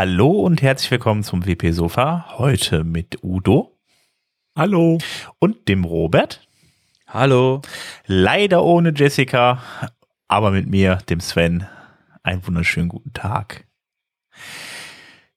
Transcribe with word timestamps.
Hallo 0.00 0.30
und 0.30 0.62
herzlich 0.62 0.92
willkommen 0.92 1.24
zum 1.24 1.44
WP 1.44 1.72
Sofa. 1.72 2.26
Heute 2.38 2.84
mit 2.84 3.18
Udo. 3.24 3.80
Hallo. 4.54 4.98
Und 5.40 5.66
dem 5.66 5.82
Robert. 5.82 6.46
Hallo. 7.08 7.62
Leider 8.06 8.62
ohne 8.62 8.92
Jessica, 8.94 9.60
aber 10.28 10.52
mit 10.52 10.68
mir, 10.68 10.98
dem 11.10 11.18
Sven. 11.18 11.66
Einen 12.22 12.46
wunderschönen 12.46 12.88
guten 12.88 13.12
Tag. 13.12 13.66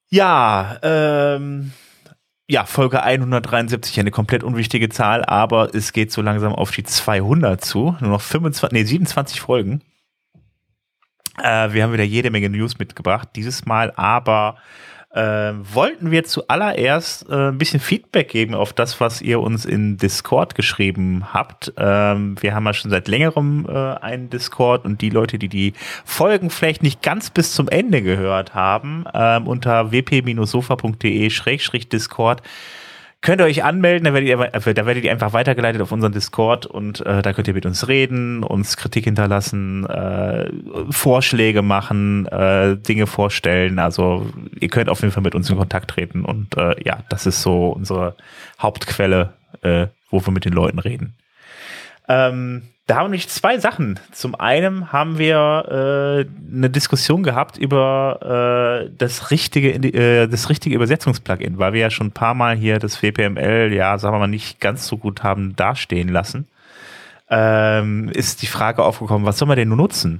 Ja, 0.09 0.77
ähm, 0.83 1.71
ja, 2.47 2.65
Folge 2.65 3.01
173, 3.01 3.99
eine 3.99 4.11
komplett 4.11 4.43
unwichtige 4.43 4.89
Zahl, 4.89 5.25
aber 5.25 5.73
es 5.73 5.91
geht 5.91 6.11
so 6.11 6.21
langsam 6.21 6.53
auf 6.53 6.69
die 6.69 6.83
200 6.83 7.65
zu. 7.65 7.95
Nur 7.99 8.11
noch 8.11 8.21
25, 8.21 8.79
nee, 8.79 8.83
27 8.83 9.41
Folgen. 9.41 9.81
Äh, 11.41 11.73
wir 11.73 11.83
haben 11.83 11.93
wieder 11.93 12.03
jede 12.03 12.31
Menge 12.31 12.49
News 12.49 12.79
mitgebracht, 12.79 13.29
dieses 13.35 13.65
Mal 13.65 13.93
aber 13.95 14.57
äh, 15.13 15.51
wollten 15.73 16.11
wir 16.11 16.23
zuallererst 16.23 17.29
äh, 17.29 17.49
ein 17.49 17.57
bisschen 17.57 17.81
Feedback 17.81 18.29
geben 18.29 18.55
auf 18.55 18.71
das, 18.71 19.01
was 19.01 19.21
ihr 19.21 19.41
uns 19.41 19.65
in 19.65 19.97
Discord 19.97 20.55
geschrieben 20.55 21.33
habt. 21.33 21.73
Ähm, 21.77 22.41
wir 22.41 22.55
haben 22.55 22.65
ja 22.65 22.73
schon 22.73 22.91
seit 22.91 23.09
längerem 23.09 23.67
äh, 23.67 23.95
einen 23.95 24.29
Discord 24.29 24.85
und 24.85 25.01
die 25.01 25.09
Leute, 25.09 25.37
die 25.37 25.49
die 25.49 25.73
Folgen 26.05 26.49
vielleicht 26.49 26.81
nicht 26.81 27.01
ganz 27.01 27.29
bis 27.29 27.53
zum 27.53 27.67
Ende 27.67 28.01
gehört 28.01 28.55
haben, 28.55 29.03
ähm, 29.13 29.47
unter 29.47 29.91
wp-sofa.de-discord 29.91 32.41
könnt 33.21 33.39
ihr 33.39 33.45
euch 33.45 33.63
anmelden, 33.63 34.05
da 34.05 34.13
werdet 34.13 34.29
ihr, 34.29 34.39
äh, 34.39 34.73
da 34.73 34.85
werdet 34.85 35.03
ihr 35.03 35.11
einfach 35.11 35.33
weitergeleitet 35.33 35.81
auf 35.81 35.91
unseren 35.91 36.11
Discord 36.11 36.65
und 36.65 37.05
äh, 37.05 37.21
da 37.21 37.33
könnt 37.33 37.47
ihr 37.47 37.53
mit 37.53 37.65
uns 37.65 37.87
reden, 37.87 38.43
uns 38.43 38.77
Kritik 38.77 39.05
hinterlassen, 39.05 39.85
äh, 39.85 40.49
Vorschläge 40.89 41.61
machen, 41.61 42.25
äh, 42.27 42.77
Dinge 42.77 43.07
vorstellen. 43.07 43.79
Also 43.79 44.27
ihr 44.59 44.69
könnt 44.69 44.89
auf 44.89 45.01
jeden 45.01 45.13
Fall 45.13 45.23
mit 45.23 45.35
uns 45.35 45.49
in 45.49 45.57
Kontakt 45.57 45.91
treten 45.91 46.25
und 46.25 46.57
äh, 46.57 46.75
ja, 46.83 47.03
das 47.09 47.25
ist 47.25 47.41
so 47.41 47.69
unsere 47.69 48.15
Hauptquelle, 48.59 49.33
äh, 49.61 49.87
wo 50.09 50.25
wir 50.25 50.31
mit 50.31 50.45
den 50.45 50.53
Leuten 50.53 50.79
reden. 50.79 51.13
Ähm, 52.07 52.63
da 52.91 52.97
haben 52.97 53.05
wir 53.05 53.11
nämlich 53.11 53.29
zwei 53.29 53.57
Sachen. 53.57 54.01
Zum 54.11 54.35
einen 54.35 54.91
haben 54.91 55.17
wir 55.17 56.25
äh, 56.27 56.53
eine 56.53 56.69
Diskussion 56.69 57.23
gehabt 57.23 57.57
über 57.57 58.83
äh, 58.83 58.91
das 58.97 59.31
richtige, 59.31 59.75
äh, 59.75 60.27
das 60.27 60.49
richtige 60.49 60.75
Übersetzungsplugin, 60.75 61.57
weil 61.57 61.71
wir 61.71 61.79
ja 61.79 61.89
schon 61.89 62.07
ein 62.07 62.11
paar 62.11 62.33
Mal 62.33 62.57
hier 62.57 62.79
das 62.79 63.01
WPML, 63.01 63.71
ja, 63.71 63.97
sagen 63.97 64.13
wir 64.13 64.19
mal, 64.19 64.27
nicht 64.27 64.59
ganz 64.59 64.87
so 64.87 64.97
gut 64.97 65.23
haben 65.23 65.55
dastehen 65.55 66.09
lassen. 66.09 66.49
Ähm, 67.29 68.09
ist 68.09 68.41
die 68.41 68.47
Frage 68.47 68.83
aufgekommen, 68.83 69.25
was 69.25 69.37
soll 69.37 69.47
man 69.47 69.55
denn 69.55 69.69
nun 69.69 69.77
nutzen? 69.77 70.19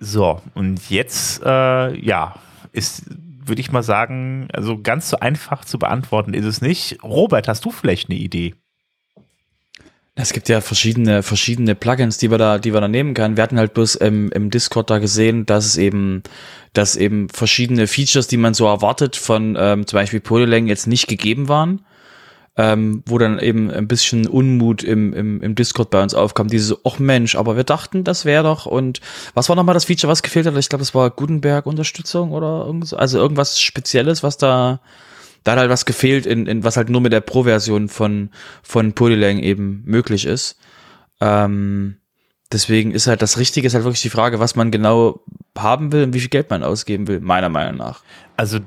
So, 0.00 0.42
und 0.54 0.90
jetzt, 0.90 1.44
äh, 1.44 1.96
ja, 1.96 2.34
ist, 2.72 3.04
würde 3.46 3.60
ich 3.60 3.70
mal 3.70 3.84
sagen, 3.84 4.48
also 4.52 4.82
ganz 4.82 5.10
so 5.10 5.20
einfach 5.20 5.64
zu 5.64 5.78
beantworten 5.78 6.34
ist 6.34 6.44
es 6.44 6.60
nicht. 6.60 7.04
Robert, 7.04 7.46
hast 7.46 7.64
du 7.64 7.70
vielleicht 7.70 8.10
eine 8.10 8.18
Idee? 8.18 8.56
Es 10.20 10.32
gibt 10.32 10.48
ja 10.48 10.60
verschiedene, 10.60 11.22
verschiedene 11.22 11.76
Plugins, 11.76 12.18
die 12.18 12.28
wir 12.28 12.38
da, 12.38 12.58
die 12.58 12.74
wir 12.74 12.80
da 12.80 12.88
nehmen 12.88 13.14
können. 13.14 13.36
Wir 13.36 13.44
hatten 13.44 13.56
halt 13.56 13.72
bloß 13.72 13.94
im, 13.94 14.32
im 14.32 14.50
Discord 14.50 14.90
da 14.90 14.98
gesehen, 14.98 15.46
dass 15.46 15.64
es 15.64 15.76
eben, 15.76 16.24
dass 16.72 16.96
eben 16.96 17.28
verschiedene 17.28 17.86
Features, 17.86 18.26
die 18.26 18.36
man 18.36 18.52
so 18.52 18.66
erwartet 18.66 19.14
von 19.14 19.56
ähm, 19.56 19.86
zum 19.86 19.96
Beispiel 19.96 20.18
Polylang 20.18 20.66
jetzt 20.66 20.88
nicht 20.88 21.06
gegeben 21.06 21.48
waren. 21.48 21.84
Ähm, 22.56 23.04
wo 23.06 23.18
dann 23.18 23.38
eben 23.38 23.70
ein 23.70 23.86
bisschen 23.86 24.26
Unmut 24.26 24.82
im, 24.82 25.14
im, 25.14 25.40
im 25.40 25.54
Discord 25.54 25.90
bei 25.90 26.02
uns 26.02 26.14
aufkam. 26.14 26.48
Dieses, 26.48 26.76
ach 26.82 26.98
Mensch, 26.98 27.36
aber 27.36 27.56
wir 27.56 27.62
dachten, 27.62 28.02
das 28.02 28.24
wäre 28.24 28.42
doch. 28.42 28.66
Und 28.66 29.00
was 29.34 29.48
war 29.48 29.54
nochmal 29.54 29.74
das 29.74 29.84
Feature, 29.84 30.10
was 30.10 30.24
gefehlt 30.24 30.46
hat? 30.46 30.56
Ich 30.56 30.68
glaube, 30.68 30.82
das 30.82 30.96
war 30.96 31.10
Gutenberg-Unterstützung 31.10 32.32
oder 32.32 32.64
irgendwas, 32.66 32.92
also 32.92 33.18
irgendwas 33.18 33.60
Spezielles, 33.60 34.24
was 34.24 34.38
da, 34.38 34.80
da 35.48 35.52
hat 35.52 35.60
halt 35.60 35.70
was 35.70 35.86
gefehlt, 35.86 36.26
in, 36.26 36.46
in 36.46 36.62
was 36.62 36.76
halt 36.76 36.90
nur 36.90 37.00
mit 37.00 37.10
der 37.10 37.22
Pro-Version 37.22 37.88
von, 37.88 38.28
von 38.62 38.92
Polylang 38.92 39.38
eben 39.38 39.82
möglich 39.86 40.26
ist. 40.26 40.60
Ähm, 41.22 41.96
deswegen 42.52 42.90
ist 42.90 43.06
halt 43.06 43.22
das 43.22 43.38
Richtige, 43.38 43.66
ist 43.66 43.72
halt 43.72 43.84
wirklich 43.84 44.02
die 44.02 44.10
Frage, 44.10 44.40
was 44.40 44.56
man 44.56 44.70
genau 44.70 45.22
haben 45.56 45.90
will 45.90 46.04
und 46.04 46.12
wie 46.12 46.20
viel 46.20 46.28
Geld 46.28 46.50
man 46.50 46.62
ausgeben 46.62 47.08
will, 47.08 47.20
meiner 47.20 47.48
Meinung 47.48 47.78
nach. 47.78 48.02
Also 48.36 48.58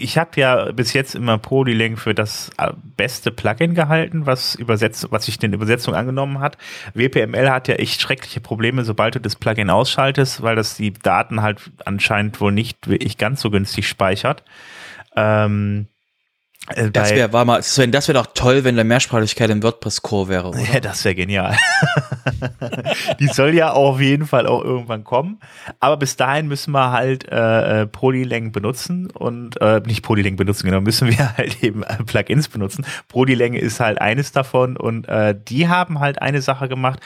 ich 0.00 0.16
habe 0.16 0.30
ja 0.40 0.72
bis 0.72 0.94
jetzt 0.94 1.14
immer 1.14 1.36
Polylang 1.36 1.98
für 1.98 2.14
das 2.14 2.48
äh, 2.56 2.72
beste 2.96 3.30
Plugin 3.30 3.74
gehalten, 3.74 4.24
was 4.24 4.54
übersetzt, 4.54 5.08
was 5.10 5.26
sich 5.26 5.38
den 5.38 5.52
Übersetzung 5.52 5.94
angenommen 5.94 6.40
hat. 6.40 6.56
WPML 6.94 7.50
hat 7.50 7.68
ja 7.68 7.74
echt 7.74 8.00
schreckliche 8.00 8.40
Probleme, 8.40 8.82
sobald 8.84 9.14
du 9.14 9.20
das 9.20 9.36
Plugin 9.36 9.68
ausschaltest, 9.68 10.42
weil 10.42 10.56
das 10.56 10.78
die 10.78 10.94
Daten 10.94 11.42
halt 11.42 11.60
anscheinend 11.84 12.40
wohl 12.40 12.50
nicht 12.50 12.88
wirklich 12.88 13.18
ganz 13.18 13.42
so 13.42 13.50
günstig 13.50 13.86
speichert. 13.86 14.42
Ähm, 15.16 15.88
äh, 16.68 16.90
das 16.90 17.10
wäre, 17.10 17.32
war 17.32 17.44
mal, 17.44 17.62
Sven, 17.62 17.90
das 17.90 18.08
wäre 18.08 18.18
doch 18.18 18.32
toll, 18.34 18.62
wenn 18.64 18.76
der 18.76 18.84
Mehrsprachigkeit 18.84 19.50
im 19.50 19.62
WordPress-Core 19.62 20.28
wäre. 20.28 20.48
Oder? 20.48 20.60
Ja, 20.60 20.80
das 20.80 21.04
wäre 21.04 21.14
genial. 21.14 21.56
Die 23.20 23.26
soll 23.26 23.54
ja 23.54 23.72
auf 23.72 24.00
jeden 24.00 24.26
Fall 24.26 24.46
auch 24.46 24.62
irgendwann 24.62 25.02
kommen. 25.02 25.40
Aber 25.80 25.96
bis 25.96 26.16
dahin 26.16 26.46
müssen 26.46 26.72
wir 26.72 26.92
halt 26.92 27.28
äh, 27.28 27.82
äh 27.82 27.86
Polylang 27.86 28.52
benutzen 28.52 29.10
und 29.10 29.60
äh, 29.60 29.80
nicht 29.86 30.02
Polylang 30.02 30.36
benutzen, 30.36 30.66
genau, 30.66 30.80
müssen 30.80 31.08
wir 31.08 31.36
halt 31.36 31.62
eben 31.62 31.82
äh, 31.82 31.96
Plugins 32.04 32.48
benutzen. 32.48 32.86
Polylang 33.08 33.54
ist 33.54 33.80
halt 33.80 34.00
eines 34.00 34.30
davon 34.32 34.76
und 34.76 35.08
äh, 35.08 35.34
die 35.36 35.68
haben 35.68 35.98
halt 35.98 36.22
eine 36.22 36.42
Sache 36.42 36.68
gemacht. 36.68 37.00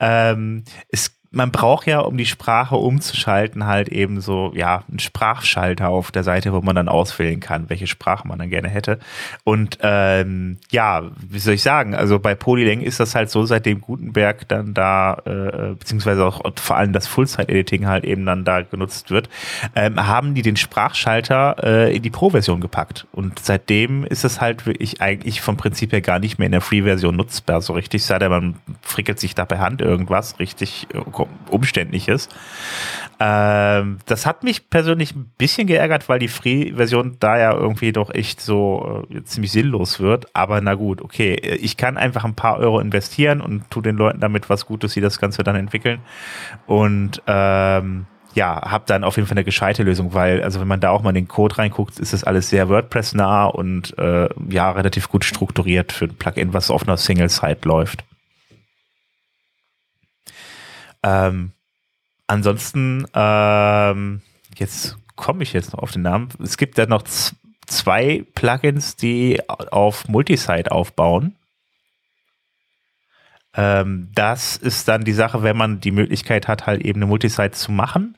Ähm, 0.00 0.64
es 0.90 1.17
man 1.30 1.52
braucht 1.52 1.86
ja, 1.86 2.00
um 2.00 2.16
die 2.16 2.26
Sprache 2.26 2.76
umzuschalten, 2.76 3.66
halt 3.66 3.88
eben 3.88 4.20
so, 4.20 4.50
ja, 4.54 4.84
einen 4.88 4.98
Sprachschalter 4.98 5.88
auf 5.90 6.10
der 6.10 6.24
Seite, 6.24 6.54
wo 6.54 6.62
man 6.62 6.74
dann 6.74 6.88
auswählen 6.88 7.40
kann, 7.40 7.68
welche 7.68 7.86
Sprache 7.86 8.26
man 8.26 8.38
dann 8.38 8.48
gerne 8.48 8.68
hätte. 8.68 8.98
Und 9.44 9.78
ähm, 9.82 10.56
ja, 10.70 11.02
wie 11.28 11.38
soll 11.38 11.54
ich 11.54 11.62
sagen, 11.62 11.94
also 11.94 12.18
bei 12.18 12.34
Polylang 12.34 12.80
ist 12.80 12.98
das 12.98 13.14
halt 13.14 13.28
so, 13.28 13.44
seitdem 13.44 13.82
Gutenberg 13.82 14.48
dann 14.48 14.72
da, 14.72 15.20
äh, 15.26 15.74
beziehungsweise 15.74 16.24
auch 16.24 16.40
vor 16.56 16.76
allem 16.76 16.94
das 16.94 17.06
Full-Site-Editing 17.06 17.86
halt 17.86 18.04
eben 18.04 18.24
dann 18.24 18.44
da 18.44 18.62
genutzt 18.62 19.10
wird, 19.10 19.28
ähm, 19.74 20.06
haben 20.06 20.34
die 20.34 20.42
den 20.42 20.56
Sprachschalter 20.56 21.56
äh, 21.62 21.96
in 21.96 22.02
die 22.02 22.10
Pro-Version 22.10 22.62
gepackt. 22.62 23.06
Und 23.12 23.38
seitdem 23.40 24.04
ist 24.04 24.24
es 24.24 24.40
halt 24.40 24.64
wirklich 24.64 25.02
eigentlich 25.02 25.42
vom 25.42 25.58
Prinzip 25.58 25.92
her 25.92 26.00
gar 26.00 26.20
nicht 26.20 26.38
mehr 26.38 26.46
in 26.46 26.52
der 26.52 26.62
Free-Version 26.62 27.14
nutzbar, 27.16 27.60
so 27.60 27.74
richtig, 27.74 28.04
sei 28.04 28.18
denn 28.18 28.30
man 28.30 28.54
frickelt 28.80 29.20
sich 29.20 29.34
da 29.34 29.44
per 29.44 29.58
Hand 29.58 29.82
irgendwas, 29.82 30.38
richtig 30.38 30.86
äh, 30.94 31.17
umständlich 31.50 32.08
ist. 32.08 32.34
Ähm, 33.20 33.98
das 34.06 34.26
hat 34.26 34.44
mich 34.44 34.70
persönlich 34.70 35.14
ein 35.14 35.30
bisschen 35.38 35.66
geärgert, 35.66 36.08
weil 36.08 36.20
die 36.20 36.28
Free-Version 36.28 37.16
da 37.18 37.38
ja 37.38 37.52
irgendwie 37.52 37.92
doch 37.92 38.14
echt 38.14 38.40
so 38.40 39.06
äh, 39.10 39.24
ziemlich 39.24 39.50
sinnlos 39.50 39.98
wird. 39.98 40.26
Aber 40.34 40.60
na 40.60 40.74
gut, 40.74 41.02
okay. 41.02 41.34
Ich 41.34 41.76
kann 41.76 41.96
einfach 41.96 42.24
ein 42.24 42.34
paar 42.34 42.58
Euro 42.58 42.78
investieren 42.78 43.40
und 43.40 43.68
tu 43.70 43.80
den 43.80 43.96
Leuten 43.96 44.20
damit 44.20 44.48
was 44.48 44.66
Gutes, 44.66 44.94
die 44.94 45.00
das 45.00 45.18
Ganze 45.18 45.42
dann 45.42 45.56
entwickeln. 45.56 46.00
Und 46.66 47.22
ähm, 47.26 48.06
ja, 48.34 48.70
habe 48.70 48.84
dann 48.86 49.02
auf 49.02 49.16
jeden 49.16 49.26
Fall 49.26 49.36
eine 49.36 49.44
gescheite 49.44 49.82
Lösung, 49.82 50.14
weil, 50.14 50.42
also 50.42 50.60
wenn 50.60 50.68
man 50.68 50.80
da 50.80 50.90
auch 50.90 51.02
mal 51.02 51.10
in 51.10 51.16
den 51.16 51.28
Code 51.28 51.58
reinguckt, 51.58 51.98
ist 51.98 52.12
das 52.12 52.22
alles 52.22 52.50
sehr 52.50 52.68
WordPress-nah 52.68 53.46
und 53.46 53.98
äh, 53.98 54.28
ja, 54.48 54.70
relativ 54.70 55.08
gut 55.08 55.24
strukturiert 55.24 55.90
für 55.90 56.04
ein 56.04 56.14
Plugin, 56.14 56.52
was 56.52 56.70
auf 56.70 56.86
einer 56.86 56.96
Single-Site 56.96 57.66
läuft. 57.66 58.04
Ähm, 61.08 61.52
ansonsten, 62.26 63.06
ähm, 63.14 64.20
jetzt 64.56 64.96
komme 65.16 65.42
ich 65.42 65.52
jetzt 65.52 65.72
noch 65.72 65.80
auf 65.82 65.92
den 65.92 66.02
Namen. 66.02 66.28
Es 66.42 66.56
gibt 66.56 66.78
ja 66.78 66.86
noch 66.86 67.02
zwei 67.66 68.24
Plugins, 68.34 68.96
die 68.96 69.40
auf 69.48 70.08
Multisite 70.08 70.72
aufbauen. 70.72 71.36
Ähm, 73.54 74.10
das 74.14 74.56
ist 74.56 74.88
dann 74.88 75.04
die 75.04 75.12
Sache, 75.12 75.42
wenn 75.42 75.56
man 75.56 75.80
die 75.80 75.90
Möglichkeit 75.90 76.46
hat, 76.48 76.66
halt 76.66 76.82
eben 76.82 76.98
eine 76.98 77.06
Multisite 77.06 77.52
zu 77.52 77.72
machen, 77.72 78.16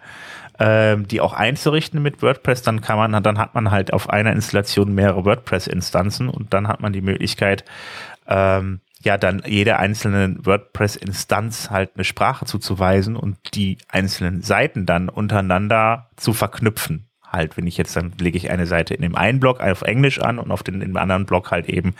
ähm, 0.58 1.06
die 1.06 1.20
auch 1.20 1.32
einzurichten 1.32 2.02
mit 2.02 2.20
WordPress, 2.22 2.62
dann 2.62 2.80
kann 2.80 2.98
man, 2.98 3.22
dann 3.22 3.38
hat 3.38 3.54
man 3.54 3.70
halt 3.70 3.92
auf 3.92 4.10
einer 4.10 4.32
Installation 4.32 4.94
mehrere 4.94 5.24
WordPress-Instanzen 5.24 6.28
und 6.28 6.52
dann 6.52 6.68
hat 6.68 6.80
man 6.80 6.92
die 6.92 7.00
Möglichkeit, 7.00 7.64
ähm, 8.26 8.80
ja 9.02 9.16
dann 9.16 9.42
jeder 9.46 9.78
einzelnen 9.78 10.44
WordPress-Instanz 10.44 11.70
halt 11.70 11.90
eine 11.94 12.04
Sprache 12.04 12.44
zuzuweisen 12.44 13.16
und 13.16 13.38
die 13.54 13.78
einzelnen 13.88 14.42
Seiten 14.42 14.86
dann 14.86 15.08
untereinander 15.08 16.10
zu 16.16 16.32
verknüpfen. 16.32 17.06
Halt, 17.32 17.56
wenn 17.56 17.68
ich 17.68 17.76
jetzt, 17.76 17.94
dann 17.94 18.12
lege 18.18 18.36
ich 18.36 18.50
eine 18.50 18.66
Seite 18.66 18.92
in 18.92 19.02
dem 19.02 19.14
einen 19.14 19.38
Blog 19.38 19.60
auf 19.60 19.82
Englisch 19.82 20.18
an 20.18 20.40
und 20.40 20.50
auf 20.50 20.64
den, 20.64 20.82
im 20.82 20.96
anderen 20.96 21.26
Blog 21.26 21.52
halt 21.52 21.68
eben, 21.68 21.94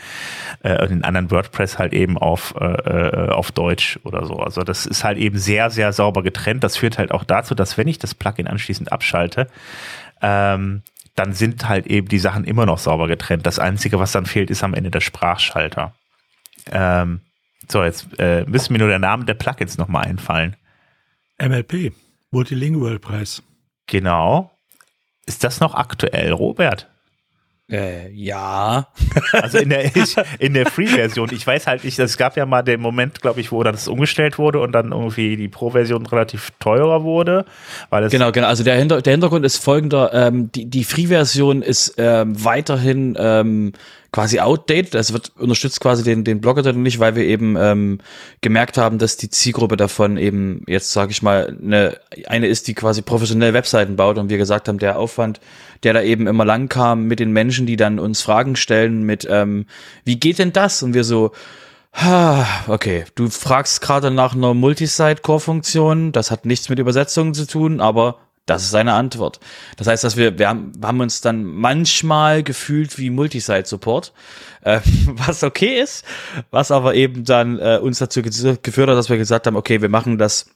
äh, 0.61 0.87
den 0.89 1.05
anderen 1.05 1.31
WordPress 1.31 1.79
halt 1.79 1.93
eben 1.93 2.17
auf, 2.17 2.53
äh, 2.59 2.65
äh, 2.65 3.29
auf 3.29 3.53
Deutsch 3.53 3.97
oder 4.03 4.25
so. 4.25 4.35
Also 4.35 4.63
das 4.63 4.85
ist 4.85 5.05
halt 5.05 5.17
eben 5.17 5.37
sehr, 5.37 5.69
sehr 5.69 5.93
sauber 5.93 6.21
getrennt. 6.21 6.65
Das 6.65 6.75
führt 6.75 6.97
halt 6.97 7.11
auch 7.11 7.23
dazu, 7.23 7.55
dass 7.55 7.77
wenn 7.77 7.87
ich 7.87 7.97
das 7.97 8.13
Plugin 8.13 8.47
anschließend 8.47 8.91
abschalte, 8.91 9.47
ähm, 10.21 10.81
dann 11.15 11.33
sind 11.33 11.67
halt 11.67 11.87
eben 11.87 12.09
die 12.09 12.19
Sachen 12.19 12.43
immer 12.43 12.65
noch 12.65 12.77
sauber 12.77 13.07
getrennt. 13.07 13.45
Das 13.45 13.57
Einzige, 13.57 13.99
was 13.99 14.11
dann 14.11 14.25
fehlt, 14.25 14.49
ist 14.49 14.63
am 14.63 14.73
Ende 14.73 14.91
der 14.91 15.01
Sprachschalter. 15.01 15.93
Ähm, 16.71 17.21
so, 17.67 17.83
jetzt 17.83 18.07
äh, 18.19 18.43
müssen 18.45 18.73
mir 18.73 18.79
nur 18.79 18.89
der 18.89 18.99
Name 18.99 19.25
der 19.25 19.33
Plugins 19.33 19.77
nochmal 19.77 20.05
einfallen. 20.05 20.55
MLP, 21.41 21.93
Multilingual 22.31 22.99
Preis. 22.99 23.41
Genau. 23.87 24.51
Ist 25.25 25.43
das 25.43 25.59
noch 25.59 25.75
aktuell, 25.75 26.31
Robert? 26.31 26.87
Äh, 27.71 28.11
ja. 28.11 28.87
Also 29.31 29.59
in 29.59 29.69
der, 29.69 29.91
in 30.39 30.53
der 30.53 30.65
Free-Version. 30.65 31.29
Ich 31.31 31.47
weiß 31.47 31.67
halt 31.67 31.85
nicht, 31.85 31.97
es 31.97 32.17
gab 32.17 32.35
ja 32.35 32.45
mal 32.45 32.63
den 32.63 32.81
Moment, 32.81 33.21
glaube 33.21 33.39
ich, 33.39 33.51
wo 33.51 33.63
das 33.63 33.87
umgestellt 33.87 34.37
wurde 34.37 34.59
und 34.59 34.73
dann 34.73 34.91
irgendwie 34.91 35.37
die 35.37 35.47
Pro-Version 35.47 36.05
relativ 36.05 36.51
teurer 36.59 37.03
wurde. 37.03 37.45
Weil 37.89 38.03
es 38.03 38.11
genau, 38.11 38.31
genau. 38.33 38.47
Also 38.47 38.63
der, 38.63 38.75
Hinter 38.75 39.01
der 39.01 39.11
Hintergrund 39.11 39.45
ist 39.45 39.63
folgender. 39.63 40.13
Ähm, 40.13 40.51
die 40.51 40.65
die 40.69 40.83
Free-Version 40.83 41.61
ist 41.61 41.95
ähm, 41.97 42.43
weiterhin 42.43 43.15
ähm, 43.17 43.71
quasi 44.11 44.39
outdated. 44.39 44.95
Es 44.95 45.13
wird 45.13 45.31
unterstützt 45.37 45.79
quasi 45.79 46.03
den, 46.03 46.23
den 46.23 46.41
Blogger 46.41 46.73
nicht, 46.73 46.99
weil 46.99 47.15
wir 47.15 47.23
eben 47.23 47.55
ähm, 47.57 47.99
gemerkt 48.41 48.77
haben, 48.77 48.97
dass 48.97 49.17
die 49.17 49.29
Zielgruppe 49.29 49.77
davon 49.77 50.17
eben 50.17 50.63
jetzt, 50.67 50.91
sage 50.91 51.11
ich 51.11 51.21
mal, 51.21 51.57
eine, 51.61 51.97
eine 52.27 52.47
ist, 52.47 52.67
die 52.67 52.73
quasi 52.73 53.01
professionelle 53.01 53.53
Webseiten 53.53 53.95
baut 53.95 54.17
und 54.17 54.29
wir 54.29 54.37
gesagt 54.37 54.67
haben, 54.67 54.79
der 54.79 54.99
Aufwand, 54.99 55.39
der 55.83 55.93
da 55.93 56.01
eben 56.01 56.27
immer 56.27 56.45
lang 56.45 56.67
kam 56.67 57.05
mit 57.05 57.19
den 57.19 57.31
Menschen, 57.31 57.65
die 57.65 57.77
dann 57.77 57.99
uns 57.99 58.21
Fragen 58.21 58.55
stellen 58.55 59.03
mit, 59.03 59.27
ähm, 59.29 59.65
wie 60.03 60.19
geht 60.19 60.39
denn 60.39 60.53
das? 60.53 60.83
Und 60.83 60.93
wir 60.93 61.03
so, 61.03 61.31
Okay, 62.67 63.03
du 63.15 63.29
fragst 63.29 63.81
gerade 63.81 64.11
nach 64.11 64.33
einer 64.33 64.53
Multisite-Core-Funktion. 64.53 66.13
Das 66.13 66.31
hat 66.31 66.45
nichts 66.45 66.69
mit 66.69 66.79
Übersetzungen 66.79 67.33
zu 67.33 67.45
tun, 67.45 67.81
aber 67.81 68.17
das 68.45 68.63
ist 68.63 68.71
seine 68.71 68.93
Antwort. 68.93 69.39
Das 69.77 69.87
heißt, 69.87 70.03
dass 70.03 70.17
wir, 70.17 70.37
wir 70.39 70.49
haben, 70.49 70.71
haben 70.83 70.99
uns 70.99 71.21
dann 71.21 71.43
manchmal 71.43 72.43
gefühlt 72.43 72.97
wie 72.97 73.09
Multisite-Support, 73.09 74.13
äh, 74.61 74.79
was 75.07 75.43
okay 75.43 75.79
ist, 75.79 76.05
was 76.49 76.71
aber 76.71 76.95
eben 76.95 77.23
dann 77.23 77.59
äh, 77.59 77.79
uns 77.81 77.99
dazu 77.99 78.21
geführt 78.21 78.89
hat, 78.89 78.97
dass 78.97 79.09
wir 79.09 79.17
gesagt 79.17 79.47
haben, 79.47 79.55
okay, 79.55 79.81
wir 79.81 79.89
machen 79.89 80.17
das 80.17 80.47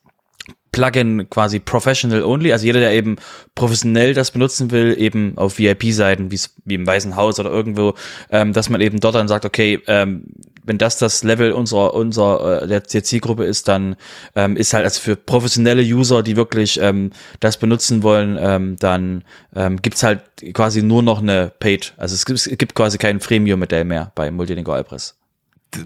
Plugin 0.75 1.29
quasi 1.29 1.59
professional 1.59 2.21
only, 2.23 2.51
also 2.51 2.65
jeder, 2.65 2.81
der 2.81 2.91
eben 2.91 3.15
professionell 3.55 4.13
das 4.13 4.31
benutzen 4.31 4.71
will, 4.71 4.93
eben 4.99 5.37
auf 5.37 5.57
VIP-Seiten, 5.57 6.31
wie 6.31 6.75
im 6.75 6.85
Weißen 6.85 7.15
Haus 7.15 7.39
oder 7.39 7.49
irgendwo, 7.49 7.93
ähm, 8.29 8.51
dass 8.51 8.69
man 8.69 8.81
eben 8.81 8.99
dort 8.99 9.15
dann 9.15 9.29
sagt, 9.29 9.45
okay, 9.45 9.79
ähm, 9.87 10.25
wenn 10.65 10.77
das 10.77 10.97
das 10.97 11.23
Level 11.23 11.53
unserer, 11.53 11.93
unserer 11.93 12.63
äh, 12.63 12.67
der, 12.67 12.83
Zielgruppe 12.83 13.45
ist, 13.45 13.69
dann 13.69 13.95
ähm, 14.35 14.57
ist 14.57 14.73
halt 14.73 14.83
also 14.83 14.99
für 14.99 15.15
professionelle 15.15 15.81
User, 15.81 16.23
die 16.23 16.35
wirklich 16.35 16.77
ähm, 16.81 17.11
das 17.39 17.55
benutzen 17.55 18.03
wollen, 18.03 18.37
ähm, 18.37 18.75
dann 18.77 19.23
ähm, 19.55 19.81
gibt's 19.81 20.03
halt 20.03 20.23
quasi 20.53 20.83
nur 20.83 21.03
noch 21.03 21.21
eine 21.21 21.53
Paid. 21.57 21.93
Also 21.95 22.15
es 22.15 22.25
gibt, 22.25 22.45
es 22.45 22.57
gibt 22.57 22.75
quasi 22.75 22.97
kein 22.97 23.21
Freemium-Modell 23.21 23.85
mehr 23.85 24.11
bei 24.13 24.29
Multilingual 24.29 24.83
Press. 24.83 25.15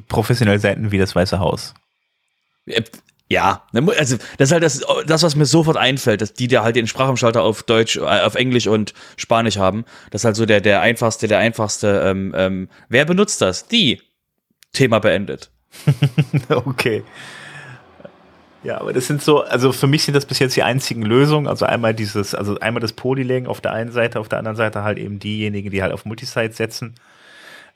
Professionelle 0.08 0.58
Seiten 0.58 0.92
wie 0.92 0.98
das 0.98 1.16
Weiße 1.16 1.38
Haus. 1.38 1.76
Ja, 3.32 3.68
also 3.74 4.18
das 4.38 4.50
ist 4.50 4.52
halt 4.52 4.64
das, 4.64 4.82
das, 5.06 5.22
was 5.22 5.36
mir 5.36 5.46
sofort 5.46 5.78
einfällt, 5.78 6.22
dass 6.22 6.34
die 6.34 6.48
da 6.48 6.64
halt 6.64 6.76
den 6.76 6.88
Sprachumschalter 6.88 7.44
auf 7.44 7.62
Deutsch, 7.62 7.98
äh, 7.98 8.02
auf 8.02 8.34
Englisch 8.34 8.66
und 8.66 8.96
Spanisch 9.18 9.58
haben. 9.58 9.86
Das 10.10 10.22
ist 10.22 10.26
halt 10.26 10.36
so 10.36 10.48
der, 10.48 10.62
der 10.62 10.82
einfachste, 10.82 11.28
der 11.28 11.38
einfachste. 11.38 12.02
Ähm, 12.06 12.34
ähm, 12.36 12.70
wer 12.90 13.06
benutzt 13.06 13.42
das? 13.42 13.68
Die. 13.68 14.02
Thema 14.74 15.00
beendet. 15.00 15.52
okay. 16.50 17.04
Ja, 18.64 18.82
aber 18.82 18.94
das 18.94 19.08
sind 19.08 19.22
so, 19.22 19.44
also 19.44 19.72
für 19.72 19.88
mich 19.88 20.04
sind 20.04 20.16
das 20.16 20.26
bis 20.26 20.40
jetzt 20.40 20.56
die 20.56 20.64
einzigen 20.64 21.04
Lösungen. 21.04 21.48
Also 21.48 21.66
einmal 21.66 21.94
dieses, 21.94 22.34
also 22.34 22.60
einmal 22.60 22.82
das 22.82 22.94
Polylang 22.94 23.46
auf 23.46 23.62
der 23.62 23.74
einen 23.74 23.92
Seite, 23.92 24.20
auf 24.20 24.28
der 24.28 24.40
anderen 24.40 24.58
Seite 24.58 24.84
halt 24.84 24.98
eben 24.98 25.20
diejenigen, 25.20 25.70
die 25.70 25.84
halt 25.84 25.94
auf 25.94 26.04
Multisite 26.04 26.54
setzen. 26.54 26.96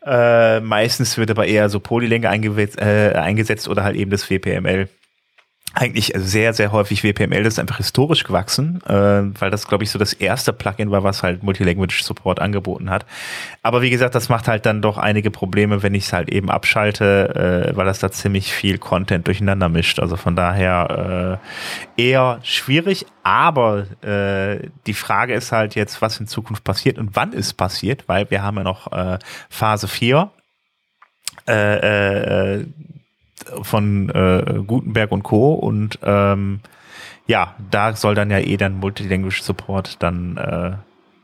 Äh, 0.03 0.59
meistens 0.61 1.17
wird 1.17 1.29
aber 1.29 1.45
eher 1.45 1.69
so 1.69 1.79
eingesetzt, 1.79 2.81
äh, 2.81 3.13
eingesetzt 3.13 3.67
oder 3.67 3.83
halt 3.83 3.95
eben 3.95 4.11
das 4.11 4.29
WPML 4.29 4.89
eigentlich 5.73 6.13
sehr, 6.15 6.53
sehr 6.53 6.71
häufig 6.71 7.03
WPML, 7.03 7.43
das 7.43 7.55
ist 7.55 7.59
einfach 7.59 7.77
historisch 7.77 8.23
gewachsen, 8.23 8.79
äh, 8.85 9.23
weil 9.39 9.49
das, 9.49 9.67
glaube 9.67 9.83
ich, 9.83 9.89
so 9.89 9.97
das 9.97 10.13
erste 10.13 10.53
Plugin 10.53 10.91
war, 10.91 11.03
was 11.03 11.23
halt 11.23 11.41
Multilanguage 11.41 12.03
Support 12.03 12.39
angeboten 12.39 12.91
hat. 12.91 13.07
Aber 13.63 13.81
wie 13.81 13.89
gesagt, 13.89 14.13
das 14.13 14.29
macht 14.29 14.47
halt 14.47 14.67
dann 14.67 14.83
doch 14.83 14.99
einige 14.99 15.31
Probleme, 15.31 15.81
wenn 15.81 15.95
ich 15.95 16.05
es 16.05 16.13
halt 16.13 16.29
eben 16.29 16.51
abschalte, 16.51 17.71
äh, 17.73 17.75
weil 17.75 17.85
das 17.85 17.99
da 17.99 18.11
ziemlich 18.11 18.53
viel 18.53 18.77
Content 18.77 19.25
durcheinander 19.25 19.67
mischt. 19.67 19.99
Also 19.99 20.15
von 20.15 20.35
daher 20.35 21.39
äh, 21.97 22.01
eher 22.01 22.39
schwierig, 22.43 23.07
aber 23.23 23.87
äh, 24.03 24.69
die 24.85 24.93
Frage 24.93 25.33
ist 25.33 25.51
halt 25.51 25.73
jetzt, 25.73 26.03
was 26.03 26.19
in 26.19 26.27
Zukunft 26.27 26.63
passiert 26.63 26.99
und 26.99 27.15
wann 27.15 27.33
es 27.33 27.53
passiert, 27.53 28.07
weil 28.07 28.29
wir 28.29 28.43
haben 28.43 28.57
ja 28.57 28.63
noch 28.63 28.91
äh, 28.91 29.17
Phase 29.49 29.87
4. 29.87 30.29
Äh, 31.47 32.59
äh, 32.59 32.65
von 33.61 34.09
äh, 34.09 34.61
Gutenberg 34.65 35.11
und 35.11 35.23
Co. 35.23 35.53
Und 35.53 35.99
ähm, 36.03 36.59
ja, 37.27 37.55
da 37.71 37.95
soll 37.95 38.15
dann 38.15 38.31
ja 38.31 38.39
eh 38.39 38.57
dann 38.57 38.79
Multilanguage 38.79 39.41
Support 39.41 40.01
dann 40.01 40.37
äh, 40.37 40.71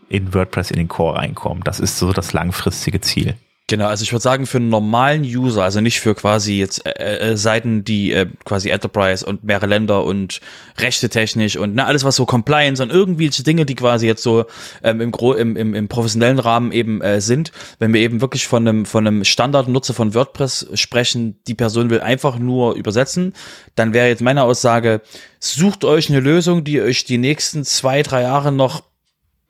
in 0.09 0.33
WordPress 0.33 0.71
in 0.71 0.77
den 0.77 0.87
Core 0.87 1.17
reinkommen. 1.17 1.63
Das 1.63 1.79
ist 1.79 1.97
so 1.97 2.13
das 2.13 2.33
langfristige 2.33 3.01
Ziel. 3.01 3.35
Genau, 3.69 3.85
also 3.85 4.01
ich 4.01 4.11
würde 4.11 4.23
sagen, 4.23 4.47
für 4.47 4.57
einen 4.57 4.69
normalen 4.69 5.21
User, 5.21 5.63
also 5.63 5.79
nicht 5.79 5.99
für 5.99 6.15
quasi 6.15 6.57
jetzt 6.57 6.83
äh, 6.87 7.33
äh, 7.33 7.37
Seiten, 7.37 7.83
die 7.83 8.11
äh, 8.11 8.25
quasi 8.43 8.71
Enterprise 8.71 9.23
und 9.23 9.43
mehrere 9.43 9.67
Länder 9.67 10.05
und 10.05 10.41
Rechte 10.79 11.07
technisch 11.07 11.55
und 11.55 11.75
na, 11.75 11.85
alles, 11.85 12.03
was 12.03 12.15
so 12.15 12.25
Compliance 12.25 12.81
und 12.81 12.89
irgendwelche 12.89 13.43
Dinge, 13.43 13.67
die 13.67 13.75
quasi 13.75 14.07
jetzt 14.07 14.23
so 14.23 14.45
ähm, 14.81 15.01
im, 15.01 15.11
Gro 15.11 15.33
im, 15.33 15.55
im, 15.55 15.75
im 15.75 15.87
professionellen 15.87 16.39
Rahmen 16.39 16.71
eben 16.71 17.01
äh, 17.01 17.21
sind, 17.21 17.51
wenn 17.77 17.93
wir 17.93 18.01
eben 18.01 18.21
wirklich 18.21 18.47
von 18.47 18.67
einem, 18.67 18.85
von 18.87 19.05
einem 19.05 19.23
Standardnutzer 19.23 19.93
von 19.93 20.15
WordPress 20.15 20.71
sprechen, 20.73 21.39
die 21.45 21.53
Person 21.53 21.91
will 21.91 22.01
einfach 22.01 22.39
nur 22.39 22.73
übersetzen, 22.73 23.33
dann 23.75 23.93
wäre 23.93 24.07
jetzt 24.07 24.23
meine 24.23 24.45
Aussage, 24.45 25.01
sucht 25.39 25.85
euch 25.85 26.09
eine 26.09 26.21
Lösung, 26.21 26.63
die 26.63 26.81
euch 26.81 27.05
die 27.05 27.19
nächsten 27.19 27.63
zwei, 27.63 28.01
drei 28.01 28.23
Jahre 28.23 28.51
noch 28.51 28.81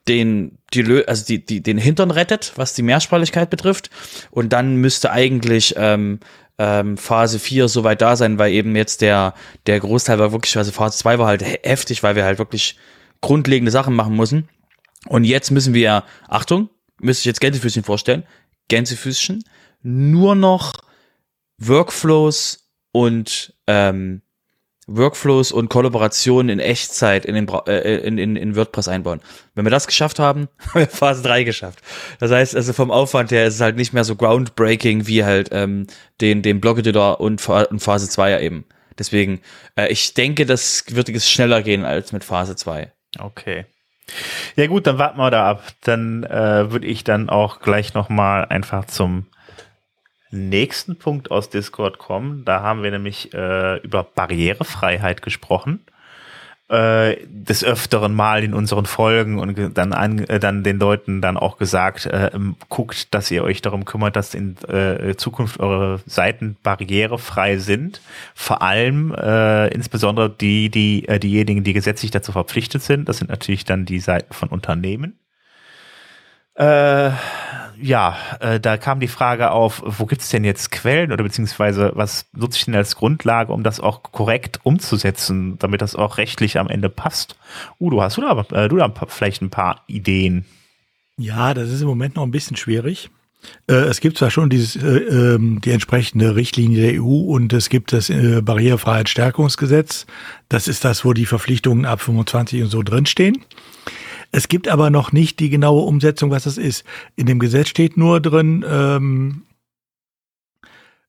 den, 0.09 0.58
die, 0.73 1.07
also 1.07 1.25
die, 1.25 1.45
die, 1.45 1.61
den 1.61 1.77
Hintern 1.77 2.11
rettet, 2.11 2.53
was 2.55 2.73
die 2.73 2.83
Mehrsprachigkeit 2.83 3.49
betrifft. 3.49 3.89
Und 4.31 4.53
dann 4.53 4.75
müsste 4.75 5.11
eigentlich 5.11 5.75
ähm, 5.77 6.19
ähm, 6.57 6.97
Phase 6.97 7.39
4 7.39 7.67
soweit 7.67 8.01
da 8.01 8.15
sein, 8.15 8.37
weil 8.37 8.51
eben 8.51 8.75
jetzt 8.75 9.01
der, 9.01 9.33
der 9.65 9.79
Großteil 9.79 10.19
war 10.19 10.31
wirklich, 10.31 10.57
also 10.57 10.71
Phase 10.71 10.97
2 10.97 11.19
war 11.19 11.27
halt 11.27 11.43
heftig, 11.63 12.03
weil 12.03 12.15
wir 12.15 12.25
halt 12.25 12.37
wirklich 12.37 12.77
grundlegende 13.21 13.71
Sachen 13.71 13.95
machen 13.95 14.15
müssen. 14.15 14.49
Und 15.07 15.23
jetzt 15.23 15.51
müssen 15.51 15.73
wir, 15.73 16.03
Achtung, 16.27 16.69
müsste 16.99 17.21
ich 17.21 17.25
jetzt 17.25 17.41
Gänsefüßchen 17.41 17.83
vorstellen, 17.83 18.23
Gänsefüßchen, 18.67 19.43
nur 19.81 20.35
noch 20.35 20.73
Workflows 21.57 22.69
und 22.91 23.53
ähm, 23.67 24.21
Workflows 24.95 25.51
und 25.51 25.69
Kollaborationen 25.69 26.49
in 26.49 26.59
Echtzeit 26.59 27.25
in, 27.25 27.35
den, 27.35 27.47
äh, 27.67 27.97
in, 27.97 28.17
in, 28.17 28.35
in 28.35 28.55
WordPress 28.55 28.87
einbauen. 28.87 29.21
Wenn 29.55 29.65
wir 29.65 29.71
das 29.71 29.87
geschafft 29.87 30.19
haben, 30.19 30.47
haben 30.59 30.79
wir 30.81 30.87
Phase 30.87 31.21
3 31.23 31.43
geschafft. 31.43 31.79
Das 32.19 32.31
heißt, 32.31 32.55
also 32.55 32.73
vom 32.73 32.91
Aufwand 32.91 33.31
her 33.31 33.45
ist 33.45 33.55
es 33.55 33.61
halt 33.61 33.75
nicht 33.75 33.93
mehr 33.93 34.03
so 34.03 34.15
groundbreaking 34.15 35.07
wie 35.07 35.23
halt 35.23 35.49
ähm, 35.51 35.87
den, 36.21 36.41
den 36.41 36.59
Blog-Editor 36.59 37.19
und, 37.19 37.47
und 37.47 37.79
Phase 37.79 38.09
2 38.09 38.31
ja 38.31 38.39
eben. 38.39 38.65
Deswegen, 38.97 39.41
äh, 39.75 39.87
ich 39.87 40.13
denke, 40.13 40.45
das 40.45 40.83
wird 40.89 41.09
es 41.09 41.29
schneller 41.29 41.61
gehen 41.61 41.85
als 41.85 42.11
mit 42.11 42.23
Phase 42.23 42.55
2. 42.55 42.91
Okay. 43.17 43.65
Ja 44.55 44.67
gut, 44.67 44.87
dann 44.87 44.97
warten 44.97 45.17
wir 45.17 45.31
da 45.31 45.49
ab. 45.49 45.63
Dann 45.83 46.23
äh, 46.23 46.71
würde 46.71 46.87
ich 46.87 47.03
dann 47.03 47.29
auch 47.29 47.59
gleich 47.61 47.93
nochmal 47.93 48.45
einfach 48.45 48.85
zum 48.85 49.27
nächsten 50.31 50.97
Punkt 50.97 51.31
aus 51.31 51.49
Discord 51.49 51.97
kommen. 51.97 52.45
Da 52.45 52.61
haben 52.61 52.83
wir 52.83 52.91
nämlich 52.91 53.33
äh, 53.33 53.77
über 53.77 54.03
Barrierefreiheit 54.03 55.21
gesprochen. 55.21 55.81
Äh, 56.69 57.25
des 57.25 57.63
öfteren 57.63 58.13
Mal 58.13 58.43
in 58.43 58.53
unseren 58.53 58.85
Folgen 58.85 59.39
und 59.39 59.75
dann 59.75 59.91
an, 59.91 60.19
äh, 60.19 60.39
dann 60.39 60.63
den 60.63 60.77
Leuten 60.77 61.19
dann 61.19 61.35
auch 61.35 61.57
gesagt, 61.57 62.05
äh, 62.05 62.29
guckt, 62.69 63.11
dass 63.15 63.31
ihr 63.31 63.43
euch 63.43 63.63
darum 63.63 63.85
kümmert, 63.85 64.15
dass 64.15 64.35
in 64.35 64.55
äh, 64.67 65.15
Zukunft 65.15 65.59
eure 65.59 65.99
Seiten 66.05 66.57
barrierefrei 66.61 67.57
sind. 67.57 68.01
Vor 68.35 68.61
allem 68.61 69.15
äh, 69.15 69.69
insbesondere 69.69 70.29
die, 70.29 70.69
die 70.69 71.07
äh, 71.07 71.17
diejenigen, 71.17 71.63
die 71.63 71.73
gesetzlich 71.73 72.11
dazu 72.11 72.33
verpflichtet 72.33 72.83
sind. 72.83 73.09
Das 73.09 73.17
sind 73.17 73.31
natürlich 73.31 73.65
dann 73.65 73.85
die 73.85 73.99
Seiten 73.99 74.31
von 74.31 74.49
Unternehmen. 74.49 75.17
Äh, 76.53 77.09
ja, 77.81 78.17
äh, 78.39 78.59
da 78.59 78.77
kam 78.77 78.99
die 78.99 79.07
Frage 79.07 79.51
auf, 79.51 79.81
wo 79.85 80.05
gibt 80.05 80.21
es 80.21 80.29
denn 80.29 80.43
jetzt 80.43 80.71
Quellen 80.71 81.11
oder 81.11 81.23
beziehungsweise 81.23 81.91
was 81.95 82.25
nutze 82.33 82.57
ich 82.57 82.65
denn 82.65 82.75
als 82.75 82.95
Grundlage, 82.95 83.53
um 83.53 83.63
das 83.63 83.79
auch 83.79 84.03
korrekt 84.03 84.59
umzusetzen, 84.63 85.57
damit 85.59 85.81
das 85.81 85.95
auch 85.95 86.17
rechtlich 86.17 86.59
am 86.59 86.69
Ende 86.69 86.89
passt? 86.89 87.37
Udo, 87.79 88.01
hast 88.01 88.17
du 88.17 88.21
da, 88.21 88.45
äh, 88.51 88.67
du 88.67 88.77
da 88.77 88.91
vielleicht 89.07 89.41
ein 89.41 89.49
paar 89.49 89.83
Ideen? 89.87 90.45
Ja, 91.17 91.53
das 91.53 91.69
ist 91.69 91.81
im 91.81 91.87
Moment 91.87 92.15
noch 92.15 92.23
ein 92.23 92.31
bisschen 92.31 92.55
schwierig. 92.55 93.09
Äh, 93.67 93.73
es 93.73 93.99
gibt 93.99 94.17
zwar 94.17 94.31
schon 94.31 94.49
dieses, 94.49 94.75
äh, 94.75 94.97
ähm, 94.97 95.61
die 95.61 95.71
entsprechende 95.71 96.35
Richtlinie 96.35 96.91
der 96.91 97.01
EU 97.01 97.33
und 97.33 97.53
es 97.53 97.69
gibt 97.69 97.93
das 97.93 98.09
äh, 98.09 98.41
Barrierefreiheitsstärkungsgesetz. 98.41 100.05
Das 100.49 100.67
ist 100.67 100.83
das, 100.85 101.05
wo 101.05 101.13
die 101.13 101.25
Verpflichtungen 101.25 101.85
ab 101.85 102.01
25 102.01 102.63
und 102.63 102.69
so 102.69 102.83
drinstehen. 102.83 103.37
Es 104.31 104.47
gibt 104.47 104.67
aber 104.67 104.89
noch 104.89 105.11
nicht 105.11 105.39
die 105.39 105.49
genaue 105.49 105.83
Umsetzung, 105.83 106.31
was 106.31 106.43
das 106.43 106.57
ist. 106.57 106.83
In 107.15 107.25
dem 107.25 107.39
Gesetz 107.39 107.69
steht 107.69 107.97
nur 107.97 108.19
drin, 108.19 108.63
ähm, 108.67 109.43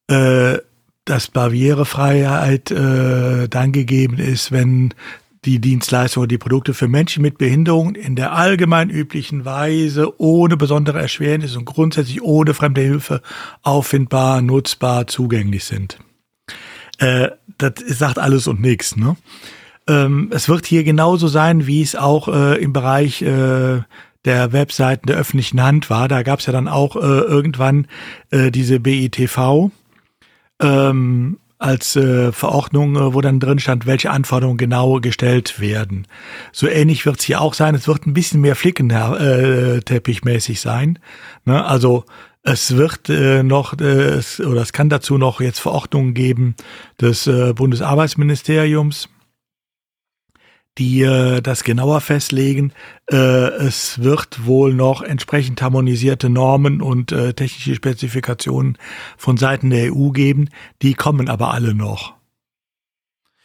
äh, 0.09 0.59
dass 1.05 1.29
Barrierefreiheit 1.29 2.71
äh, 2.71 3.49
dann 3.49 3.73
gegeben 3.73 4.19
ist, 4.19 4.53
wenn 4.53 4.95
die 5.45 5.59
Dienstleistungen, 5.59 6.29
die 6.29 6.39
Produkte 6.39 6.75
für 6.75 6.89
Menschen 6.89 7.23
mit 7.23 7.39
Behinderungen 7.39 7.95
in 7.95 8.15
der 8.15 8.33
allgemein 8.33 8.91
üblichen 8.91 9.45
Weise 9.45 10.21
ohne 10.21 10.57
besondere 10.57 11.01
Erschwernis 11.01 11.57
und 11.57 11.65
grundsätzlich 11.65 12.23
ohne 12.23 12.53
fremde 12.53 12.83
Hilfe 12.83 13.23
auffindbar, 13.63 14.43
nutzbar, 14.43 15.07
zugänglich 15.07 15.65
sind. 15.65 15.99
Äh, 16.99 17.31
das 17.57 17.73
sagt 17.87 18.19
alles 18.19 18.47
und 18.47 18.61
nichts. 18.61 18.97
Ne? 18.97 19.17
Ähm, 19.91 20.31
es 20.33 20.49
wird 20.49 20.67
hier 20.67 20.85
genauso 20.85 21.27
sein, 21.27 21.67
wie 21.67 21.83
es 21.83 21.97
auch 21.97 22.29
äh, 22.29 22.63
im 22.63 22.73
Bereich 22.73 23.23
äh, 23.23 23.81
der 24.25 24.53
Webseiten 24.53 25.09
der 25.09 25.17
öffentlichen 25.17 25.61
Hand 25.61 25.91
war. 25.91 26.07
Da 26.07 26.23
gab 26.23 26.39
es 26.39 26.47
ja 26.47 26.53
dann 26.53 26.69
auch 26.69 26.95
äh, 26.95 27.01
irgendwann 27.01 27.89
äh, 28.31 28.53
diese 28.53 28.79
BITV. 28.79 29.73
Ähm, 30.61 31.39
als 31.59 31.97
äh, 31.97 32.31
Verordnung, 32.33 32.97
äh, 32.97 33.13
wo 33.13 33.21
dann 33.21 33.41
drin 33.41 33.59
stand, 33.59 33.85
welche 33.85 34.11
Anforderungen 34.11 34.59
genau 34.59 35.01
gestellt 35.01 35.61
werden. 35.61 36.07
So 36.53 36.69
ähnlich 36.69 37.05
wird 37.05 37.19
es 37.19 37.25
hier 37.25 37.41
auch 37.41 37.55
sein. 37.55 37.75
Es 37.75 37.89
wird 37.89 38.07
ein 38.07 38.15
bisschen 38.15 38.41
mehr 38.41 38.55
Flickenteppichmäßig 38.57 40.57
äh, 40.57 40.61
sein. 40.61 41.01
Ne? 41.45 41.65
Also 41.65 42.05
es 42.43 42.77
wird 42.77 43.11
äh, 43.11 43.43
noch, 43.43 43.79
äh, 43.79 43.85
es, 43.85 44.41
oder 44.41 44.63
es 44.63 44.73
kann 44.73 44.89
dazu 44.89 45.19
noch 45.19 45.43
jetzt 45.43 45.59
Verordnungen 45.59 46.15
geben 46.15 46.55
des 46.99 47.27
äh, 47.27 47.53
Bundesarbeitsministeriums 47.53 49.11
die 50.79 51.03
äh, 51.03 51.41
das 51.41 51.65
genauer 51.65 52.01
festlegen. 52.01 52.73
Äh, 53.11 53.17
es 53.17 54.03
wird 54.03 54.47
wohl 54.47 54.73
noch 54.75 55.03
entsprechend 55.03 55.61
harmonisierte 55.63 56.31
Normen 56.31 56.81
und 56.81 57.13
äh, 57.13 57.35
technische 57.35 57.75
Spezifikationen 57.75 58.79
von 59.17 59.37
Seiten 59.37 59.71
der 59.71 59.95
EU 59.95 60.11
geben. 60.11 60.49
Die 60.83 60.95
kommen 60.95 61.29
aber 61.29 61.53
alle 61.53 61.75
noch. 61.75 62.15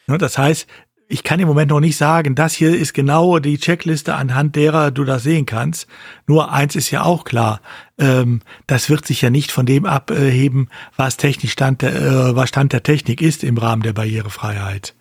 Ne, 0.08 0.18
das 0.18 0.38
heißt, 0.38 0.68
ich 1.08 1.24
kann 1.24 1.40
im 1.40 1.48
Moment 1.48 1.70
noch 1.70 1.80
nicht 1.80 1.98
sagen, 1.98 2.34
das 2.34 2.54
hier 2.54 2.76
ist 2.76 2.94
genau 2.94 3.38
die 3.38 3.60
Checkliste, 3.60 4.16
anhand 4.16 4.56
derer 4.56 4.90
du 4.92 5.04
das 5.04 5.24
sehen 5.24 5.46
kannst. 5.46 5.88
Nur 6.26 6.52
eins 6.52 6.76
ist 6.76 6.90
ja 6.90 7.04
auch 7.04 7.26
klar, 7.26 7.62
ähm, 8.00 8.42
das 8.66 8.90
wird 8.90 9.06
sich 9.06 9.22
ja 9.22 9.30
nicht 9.30 9.52
von 9.52 9.66
dem 9.66 9.86
abheben, 9.86 10.70
was 10.96 11.18
technisch 11.18 11.52
Stand 11.52 11.84
der, 11.84 11.96
äh, 11.96 12.36
was 12.36 12.50
Stand 12.50 12.74
der 12.74 12.84
Technik 12.84 13.22
ist 13.22 13.44
im 13.44 13.58
Rahmen 13.58 13.84
der 13.84 13.94
Barrierefreiheit. 13.94 14.96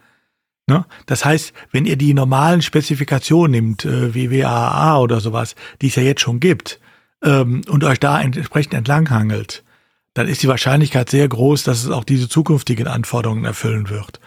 Ne? 0.66 0.87
Das 1.06 1.25
heißt, 1.25 1.52
wenn 1.73 1.85
ihr 1.85 1.97
die 1.97 2.14
normalen 2.14 2.62
Spezifikationen 2.62 3.50
nimmt, 3.50 3.85
äh, 3.85 4.14
wie 4.14 4.30
WAA 4.30 4.99
oder 4.99 5.21
sowas, 5.21 5.54
die 5.83 5.88
es 5.88 5.97
ja 5.97 6.02
jetzt 6.02 6.23
schon 6.23 6.40
gibt, 6.40 6.80
ähm, 7.23 7.62
und 7.68 7.85
euch 7.85 8.00
da 8.00 8.21
entsprechend 8.21 8.75
entlanghangelt, 8.75 9.64
dann 10.14 10.28
ist 10.28 10.42
die 10.42 10.49
Wahrscheinlichkeit 10.49 11.11
sehr 11.11 11.28
groß, 11.28 11.64
dass 11.64 11.85
es 11.85 11.90
auch 11.90 12.04
diese 12.04 12.28
zukünftigen 12.28 12.87
Anforderungen 12.87 13.44
erfüllen 13.44 13.90
wird. 13.90 14.21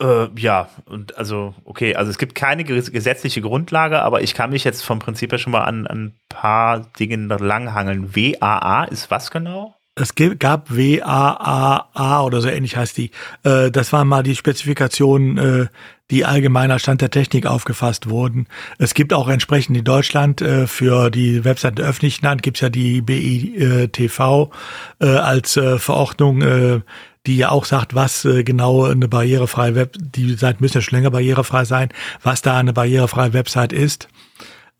Äh, 0.00 0.28
ja, 0.36 0.68
und 0.86 1.16
also, 1.16 1.54
okay, 1.64 1.94
also 1.94 2.10
es 2.10 2.18
gibt 2.18 2.34
keine 2.34 2.64
gesetzliche 2.64 3.40
Grundlage, 3.40 4.02
aber 4.02 4.22
ich 4.22 4.34
kann 4.34 4.50
mich 4.50 4.64
jetzt 4.64 4.82
vom 4.82 4.98
Prinzip 4.98 5.32
her 5.32 5.38
schon 5.38 5.52
mal 5.52 5.62
an, 5.62 5.86
an 5.86 6.04
ein 6.06 6.20
paar 6.28 6.80
Dingen 6.98 7.28
langhangeln. 7.28 8.14
WAA 8.14 8.84
ist 8.84 9.10
was 9.10 9.30
genau? 9.30 9.74
Es 9.94 10.14
gab 10.38 10.70
WAAA 10.70 12.22
oder 12.24 12.40
so 12.40 12.48
ähnlich 12.48 12.76
heißt 12.76 12.96
die. 12.96 13.10
Äh, 13.44 13.70
das 13.70 13.92
waren 13.92 14.08
mal 14.08 14.22
die 14.22 14.36
Spezifikationen, 14.36 15.38
äh, 15.38 15.66
die 16.10 16.24
allgemeiner 16.24 16.78
Stand 16.78 17.00
der 17.02 17.10
Technik 17.10 17.46
aufgefasst 17.46 18.08
wurden. 18.08 18.46
Es 18.78 18.94
gibt 18.94 19.12
auch 19.12 19.28
entsprechend 19.28 19.76
in 19.76 19.84
Deutschland 19.84 20.40
äh, 20.40 20.66
für 20.66 21.10
die 21.10 21.44
Webseite 21.44 21.76
der 21.76 21.86
öffentlichen 21.86 22.26
Hand 22.26 22.42
gibt's 22.42 22.60
ja 22.60 22.70
die 22.70 23.00
BITV 23.02 24.50
als 24.98 25.58
Verordnung, 25.76 26.82
die 27.26 27.36
ja 27.36 27.50
auch 27.50 27.64
sagt, 27.64 27.94
was 27.94 28.26
genau 28.44 28.84
eine 28.84 29.08
barrierefreie 29.08 29.74
Web, 29.74 29.96
die 29.98 30.34
Seiten 30.34 30.62
müssen 30.62 30.78
ja 30.78 30.82
schon 30.82 30.98
länger 30.98 31.10
barrierefrei 31.10 31.64
sein, 31.64 31.88
was 32.22 32.42
da 32.42 32.58
eine 32.58 32.72
barrierefreie 32.72 33.32
Website 33.32 33.72
ist. 33.72 34.08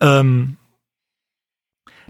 Ähm, 0.01 0.57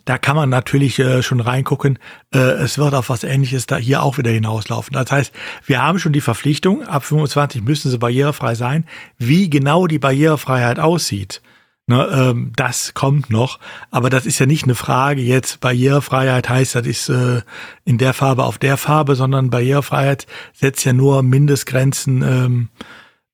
da 0.05 0.19
kann 0.19 0.37
man 0.37 0.49
natürlich 0.49 0.99
äh, 0.99 1.23
schon 1.23 1.41
reingucken, 1.41 1.99
äh, 2.35 2.39
es 2.39 2.79
wird 2.79 2.95
auf 2.95 3.09
was 3.09 3.25
ähnliches 3.25 3.67
da 3.67 3.77
hier 3.77 4.03
auch 4.03 4.19
wieder 4.19 4.31
hinauslaufen. 4.31 4.95
Das 4.95 5.11
heißt, 5.11 5.33
wir 5.65 5.83
haben 5.83 5.99
schon 5.99 6.13
die 6.13 6.21
Verpflichtung, 6.21 6.83
ab 6.85 7.05
25 7.05 7.63
müssen 7.63 7.91
sie 7.91 7.99
barrierefrei 7.99 8.55
sein. 8.55 8.85
Wie 9.19 9.49
genau 9.49 9.87
die 9.87 9.99
Barrierefreiheit 9.99 10.81
aussieht, 10.81 11.41
ne, 11.87 12.09
ähm, 12.13 12.53
das 12.57 12.95
kommt 12.95 13.31
noch. 13.31 13.59
Aber 13.91 14.11
das 14.11 14.27
ist 14.27 14.39
ja 14.39 14.47
nicht 14.47 14.65
eine 14.65 14.75
Frage 14.75 15.23
jetzt, 15.23 15.61
Barrierefreiheit 15.61 16.49
heißt, 16.49 16.75
das 16.75 16.87
ist 16.87 17.09
äh, 17.09 17.43
in 17.85 17.99
der 17.99 18.15
Farbe 18.15 18.45
auf 18.45 18.59
der 18.59 18.77
Farbe, 18.77 19.15
sondern 19.15 19.51
Barrierefreiheit 19.51 20.27
setzt 20.53 20.85
ja 20.85 20.93
nur 20.93 21.23
Mindestgrenzen, 21.23 22.23
ähm, 22.23 22.69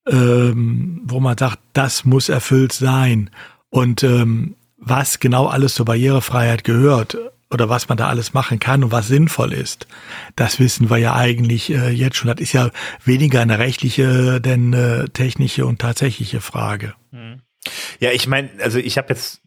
ähm, 0.07 1.03
wo 1.05 1.21
man 1.21 1.39
sagt, 1.39 1.61
das 1.73 2.05
muss 2.05 2.29
erfüllt 2.29 2.73
sein. 2.73 3.31
Und 3.71 4.03
ähm, 4.03 4.55
was 4.89 5.21
genau 5.21 5.47
alles 5.47 5.75
zur 5.75 5.87
Barrierefreiheit 5.87 6.65
gehört 6.65 7.17
oder 7.51 7.69
was 7.69 7.89
man 7.89 7.97
da 7.97 8.09
alles 8.09 8.35
machen 8.35 8.59
kann 8.59 8.85
und 8.85 8.93
was 8.93 9.09
sinnvoll 9.09 9.53
ist, 9.53 9.87
das 10.37 10.61
wissen 10.61 10.91
wir 10.91 10.99
ja 10.99 11.15
eigentlich 11.15 11.71
äh, 11.71 11.91
jetzt 11.91 12.17
schon. 12.17 12.29
Das 12.29 12.41
ist 12.41 12.53
ja 12.53 12.71
weniger 13.05 13.41
eine 13.41 13.59
rechtliche, 13.59 14.41
denn 14.41 14.73
äh, 14.73 15.09
technische 15.09 15.67
und 15.67 15.81
tatsächliche 15.81 16.41
Frage. 16.41 16.95
Hm. 17.11 17.41
Ja, 18.01 18.11
ich 18.13 18.27
meine, 18.27 18.51
also 18.63 18.79
ich 18.79 18.99
habe 18.99 19.09
jetzt 19.11 19.41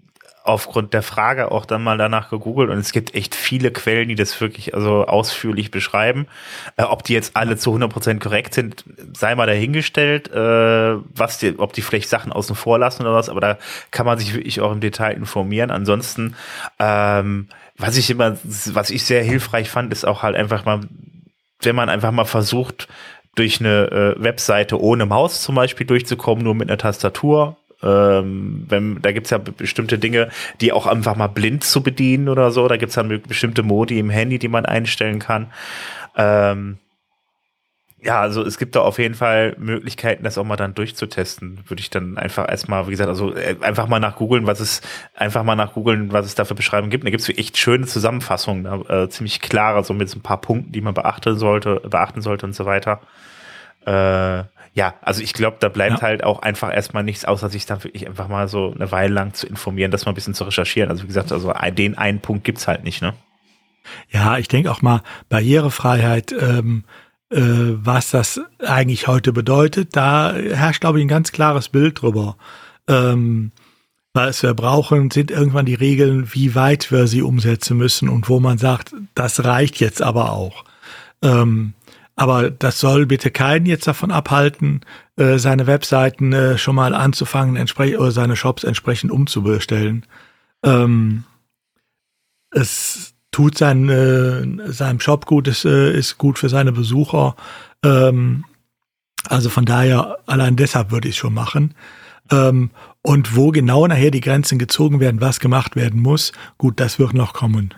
aufgrund 0.43 0.93
der 0.93 1.03
Frage 1.03 1.51
auch 1.51 1.65
dann 1.65 1.83
mal 1.83 1.97
danach 1.97 2.29
gegoogelt 2.29 2.69
und 2.69 2.77
es 2.79 2.91
gibt 2.91 3.13
echt 3.13 3.35
viele 3.35 3.71
Quellen, 3.71 4.09
die 4.09 4.15
das 4.15 4.39
wirklich 4.41 4.73
also 4.73 5.05
ausführlich 5.05 5.69
beschreiben. 5.69 6.27
Äh, 6.77 6.83
ob 6.83 7.03
die 7.03 7.13
jetzt 7.13 7.35
alle 7.35 7.57
zu 7.57 7.75
100% 7.75 8.19
korrekt 8.19 8.53
sind, 8.53 8.83
sei 9.15 9.35
mal 9.35 9.45
dahingestellt, 9.45 10.31
äh, 10.31 10.95
was 11.15 11.37
die, 11.37 11.59
ob 11.59 11.73
die 11.73 11.81
vielleicht 11.81 12.09
Sachen 12.09 12.31
außen 12.31 12.55
vor 12.55 12.79
lassen 12.79 13.03
oder 13.03 13.13
was, 13.13 13.29
aber 13.29 13.41
da 13.41 13.57
kann 13.91 14.05
man 14.05 14.17
sich 14.17 14.33
wirklich 14.33 14.61
auch 14.61 14.71
im 14.71 14.81
Detail 14.81 15.13
informieren. 15.13 15.69
Ansonsten, 15.69 16.35
ähm, 16.79 17.47
was 17.77 17.97
ich 17.97 18.09
immer, 18.09 18.37
was 18.43 18.89
ich 18.89 19.05
sehr 19.05 19.23
hilfreich 19.23 19.69
fand, 19.69 19.91
ist 19.91 20.05
auch 20.05 20.23
halt 20.23 20.35
einfach 20.35 20.65
mal, 20.65 20.81
wenn 21.61 21.75
man 21.75 21.89
einfach 21.89 22.11
mal 22.11 22.25
versucht, 22.25 22.87
durch 23.35 23.59
eine 23.59 24.15
äh, 24.17 24.23
Webseite 24.23 24.81
ohne 24.81 25.05
Maus 25.05 25.41
zum 25.41 25.55
Beispiel 25.55 25.87
durchzukommen, 25.87 26.43
nur 26.43 26.55
mit 26.55 26.69
einer 26.69 26.77
Tastatur, 26.77 27.57
ähm, 27.83 28.65
wenn, 28.69 29.01
da 29.01 29.11
gibt's 29.11 29.29
ja 29.29 29.37
bestimmte 29.37 29.97
Dinge, 29.97 30.29
die 30.59 30.71
auch 30.71 30.87
einfach 30.87 31.15
mal 31.15 31.27
blind 31.27 31.63
zu 31.63 31.81
bedienen 31.83 32.29
oder 32.29 32.51
so. 32.51 32.67
Da 32.67 32.77
gibt's 32.77 32.95
dann 32.95 33.21
bestimmte 33.27 33.63
Modi 33.63 33.99
im 33.99 34.09
Handy, 34.09 34.39
die 34.39 34.47
man 34.47 34.65
einstellen 34.65 35.19
kann. 35.19 35.51
Ähm, 36.15 36.77
ja, 38.03 38.19
also 38.19 38.43
es 38.43 38.57
gibt 38.57 38.75
da 38.75 38.81
auf 38.81 38.97
jeden 38.97 39.13
Fall 39.13 39.55
Möglichkeiten, 39.59 40.23
das 40.23 40.37
auch 40.39 40.43
mal 40.43 40.55
dann 40.55 40.73
durchzutesten. 40.73 41.59
Würde 41.67 41.81
ich 41.81 41.91
dann 41.91 42.17
einfach 42.17 42.49
erstmal, 42.49 42.87
wie 42.87 42.91
gesagt, 42.91 43.09
also 43.09 43.35
äh, 43.35 43.57
einfach 43.61 43.87
mal 43.87 43.99
nach 43.99 44.15
googeln, 44.15 44.47
was 44.47 44.59
es, 44.59 44.81
einfach 45.15 45.43
mal 45.43 45.55
nach 45.55 45.73
googeln, 45.73 46.11
was 46.11 46.25
es 46.25 46.33
da 46.33 46.43
für 46.45 46.55
Beschreibungen 46.55 46.89
gibt. 46.89 47.05
Da 47.05 47.11
gibt's 47.11 47.29
echt 47.29 47.57
schöne 47.57 47.85
Zusammenfassungen, 47.85 48.65
äh, 48.89 49.07
ziemlich 49.09 49.39
klare, 49.39 49.83
so 49.83 49.93
mit 49.93 50.09
so 50.09 50.17
ein 50.17 50.23
paar 50.23 50.41
Punkten, 50.41 50.71
die 50.71 50.81
man 50.81 50.95
beachten 50.95 51.37
sollte, 51.37 51.79
beachten 51.87 52.21
sollte 52.21 52.47
und 52.47 52.53
so 52.53 52.65
weiter. 52.65 53.01
Äh, 53.85 54.45
ja, 54.73 54.93
also 55.01 55.21
ich 55.21 55.33
glaube, 55.33 55.57
da 55.59 55.67
bleibt 55.67 55.97
ja. 55.97 56.01
halt 56.01 56.23
auch 56.23 56.41
einfach 56.41 56.73
erstmal 56.73 57.03
nichts, 57.03 57.25
außer 57.25 57.49
sich 57.49 57.65
dann 57.65 57.83
wirklich 57.83 58.07
einfach 58.07 58.29
mal 58.29 58.47
so 58.47 58.73
eine 58.73 58.91
Weile 58.91 59.13
lang 59.13 59.33
zu 59.33 59.47
informieren, 59.47 59.91
das 59.91 60.05
mal 60.05 60.13
ein 60.13 60.15
bisschen 60.15 60.33
zu 60.33 60.45
recherchieren. 60.45 60.89
Also 60.89 61.03
wie 61.03 61.07
gesagt, 61.07 61.31
also 61.31 61.53
den 61.71 61.97
einen 61.97 62.21
Punkt 62.21 62.45
gibt's 62.45 62.67
halt 62.67 62.83
nicht, 62.83 63.01
ne? 63.01 63.13
Ja, 64.09 64.37
ich 64.37 64.47
denke 64.47 64.71
auch 64.71 64.81
mal, 64.81 65.01
Barrierefreiheit, 65.27 66.31
ähm, 66.31 66.85
äh, 67.31 67.39
was 67.39 68.11
das 68.11 68.39
eigentlich 68.65 69.07
heute 69.07 69.33
bedeutet, 69.33 69.95
da 69.95 70.33
herrscht, 70.33 70.81
glaube 70.81 70.99
ich, 70.99 71.05
ein 71.05 71.09
ganz 71.09 71.31
klares 71.31 71.69
Bild 71.69 72.01
drüber. 72.01 72.37
Ähm, 72.87 73.51
was 74.13 74.43
wir 74.43 74.53
brauchen, 74.53 75.09
sind 75.09 75.31
irgendwann 75.31 75.65
die 75.65 75.75
Regeln, 75.75 76.33
wie 76.33 76.53
weit 76.53 76.91
wir 76.91 77.07
sie 77.07 77.21
umsetzen 77.21 77.77
müssen 77.77 78.09
und 78.09 78.27
wo 78.29 78.39
man 78.39 78.57
sagt, 78.57 78.93
das 79.15 79.43
reicht 79.43 79.79
jetzt 79.79 80.01
aber 80.01 80.33
auch. 80.33 80.65
Ähm, 81.21 81.73
aber 82.21 82.51
das 82.51 82.79
soll 82.79 83.07
bitte 83.07 83.31
keinen 83.31 83.65
jetzt 83.65 83.87
davon 83.87 84.11
abhalten, 84.11 84.81
äh, 85.15 85.39
seine 85.39 85.65
Webseiten 85.65 86.31
äh, 86.33 86.55
schon 86.59 86.75
mal 86.75 86.93
anzufangen, 86.93 87.55
entsprechend 87.55 87.97
oder 87.99 88.11
seine 88.11 88.35
Shops 88.35 88.63
entsprechend 88.63 89.11
umzubestellen. 89.11 90.05
Ähm, 90.63 91.23
es 92.51 93.15
tut 93.31 93.57
sein, 93.57 93.89
äh, 93.89 94.71
seinem 94.71 94.99
Shop 94.99 95.25
gut, 95.25 95.47
es 95.47 95.65
äh, 95.65 95.97
ist 95.97 96.19
gut 96.19 96.37
für 96.37 96.47
seine 96.47 96.71
Besucher. 96.71 97.35
Ähm, 97.83 98.45
also 99.27 99.49
von 99.49 99.65
daher, 99.65 100.19
allein 100.27 100.57
deshalb 100.57 100.91
würde 100.91 101.07
ich 101.07 101.15
es 101.15 101.19
schon 101.19 101.33
machen. 101.33 101.73
Ähm, 102.29 102.69
und 103.01 103.35
wo 103.35 103.49
genau 103.49 103.87
nachher 103.87 104.11
die 104.11 104.21
Grenzen 104.21 104.59
gezogen 104.59 104.99
werden, 104.99 105.21
was 105.21 105.39
gemacht 105.39 105.75
werden 105.75 105.99
muss, 105.99 106.33
gut, 106.59 106.79
das 106.79 106.99
wird 106.99 107.15
noch 107.15 107.33
kommen. 107.33 107.73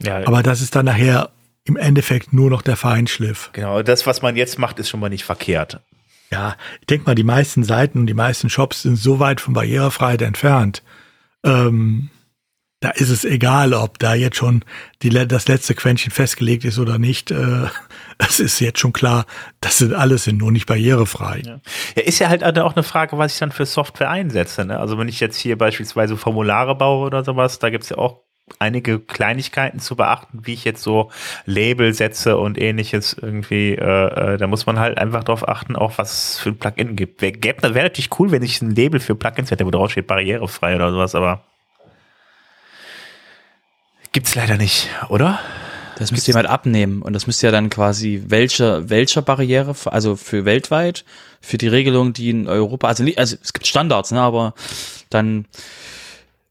Ja, 0.00 0.24
Aber 0.28 0.44
das 0.44 0.60
ist 0.60 0.76
dann 0.76 0.86
nachher 0.86 1.30
im 1.64 1.76
Endeffekt 1.76 2.32
nur 2.32 2.50
noch 2.50 2.62
der 2.62 2.76
Feinschliff. 2.76 3.50
Genau, 3.52 3.82
das, 3.82 4.06
was 4.06 4.22
man 4.22 4.36
jetzt 4.36 4.58
macht, 4.58 4.78
ist 4.78 4.88
schon 4.88 5.00
mal 5.00 5.10
nicht 5.10 5.24
verkehrt. 5.24 5.80
Ja, 6.32 6.56
ich 6.80 6.86
denke 6.86 7.06
mal, 7.06 7.14
die 7.14 7.24
meisten 7.24 7.64
Seiten 7.64 7.98
und 7.98 8.06
die 8.06 8.14
meisten 8.14 8.50
Shops 8.50 8.82
sind 8.82 8.96
so 8.96 9.18
weit 9.18 9.40
von 9.40 9.54
Barrierefreiheit 9.54 10.22
entfernt. 10.22 10.82
Ähm, 11.44 12.10
da 12.80 12.90
ist 12.90 13.10
es 13.10 13.26
egal, 13.26 13.74
ob 13.74 13.98
da 13.98 14.14
jetzt 14.14 14.36
schon 14.36 14.64
die, 15.02 15.10
das 15.10 15.48
letzte 15.48 15.74
Quäntchen 15.74 16.12
festgelegt 16.12 16.64
ist 16.64 16.78
oder 16.78 16.98
nicht. 16.98 17.30
Äh, 17.30 17.66
es 18.18 18.40
ist 18.40 18.58
jetzt 18.60 18.78
schon 18.78 18.92
klar, 18.92 19.26
das 19.60 19.78
sind 19.78 19.92
alles 19.92 20.24
sind 20.24 20.38
nur 20.38 20.50
nicht 20.50 20.66
barrierefrei. 20.66 21.42
Ja. 21.44 21.60
ja, 21.96 22.02
ist 22.02 22.20
ja 22.20 22.28
halt 22.28 22.42
auch 22.42 22.74
eine 22.74 22.82
Frage, 22.82 23.18
was 23.18 23.34
ich 23.34 23.38
dann 23.38 23.52
für 23.52 23.66
Software 23.66 24.08
einsetze. 24.08 24.64
Ne? 24.64 24.78
Also 24.78 24.98
wenn 24.98 25.08
ich 25.08 25.20
jetzt 25.20 25.36
hier 25.36 25.58
beispielsweise 25.58 26.16
Formulare 26.16 26.74
baue 26.74 27.06
oder 27.06 27.22
sowas, 27.22 27.58
da 27.58 27.70
gibt's 27.70 27.90
ja 27.90 27.98
auch 27.98 28.22
einige 28.58 28.98
Kleinigkeiten 28.98 29.80
zu 29.80 29.96
beachten, 29.96 30.40
wie 30.42 30.54
ich 30.54 30.64
jetzt 30.64 30.82
so 30.82 31.10
Label 31.46 31.92
setze 31.94 32.36
und 32.38 32.58
ähnliches 32.58 33.16
irgendwie. 33.20 33.74
Äh, 33.74 34.34
äh, 34.34 34.36
da 34.38 34.46
muss 34.46 34.66
man 34.66 34.78
halt 34.78 34.98
einfach 34.98 35.24
darauf 35.24 35.48
achten, 35.48 35.76
auch 35.76 35.98
was 35.98 36.12
es 36.12 36.38
für 36.38 36.50
ein 36.50 36.58
Plugin 36.58 36.96
gibt. 36.96 37.22
Wäre 37.22 37.74
wär 37.74 37.82
natürlich 37.82 38.18
cool, 38.18 38.30
wenn 38.30 38.42
ich 38.42 38.60
ein 38.60 38.74
Label 38.74 39.00
für 39.00 39.14
Plugins 39.14 39.50
hätte, 39.50 39.64
wo 39.66 39.70
drauf 39.70 39.90
steht 39.90 40.06
barrierefrei 40.06 40.74
oder 40.76 40.90
sowas, 40.90 41.14
aber 41.14 41.44
gibt's 44.12 44.34
leider 44.34 44.56
nicht, 44.56 44.88
oder? 45.08 45.38
Das 46.00 46.12
müsste 46.12 46.30
jemand 46.30 46.48
abnehmen 46.48 47.02
und 47.02 47.12
das 47.12 47.26
müsste 47.26 47.46
ja 47.46 47.50
dann 47.50 47.68
quasi 47.68 48.22
welcher 48.26 48.88
welcher 48.88 49.20
Barriere, 49.20 49.74
also 49.84 50.16
für 50.16 50.46
weltweit, 50.46 51.04
für 51.42 51.58
die 51.58 51.68
Regelung, 51.68 52.14
die 52.14 52.30
in 52.30 52.48
Europa, 52.48 52.88
also, 52.88 53.04
also 53.16 53.36
es 53.42 53.52
gibt 53.52 53.66
Standards, 53.66 54.10
ne, 54.10 54.20
aber 54.20 54.54
dann 55.10 55.44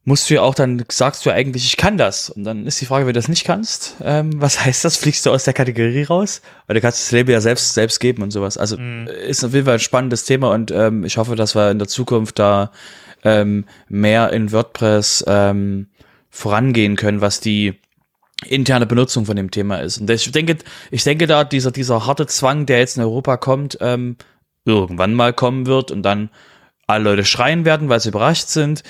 musst 0.04 0.30
du 0.30 0.34
ja 0.34 0.42
auch 0.42 0.54
dann, 0.54 0.82
sagst 0.90 1.24
du 1.24 1.30
ja 1.30 1.36
eigentlich, 1.36 1.66
ich 1.66 1.76
kann 1.76 1.98
das. 1.98 2.30
Und 2.30 2.44
dann 2.44 2.66
ist 2.66 2.80
die 2.80 2.86
Frage, 2.86 3.06
wenn 3.06 3.12
du 3.12 3.18
das 3.18 3.28
nicht 3.28 3.44
kannst, 3.44 3.96
ähm, 4.02 4.40
was 4.40 4.64
heißt 4.64 4.84
das? 4.84 4.96
Fliegst 4.96 5.26
du 5.26 5.30
aus 5.30 5.44
der 5.44 5.52
Kategorie 5.52 6.04
raus? 6.04 6.40
Weil 6.66 6.74
du 6.74 6.80
kannst 6.80 7.00
das 7.00 7.12
Label 7.12 7.32
ja 7.32 7.40
selbst, 7.40 7.74
selbst 7.74 8.00
geben 8.00 8.22
und 8.22 8.30
sowas. 8.30 8.56
Also 8.56 8.78
mhm. 8.78 9.06
ist 9.06 9.44
auf 9.44 9.52
jeden 9.52 9.66
Fall 9.66 9.74
ein 9.74 9.80
spannendes 9.80 10.24
Thema 10.24 10.52
und 10.52 10.70
ähm, 10.70 11.04
ich 11.04 11.18
hoffe, 11.18 11.36
dass 11.36 11.54
wir 11.54 11.70
in 11.70 11.78
der 11.78 11.88
Zukunft 11.88 12.38
da 12.38 12.72
ähm, 13.24 13.66
mehr 13.88 14.32
in 14.32 14.52
WordPress 14.52 15.24
ähm, 15.26 15.88
vorangehen 16.30 16.96
können, 16.96 17.20
was 17.20 17.40
die 17.40 17.74
interne 18.46 18.86
Benutzung 18.86 19.26
von 19.26 19.36
dem 19.36 19.50
Thema 19.50 19.80
ist. 19.80 19.98
Und 19.98 20.08
ich 20.08 20.32
denke, 20.32 20.56
ich 20.90 21.04
denke 21.04 21.26
da, 21.26 21.44
dieser, 21.44 21.72
dieser 21.72 22.06
harte 22.06 22.26
Zwang, 22.26 22.64
der 22.64 22.78
jetzt 22.78 22.96
in 22.96 23.02
Europa 23.02 23.36
kommt, 23.36 23.76
ähm, 23.82 24.16
irgendwann 24.64 25.12
mal 25.12 25.34
kommen 25.34 25.66
wird 25.66 25.90
und 25.90 26.02
dann 26.02 26.30
alle 26.86 27.04
Leute 27.04 27.24
schreien 27.26 27.66
werden, 27.66 27.90
weil 27.90 28.00
sie 28.00 28.08
überrascht 28.08 28.48
sind 28.48 28.82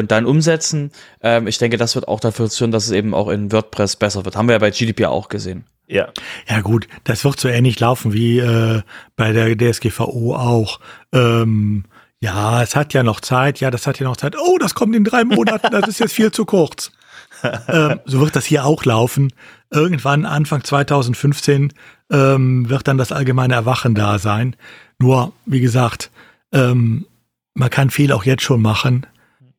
und 0.00 0.10
dann 0.10 0.26
umsetzen. 0.26 0.90
Ähm, 1.22 1.46
ich 1.46 1.58
denke, 1.58 1.76
das 1.76 1.94
wird 1.94 2.08
auch 2.08 2.18
dafür 2.18 2.50
führen, 2.50 2.72
dass 2.72 2.86
es 2.86 2.90
eben 2.90 3.14
auch 3.14 3.28
in 3.28 3.52
WordPress 3.52 3.96
besser 3.96 4.24
wird. 4.24 4.36
Haben 4.36 4.48
wir 4.48 4.54
ja 4.54 4.58
bei 4.58 4.70
GDPR 4.70 5.10
auch 5.10 5.28
gesehen. 5.28 5.64
Ja. 5.86 6.08
Ja 6.48 6.60
gut, 6.60 6.88
das 7.04 7.24
wird 7.24 7.38
so 7.38 7.48
ähnlich 7.48 7.78
laufen 7.78 8.12
wie 8.12 8.38
äh, 8.38 8.82
bei 9.16 9.32
der 9.32 9.56
DSGVO 9.56 10.34
auch. 10.34 10.80
Ähm, 11.12 11.84
ja, 12.20 12.62
es 12.62 12.76
hat 12.76 12.92
ja 12.92 13.02
noch 13.02 13.20
Zeit, 13.20 13.60
ja, 13.60 13.70
das 13.70 13.86
hat 13.86 13.98
ja 13.98 14.04
noch 14.04 14.16
Zeit. 14.16 14.36
Oh, 14.38 14.58
das 14.58 14.74
kommt 14.74 14.94
in 14.94 15.04
drei 15.04 15.24
Monaten, 15.24 15.70
das 15.70 15.88
ist 15.88 16.00
jetzt 16.00 16.12
viel 16.12 16.32
zu 16.32 16.44
kurz. 16.44 16.92
ähm, 17.68 18.00
so 18.04 18.20
wird 18.20 18.36
das 18.36 18.44
hier 18.44 18.64
auch 18.64 18.84
laufen. 18.84 19.32
Irgendwann 19.70 20.26
Anfang 20.26 20.62
2015 20.62 21.72
ähm, 22.10 22.68
wird 22.68 22.88
dann 22.88 22.98
das 22.98 23.12
allgemeine 23.12 23.54
Erwachen 23.54 23.94
da 23.94 24.18
sein. 24.18 24.56
Nur, 24.98 25.32
wie 25.46 25.60
gesagt, 25.60 26.10
ähm, 26.52 27.06
man 27.54 27.70
kann 27.70 27.90
viel 27.90 28.12
auch 28.12 28.24
jetzt 28.24 28.42
schon 28.42 28.62
machen. 28.62 29.06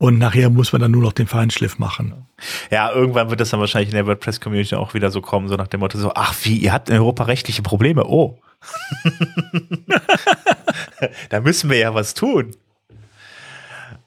Und 0.01 0.17
nachher 0.17 0.49
muss 0.49 0.71
man 0.71 0.81
dann 0.81 0.89
nur 0.89 1.03
noch 1.03 1.13
den 1.13 1.27
Feinschliff 1.27 1.77
machen. 1.77 2.25
Ja, 2.71 2.91
irgendwann 2.91 3.29
wird 3.29 3.39
das 3.39 3.51
dann 3.51 3.59
wahrscheinlich 3.59 3.89
in 3.89 3.95
der 3.95 4.07
WordPress-Community 4.07 4.73
auch 4.73 4.95
wieder 4.95 5.11
so 5.11 5.21
kommen, 5.21 5.47
so 5.47 5.55
nach 5.57 5.67
dem 5.67 5.79
Motto 5.79 5.99
so, 5.99 6.11
ach 6.15 6.33
wie, 6.41 6.57
ihr 6.57 6.73
habt 6.73 6.89
in 6.89 6.95
Europa 6.95 7.25
rechtliche 7.25 7.61
Probleme, 7.61 8.07
oh. 8.07 8.39
da 11.29 11.39
müssen 11.41 11.69
wir 11.69 11.77
ja 11.77 11.93
was 11.93 12.15
tun. 12.15 12.55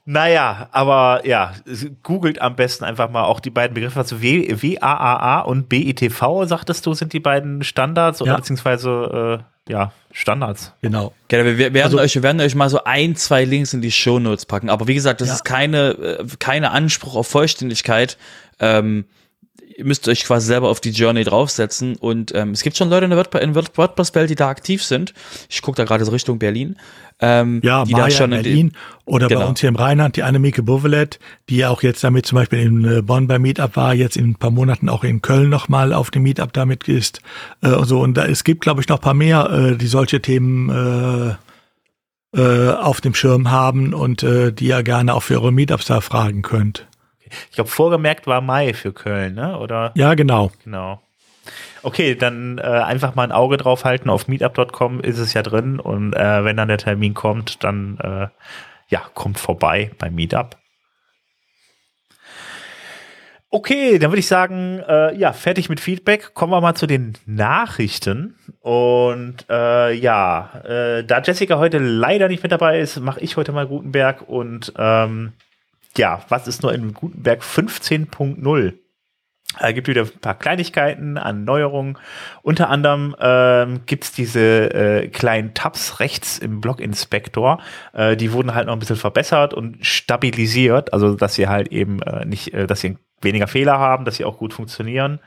Naja, 0.07 0.69
aber 0.71 1.23
ja, 1.25 1.55
googelt 2.03 2.41
am 2.41 2.57
besten 2.57 2.85
einfach 2.85 3.09
mal 3.09 3.25
auch 3.25 3.41
die 3.41 3.51
beiden 3.51 3.75
Begriffe. 3.75 3.99
Also 3.99 4.23
WAAA 4.23 5.41
und 5.41 5.71
BITV, 5.71 6.45
sagtest 6.45 6.85
du, 6.85 6.93
sind 6.93 7.15
die 7.15 7.21
beiden 7.21 7.63
Standards 7.63 8.21
oder 8.21 8.33
ja. 8.33 8.37
beziehungsweise 8.37 9.41
äh, 9.41 9.73
ja, 9.73 9.93
Standards. 10.13 10.75
Genau. 10.83 11.15
genau 11.29 11.45
wir, 11.45 11.59
werden 11.59 11.85
also, 11.85 11.99
euch, 11.99 12.15
wir 12.15 12.23
werden 12.23 12.41
euch 12.43 12.55
mal 12.55 12.69
so 12.69 12.85
ein, 12.85 13.17
zwei 13.17 13.45
Links 13.45 13.73
in 13.73 13.81
die 13.81 13.93
Show 13.93 14.19
Notes 14.19 14.45
packen. 14.45 14.69
Aber 14.69 14.87
wie 14.89 14.95
gesagt, 14.95 15.23
das 15.23 15.29
ja. 15.29 15.35
ist 15.35 15.45
keine, 15.45 15.91
äh, 15.93 16.27
keine 16.39 16.73
Anspruch 16.73 17.17
auf 17.17 17.27
Vollständigkeit. 17.29 18.19
Ähm, 18.61 19.07
ihr 19.77 19.85
müsst 19.85 20.09
euch 20.09 20.25
quasi 20.25 20.47
selber 20.47 20.69
auf 20.69 20.81
die 20.81 20.91
Journey 20.91 21.25
draufsetzen 21.25 21.97
und 21.97 22.35
ähm, 22.35 22.51
es 22.51 22.63
gibt 22.63 22.77
schon 22.77 22.91
Leute 22.91 23.05
in 23.05 23.11
der 23.11 23.19
WordPress-Welt, 23.19 24.31
die 24.31 24.35
da 24.35 24.49
aktiv 24.49 24.83
sind. 24.83 25.15
Ich 25.49 25.63
gucke 25.63 25.77
da 25.77 25.85
gerade 25.85 26.05
so 26.05 26.13
Richtung 26.13 26.39
Berlin. 26.39 26.77
Ähm, 27.21 27.61
ja, 27.63 27.85
die 27.85 27.93
Maya 27.93 28.05
da 28.05 28.11
schon 28.11 28.33
in 28.33 28.43
Berlin 28.43 28.73
oder 29.05 29.29
genau. 29.29 29.43
bei 29.43 29.47
uns 29.47 29.61
hier 29.61 29.69
im 29.69 29.77
Rheinland 29.77 30.17
die 30.17 30.25
Annemieke 30.25 30.63
Bovelet, 30.63 31.21
die 31.49 31.65
auch 31.65 31.83
jetzt 31.83 32.03
damit 32.03 32.27
zum 32.27 32.37
Beispiel 32.37 32.61
in 32.61 32.85
äh, 32.85 33.03
Bonn 33.03 33.29
beim 33.29 33.43
Meetup 33.43 33.77
war, 33.77 33.95
jetzt 33.95 34.17
in 34.17 34.31
ein 34.31 34.35
paar 34.35 34.51
Monaten 34.51 34.89
auch 34.89 35.05
in 35.05 35.23
Köln 35.23 35.49
nochmal 35.49 35.93
auf 35.93 36.11
dem 36.11 36.25
Meetup 36.25 36.53
damit 36.53 36.89
ist. 36.89 37.21
Äh, 37.63 37.71
und 37.71 37.87
so. 37.87 38.01
Und 38.01 38.15
da, 38.15 38.27
es 38.27 38.43
gibt, 38.43 38.63
glaube 38.63 38.81
ich, 38.81 38.89
noch 38.89 39.01
paar 39.01 39.15
mehr, 39.15 39.49
äh, 39.51 39.77
die 39.77 39.87
solche 39.87 40.21
Themen 40.21 41.39
äh, 42.35 42.41
äh, 42.41 42.71
auf 42.71 43.01
dem 43.01 43.15
Schirm 43.15 43.51
haben 43.51 43.95
und 43.95 44.25
äh, 44.25 44.53
die 44.53 44.67
ihr 44.67 44.83
gerne 44.83 45.15
auch 45.15 45.23
für 45.23 45.35
eure 45.35 45.53
Meetups 45.53 45.87
da 45.87 46.01
fragen 46.01 46.43
könnt. 46.43 46.87
Ich 47.51 47.57
glaube, 47.57 47.71
vorgemerkt 47.71 48.27
war 48.27 48.41
Mai 48.41 48.75
für 48.75 48.93
Köln, 48.93 49.35
ne? 49.35 49.59
Oder? 49.59 49.93
Ja, 49.95 50.15
genau. 50.15 50.51
Genau. 50.65 51.01
Okay, 51.83 52.15
dann 52.15 52.59
äh, 52.59 52.63
einfach 52.63 53.15
mal 53.15 53.25
ein 53.25 53.33
Auge 53.33 53.57
drauf 53.57 53.85
halten. 53.85 54.09
Auf 54.09 54.29
meetup.com 54.29 55.01
ist 55.01 55.19
es 55.19 55.35
ja 55.35 55.43
drin 55.43 55.79
und 55.79 56.15
äh, 56.15 56.45
wenn 56.45 56.57
dann 56.57 56.69
der 56.69 56.79
Termin 56.79 57.13
kommt, 57.13 57.63
dann 57.63 57.99
äh, 58.03 58.29
ja, 58.89 59.03
kommt 59.15 59.39
vorbei 59.39 59.91
beim 59.99 60.15
Meetup. 60.15 60.57
Okay, 63.51 64.01
dann 64.01 64.11
würde 64.11 64.19
ich 64.19 64.27
sagen, 64.27 64.81
äh, 64.89 65.15
ja, 65.17 65.33
fertig 65.33 65.69
mit 65.69 65.79
Feedback. 65.79 66.35
Kommen 66.35 66.53
wir 66.53 66.61
mal 66.61 66.75
zu 66.75 66.89
den 66.89 67.13
Nachrichten. 67.25 68.35
Und 68.61 69.47
äh, 69.49 69.93
ja, 69.93 70.61
äh, 70.65 71.05
da 71.05 71.23
Jessica 71.23 71.59
heute 71.59 71.79
leider 71.79 72.27
nicht 72.27 72.43
mit 72.43 72.51
dabei 72.51 72.81
ist, 72.81 72.99
mache 72.99 73.21
ich 73.21 73.37
heute 73.37 73.53
mal 73.53 73.69
Gutenberg 73.69 74.29
und 74.29 74.73
ähm, 74.77 75.35
ja, 75.97 76.25
was 76.29 76.49
ist 76.49 76.63
nur 76.63 76.73
in 76.73 76.95
Gutenberg 76.95 77.43
15.0? 77.43 78.75
Äh, 79.61 79.73
gibt 79.73 79.87
wieder 79.87 80.03
ein 80.03 80.21
paar 80.21 80.39
Kleinigkeiten 80.39 81.17
an 81.17 81.45
Neuerungen. 81.45 81.97
Unter 82.43 82.69
anderem 82.71 83.15
ähm, 83.21 83.81
gibt 83.87 84.05
es 84.05 84.13
diese 84.13 84.75
äh, 84.75 85.09
kleinen 85.09 85.55
Tabs 85.55 86.01
rechts 86.01 86.39
im 86.39 86.61
Blog-Inspektor. 86.61 87.61
Äh, 87.93 88.17
die 88.17 88.33
wurden 88.33 88.55
halt 88.55 88.67
noch 88.67 88.73
ein 88.73 88.81
bisschen 88.81 88.97
verbessert 88.97 89.55
und 89.55 89.85
stabilisiert, 89.85 90.93
also 90.93 91.15
dass 91.15 91.35
sie 91.35 91.47
halt 91.47 91.69
eben 91.69 92.03
äh, 92.03 92.25
nicht, 92.25 92.53
äh, 92.53 92.67
dass 92.67 92.81
sie 92.81 92.99
weniger 93.21 93.47
Fehler 93.47 93.79
haben, 93.79 94.05
dass 94.05 94.17
sie 94.17 94.25
auch 94.25 94.39
gut 94.39 94.53
funktionieren. 94.53 95.21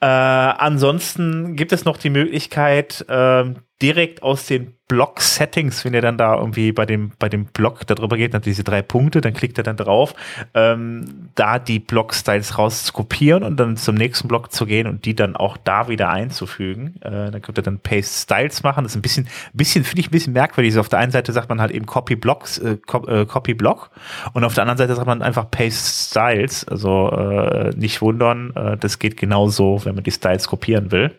Äh, 0.00 0.06
ansonsten 0.06 1.56
gibt 1.56 1.72
es 1.72 1.86
noch 1.86 1.96
die 1.96 2.10
Möglichkeit, 2.10 3.06
äh, 3.08 3.44
direkt 3.80 4.22
aus 4.22 4.46
den 4.46 4.76
Block-Settings, 4.94 5.84
wenn 5.84 5.92
ihr 5.92 6.02
dann 6.02 6.16
da 6.16 6.36
irgendwie 6.36 6.70
bei 6.70 6.86
dem, 6.86 7.10
bei 7.18 7.28
dem 7.28 7.46
Block 7.46 7.84
darüber 7.84 8.16
geht, 8.16 8.32
dann 8.32 8.42
diese 8.42 8.62
drei 8.62 8.80
Punkte, 8.80 9.20
dann 9.20 9.34
klickt 9.34 9.58
er 9.58 9.64
dann 9.64 9.76
drauf, 9.76 10.14
ähm, 10.54 11.30
da 11.34 11.58
die 11.58 11.80
Block-Styles 11.80 12.58
rauszukopieren 12.58 13.42
und 13.42 13.58
dann 13.58 13.76
zum 13.76 13.96
nächsten 13.96 14.28
Block 14.28 14.52
zu 14.52 14.66
gehen 14.66 14.86
und 14.86 15.04
die 15.04 15.16
dann 15.16 15.34
auch 15.34 15.56
da 15.56 15.88
wieder 15.88 16.10
einzufügen. 16.10 16.94
Äh, 17.00 17.32
dann 17.32 17.42
könnt 17.42 17.58
ihr 17.58 17.62
dann 17.62 17.80
Paste 17.80 18.22
Styles 18.22 18.62
machen. 18.62 18.84
Das 18.84 18.92
ist 18.92 18.96
ein 18.96 19.02
bisschen, 19.02 19.26
bisschen 19.52 19.82
finde 19.82 20.00
ich 20.00 20.08
ein 20.08 20.12
bisschen 20.12 20.32
merkwürdig. 20.32 20.70
Also 20.70 20.80
auf 20.80 20.88
der 20.88 21.00
einen 21.00 21.10
Seite 21.10 21.32
sagt 21.32 21.48
man 21.48 21.60
halt 21.60 21.72
eben 21.72 21.86
Copy 21.86 22.14
Blocks, 22.14 22.58
äh, 22.58 22.76
äh, 23.08 23.26
Copy 23.26 23.54
Block 23.54 23.90
und 24.32 24.44
auf 24.44 24.54
der 24.54 24.62
anderen 24.62 24.78
Seite 24.78 24.94
sagt 24.94 25.08
man 25.08 25.22
einfach 25.22 25.50
Paste 25.50 26.10
Styles. 26.10 26.68
Also 26.68 27.10
äh, 27.10 27.70
nicht 27.74 28.00
wundern, 28.00 28.52
äh, 28.54 28.76
das 28.76 29.00
geht 29.00 29.16
genauso, 29.16 29.84
wenn 29.84 29.96
man 29.96 30.04
die 30.04 30.12
Styles 30.12 30.46
kopieren 30.46 30.92
will. 30.92 31.10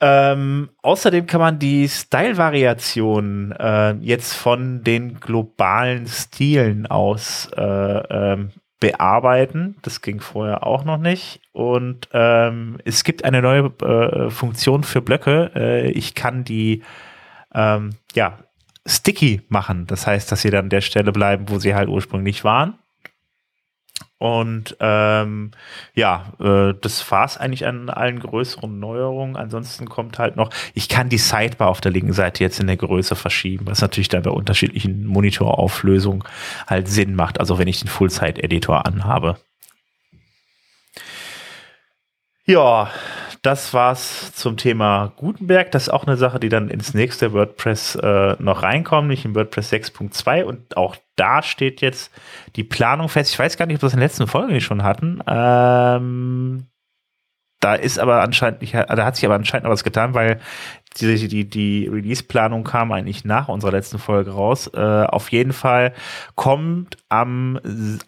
Ähm, 0.00 0.70
außerdem 0.82 1.26
kann 1.26 1.40
man 1.40 1.58
die 1.58 1.88
Style-Variation 1.88 3.52
äh, 3.52 3.92
jetzt 3.94 4.34
von 4.34 4.84
den 4.84 5.18
globalen 5.18 6.06
Stilen 6.06 6.86
aus 6.86 7.50
äh, 7.56 7.62
ähm, 7.62 8.50
bearbeiten. 8.80 9.76
Das 9.82 10.00
ging 10.02 10.20
vorher 10.20 10.64
auch 10.64 10.84
noch 10.84 10.98
nicht. 10.98 11.40
Und 11.52 12.08
ähm, 12.12 12.78
es 12.84 13.02
gibt 13.02 13.24
eine 13.24 13.42
neue 13.42 13.72
äh, 13.82 14.30
Funktion 14.30 14.84
für 14.84 15.02
Blöcke. 15.02 15.50
Äh, 15.54 15.90
ich 15.90 16.14
kann 16.14 16.44
die 16.44 16.84
ähm, 17.52 17.90
ja, 18.14 18.38
sticky 18.86 19.42
machen. 19.48 19.86
Das 19.86 20.06
heißt, 20.06 20.30
dass 20.30 20.42
sie 20.42 20.50
dann 20.50 20.66
an 20.66 20.70
der 20.70 20.80
Stelle 20.80 21.12
bleiben, 21.12 21.48
wo 21.48 21.58
sie 21.58 21.74
halt 21.74 21.88
ursprünglich 21.88 22.44
waren. 22.44 22.78
Und 24.18 24.76
ähm, 24.80 25.52
ja, 25.94 26.32
äh, 26.40 26.74
das 26.80 27.08
war's 27.10 27.36
eigentlich 27.36 27.66
an 27.66 27.88
allen 27.88 28.18
größeren 28.18 28.78
Neuerungen. 28.78 29.36
Ansonsten 29.36 29.88
kommt 29.88 30.18
halt 30.18 30.34
noch, 30.34 30.50
ich 30.74 30.88
kann 30.88 31.08
die 31.08 31.18
Sidebar 31.18 31.68
auf 31.68 31.80
der 31.80 31.92
linken 31.92 32.12
Seite 32.12 32.42
jetzt 32.42 32.58
in 32.58 32.66
der 32.66 32.76
Größe 32.76 33.14
verschieben, 33.14 33.66
was 33.68 33.80
natürlich 33.80 34.08
dann 34.08 34.22
bei 34.22 34.30
unterschiedlichen 34.30 35.06
Monitorauflösungen 35.06 36.24
halt 36.66 36.88
Sinn 36.88 37.14
macht, 37.14 37.38
also 37.38 37.58
wenn 37.58 37.68
ich 37.68 37.78
den 37.80 37.88
Full-Site-Editor 37.88 38.86
anhabe. 38.86 39.36
Ja, 42.48 42.90
das 43.42 43.74
war's 43.74 44.32
zum 44.32 44.56
Thema 44.56 45.12
Gutenberg. 45.16 45.70
Das 45.70 45.82
ist 45.82 45.88
auch 45.90 46.06
eine 46.06 46.16
Sache, 46.16 46.40
die 46.40 46.48
dann 46.48 46.70
ins 46.70 46.94
nächste 46.94 47.34
WordPress 47.34 47.96
äh, 47.96 48.36
noch 48.38 48.62
reinkommt, 48.62 49.08
nicht 49.08 49.26
in 49.26 49.34
WordPress 49.34 49.70
6.2. 49.70 50.44
Und 50.44 50.74
auch 50.78 50.96
da 51.16 51.42
steht 51.42 51.82
jetzt 51.82 52.10
die 52.56 52.64
Planung 52.64 53.10
fest. 53.10 53.32
Ich 53.32 53.38
weiß 53.38 53.58
gar 53.58 53.66
nicht, 53.66 53.76
ob 53.76 53.82
wir 53.82 53.86
das 53.88 53.92
in 53.92 54.00
der 54.00 54.08
letzten 54.08 54.28
Folge 54.28 54.62
schon 54.62 54.82
hatten. 54.82 55.20
Ähm, 55.26 56.68
da 57.60 57.74
ist 57.74 57.98
aber 57.98 58.22
anscheinend 58.22 58.62
nicht, 58.62 58.72
da 58.72 59.04
hat 59.04 59.16
sich 59.16 59.26
aber 59.26 59.34
anscheinend 59.34 59.64
noch 59.64 59.72
was 59.72 59.84
getan, 59.84 60.14
weil 60.14 60.40
die, 61.00 61.28
die, 61.28 61.44
die 61.48 61.88
Release-Planung 61.88 62.64
kam 62.64 62.92
eigentlich 62.92 63.24
nach 63.24 63.48
unserer 63.48 63.72
letzten 63.72 63.98
Folge 63.98 64.32
raus. 64.32 64.70
Äh, 64.74 64.78
auf 64.78 65.30
jeden 65.32 65.52
Fall 65.52 65.94
kommt 66.34 66.96
am 67.08 67.58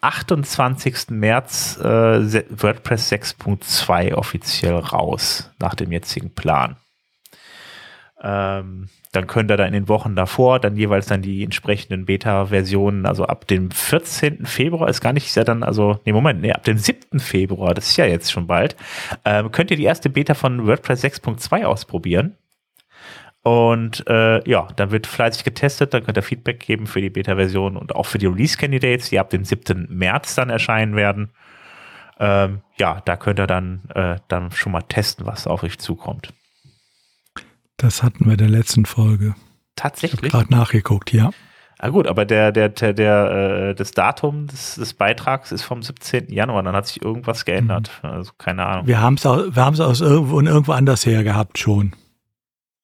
28. 0.01 1.09
März 1.09 1.77
äh, 1.81 1.83
WordPress 1.83 3.11
6.2 3.11 4.13
offiziell 4.13 4.75
raus, 4.75 5.51
nach 5.59 5.75
dem 5.75 5.91
jetzigen 5.91 6.33
Plan. 6.33 6.75
Ähm, 8.23 8.89
dann 9.11 9.27
könnt 9.27 9.51
ihr 9.51 9.57
da 9.57 9.65
in 9.65 9.73
den 9.73 9.89
Wochen 9.89 10.15
davor 10.15 10.59
dann 10.59 10.77
jeweils 10.77 11.07
dann 11.07 11.21
die 11.21 11.43
entsprechenden 11.43 12.05
Beta-Versionen, 12.05 13.05
also 13.05 13.25
ab 13.25 13.47
dem 13.47 13.71
14. 13.71 14.45
Februar 14.45 14.89
ist 14.89 15.01
gar 15.01 15.11
nicht, 15.11 15.25
ist 15.25 15.35
ja 15.35 15.43
dann, 15.43 15.63
also, 15.63 15.99
nee, 16.05 16.13
Moment, 16.13 16.41
nee, 16.41 16.51
ab 16.51 16.63
dem 16.63 16.77
7. 16.77 17.19
Februar, 17.19 17.73
das 17.73 17.89
ist 17.89 17.97
ja 17.97 18.05
jetzt 18.05 18.31
schon 18.31 18.47
bald, 18.47 18.75
ähm, 19.25 19.51
könnt 19.51 19.71
ihr 19.71 19.77
die 19.77 19.83
erste 19.83 20.09
Beta 20.09 20.33
von 20.33 20.65
WordPress 20.67 21.03
6.2 21.03 21.63
ausprobieren. 21.63 22.37
Und 23.43 24.07
äh, 24.07 24.47
ja, 24.47 24.67
dann 24.75 24.91
wird 24.91 25.07
fleißig 25.07 25.43
getestet, 25.43 25.93
dann 25.93 26.03
könnt 26.03 26.17
ihr 26.17 26.23
Feedback 26.23 26.59
geben 26.59 26.85
für 26.85 27.01
die 27.01 27.09
Beta-Version 27.09 27.75
und 27.75 27.95
auch 27.95 28.05
für 28.05 28.19
die 28.19 28.27
Release-Candidates, 28.27 29.09
die 29.09 29.19
ab 29.19 29.31
dem 29.31 29.43
7. 29.43 29.87
März 29.89 30.35
dann 30.35 30.51
erscheinen 30.51 30.95
werden. 30.95 31.31
Ähm, 32.19 32.61
ja, 32.77 33.01
da 33.03 33.17
könnt 33.17 33.39
ihr 33.39 33.47
dann, 33.47 33.81
äh, 33.95 34.17
dann 34.27 34.51
schon 34.51 34.71
mal 34.71 34.83
testen, 34.83 35.25
was 35.25 35.47
auf 35.47 35.63
euch 35.63 35.79
zukommt. 35.79 36.33
Das 37.77 38.03
hatten 38.03 38.25
wir 38.25 38.33
in 38.33 38.37
der 38.37 38.49
letzten 38.49 38.85
Folge. 38.85 39.33
Tatsächlich. 39.75 40.31
Gerade 40.31 40.51
nachgeguckt, 40.53 41.11
ja. 41.11 41.31
Ah 41.79 41.89
gut, 41.89 42.05
aber 42.05 42.25
der, 42.25 42.51
der, 42.51 42.69
der, 42.69 42.93
der 42.93 43.69
äh, 43.71 43.73
das 43.73 43.89
Datum 43.89 44.45
des, 44.45 44.75
des 44.75 44.93
Beitrags 44.93 45.51
ist 45.51 45.63
vom 45.63 45.81
17. 45.81 46.31
Januar, 46.31 46.61
dann 46.61 46.75
hat 46.75 46.85
sich 46.85 47.01
irgendwas 47.01 47.43
geändert. 47.43 47.89
Mhm. 48.03 48.09
Also 48.11 48.33
keine 48.37 48.67
Ahnung. 48.67 48.85
Wir 48.85 49.01
haben 49.01 49.15
es 49.15 49.23
wir 49.23 49.55
haben's 49.55 49.79
aus 49.79 49.99
irgendwo, 49.99 50.39
irgendwo 50.39 50.73
anders 50.73 51.07
her 51.07 51.23
gehabt 51.23 51.57
schon. 51.57 51.93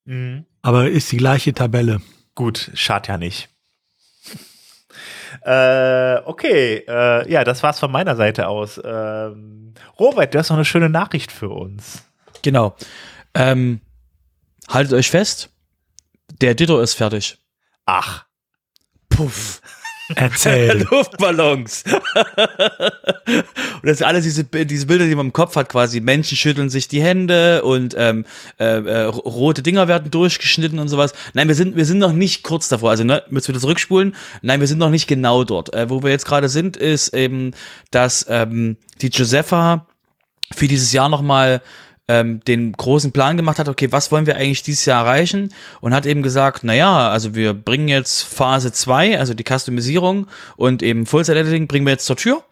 Mhm. 0.07 0.45
Aber 0.61 0.89
ist 0.89 1.11
die 1.11 1.17
gleiche 1.17 1.53
Tabelle. 1.53 2.01
Gut, 2.33 2.71
schadet 2.73 3.09
ja 3.09 3.17
nicht. 3.17 3.49
äh, 5.41 6.17
okay, 6.25 6.83
äh, 6.87 7.29
ja, 7.29 7.43
das 7.43 7.61
war's 7.61 7.79
von 7.79 7.91
meiner 7.91 8.15
Seite 8.15 8.47
aus. 8.47 8.79
Ähm, 8.83 9.73
Robert, 9.99 10.33
du 10.33 10.39
hast 10.39 10.49
noch 10.49 10.57
eine 10.57 10.65
schöne 10.65 10.89
Nachricht 10.89 11.31
für 11.31 11.49
uns. 11.49 12.05
Genau. 12.41 12.75
Ähm, 13.33 13.81
haltet 14.69 14.93
euch 14.93 15.11
fest, 15.11 15.49
der 16.41 16.55
Ditto 16.55 16.79
ist 16.79 16.93
fertig. 16.93 17.37
Ach. 17.85 18.25
Puff. 19.09 19.61
Erzähl. 20.15 20.85
Luftballons. 20.91 21.83
und 21.85 21.95
das 23.83 23.97
sind 23.97 24.07
alles 24.07 24.23
diese, 24.23 24.43
diese 24.43 24.85
Bilder, 24.85 25.05
die 25.05 25.15
man 25.15 25.27
im 25.27 25.33
Kopf 25.33 25.55
hat, 25.55 25.69
quasi. 25.69 25.99
Menschen 25.99 26.37
schütteln 26.37 26.69
sich 26.69 26.87
die 26.87 27.01
Hände 27.01 27.63
und 27.63 27.95
ähm, 27.97 28.25
äh, 28.59 28.65
äh, 28.65 29.03
rote 29.03 29.63
Dinger 29.63 29.87
werden 29.87 30.09
durchgeschnitten 30.11 30.79
und 30.79 30.87
sowas. 30.87 31.13
Nein, 31.33 31.47
wir 31.47 31.55
sind, 31.55 31.75
wir 31.75 31.85
sind 31.85 31.99
noch 31.99 32.13
nicht 32.13 32.43
kurz 32.43 32.69
davor. 32.69 32.91
Also, 32.91 33.03
ne, 33.03 33.23
müssen 33.29 33.49
wir 33.49 33.53
das 33.53 33.61
zurückspulen? 33.63 34.15
Nein, 34.41 34.59
wir 34.59 34.67
sind 34.67 34.79
noch 34.79 34.89
nicht 34.89 35.07
genau 35.07 35.43
dort. 35.43 35.73
Äh, 35.73 35.89
wo 35.89 36.03
wir 36.03 36.11
jetzt 36.11 36.25
gerade 36.25 36.49
sind, 36.49 36.77
ist 36.77 37.13
eben, 37.13 37.51
dass 37.91 38.25
ähm, 38.29 38.77
die 39.01 39.09
Josepha 39.09 39.85
für 40.53 40.67
dieses 40.67 40.93
Jahr 40.93 41.09
nochmal 41.09 41.61
ähm, 42.07 42.39
den 42.45 42.71
großen 42.73 43.11
Plan 43.11 43.37
gemacht 43.37 43.59
hat, 43.59 43.67
okay, 43.67 43.91
was 43.91 44.11
wollen 44.11 44.25
wir 44.25 44.37
eigentlich 44.37 44.63
dieses 44.63 44.85
Jahr 44.85 45.05
erreichen? 45.05 45.53
Und 45.81 45.93
hat 45.93 46.05
eben 46.05 46.23
gesagt, 46.23 46.63
naja, 46.63 47.09
also 47.09 47.35
wir 47.35 47.53
bringen 47.53 47.87
jetzt 47.87 48.23
Phase 48.23 48.71
2, 48.71 49.19
also 49.19 49.33
die 49.33 49.43
Customisierung 49.43 50.27
und 50.55 50.83
eben 50.83 51.05
Full-Set-Editing 51.05 51.67
bringen 51.67 51.85
wir 51.85 51.93
jetzt 51.93 52.05
zur 52.05 52.15
Tür 52.15 52.43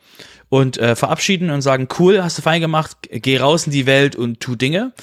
und 0.49 0.77
äh, 0.77 0.95
verabschieden 0.95 1.49
und 1.49 1.61
sagen, 1.61 1.87
cool, 1.99 2.23
hast 2.23 2.37
du 2.37 2.41
fein 2.41 2.61
gemacht, 2.61 2.97
geh 3.09 3.37
raus 3.37 3.65
in 3.65 3.71
die 3.71 3.85
Welt 3.85 4.15
und 4.15 4.39
tu 4.39 4.55
Dinge 4.55 4.93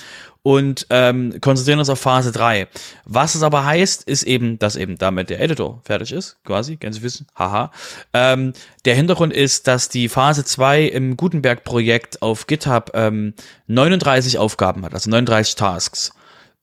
und 0.43 0.87
ähm, 0.91 1.41
konzentrieren 1.41 1.79
uns 1.79 1.89
auf 1.89 2.01
Phase 2.01 2.33
3. 2.33 2.67
Was 3.05 3.35
es 3.35 3.43
aber 3.43 3.65
heißt, 3.65 4.05
ist 4.05 4.25
eben, 4.25 4.59
dass 4.59 4.77
eben 4.77 4.99
damit 4.99 5.31
der 5.31 5.41
Editor 5.41 5.81
fertig 5.85 6.13
ist, 6.13 6.37
quasi, 6.45 6.77
ganz 6.77 7.03
wissen, 7.03 7.27
haha. 7.37 7.71
Ähm, 8.13 8.53
der 8.85 8.97
Hintergrund 8.97 9.33
ist, 9.33 9.69
dass 9.69 9.89
die 9.89 10.09
Phase 10.09 10.45
2 10.45 10.85
im 10.85 11.17
Gutenberg-Projekt 11.17 12.23
auf 12.23 12.47
GitHub 12.47 12.91
ähm, 12.95 13.35
39 13.69 14.39
Aufgaben 14.39 14.85
hat, 14.85 14.95
also 14.95 15.11
39 15.11 15.55
Tasks. 15.55 16.13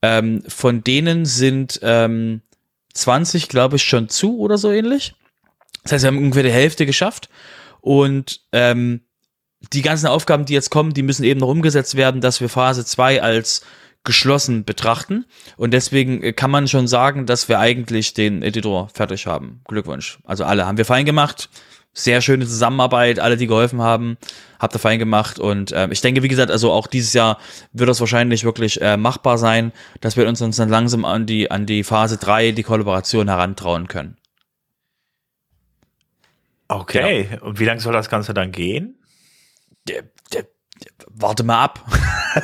Ähm, 0.02 0.44
von 0.48 0.84
denen 0.84 1.26
sind 1.26 1.80
ähm, 1.82 2.42
20, 2.94 3.48
glaube 3.48 3.78
ich, 3.78 3.84
schon 3.84 4.10
zu 4.10 4.39
oder 4.39 4.58
so 4.58 4.72
ähnlich. 4.72 5.15
Das 5.84 5.94
heißt, 5.94 6.04
wir 6.04 6.08
haben 6.08 6.18
ungefähr 6.18 6.44
die 6.44 6.52
Hälfte 6.52 6.86
geschafft. 6.86 7.30
Und 7.82 8.42
ähm, 8.52 9.02
die 9.74 9.82
ganzen 9.82 10.08
Aufgaben, 10.08 10.45
die 10.45 10.54
jetzt 10.54 10.69
kommen, 10.69 10.93
die 10.93 11.04
müssen 11.04 11.24
eben 11.24 11.39
noch 11.39 11.50
umgesetzt 11.50 11.95
werden, 11.95 12.22
dass 12.22 12.41
wir 12.41 12.50
Phase 12.50 12.86
2 12.86 13.22
als 13.22 13.62
geschlossen 14.04 14.63
betrachten. 14.63 15.26
Und 15.58 15.72
deswegen 15.72 16.24
äh, 16.24 16.34
kann 16.34 16.52
man 16.52 16.67
schon 16.67 16.88
sagen, 16.88 17.26
dass 17.26 17.50
wir 17.50 17.60
eigentlich 17.60 18.13
den 18.13 18.41
Editor 18.41 18.89
fertig 18.93 19.28
haben. 19.28 19.62
Glückwunsch. 19.65 20.19
Also 20.24 20.45
alle 20.45 20.65
haben 20.65 20.78
wir 20.78 20.86
fein 20.86 21.06
gemacht. 21.06 21.50
Sehr 21.91 22.22
schöne 22.22 22.45
Zusammenarbeit, 22.45 23.19
alle, 23.19 23.36
die 23.36 23.48
geholfen 23.48 23.82
haben, 23.82 24.17
habt 24.60 24.76
ihr 24.76 24.80
fein 24.80 25.00
gemacht. 25.00 25.39
Und 25.39 25.72
äh, 25.72 25.89
ich 25.91 26.02
denke, 26.02 26.24
wie 26.24 26.28
gesagt, 26.28 26.52
also 26.52 26.72
auch 26.72 26.88
dieses 26.88 27.13
Jahr 27.13 27.39
wird 27.74 27.89
das 27.89 28.00
wahrscheinlich 28.00 28.43
wirklich 28.43 28.80
äh, 28.82 28.95
machbar 28.95 29.38
sein, 29.38 29.74
dass 30.00 30.15
wir 30.15 30.28
uns, 30.28 30.41
uns 30.41 30.58
dann 30.58 30.69
langsam 30.69 31.04
an 31.04 31.26
die, 31.26 31.52
an 31.52 31.65
die 31.65 31.84
Phase 31.84 32.17
3, 32.17 32.52
die 32.52 32.63
Kollaboration 32.63 33.28
herantrauen 33.28 33.88
können. 33.88 34.15
Okay, 36.67 37.28
genau. 37.30 37.45
und 37.48 37.60
wie 37.60 37.65
lange 37.65 37.82
soll 37.82 37.93
das 37.93 38.10
Ganze 38.10 38.36
dann 38.36 38.52
gehen? 38.52 38.99
Der, 39.88 40.04
der, 40.34 40.46
warte 41.08 41.44
mal 41.44 41.63
ab. 41.63 41.86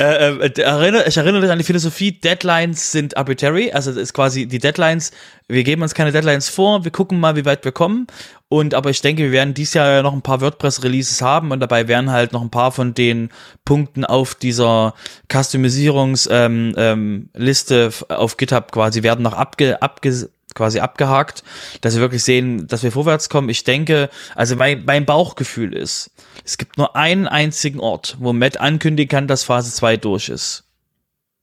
äh, 0.00 0.36
äh, 0.36 0.60
erinnere, 0.60 1.08
ich 1.08 1.16
erinnere 1.16 1.42
dich 1.42 1.50
an 1.50 1.58
die 1.58 1.64
Philosophie, 1.64 2.12
Deadlines 2.12 2.92
sind 2.92 3.16
arbitrary, 3.16 3.72
also 3.72 3.90
das 3.90 4.00
ist 4.00 4.12
quasi 4.12 4.46
die 4.46 4.58
Deadlines, 4.58 5.10
wir 5.48 5.64
geben 5.64 5.82
uns 5.82 5.94
keine 5.94 6.12
Deadlines 6.12 6.48
vor, 6.48 6.84
wir 6.84 6.90
gucken 6.90 7.18
mal, 7.20 7.36
wie 7.36 7.44
weit 7.44 7.64
wir 7.64 7.72
kommen. 7.72 8.06
Und 8.50 8.72
aber 8.72 8.88
ich 8.90 9.02
denke, 9.02 9.24
wir 9.24 9.32
werden 9.32 9.52
dieses 9.52 9.74
Jahr 9.74 10.02
noch 10.02 10.14
ein 10.14 10.22
paar 10.22 10.40
WordPress-Releases 10.40 11.20
haben 11.20 11.50
und 11.50 11.60
dabei 11.60 11.86
werden 11.86 12.10
halt 12.10 12.32
noch 12.32 12.40
ein 12.40 12.50
paar 12.50 12.72
von 12.72 12.94
den 12.94 13.28
Punkten 13.66 14.06
auf 14.06 14.34
dieser 14.34 14.94
Customisierungsliste 15.30 16.74
ähm, 16.74 16.74
ähm, 16.76 17.92
auf 18.08 18.38
GitHub 18.38 18.72
quasi 18.72 19.02
werden 19.02 19.22
noch 19.22 19.34
abge, 19.34 19.82
abge 19.82 20.30
quasi 20.58 20.80
abgehakt, 20.80 21.44
dass 21.80 21.94
wir 21.94 22.00
wirklich 22.00 22.24
sehen, 22.24 22.66
dass 22.66 22.82
wir 22.82 22.90
vorwärts 22.90 23.28
kommen. 23.28 23.48
Ich 23.48 23.62
denke, 23.62 24.10
also 24.34 24.56
mein, 24.56 24.84
mein 24.84 25.06
Bauchgefühl 25.06 25.72
ist, 25.72 26.10
es 26.44 26.58
gibt 26.58 26.76
nur 26.76 26.96
einen 26.96 27.28
einzigen 27.28 27.78
Ort, 27.78 28.16
wo 28.18 28.32
Matt 28.32 28.58
ankündigen 28.58 29.08
kann, 29.08 29.28
dass 29.28 29.44
Phase 29.44 29.72
2 29.72 29.96
durch 29.98 30.28
ist. 30.28 30.64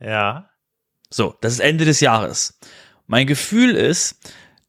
Ja. 0.02 0.50
So, 1.10 1.34
das 1.40 1.54
ist 1.54 1.60
Ende 1.60 1.86
des 1.86 2.02
Jahres. 2.02 2.60
Mein 3.08 3.26
Gefühl 3.26 3.76
ist, 3.76 4.18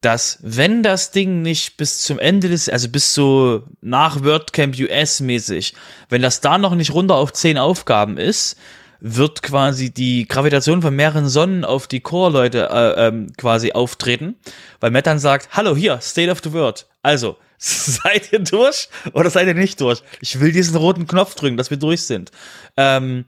dass 0.01 0.39
wenn 0.43 0.85
das 0.85 1.11
Ding 1.11 1.43
nicht 1.43 1.77
bis 1.77 2.03
zum 2.03 2.21
Ende 2.21 2.49
des, 2.49 2.69
also 2.69 2.89
bis 2.89 3.15
so 3.15 3.65
nach 3.81 4.23
WordCamp 4.23 4.79
US 4.79 5.21
mäßig, 5.21 5.75
wenn 6.09 6.23
das 6.23 6.41
da 6.41 6.59
noch 6.59 6.77
nicht 6.77 6.93
runter 6.95 7.17
auf 7.17 7.33
10 7.33 7.59
Aufgaben 7.59 8.17
ist, 8.17 8.57
wird 9.01 9.43
quasi 9.43 9.91
die 9.93 10.27
Gravitation 10.27 10.83
von 10.83 10.95
mehreren 10.95 11.29
Sonnen 11.29 11.65
auf 11.65 11.87
die 11.87 12.01
Core-Leute 12.01 12.69
äh, 12.71 13.09
ähm, 13.09 13.33
quasi 13.37 13.73
auftreten, 13.73 14.37
weil 14.81 14.91
Matt 14.91 15.07
dann 15.07 15.19
sagt, 15.19 15.49
hallo, 15.53 15.77
hier, 15.77 16.01
State 16.01 16.31
of 16.31 16.41
the 16.43 16.53
World. 16.53 16.87
Also, 17.03 17.37
seid 17.59 18.33
ihr 18.33 18.41
durch 18.41 18.89
oder 19.13 19.31
seid 19.31 19.47
ihr 19.47 19.55
nicht 19.55 19.81
durch? 19.81 20.03
Ich 20.21 20.41
will 20.41 20.53
diesen 20.53 20.77
roten 20.77 21.07
Knopf 21.07 21.35
drücken, 21.35 21.57
dass 21.57 21.71
wir 21.71 21.77
durch 21.77 22.03
sind. 22.03 22.31
Ähm, 22.77 23.25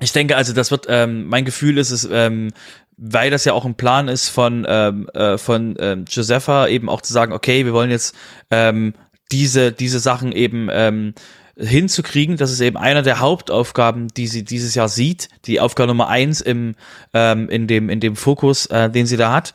ich 0.00 0.12
denke 0.12 0.36
also, 0.36 0.52
das 0.52 0.70
wird, 0.70 0.86
ähm, 0.88 1.26
mein 1.26 1.44
Gefühl 1.44 1.78
ist 1.78 1.90
es, 1.90 2.08
ähm, 2.10 2.50
weil 2.96 3.30
das 3.30 3.44
ja 3.44 3.52
auch 3.52 3.64
ein 3.64 3.76
Plan 3.76 4.08
ist 4.08 4.28
von, 4.28 4.66
ähm, 4.68 5.08
äh, 5.14 5.38
von 5.38 5.76
ähm, 5.78 6.04
Josepha, 6.08 6.68
eben 6.68 6.88
auch 6.88 7.00
zu 7.00 7.12
sagen, 7.12 7.32
okay, 7.32 7.64
wir 7.64 7.72
wollen 7.72 7.90
jetzt 7.90 8.14
ähm, 8.50 8.94
diese, 9.32 9.72
diese 9.72 9.98
Sachen 9.98 10.32
eben 10.32 10.68
ähm, 10.70 11.14
hinzukriegen. 11.56 12.36
Das 12.36 12.50
ist 12.50 12.60
eben 12.60 12.76
einer 12.76 13.02
der 13.02 13.20
Hauptaufgaben, 13.20 14.08
die 14.08 14.26
sie 14.26 14.44
dieses 14.44 14.74
Jahr 14.74 14.88
sieht. 14.88 15.28
Die 15.46 15.60
Aufgabe 15.60 15.88
Nummer 15.88 16.08
eins 16.08 16.40
im, 16.40 16.74
ähm, 17.12 17.48
in, 17.48 17.66
dem, 17.66 17.90
in 17.90 18.00
dem 18.00 18.16
Fokus, 18.16 18.66
äh, 18.66 18.90
den 18.90 19.06
sie 19.06 19.16
da 19.16 19.32
hat. 19.32 19.54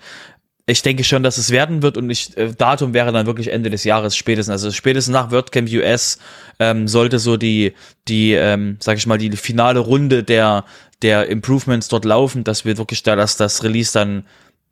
Ich 0.65 0.83
denke 0.83 1.03
schon, 1.03 1.23
dass 1.23 1.37
es 1.37 1.49
werden 1.49 1.81
wird 1.81 1.97
und 1.97 2.09
ich, 2.11 2.37
äh, 2.37 2.53
Datum 2.55 2.93
wäre 2.93 3.11
dann 3.11 3.25
wirklich 3.25 3.51
Ende 3.51 3.71
des 3.71 3.83
Jahres 3.83 4.15
spätestens. 4.15 4.51
Also 4.51 4.71
spätestens 4.71 5.13
nach 5.13 5.31
WordCamp 5.31 5.67
US 5.71 6.19
ähm, 6.59 6.87
sollte 6.87 7.17
so 7.17 7.37
die, 7.37 7.73
die, 8.07 8.33
ähm, 8.33 8.77
sag 8.79 8.97
ich 8.97 9.07
mal, 9.07 9.17
die 9.17 9.31
finale 9.31 9.79
Runde 9.79 10.23
der, 10.23 10.65
der 11.01 11.27
Improvements 11.27 11.87
dort 11.87 12.05
laufen, 12.05 12.43
dass 12.43 12.65
wir 12.65 12.77
wirklich 12.77 13.01
da, 13.01 13.15
dass 13.15 13.35
das 13.35 13.63
Release 13.63 13.91
dann 13.93 14.25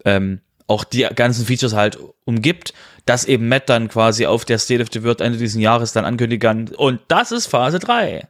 ähm, 0.06 0.42
auch 0.68 0.84
die 0.84 1.08
ganzen 1.16 1.46
Features 1.46 1.74
halt 1.74 1.98
umgibt, 2.26 2.74
dass 3.08 3.26
eben 3.26 3.48
Matt 3.48 3.70
dann 3.70 3.88
quasi 3.88 4.26
auf 4.26 4.46
der 4.46 4.60
State 4.60 4.82
of 4.82 4.90
the 4.92 5.04
World 5.04 5.22
Ende 5.22 5.38
dieses 5.38 5.60
Jahres 5.60 5.94
dann 5.94 6.06
ankündigen 6.06 6.68
kann. 6.68 6.76
Und 6.76 7.02
das 7.08 7.32
ist 7.32 7.48
Phase 7.48 7.80
3. 7.80 8.28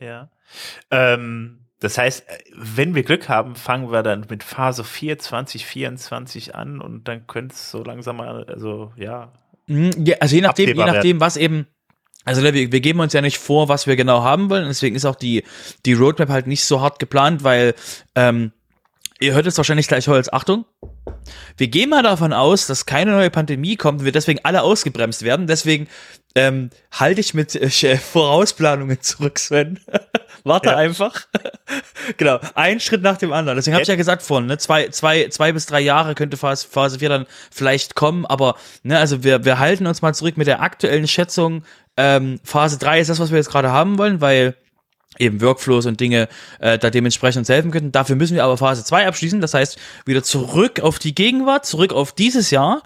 Ja. 0.00 0.28
Ähm, 0.90 1.60
das 1.80 1.96
heißt, 1.96 2.24
wenn 2.54 2.94
wir 2.94 3.04
Glück 3.04 3.28
haben, 3.28 3.54
fangen 3.54 3.92
wir 3.92 4.02
dann 4.02 4.26
mit 4.28 4.42
Phase 4.42 4.82
4 4.84 5.18
2024 5.18 6.54
an 6.54 6.80
und 6.80 7.06
dann 7.06 7.26
könnte 7.26 7.54
es 7.54 7.70
so 7.70 7.82
langsam 7.84 8.16
mal, 8.16 8.44
also 8.44 8.92
ja. 8.96 9.32
Mhm, 9.66 9.90
ja 10.04 10.16
also 10.20 10.34
je 10.34 10.42
nachdem, 10.42 10.76
je 10.76 10.84
nachdem, 10.84 11.20
was 11.20 11.36
eben 11.36 11.66
also 12.24 12.42
wir, 12.42 12.52
wir 12.52 12.80
geben 12.80 13.00
uns 13.00 13.14
ja 13.14 13.22
nicht 13.22 13.38
vor, 13.38 13.70
was 13.70 13.86
wir 13.86 13.96
genau 13.96 14.22
haben 14.22 14.50
wollen. 14.50 14.66
Deswegen 14.66 14.94
ist 14.94 15.06
auch 15.06 15.14
die, 15.14 15.44
die 15.86 15.94
Roadmap 15.94 16.28
halt 16.28 16.46
nicht 16.46 16.62
so 16.62 16.82
hart 16.82 16.98
geplant, 16.98 17.42
weil 17.42 17.74
ähm, 18.14 18.52
ihr 19.18 19.32
hört 19.32 19.46
es 19.46 19.56
wahrscheinlich 19.56 19.88
gleich 19.88 20.08
Holz. 20.08 20.28
Achtung. 20.30 20.66
Wir 21.56 21.68
gehen 21.68 21.90
mal 21.90 22.02
davon 22.02 22.32
aus, 22.32 22.66
dass 22.66 22.86
keine 22.86 23.12
neue 23.12 23.30
Pandemie 23.30 23.76
kommt 23.76 24.00
und 24.00 24.04
wir 24.04 24.12
deswegen 24.12 24.40
alle 24.44 24.62
ausgebremst 24.62 25.22
werden. 25.22 25.46
Deswegen 25.46 25.88
ähm, 26.34 26.70
halte 26.92 27.20
ich 27.20 27.34
mit 27.34 27.54
äh, 27.56 27.96
Vorausplanungen 27.96 29.00
zurück, 29.00 29.38
Sven. 29.38 29.80
Warte 30.44 30.70
ja. 30.70 30.76
einfach. 30.76 31.26
genau, 32.16 32.38
ein 32.54 32.80
Schritt 32.80 33.02
nach 33.02 33.16
dem 33.18 33.32
anderen. 33.32 33.56
Deswegen 33.56 33.74
habe 33.74 33.82
ich 33.82 33.88
ja 33.88 33.96
gesagt 33.96 34.22
vorhin, 34.22 34.46
ne, 34.46 34.58
zwei, 34.58 34.88
zwei, 34.88 35.28
zwei 35.28 35.52
bis 35.52 35.66
drei 35.66 35.80
Jahre 35.80 36.14
könnte 36.14 36.36
Phase, 36.36 36.66
Phase 36.68 37.00
4 37.00 37.08
dann 37.08 37.26
vielleicht 37.50 37.94
kommen, 37.94 38.24
aber 38.24 38.54
ne, 38.82 38.98
also 38.98 39.24
wir, 39.24 39.44
wir 39.44 39.58
halten 39.58 39.86
uns 39.86 40.00
mal 40.00 40.14
zurück 40.14 40.36
mit 40.36 40.46
der 40.46 40.62
aktuellen 40.62 41.08
Schätzung. 41.08 41.64
Ähm, 41.96 42.38
Phase 42.44 42.78
3 42.78 43.00
ist 43.00 43.10
das, 43.10 43.18
was 43.18 43.30
wir 43.30 43.38
jetzt 43.38 43.50
gerade 43.50 43.72
haben 43.72 43.98
wollen, 43.98 44.20
weil 44.20 44.54
eben 45.18 45.40
Workflows 45.40 45.86
und 45.86 46.00
Dinge 46.00 46.28
äh, 46.60 46.78
da 46.78 46.90
dementsprechend 46.90 47.40
uns 47.40 47.48
helfen 47.48 47.70
könnten. 47.70 47.92
Dafür 47.92 48.16
müssen 48.16 48.34
wir 48.34 48.44
aber 48.44 48.56
Phase 48.56 48.84
2 48.84 49.06
abschließen. 49.06 49.40
Das 49.40 49.54
heißt, 49.54 49.78
wieder 50.06 50.22
zurück 50.22 50.80
auf 50.80 50.98
die 50.98 51.14
Gegenwart, 51.14 51.66
zurück 51.66 51.92
auf 51.92 52.12
dieses 52.12 52.50
Jahr. 52.50 52.82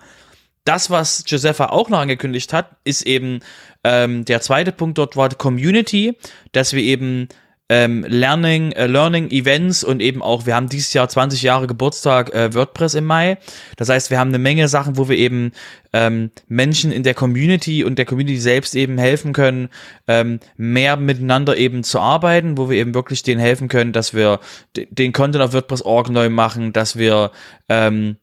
Das, 0.64 0.90
was 0.90 1.25
Josepha 1.27 1.66
auch 1.66 1.88
noch 1.88 1.99
angekündigt 1.99 2.53
hat, 2.53 2.77
ist 2.85 3.03
eben 3.03 3.40
ähm, 3.83 4.25
der 4.25 4.40
zweite 4.40 4.71
Punkt 4.71 4.99
dort 4.99 5.16
war 5.16 5.29
die 5.29 5.37
Community, 5.37 6.16
dass 6.53 6.73
wir 6.73 6.83
eben 6.83 7.29
ähm, 7.73 8.05
Learning, 8.07 8.73
äh, 8.73 8.87
Learning 8.87 9.31
Events 9.31 9.83
und 9.83 10.03
eben 10.03 10.21
auch, 10.21 10.45
wir 10.45 10.55
haben 10.55 10.69
dieses 10.69 10.93
Jahr 10.93 11.09
20 11.09 11.41
Jahre 11.41 11.67
Geburtstag 11.67 12.35
äh, 12.35 12.53
WordPress 12.53 12.93
im 12.93 13.07
Mai. 13.07 13.39
Das 13.79 13.89
heißt, 13.89 14.11
wir 14.11 14.19
haben 14.19 14.29
eine 14.29 14.39
Menge 14.39 14.69
Sachen, 14.69 14.99
wo 14.99 15.09
wir 15.09 15.17
eben 15.17 15.53
ähm, 15.95 16.31
Menschen 16.49 16.93
in 16.93 17.03
der 17.03 17.15
Community 17.15 17.83
und 17.83 17.97
der 17.97 18.05
Community 18.05 18.39
selbst 18.39 18.77
eben 18.77 18.99
helfen 18.99 19.33
können, 19.33 19.71
ähm, 20.07 20.39
mehr 20.59 20.99
miteinander 20.99 21.57
eben 21.57 21.83
zu 21.83 21.99
arbeiten, 21.99 22.59
wo 22.59 22.69
wir 22.69 22.77
eben 22.77 22.93
wirklich 22.93 23.23
denen 23.23 23.41
helfen 23.41 23.69
können, 23.69 23.95
dass 23.95 24.13
wir 24.13 24.41
den 24.77 25.15
Content 25.15 25.43
auf 25.43 25.55
WordPress.org 25.55 26.11
neu 26.11 26.29
machen, 26.29 26.75
dass 26.75 26.99
wir 26.99 27.31
ähm, 27.71 28.17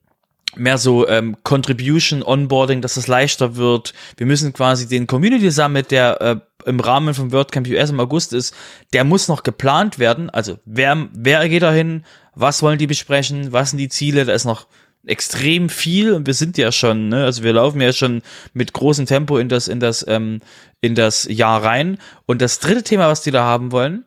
mehr 0.55 0.77
so 0.77 1.07
ähm, 1.07 1.37
Contribution, 1.41 2.21
Onboarding, 2.21 2.81
dass 2.81 2.97
es 2.97 3.07
leichter 3.07 3.55
wird. 3.55 3.95
Wir 4.17 4.27
müssen 4.27 4.53
quasi 4.53 4.87
den 4.87 5.07
Community 5.07 5.49
Summit, 5.49 5.89
der 5.89 6.21
äh, 6.21 6.35
im 6.65 6.79
Rahmen 6.79 7.13
vom 7.13 7.31
WordCamp 7.31 7.67
US 7.67 7.89
im 7.89 7.99
August 7.99 8.33
ist, 8.33 8.55
der 8.93 9.03
muss 9.03 9.27
noch 9.27 9.43
geplant 9.43 9.99
werden. 9.99 10.29
Also 10.29 10.59
wer, 10.65 11.07
wer 11.13 11.47
geht 11.49 11.63
da 11.63 11.71
hin? 11.71 12.05
Was 12.35 12.61
wollen 12.61 12.77
die 12.77 12.87
besprechen? 12.87 13.51
Was 13.51 13.71
sind 13.71 13.79
die 13.79 13.89
Ziele? 13.89 14.25
Da 14.25 14.33
ist 14.33 14.45
noch 14.45 14.67
extrem 15.05 15.69
viel 15.69 16.13
und 16.13 16.27
wir 16.27 16.33
sind 16.33 16.57
ja 16.57 16.71
schon, 16.71 17.09
ne? 17.09 17.23
also 17.23 17.43
wir 17.43 17.53
laufen 17.53 17.81
ja 17.81 17.93
schon 17.93 18.21
mit 18.53 18.73
großem 18.73 19.05
Tempo 19.05 19.37
in 19.37 19.49
das, 19.49 19.67
in 19.67 19.79
das, 19.79 20.05
ähm, 20.07 20.41
in 20.81 20.95
das 20.95 21.25
Jahr 21.25 21.63
rein. 21.63 21.97
Und 22.25 22.41
das 22.41 22.59
dritte 22.59 22.83
Thema, 22.83 23.07
was 23.07 23.21
die 23.21 23.31
da 23.31 23.43
haben 23.43 23.71
wollen, 23.71 24.05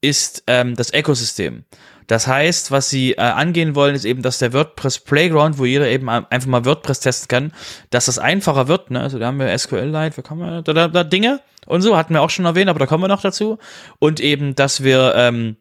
ist 0.00 0.44
ähm, 0.46 0.74
das 0.74 0.92
Ökosystem. 0.92 1.64
Das 2.06 2.26
heißt, 2.26 2.70
was 2.70 2.90
sie 2.90 3.12
äh, 3.12 3.20
angehen 3.20 3.74
wollen, 3.74 3.94
ist 3.94 4.04
eben, 4.04 4.22
dass 4.22 4.38
der 4.38 4.52
WordPress 4.52 5.00
Playground, 5.00 5.58
wo 5.58 5.64
jeder 5.64 5.88
eben 5.88 6.08
einfach 6.08 6.48
mal 6.48 6.64
WordPress 6.64 7.00
testen 7.00 7.28
kann, 7.28 7.52
dass 7.90 8.06
das 8.06 8.18
einfacher 8.18 8.68
wird. 8.68 8.90
Ne? 8.90 9.00
Also 9.00 9.18
da 9.18 9.26
haben 9.26 9.38
wir 9.38 9.56
SQL-Lite, 9.56 10.16
wir 10.16 10.24
kommen 10.24 10.62
da, 10.64 10.72
da, 10.72 10.88
da 10.88 11.04
Dinge 11.04 11.40
und 11.66 11.82
so, 11.82 11.96
hatten 11.96 12.14
wir 12.14 12.22
auch 12.22 12.30
schon 12.30 12.44
erwähnt, 12.44 12.68
aber 12.68 12.78
da 12.78 12.86
kommen 12.86 13.04
wir 13.04 13.08
noch 13.08 13.22
dazu. 13.22 13.58
Und 13.98 14.20
eben, 14.20 14.54
dass 14.54 14.82
wir 14.82 15.14
ähm, 15.16 15.56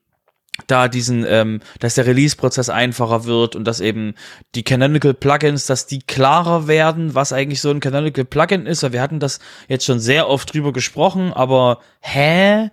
da 0.68 0.88
diesen, 0.88 1.26
ähm, 1.28 1.62
dass 1.80 1.96
der 1.96 2.06
Release-Prozess 2.06 2.70
einfacher 2.70 3.26
wird 3.26 3.56
und 3.56 3.66
dass 3.66 3.80
eben 3.80 4.14
die 4.54 4.64
Canonical 4.64 5.14
Plugins, 5.14 5.66
dass 5.66 5.88
die 5.88 6.00
klarer 6.00 6.68
werden, 6.68 7.16
was 7.16 7.34
eigentlich 7.34 7.62
so 7.62 7.72
ein 7.72 7.80
Canonical 7.80 8.26
Plugin 8.26 8.66
ist. 8.66 8.84
Weil 8.84 8.94
wir 8.94 9.02
hatten 9.02 9.20
das 9.20 9.40
jetzt 9.68 9.86
schon 9.86 10.00
sehr 10.00 10.30
oft 10.30 10.54
drüber 10.54 10.72
gesprochen, 10.74 11.34
aber 11.34 11.80
hä? 12.02 12.70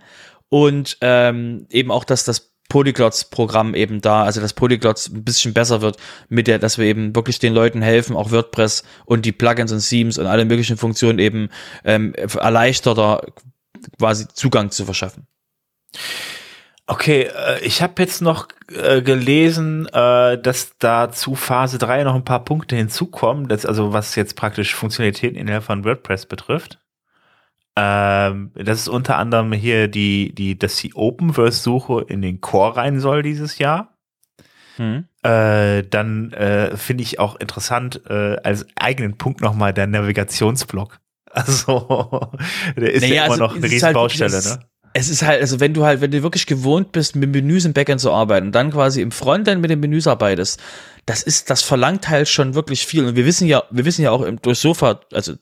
Und 0.48 0.98
ähm, 1.00 1.66
eben 1.70 1.90
auch, 1.90 2.04
dass 2.04 2.24
das 2.24 2.52
Polyglots-Programm 2.70 3.74
eben 3.74 4.00
da, 4.00 4.22
also 4.22 4.40
dass 4.40 4.54
Polyglots 4.54 5.10
ein 5.10 5.24
bisschen 5.24 5.52
besser 5.52 5.82
wird, 5.82 5.98
mit 6.30 6.46
der, 6.46 6.58
dass 6.58 6.78
wir 6.78 6.86
eben 6.86 7.14
wirklich 7.14 7.38
den 7.38 7.52
Leuten 7.52 7.82
helfen, 7.82 8.16
auch 8.16 8.30
WordPress 8.30 8.84
und 9.04 9.26
die 9.26 9.32
Plugins 9.32 9.72
und 9.72 9.86
Themes 9.86 10.16
und 10.16 10.24
alle 10.24 10.46
möglichen 10.46 10.78
Funktionen 10.78 11.18
eben 11.18 11.50
ähm, 11.84 12.14
erleichterter 12.14 13.20
quasi 13.98 14.26
Zugang 14.28 14.70
zu 14.70 14.86
verschaffen. 14.86 15.26
Okay, 16.86 17.30
äh, 17.32 17.60
ich 17.60 17.82
habe 17.82 18.02
jetzt 18.02 18.20
noch 18.20 18.48
äh, 18.72 19.02
gelesen, 19.02 19.86
äh, 19.92 20.40
dass 20.40 20.72
da 20.78 21.12
zu 21.12 21.34
Phase 21.34 21.78
3 21.78 22.04
noch 22.04 22.14
ein 22.14 22.24
paar 22.24 22.44
Punkte 22.44 22.74
hinzukommen, 22.76 23.48
das, 23.48 23.64
also 23.64 23.92
was 23.92 24.16
jetzt 24.16 24.34
praktisch 24.34 24.74
Funktionalitäten 24.74 25.36
innerhalb 25.38 25.64
von 25.64 25.84
WordPress 25.84 26.26
betrifft. 26.26 26.80
Ähm, 27.76 28.50
das 28.54 28.80
ist 28.80 28.88
unter 28.88 29.16
anderem 29.16 29.52
hier 29.52 29.88
die, 29.88 30.34
die, 30.34 30.58
dass 30.58 30.76
die 30.76 30.94
Openverse-Suche 30.94 32.04
in 32.08 32.22
den 32.22 32.40
Core 32.40 32.76
rein 32.76 33.00
soll 33.00 33.22
dieses 33.22 33.58
Jahr. 33.58 33.96
Hm. 34.76 35.04
Äh, 35.22 35.82
dann 35.84 36.32
äh, 36.32 36.76
finde 36.76 37.02
ich 37.02 37.18
auch 37.18 37.36
interessant 37.36 38.00
äh, 38.08 38.36
als 38.42 38.66
eigenen 38.76 39.18
Punkt 39.18 39.40
nochmal 39.40 39.72
der 39.72 39.86
Navigationsblock. 39.86 41.00
Also 41.32 42.32
der 42.76 42.92
ist 42.92 43.02
naja, 43.02 43.14
ja 43.14 43.24
immer 43.26 43.34
also, 43.34 43.44
noch 43.44 43.54
eine 43.54 43.62
riesen 43.62 43.86
halt 43.86 43.94
Baustelle, 43.94 44.42
ne? 44.42 44.58
Es 44.94 45.08
ist 45.08 45.22
halt, 45.22 45.40
also 45.40 45.60
wenn 45.60 45.72
du 45.72 45.84
halt, 45.84 46.00
wenn 46.00 46.10
du 46.10 46.24
wirklich 46.24 46.46
gewohnt 46.46 46.90
bist, 46.90 47.14
mit 47.14 47.30
Menüs 47.30 47.64
im 47.64 47.72
Backend 47.72 48.00
zu 48.00 48.10
arbeiten 48.10 48.46
und 48.46 48.52
dann 48.52 48.72
quasi 48.72 49.00
im 49.00 49.12
Frontend 49.12 49.62
mit 49.62 49.70
den 49.70 49.78
Menüs 49.78 50.08
arbeitest, 50.08 50.60
das 51.06 51.22
ist, 51.22 51.50
das 51.50 51.62
verlangt 51.62 52.08
halt 52.08 52.28
schon 52.28 52.54
wirklich 52.54 52.86
viel. 52.86 53.04
Und 53.04 53.16
wir 53.16 53.26
wissen 53.26 53.46
ja, 53.46 53.64
wir 53.70 53.84
wissen 53.84 54.02
ja 54.02 54.10
auch 54.10 54.26
durch 54.42 54.58
Sofa, 54.58 55.00
also 55.12 55.32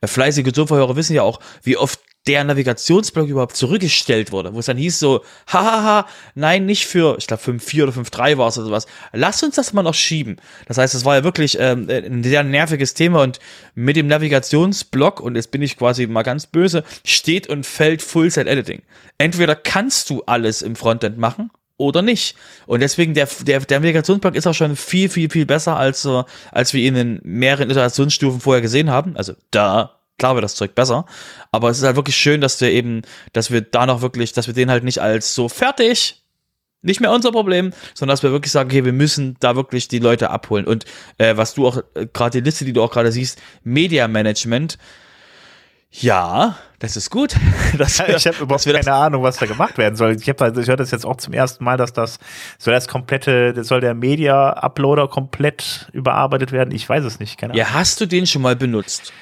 äh, 0.00 0.06
fleißige 0.06 0.52
Sofa-Hörer 0.54 0.96
wissen 0.96 1.14
ja 1.14 1.22
auch, 1.22 1.40
wie 1.62 1.76
oft 1.76 2.00
der 2.26 2.44
Navigationsblock 2.44 3.28
überhaupt 3.28 3.56
zurückgestellt 3.56 4.30
wurde, 4.30 4.54
wo 4.54 4.60
es 4.60 4.66
dann 4.66 4.76
hieß 4.76 4.98
so, 4.98 5.24
hahaha, 5.48 6.06
nein, 6.36 6.66
nicht 6.66 6.86
für, 6.86 7.16
ich 7.18 7.26
glaube 7.26 7.42
5.4 7.42 7.82
oder 7.82 7.92
5.3 7.92 8.38
war 8.38 8.48
es 8.48 8.58
oder 8.58 8.66
sowas. 8.66 8.86
Lass 9.12 9.42
uns 9.42 9.56
das 9.56 9.72
mal 9.72 9.82
noch 9.82 9.94
schieben. 9.94 10.36
Das 10.66 10.78
heißt, 10.78 10.94
es 10.94 11.04
war 11.04 11.16
ja 11.16 11.24
wirklich 11.24 11.58
ähm, 11.58 11.88
ein 11.90 12.22
sehr 12.22 12.44
nerviges 12.44 12.94
Thema 12.94 13.22
und 13.22 13.40
mit 13.74 13.96
dem 13.96 14.06
Navigationsblock, 14.06 15.20
und 15.20 15.34
jetzt 15.34 15.50
bin 15.50 15.62
ich 15.62 15.76
quasi 15.76 16.06
mal 16.06 16.22
ganz 16.22 16.46
böse, 16.46 16.84
steht 17.04 17.48
und 17.48 17.66
fällt 17.66 18.02
Full-Set-Editing. 18.02 18.82
Entweder 19.18 19.56
kannst 19.56 20.08
du 20.10 20.22
alles 20.24 20.62
im 20.62 20.76
Frontend 20.76 21.18
machen 21.18 21.50
oder 21.82 22.02
nicht. 22.02 22.36
Und 22.66 22.80
deswegen, 22.80 23.14
der, 23.14 23.28
der, 23.42 23.60
der 23.60 23.80
Navigationsblock 23.80 24.34
ist 24.34 24.46
auch 24.46 24.54
schon 24.54 24.76
viel, 24.76 25.08
viel, 25.08 25.28
viel 25.28 25.46
besser, 25.46 25.76
als, 25.76 26.08
als 26.50 26.72
wir 26.72 26.82
ihn 26.82 26.96
in 26.96 27.20
mehreren 27.22 27.70
Iterationsstufen 27.70 28.40
vorher 28.40 28.62
gesehen 28.62 28.90
haben. 28.90 29.16
Also 29.16 29.34
da 29.50 29.98
klar 30.18 30.34
wird 30.36 30.44
das 30.44 30.54
Zeug 30.54 30.74
besser. 30.74 31.04
Aber 31.50 31.68
es 31.70 31.78
ist 31.78 31.84
halt 31.84 31.96
wirklich 31.96 32.16
schön, 32.16 32.40
dass 32.40 32.60
wir 32.60 32.70
eben, 32.70 33.02
dass 33.32 33.50
wir 33.50 33.60
da 33.60 33.86
noch 33.86 34.02
wirklich, 34.02 34.32
dass 34.32 34.46
wir 34.46 34.54
den 34.54 34.70
halt 34.70 34.84
nicht 34.84 35.00
als 35.00 35.34
so 35.34 35.48
fertig, 35.48 36.22
nicht 36.82 37.00
mehr 37.00 37.12
unser 37.12 37.32
Problem, 37.32 37.72
sondern 37.94 38.12
dass 38.12 38.22
wir 38.22 38.32
wirklich 38.32 38.52
sagen, 38.52 38.70
okay, 38.70 38.84
wir 38.84 38.92
müssen 38.92 39.36
da 39.40 39.56
wirklich 39.56 39.88
die 39.88 40.00
Leute 40.00 40.30
abholen. 40.30 40.66
Und 40.66 40.84
äh, 41.18 41.36
was 41.36 41.54
du 41.54 41.66
auch, 41.66 41.78
äh, 41.94 42.06
gerade 42.12 42.40
die 42.40 42.44
Liste, 42.44 42.64
die 42.64 42.72
du 42.72 42.82
auch 42.82 42.92
gerade 42.92 43.12
siehst, 43.12 43.40
Media 43.64 44.08
Management, 44.08 44.78
ja, 45.92 46.56
das 46.78 46.96
ist 46.96 47.10
gut. 47.10 47.34
Das 47.78 48.00
ich 48.00 48.26
habe 48.26 48.36
überhaupt 48.42 48.64
keine 48.64 48.78
das 48.78 48.86
Ahnung, 48.88 49.22
was 49.22 49.38
da 49.38 49.46
gemacht 49.46 49.78
werden 49.78 49.96
soll. 49.96 50.14
Ich, 50.14 50.28
hab, 50.28 50.42
also 50.42 50.60
ich 50.60 50.68
höre 50.68 50.76
das 50.76 50.90
jetzt 50.90 51.06
auch 51.06 51.16
zum 51.16 51.32
ersten 51.32 51.64
Mal, 51.64 51.78
dass 51.78 51.94
das 51.94 52.18
soll 52.58 52.74
das 52.74 52.86
komplette, 52.86 53.64
soll 53.64 53.80
der 53.80 53.94
Media 53.94 54.50
Uploader 54.50 55.08
komplett 55.08 55.88
überarbeitet 55.92 56.52
werden. 56.52 56.74
Ich 56.74 56.86
weiß 56.86 57.04
es 57.04 57.18
nicht. 57.18 57.38
Keine 57.38 57.52
Ahnung. 57.52 57.66
Ja, 57.66 57.72
hast 57.72 58.00
du 58.00 58.06
den 58.06 58.26
schon 58.26 58.42
mal 58.42 58.56
benutzt? 58.56 59.12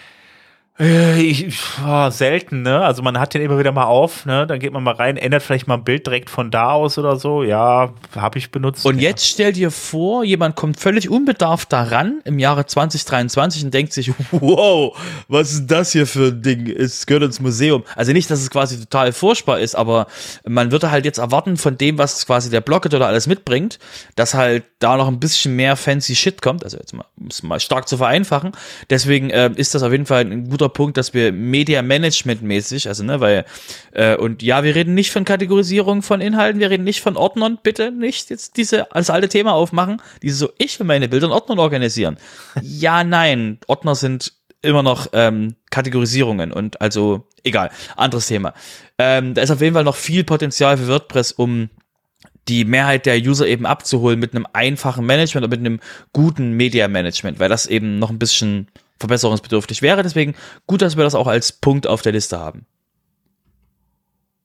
Äh, 0.80 1.20
ich, 1.20 1.54
oh, 1.86 2.08
selten, 2.08 2.62
ne? 2.62 2.80
Also 2.80 3.02
man 3.02 3.20
hat 3.20 3.34
den 3.34 3.42
immer 3.42 3.58
wieder 3.58 3.70
mal 3.70 3.84
auf, 3.84 4.24
ne? 4.24 4.46
Dann 4.46 4.58
geht 4.58 4.72
man 4.72 4.82
mal 4.82 4.94
rein, 4.94 5.18
ändert 5.18 5.42
vielleicht 5.42 5.68
mal 5.68 5.74
ein 5.74 5.84
Bild 5.84 6.06
direkt 6.06 6.30
von 6.30 6.50
da 6.50 6.70
aus 6.70 6.96
oder 6.96 7.16
so. 7.16 7.42
Ja, 7.42 7.92
habe 8.16 8.38
ich 8.38 8.50
benutzt. 8.50 8.86
Und 8.86 8.98
jetzt 8.98 9.26
stell 9.26 9.52
dir 9.52 9.70
vor, 9.70 10.24
jemand 10.24 10.56
kommt 10.56 10.80
völlig 10.80 11.10
unbedarft 11.10 11.70
daran 11.70 12.22
im 12.24 12.38
Jahre 12.38 12.64
2023 12.64 13.64
und 13.64 13.74
denkt 13.74 13.92
sich, 13.92 14.10
wow, 14.30 14.96
was 15.28 15.52
ist 15.52 15.66
das 15.66 15.92
hier 15.92 16.06
für 16.06 16.28
ein 16.28 16.40
Ding? 16.40 16.66
Es 16.66 17.04
gehört 17.04 17.24
ins 17.24 17.40
Museum. 17.40 17.84
Also 17.94 18.12
nicht, 18.12 18.30
dass 18.30 18.40
es 18.40 18.48
quasi 18.48 18.80
total 18.80 19.12
furchtbar 19.12 19.60
ist, 19.60 19.74
aber 19.74 20.06
man 20.46 20.72
würde 20.72 20.90
halt 20.90 21.04
jetzt 21.04 21.18
erwarten 21.18 21.58
von 21.58 21.76
dem, 21.76 21.98
was 21.98 22.24
quasi 22.24 22.48
der 22.48 22.62
Blocket 22.62 22.94
oder 22.94 23.06
alles 23.06 23.26
mitbringt, 23.26 23.78
dass 24.16 24.32
halt 24.32 24.64
da 24.78 24.96
noch 24.96 25.08
ein 25.08 25.20
bisschen 25.20 25.56
mehr 25.56 25.76
fancy 25.76 26.16
Shit 26.16 26.40
kommt. 26.40 26.64
Also 26.64 26.78
jetzt 26.78 26.94
mal, 26.94 27.04
um 27.18 27.26
es 27.26 27.42
mal 27.42 27.60
stark 27.60 27.86
zu 27.86 27.98
vereinfachen. 27.98 28.52
Deswegen 28.88 29.28
äh, 29.28 29.50
ist 29.56 29.74
das 29.74 29.82
auf 29.82 29.92
jeden 29.92 30.06
Fall 30.06 30.22
ein 30.22 30.48
guter 30.48 30.69
Punkt, 30.70 30.96
dass 30.96 31.14
wir 31.14 31.32
Media 31.32 31.82
Management 31.82 32.42
mäßig, 32.42 32.88
also 32.88 33.04
ne, 33.04 33.20
weil 33.20 33.44
äh, 33.92 34.16
und 34.16 34.42
ja, 34.42 34.64
wir 34.64 34.74
reden 34.74 34.94
nicht 34.94 35.10
von 35.10 35.24
Kategorisierung 35.24 36.02
von 36.02 36.20
Inhalten, 36.20 36.60
wir 36.60 36.70
reden 36.70 36.84
nicht 36.84 37.00
von 37.00 37.16
Ordnern, 37.16 37.58
bitte 37.62 37.90
nicht 37.92 38.30
jetzt 38.30 38.56
diese 38.56 38.92
als 38.92 39.10
alte 39.10 39.28
Thema 39.28 39.52
aufmachen, 39.52 40.00
diese 40.22 40.36
so 40.36 40.50
ich 40.58 40.78
will 40.78 40.86
meine 40.86 41.08
Bilder 41.08 41.26
in 41.26 41.32
Ordnern 41.32 41.58
organisieren. 41.58 42.16
ja, 42.62 43.04
nein, 43.04 43.58
Ordner 43.66 43.94
sind 43.94 44.32
immer 44.62 44.82
noch 44.82 45.08
ähm, 45.12 45.54
Kategorisierungen 45.70 46.52
und 46.52 46.80
also 46.80 47.26
egal, 47.44 47.70
anderes 47.96 48.26
Thema. 48.26 48.54
Ähm, 48.98 49.34
da 49.34 49.42
ist 49.42 49.50
auf 49.50 49.60
jeden 49.60 49.74
Fall 49.74 49.84
noch 49.84 49.96
viel 49.96 50.24
Potenzial 50.24 50.76
für 50.76 50.88
WordPress, 50.88 51.32
um 51.32 51.70
die 52.48 52.64
Mehrheit 52.64 53.06
der 53.06 53.18
User 53.18 53.46
eben 53.46 53.66
abzuholen 53.66 54.18
mit 54.18 54.34
einem 54.34 54.46
einfachen 54.52 55.06
Management 55.06 55.44
oder 55.44 55.56
mit 55.56 55.64
einem 55.64 55.80
guten 56.12 56.52
Media 56.52 56.88
Management, 56.88 57.38
weil 57.38 57.48
das 57.48 57.66
eben 57.66 57.98
noch 57.98 58.10
ein 58.10 58.18
bisschen 58.18 58.68
verbesserungsbedürftig 59.00 59.82
wäre. 59.82 60.02
Deswegen 60.02 60.34
gut, 60.66 60.82
dass 60.82 60.96
wir 60.96 61.04
das 61.04 61.16
auch 61.16 61.26
als 61.26 61.52
Punkt 61.52 61.86
auf 61.86 62.02
der 62.02 62.12
Liste 62.12 62.38
haben. 62.38 62.66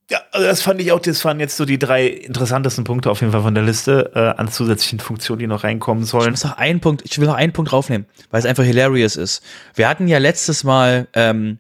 Ja, 0.10 0.20
also 0.32 0.46
das 0.46 0.62
fand 0.62 0.80
ich 0.82 0.91
auch, 0.91 1.00
das 1.00 1.26
waren 1.26 1.39
jetzt 1.39 1.58
so 1.58 1.65
die 1.65 1.80
drei 1.80 2.06
interessantesten 2.06 2.84
Punkte 2.84 3.10
auf 3.10 3.22
jeden 3.22 3.32
Fall 3.32 3.41
von 3.41 3.56
der 3.56 3.63
Liste 3.63 4.12
äh, 4.13 4.39
an 4.39 4.52
zusätzlichen 4.52 5.00
Funktionen, 5.00 5.39
die 5.39 5.48
noch 5.48 5.63
reinkommen 5.63 6.04
sollen. 6.04 6.26
Ich 6.26 6.32
muss 6.32 6.44
noch 6.44 6.58
einen 6.58 6.80
Punkt, 6.80 7.02
ich 7.06 7.18
will 7.18 7.26
noch 7.28 7.34
einen 7.34 7.54
Punkt 7.54 7.72
draufnehmen, 7.72 8.06
weil 8.30 8.39
es 8.39 8.46
einfach 8.46 8.63
hilarious 8.63 9.15
ist. 9.15 9.41
Wir 9.74 9.89
hatten 9.89 10.08
ja 10.08 10.20
letztes 10.20 10.63
Mal 10.63 11.08
ähm, 11.13 11.58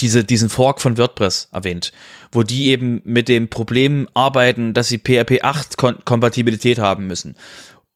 diese, 0.00 0.22
diesen 0.22 0.48
Fork 0.48 0.80
von 0.80 0.96
WordPress 0.96 1.48
erwähnt, 1.50 1.92
wo 2.30 2.44
die 2.44 2.68
eben 2.68 3.02
mit 3.04 3.28
dem 3.28 3.48
Problem 3.48 4.08
arbeiten, 4.14 4.74
dass 4.74 4.86
sie 4.86 4.98
PHP 4.98 5.42
8 5.42 5.76
Kon 5.76 6.04
Kompatibilität 6.04 6.78
haben 6.78 7.08
müssen. 7.08 7.34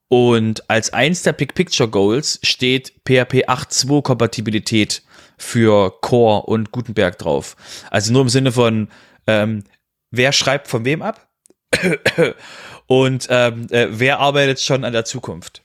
Und 0.09 0.69
als 0.71 0.93
eins 0.93 1.23
der 1.23 1.33
Big 1.33 1.55
Picture 1.55 1.89
Goals 1.89 2.39
steht 2.43 2.93
PHP 3.05 3.49
8.2 3.49 4.03
Kompatibilität 4.03 5.03
für 5.37 5.93
Core 6.01 6.43
und 6.43 6.71
Gutenberg 6.71 7.19
drauf. 7.19 7.57
Also 7.91 8.13
nur 8.13 8.23
im 8.23 8.29
Sinne 8.29 8.53
von, 8.53 8.89
ähm, 9.27 9.65
wer 10.11 10.33
schreibt 10.33 10.69
von 10.69 10.85
wem 10.85 11.03
ab 11.03 11.29
und 12.87 13.27
ähm, 13.31 13.67
äh, 13.71 13.89
wer 13.91 14.21
arbeitet 14.21 14.61
schon 14.61 14.85
an 14.85 14.93
der 14.93 15.05
Zukunft. 15.05 15.63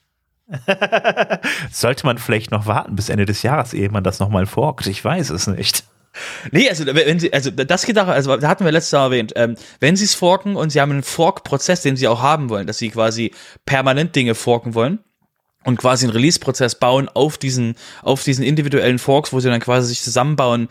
Sollte 1.71 2.05
man 2.05 2.17
vielleicht 2.17 2.51
noch 2.51 2.65
warten 2.65 2.95
bis 2.95 3.09
Ende 3.09 3.25
des 3.25 3.43
Jahres, 3.43 3.73
ehe 3.73 3.89
man 3.89 4.03
das 4.03 4.19
nochmal 4.19 4.45
forkt? 4.45 4.87
Ich 4.87 5.03
weiß 5.03 5.29
es 5.29 5.47
nicht. 5.47 5.85
Nee, 6.51 6.69
also 6.69 6.85
wenn 6.85 7.19
sie, 7.19 7.31
also 7.31 7.51
das 7.51 7.85
geht 7.85 7.97
auch, 7.97 8.07
also 8.07 8.35
da 8.35 8.47
hatten 8.49 8.65
wir 8.65 8.71
letztes 8.71 8.91
Mal 8.91 9.05
erwähnt, 9.05 9.33
ähm, 9.35 9.55
wenn 9.79 9.95
sie 9.95 10.05
es 10.05 10.13
forken 10.13 10.55
und 10.55 10.69
sie 10.69 10.81
haben 10.81 10.91
einen 10.91 11.03
Fork-Prozess, 11.03 11.81
den 11.81 11.95
sie 11.95 12.07
auch 12.07 12.21
haben 12.21 12.49
wollen, 12.49 12.67
dass 12.67 12.77
sie 12.77 12.89
quasi 12.89 13.31
permanent 13.65 14.15
Dinge 14.15 14.35
forken 14.35 14.73
wollen 14.73 14.99
und 15.63 15.77
quasi 15.77 16.05
einen 16.05 16.13
Release-Prozess 16.13 16.75
bauen 16.75 17.07
auf 17.09 17.37
diesen, 17.37 17.75
auf 18.01 18.23
diesen 18.23 18.43
individuellen 18.43 18.99
Forks, 18.99 19.31
wo 19.31 19.39
sie 19.39 19.49
dann 19.49 19.59
quasi 19.59 19.89
sich 19.89 20.01
zusammenbauen, 20.01 20.69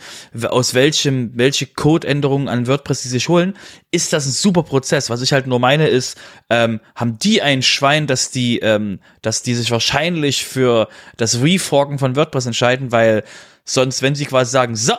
aus 0.48 0.74
welchem, 0.74 1.30
welche 1.36 1.66
Code-Änderungen 1.66 2.48
an 2.48 2.66
WordPress 2.66 3.02
sie 3.02 3.08
sich 3.08 3.28
holen, 3.28 3.56
ist 3.92 4.12
das 4.12 4.26
ein 4.26 4.32
super 4.32 4.64
Prozess. 4.64 5.08
Was 5.08 5.22
ich 5.22 5.32
halt 5.32 5.46
nur 5.46 5.60
meine 5.60 5.88
ist, 5.88 6.18
ähm, 6.50 6.80
haben 6.96 7.18
die 7.18 7.40
ein 7.40 7.62
Schwein, 7.62 8.06
dass 8.06 8.30
die, 8.30 8.58
ähm, 8.58 9.00
dass 9.22 9.42
die 9.42 9.54
sich 9.54 9.70
wahrscheinlich 9.70 10.44
für 10.44 10.88
das 11.16 11.40
Reforken 11.40 11.98
von 11.98 12.16
WordPress 12.16 12.46
entscheiden, 12.46 12.90
weil 12.90 13.22
sonst, 13.64 14.02
wenn 14.02 14.16
sie 14.16 14.26
quasi 14.26 14.50
sagen, 14.50 14.74
so, 14.74 14.94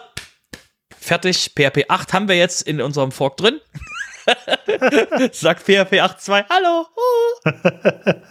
fertig, 1.02 1.52
PHP 1.56 1.86
8 1.90 2.14
haben 2.14 2.28
wir 2.28 2.38
jetzt 2.38 2.62
in 2.62 2.80
unserem 2.82 3.12
Fork 3.12 3.38
drin. 3.38 3.60
Sagt 5.32 5.64
PHP 5.64 6.00
8.2, 6.00 6.46
hallo. 6.50 6.86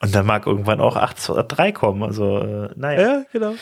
Und 0.00 0.14
dann 0.14 0.26
mag 0.26 0.46
irgendwann 0.46 0.80
auch 0.80 0.96
8.3 0.96 1.72
kommen, 1.72 2.02
also 2.02 2.38
äh, 2.38 2.70
naja. 2.76 3.00
Ja, 3.00 3.24
genau. 3.32 3.54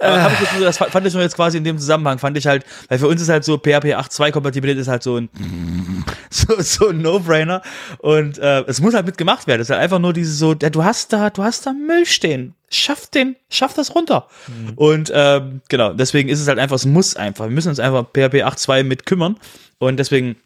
Äh, 0.00 0.32
ich 0.32 0.40
jetzt, 0.40 0.60
das 0.60 0.78
fand 0.78 1.06
ich 1.06 1.12
nur 1.12 1.22
jetzt 1.22 1.36
quasi 1.36 1.58
in 1.58 1.64
dem 1.64 1.78
Zusammenhang, 1.78 2.18
fand 2.18 2.36
ich 2.38 2.46
halt, 2.46 2.64
weil 2.88 2.98
für 2.98 3.06
uns 3.06 3.20
ist 3.20 3.28
halt 3.28 3.44
so 3.44 3.58
PHP 3.58 3.94
8.2 3.94 4.30
Kompatibilität 4.30 4.80
ist 4.80 4.88
halt 4.88 5.02
so 5.02 5.18
ein 5.18 5.28
so, 6.30 6.60
so 6.60 6.88
ein 6.88 7.02
No-Brainer 7.02 7.60
und 7.98 8.38
äh, 8.38 8.62
es 8.62 8.80
muss 8.80 8.94
halt 8.94 9.06
mitgemacht 9.06 9.46
werden. 9.46 9.60
Es 9.60 9.66
ist 9.66 9.70
halt 9.70 9.82
einfach 9.82 9.98
nur 9.98 10.12
diese 10.12 10.32
so, 10.32 10.54
ja, 10.60 10.70
du 10.70 10.84
hast 10.84 11.12
da, 11.12 11.30
du 11.30 11.42
hast 11.42 11.66
da 11.66 11.72
Müll 11.72 12.06
stehen. 12.06 12.54
Schaff 12.70 13.08
den, 13.08 13.36
schaff 13.50 13.74
das 13.74 13.94
runter. 13.94 14.28
Mhm. 14.46 14.72
Und 14.76 15.12
ähm, 15.14 15.60
genau, 15.68 15.92
deswegen 15.92 16.28
ist 16.28 16.40
es 16.40 16.48
halt 16.48 16.58
einfach, 16.58 16.76
es 16.76 16.86
muss 16.86 17.16
einfach. 17.16 17.46
Wir 17.46 17.52
müssen 17.52 17.68
uns 17.68 17.80
einfach 17.80 18.04
PHP 18.04 18.44
8.2 18.44 18.84
mit 18.84 19.06
kümmern 19.06 19.36
und 19.78 19.98
deswegen 19.98 20.36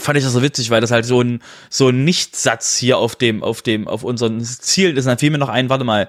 fand 0.00 0.18
ich 0.18 0.24
das 0.24 0.32
so 0.32 0.42
witzig, 0.42 0.70
weil 0.70 0.80
das 0.80 0.90
halt 0.90 1.04
so 1.04 1.20
ein 1.20 1.42
so 1.70 1.88
ein 1.88 2.04
Nichtsatz 2.04 2.76
hier 2.76 2.98
auf 2.98 3.16
dem 3.16 3.42
auf 3.42 3.62
dem 3.62 3.88
auf 3.88 4.04
unseren 4.04 4.42
Ziel 4.44 4.96
ist. 4.96 5.06
Dann 5.06 5.18
fiel 5.18 5.30
mir 5.30 5.38
noch 5.38 5.48
ein, 5.48 5.68
warte 5.68 5.84
mal, 5.84 6.08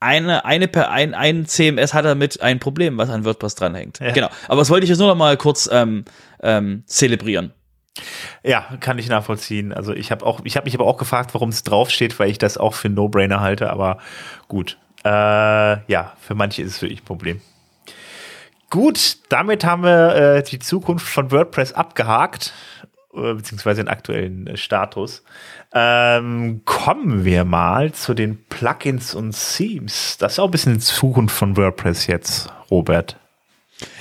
eine, 0.00 0.44
eine 0.44 0.66
per 0.66 0.90
ein, 0.90 1.14
ein 1.14 1.46
CMS 1.46 1.94
hat 1.94 2.04
damit 2.04 2.40
ein 2.40 2.58
Problem, 2.58 2.98
was 2.98 3.10
an 3.10 3.24
WordPress 3.24 3.54
dranhängt. 3.54 4.00
Ja. 4.00 4.12
Genau. 4.12 4.28
Aber 4.48 4.60
das 4.60 4.70
wollte 4.70 4.84
ich 4.84 4.90
jetzt 4.90 4.98
nur 4.98 5.08
noch 5.08 5.16
mal 5.16 5.36
kurz 5.36 5.68
ähm, 5.70 6.04
ähm, 6.42 6.82
zelebrieren. 6.86 7.52
Ja, 8.42 8.66
kann 8.80 8.98
ich 8.98 9.08
nachvollziehen. 9.08 9.72
Also 9.72 9.92
ich 9.92 10.10
habe 10.10 10.24
auch, 10.24 10.40
ich 10.44 10.56
habe 10.56 10.64
mich 10.64 10.74
aber 10.74 10.86
auch 10.86 10.96
gefragt, 10.96 11.34
warum 11.34 11.50
es 11.50 11.62
draufsteht, 11.62 12.18
weil 12.18 12.30
ich 12.30 12.38
das 12.38 12.56
auch 12.56 12.74
für 12.74 12.88
No-Brainer 12.88 13.40
halte. 13.40 13.70
Aber 13.70 13.98
gut, 14.48 14.78
äh, 15.04 15.08
ja, 15.08 16.14
für 16.20 16.34
manche 16.34 16.62
ist 16.62 16.76
es 16.76 16.82
wirklich 16.82 17.02
ein 17.02 17.04
Problem. 17.04 17.40
Gut, 18.70 19.18
damit 19.28 19.64
haben 19.64 19.82
wir 19.82 20.14
äh, 20.14 20.42
die 20.44 20.60
Zukunft 20.60 21.06
von 21.06 21.32
WordPress 21.32 21.72
abgehakt, 21.72 22.54
beziehungsweise 23.12 23.82
den 23.82 23.88
aktuellen 23.88 24.46
äh, 24.46 24.56
Status. 24.56 25.24
Ähm, 25.72 26.62
kommen 26.64 27.24
wir 27.24 27.44
mal 27.44 27.92
zu 27.92 28.14
den 28.14 28.44
Plugins 28.48 29.14
und 29.14 29.36
Themes. 29.56 30.16
Das 30.18 30.32
ist 30.32 30.38
auch 30.38 30.46
ein 30.46 30.50
bisschen 30.50 30.74
die 30.74 30.80
Zukunft 30.80 31.36
von 31.36 31.56
WordPress 31.56 32.06
jetzt, 32.06 32.52
Robert. 32.70 33.16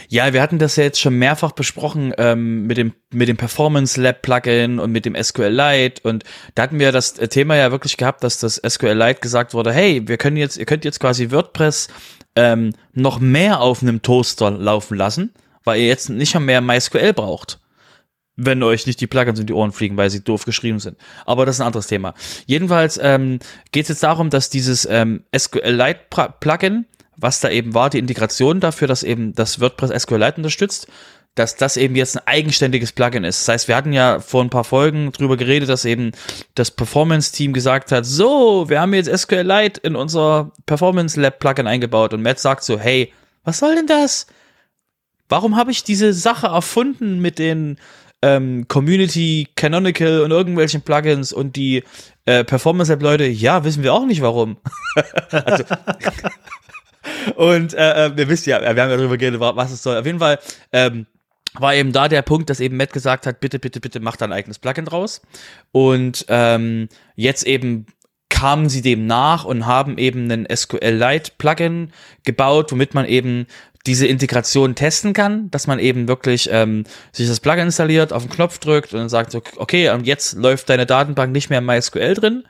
Ja, 0.10 0.34
wir 0.34 0.41
hatten 0.41 0.58
das 0.58 0.76
ja 0.76 0.84
jetzt 0.84 1.00
schon 1.00 1.15
mehrfach 1.19 1.52
besprochen 1.52 2.13
ähm, 2.17 2.65
mit 2.65 2.78
dem 2.78 2.93
mit 3.12 3.28
dem 3.28 3.38
Performance 3.38 4.02
Lab 4.02 4.24
Plugin 4.24 4.80
und 4.80 4.91
mit 4.91 5.06
dem 5.06 5.15
SQLite 5.15 6.02
und 6.02 6.24
da 6.56 6.63
hatten 6.63 6.80
wir 6.80 6.91
das 6.91 7.13
Thema 7.13 7.56
ja 7.56 7.72
wirklich 7.72 7.95
gehabt, 7.95 8.24
dass 8.24 8.39
das 8.39 8.56
SQLite 8.67 9.22
gesagt 9.22 9.54
wurde, 9.54 9.72
hey, 9.72 10.08
wir 10.08 10.17
können 10.17 10.36
jetzt, 10.36 10.58
ihr 10.58 10.65
könnt 10.65 10.84
jetzt 10.84 11.00
quasi 11.00 11.32
WordPress 11.32 11.89
ähm, 12.36 12.74
noch 12.93 13.19
mehr 13.19 13.62
auf 13.62 13.84
einem 13.84 14.02
Toaster 14.02 14.50
laufen 14.50 14.98
lassen, 14.98 15.32
weil 15.63 15.80
ihr 15.80 15.88
jetzt 15.88 16.10
nicht 16.10 16.38
mehr 16.39 16.62
MySQL 16.62 17.13
braucht 17.13 17.60
wenn 18.39 18.63
euch 18.63 18.88
nicht 18.88 19.02
die 19.02 19.08
Plugins 19.08 19.39
in 19.39 19.47
die 19.47 19.54
Ohren 19.54 19.71
fliegen, 19.71 19.97
weil 19.97 20.10
sie 20.10 20.23
doof 20.23 20.45
geschrieben 20.45 20.80
sind. 20.80 20.97
Aber 21.25 21.45
das 21.45 21.58
ist 21.58 21.62
ein 21.62 21.67
anderes 21.67 21.88
Thema. 21.88 22.13
Jedenfalls 22.45 22.99
ähm, 23.02 23.39
geht 23.71 23.84
es 23.84 23.89
jetzt 23.89 24.04
darum, 24.04 24.30
dass 24.30 24.49
dieses 24.49 24.88
ähm, 24.89 25.23
SQLite 25.38 25.99
Plugin, 26.39 26.86
was 27.17 27.41
da 27.41 27.49
eben 27.49 27.73
war, 27.73 27.89
die 27.89 27.99
Integration 27.99 28.60
dafür, 28.60 28.88
dass 28.88 29.04
eben 29.04 29.34
das 29.34 29.60
WordPress 29.60 30.04
SQLite 30.04 30.38
unterstützt, 30.38 30.88
dass 31.36 31.56
das 31.56 31.78
eben 31.78 31.95
jetzt 31.95 32.17
ein 32.17 32.23
eigenständiges 32.25 32.91
Plugin 32.91 33.23
ist. 33.23 33.41
Das 33.41 33.54
heißt, 33.54 33.67
wir 33.67 33.75
hatten 33.75 33.93
ja 33.93 34.19
vor 34.19 34.43
ein 34.43 34.49
paar 34.49 34.63
Folgen 34.63 35.12
drüber 35.12 35.38
geredet, 35.38 35.69
dass 35.69 35.86
eben 35.86 36.12
das 36.56 36.71
Performance-Team 36.71 37.54
gesagt 37.54 37.91
hat, 37.91 38.06
so, 38.06 38.69
wir 38.69 38.82
haben 38.82 38.93
jetzt 38.93 39.15
SQLite 39.15 39.80
in 39.82 39.95
unser 39.95 40.52
Performance 40.65 41.19
Lab 41.19 41.39
Plugin 41.39 41.67
eingebaut 41.67 42.13
und 42.13 42.21
Matt 42.21 42.39
sagt 42.39 42.63
so, 42.63 42.80
hey, 42.80 43.13
was 43.43 43.60
soll 43.60 43.75
denn 43.75 43.88
das? 43.88 44.28
Warum 45.30 45.56
habe 45.56 45.71
ich 45.71 45.84
diese 45.84 46.12
Sache 46.12 46.47
erfunden 46.47 47.19
mit 47.19 47.38
den 47.38 47.78
ähm, 48.21 48.67
Community, 48.67 49.47
Canonical 49.55 50.21
und 50.21 50.32
irgendwelchen 50.32 50.82
Plugins 50.82 51.32
und 51.32 51.55
die 51.55 51.84
äh, 52.25 52.43
Performance-App-Leute, 52.43 53.25
ja, 53.25 53.63
wissen 53.63 53.84
wir 53.84 53.93
auch 53.93 54.05
nicht 54.05 54.21
warum. 54.21 54.58
also, 55.32 55.63
und 57.36 57.73
äh, 57.73 58.05
äh, 58.05 58.17
wir 58.17 58.29
wissen 58.29 58.49
ja, 58.49 58.62
wir 58.62 58.69
haben 58.69 58.77
ja 58.77 58.97
darüber 58.97 59.17
geredet, 59.17 59.39
was 59.39 59.71
es 59.71 59.84
soll. 59.84 59.97
Auf 59.97 60.05
jeden 60.05 60.19
Fall 60.19 60.39
ähm, 60.71 61.05
war 61.53 61.73
eben 61.73 61.91
da 61.91 62.08
der 62.08 62.21
Punkt, 62.21 62.49
dass 62.49 62.60
eben 62.60 62.77
Matt 62.77 62.93
gesagt 62.93 63.25
hat, 63.25 63.39
bitte, 63.39 63.60
bitte, 63.60 63.79
bitte 63.79 63.99
mach 63.99 64.17
da 64.17 64.25
ein 64.25 64.34
eigenes 64.34 64.60
Plugin 64.60 64.86
draus. 64.86 65.21
Und 65.71 66.25
ähm, 66.27 66.89
jetzt 67.15 67.47
eben 67.47 67.88
kamen 68.29 68.69
sie 68.69 68.82
dem 68.82 69.08
nach 69.08 69.43
und 69.43 69.65
haben 69.65 69.97
eben 69.97 70.32
einen 70.32 70.47
SQLite 70.55 71.32
Plugin 71.38 71.91
gebaut, 72.23 72.71
womit 72.71 72.93
man 72.93 73.05
eben 73.05 73.47
diese 73.85 74.07
Integration 74.07 74.75
testen 74.75 75.13
kann, 75.13 75.49
dass 75.51 75.67
man 75.67 75.79
eben 75.79 76.07
wirklich 76.07 76.49
ähm, 76.51 76.83
sich 77.11 77.27
das 77.27 77.39
Plugin 77.39 77.67
installiert, 77.67 78.11
auf 78.11 78.23
den 78.23 78.31
Knopf 78.31 78.59
drückt 78.59 78.93
und 78.93 78.99
dann 78.99 79.09
sagt, 79.09 79.35
okay, 79.57 79.89
und 79.89 80.05
jetzt 80.05 80.33
läuft 80.33 80.69
deine 80.69 80.85
Datenbank 80.85 81.31
nicht 81.31 81.49
mehr 81.49 81.59
in 81.59 81.65
MySQL 81.65 82.13
drin. 82.13 82.43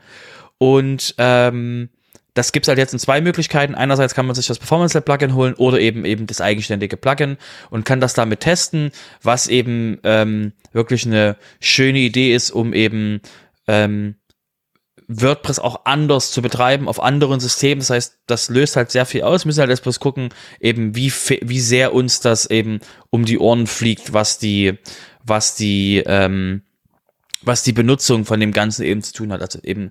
Und 0.57 1.15
ähm, 1.17 1.89
das 2.33 2.51
gibt's 2.51 2.67
halt 2.67 2.77
jetzt 2.77 2.93
in 2.93 2.99
zwei 2.99 3.21
Möglichkeiten. 3.21 3.75
Einerseits 3.75 4.15
kann 4.15 4.25
man 4.25 4.35
sich 4.35 4.47
das 4.47 4.59
Performance 4.59 4.97
Lab 4.97 5.05
Plugin 5.05 5.35
holen 5.35 5.53
oder 5.55 5.79
eben 5.79 6.05
eben 6.05 6.25
das 6.27 6.41
eigenständige 6.41 6.97
Plugin 6.97 7.37
und 7.69 7.85
kann 7.85 8.01
das 8.01 8.13
damit 8.13 8.41
testen, 8.41 8.91
was 9.21 9.47
eben 9.47 9.99
ähm, 10.03 10.53
wirklich 10.71 11.05
eine 11.05 11.37
schöne 11.59 11.99
Idee 11.99 12.33
ist, 12.33 12.51
um 12.51 12.73
eben 12.73 13.21
ähm, 13.67 14.15
WordPress 15.09 15.57
auch 15.59 15.81
anders 15.85 16.31
zu 16.31 16.41
betreiben 16.41 16.87
auf 16.87 17.01
anderen 17.01 17.39
Systemen. 17.39 17.79
Das 17.79 17.89
heißt, 17.89 18.19
das 18.27 18.49
löst 18.49 18.75
halt 18.75 18.91
sehr 18.91 19.07
viel 19.07 19.23
aus. 19.23 19.43
Wir 19.43 19.49
müssen 19.49 19.59
halt 19.59 19.71
erst 19.71 19.83
bloß 19.83 19.99
gucken, 19.99 20.29
eben 20.59 20.95
wie, 20.95 21.11
wie 21.11 21.59
sehr 21.59 21.93
uns 21.93 22.19
das 22.19 22.45
eben 22.45 22.79
um 23.09 23.25
die 23.25 23.39
Ohren 23.39 23.65
fliegt, 23.65 24.13
was 24.13 24.37
die, 24.37 24.77
was 25.23 25.55
die, 25.55 26.03
ähm, 26.05 26.61
was 27.41 27.63
die 27.63 27.73
Benutzung 27.73 28.25
von 28.25 28.39
dem 28.39 28.51
Ganzen 28.51 28.83
eben 28.83 29.01
zu 29.01 29.11
tun 29.11 29.33
hat. 29.33 29.41
Also 29.41 29.59
eben 29.63 29.89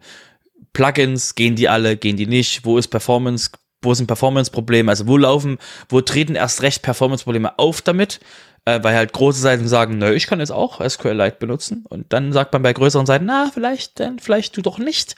Plugins, 0.72 1.34
gehen 1.34 1.56
die 1.56 1.68
alle, 1.68 1.96
gehen 1.96 2.16
die 2.16 2.26
nicht? 2.26 2.64
Wo 2.64 2.78
ist 2.78 2.88
Performance 2.88 3.50
wo 3.82 3.94
sind 3.94 4.06
Performance-Probleme, 4.08 4.90
also 4.90 5.06
wo 5.06 5.16
laufen, 5.16 5.58
wo 5.88 6.00
treten 6.00 6.34
erst 6.34 6.62
recht 6.62 6.82
Performance-Probleme 6.82 7.58
auf 7.58 7.80
damit, 7.80 8.20
äh, 8.64 8.82
weil 8.82 8.94
halt 8.94 9.12
große 9.12 9.40
Seiten 9.40 9.68
sagen, 9.68 9.98
nö, 9.98 10.12
ich 10.12 10.26
kann 10.26 10.40
jetzt 10.40 10.52
auch 10.52 10.86
SQLite 10.86 11.36
benutzen. 11.38 11.84
Und 11.88 12.12
dann 12.12 12.32
sagt 12.32 12.52
man 12.52 12.62
bei 12.62 12.72
größeren 12.72 13.06
Seiten, 13.06 13.26
na, 13.26 13.50
vielleicht, 13.52 14.00
dann 14.00 14.18
vielleicht 14.18 14.56
du 14.56 14.62
doch 14.62 14.78
nicht, 14.78 15.16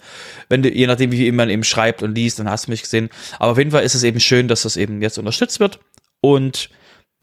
wenn 0.48 0.62
du, 0.62 0.70
je 0.70 0.86
nachdem, 0.86 1.12
wie 1.12 1.30
man 1.32 1.50
eben 1.50 1.64
schreibt 1.64 2.02
und 2.02 2.14
liest, 2.14 2.38
dann 2.38 2.50
hast 2.50 2.66
du 2.66 2.70
mich 2.70 2.82
gesehen, 2.82 3.10
aber 3.38 3.52
auf 3.52 3.58
jeden 3.58 3.70
Fall 3.70 3.82
ist 3.82 3.94
es 3.94 4.02
eben 4.02 4.20
schön, 4.20 4.48
dass 4.48 4.62
das 4.62 4.76
eben 4.76 5.02
jetzt 5.02 5.18
unterstützt 5.18 5.60
wird. 5.60 5.80
Und 6.20 6.70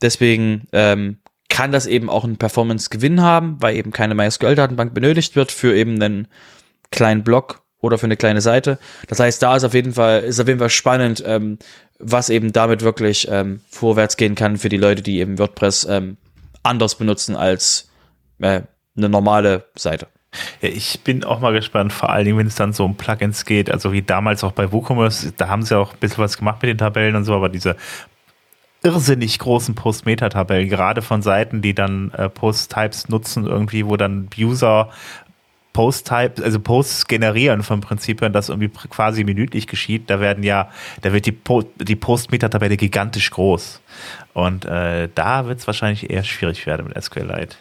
deswegen 0.02 0.66
ähm, 0.72 1.18
kann 1.48 1.72
das 1.72 1.86
eben 1.86 2.10
auch 2.10 2.24
einen 2.24 2.36
Performance-Gewinn 2.36 3.22
haben, 3.22 3.56
weil 3.60 3.76
eben 3.76 3.90
keine 3.90 4.14
MySQL-Datenbank 4.14 4.94
benötigt 4.94 5.36
wird 5.36 5.50
für 5.50 5.74
eben 5.74 5.94
einen 6.02 6.28
kleinen 6.90 7.24
Block 7.24 7.62
oder 7.80 7.98
für 7.98 8.06
eine 8.06 8.16
kleine 8.16 8.40
Seite. 8.40 8.78
Das 9.06 9.20
heißt, 9.20 9.42
da 9.42 9.56
ist 9.56 9.64
auf 9.64 9.74
jeden 9.74 9.94
Fall, 9.94 10.22
ist 10.22 10.40
auf 10.40 10.48
jeden 10.48 10.58
Fall 10.58 10.70
spannend, 10.70 11.22
ähm, 11.26 11.58
was 11.98 12.30
eben 12.30 12.52
damit 12.52 12.82
wirklich 12.82 13.28
ähm, 13.30 13.60
vorwärts 13.70 14.16
gehen 14.16 14.34
kann 14.34 14.56
für 14.56 14.68
die 14.68 14.76
Leute, 14.76 15.02
die 15.02 15.18
eben 15.18 15.38
WordPress 15.38 15.86
ähm, 15.90 16.16
anders 16.62 16.96
benutzen 16.96 17.36
als 17.36 17.90
äh, 18.40 18.62
eine 18.96 19.08
normale 19.08 19.64
Seite. 19.74 20.08
Ja, 20.60 20.68
ich 20.68 21.00
bin 21.00 21.24
auch 21.24 21.40
mal 21.40 21.52
gespannt, 21.52 21.92
vor 21.92 22.10
allen 22.10 22.24
Dingen, 22.26 22.38
wenn 22.38 22.46
es 22.46 22.54
dann 22.54 22.72
so 22.72 22.84
um 22.84 22.96
Plugins 22.96 23.44
geht, 23.44 23.70
also 23.70 23.92
wie 23.92 24.02
damals 24.02 24.44
auch 24.44 24.52
bei 24.52 24.70
WooCommerce, 24.70 25.32
da 25.36 25.48
haben 25.48 25.62
sie 25.62 25.76
auch 25.76 25.92
ein 25.92 25.98
bisschen 25.98 26.18
was 26.18 26.36
gemacht 26.36 26.62
mit 26.62 26.68
den 26.68 26.78
Tabellen 26.78 27.16
und 27.16 27.24
so, 27.24 27.34
aber 27.34 27.48
diese 27.48 27.76
irrsinnig 28.82 29.38
großen 29.38 29.74
Post-Meta-Tabellen, 29.74 30.68
gerade 30.68 31.02
von 31.02 31.22
Seiten, 31.22 31.62
die 31.62 31.74
dann 31.74 32.12
äh, 32.12 32.28
Post-Types 32.28 33.08
nutzen, 33.08 33.46
irgendwie, 33.46 33.86
wo 33.86 33.96
dann 33.96 34.28
User 34.38 34.90
Post-Type, 35.78 36.42
also 36.42 36.58
Posts 36.58 37.06
generieren 37.06 37.62
vom 37.62 37.80
Prinzip 37.80 38.20
her, 38.20 38.30
das 38.30 38.48
irgendwie 38.48 38.68
quasi 38.68 39.22
minütlich 39.22 39.68
geschieht, 39.68 40.10
da 40.10 40.18
werden 40.18 40.42
ja, 40.42 40.72
da 41.02 41.12
wird 41.12 41.24
die, 41.24 41.30
po 41.30 41.62
die 41.62 41.94
Post-Meta-Tabelle 41.94 42.76
gigantisch 42.76 43.30
groß. 43.30 43.80
Und 44.34 44.64
äh, 44.64 45.08
da 45.14 45.46
wird 45.46 45.60
es 45.60 45.68
wahrscheinlich 45.68 46.10
eher 46.10 46.24
schwierig 46.24 46.66
werden 46.66 46.88
mit 46.88 47.00
SQLite. 47.00 47.54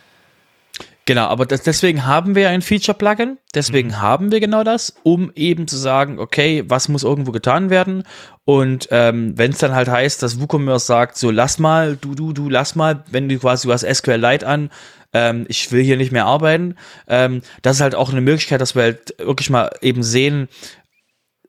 Genau, 1.05 1.27
aber 1.27 1.45
das, 1.45 1.61
deswegen 1.61 2.07
haben 2.07 2.33
wir 2.33 2.49
ein 2.49 2.63
Feature-Plugin, 2.63 3.37
deswegen 3.53 3.89
mhm. 3.89 4.01
haben 4.01 4.31
wir 4.31 4.39
genau 4.39 4.63
das, 4.63 4.95
um 5.03 5.31
eben 5.35 5.67
zu 5.67 5.77
sagen, 5.77 6.17
okay, 6.17 6.63
was 6.67 6.89
muss 6.89 7.03
irgendwo 7.03 7.31
getan 7.31 7.69
werden 7.69 8.03
und 8.45 8.87
ähm, 8.91 9.37
wenn 9.37 9.51
es 9.51 9.59
dann 9.59 9.75
halt 9.75 9.89
heißt, 9.89 10.23
dass 10.23 10.41
WooCommerce 10.41 10.87
sagt, 10.87 11.17
so 11.17 11.29
lass 11.29 11.59
mal, 11.59 11.97
du, 11.97 12.15
du, 12.15 12.33
du, 12.33 12.49
lass 12.49 12.75
mal, 12.75 13.03
wenn 13.11 13.29
du 13.29 13.37
quasi, 13.37 13.67
du 13.67 13.73
hast 13.73 13.85
SQLite 13.85 14.45
an, 14.45 14.69
ähm, 15.13 15.45
ich 15.47 15.71
will 15.71 15.83
hier 15.83 15.97
nicht 15.97 16.11
mehr 16.11 16.25
arbeiten. 16.25 16.75
Ähm, 17.07 17.41
das 17.61 17.77
ist 17.77 17.81
halt 17.81 17.95
auch 17.95 18.11
eine 18.11 18.21
Möglichkeit, 18.21 18.61
dass 18.61 18.75
wir 18.75 18.83
halt 18.83 19.15
wirklich 19.19 19.49
mal 19.49 19.69
eben 19.81 20.03
sehen, 20.03 20.47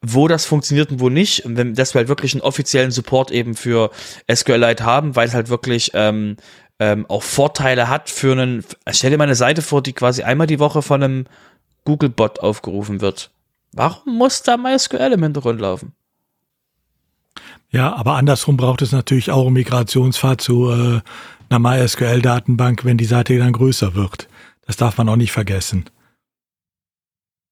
wo 0.01 0.29
das 0.29 0.47
funktioniert 0.47 0.91
und 0.91 1.01
wo 1.01 1.09
nicht. 1.09 1.45
Und 1.45 1.57
wenn, 1.57 1.75
dass 1.75 1.95
wir 1.95 2.01
halt 2.01 2.09
wirklich 2.09 2.35
einen 2.35 2.43
offiziellen 2.43 2.91
Support 2.91 3.31
eben 3.31 3.55
für 3.55 3.91
SQLite 4.33 4.85
haben, 4.85 5.17
weil 5.17 5.29
es 5.29 5.35
halt 5.35 5.49
wirklich 5.49 5.91
ähm, 5.95 6.37
ähm, 6.79 7.07
auch 7.09 7.23
Vorteile 7.23 7.89
hat 7.89 8.09
für 8.09 8.33
einen. 8.33 8.65
Stell 8.91 9.11
dir 9.11 9.19
mal 9.19 9.25
eine 9.25 9.35
Seite 9.35 9.63
vor, 9.63 9.83
die 9.83 9.93
quasi 9.93 10.23
einmal 10.23 10.47
die 10.47 10.61
Woche 10.61 10.83
von 10.83 11.03
einem 11.03 11.25
Google-Bot 11.85 12.41
aufgerufen 12.41 13.01
wird. 13.01 13.31
Warum 13.73 14.17
muss 14.17 14.43
da 14.43 14.57
MySQL 14.57 15.13
im 15.13 15.23
Hintergrund 15.23 15.61
laufen? 15.61 15.93
Ja, 17.71 17.95
aber 17.95 18.14
andersrum 18.14 18.57
braucht 18.57 18.83
es 18.83 18.93
natürlich 18.93 19.31
auch 19.31 19.45
einen 19.47 19.55
Migrationspfad 19.55 20.41
zu 20.41 20.71
äh, 20.71 21.01
einer 21.51 21.59
MySQL-Datenbank, 21.59 22.85
wenn 22.85 22.97
die 22.97 23.05
Seite 23.05 23.39
dann 23.39 23.53
größer 23.53 23.95
wird. 23.95 24.29
Das 24.66 24.77
darf 24.77 24.97
man 24.99 25.09
auch 25.09 25.16
nicht 25.16 25.33
vergessen. 25.33 25.85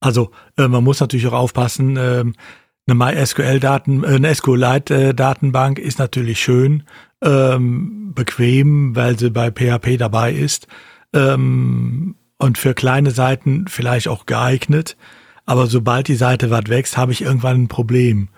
Also 0.01 0.31
äh, 0.57 0.69
man 0.69 0.85
muss 0.85 1.01
natürlich 1.01 1.27
auch 1.27 1.33
aufpassen, 1.33 1.97
äh, 1.97 2.25
eine 2.89 2.95
MySQL-Daten, 2.95 4.05
äh, 4.05 4.07
eine 4.07 4.35
SQLite-Datenbank 4.35 5.79
ist 5.79 5.99
natürlich 5.99 6.41
schön, 6.41 6.85
ähm, 7.23 8.13
bequem, 8.15 8.95
weil 8.95 9.19
sie 9.19 9.31
bei 9.31 9.51
PHP 9.51 9.99
dabei 9.99 10.33
ist 10.33 10.67
ähm, 11.13 12.15
und 12.39 12.59
für 12.59 12.75
kleine 12.75 13.11
Seiten 13.11 13.67
vielleicht 13.69 14.09
auch 14.09 14.27
geeignet. 14.27 14.97
Aber 15.45 15.67
sobald 15.67 16.09
die 16.09 16.17
Seite 16.17 16.51
weit 16.51 16.69
wächst, 16.69 16.97
habe 16.97 17.13
ich 17.13 17.23
irgendwann 17.23 17.63
ein 17.63 17.69
Problem. 17.69 18.29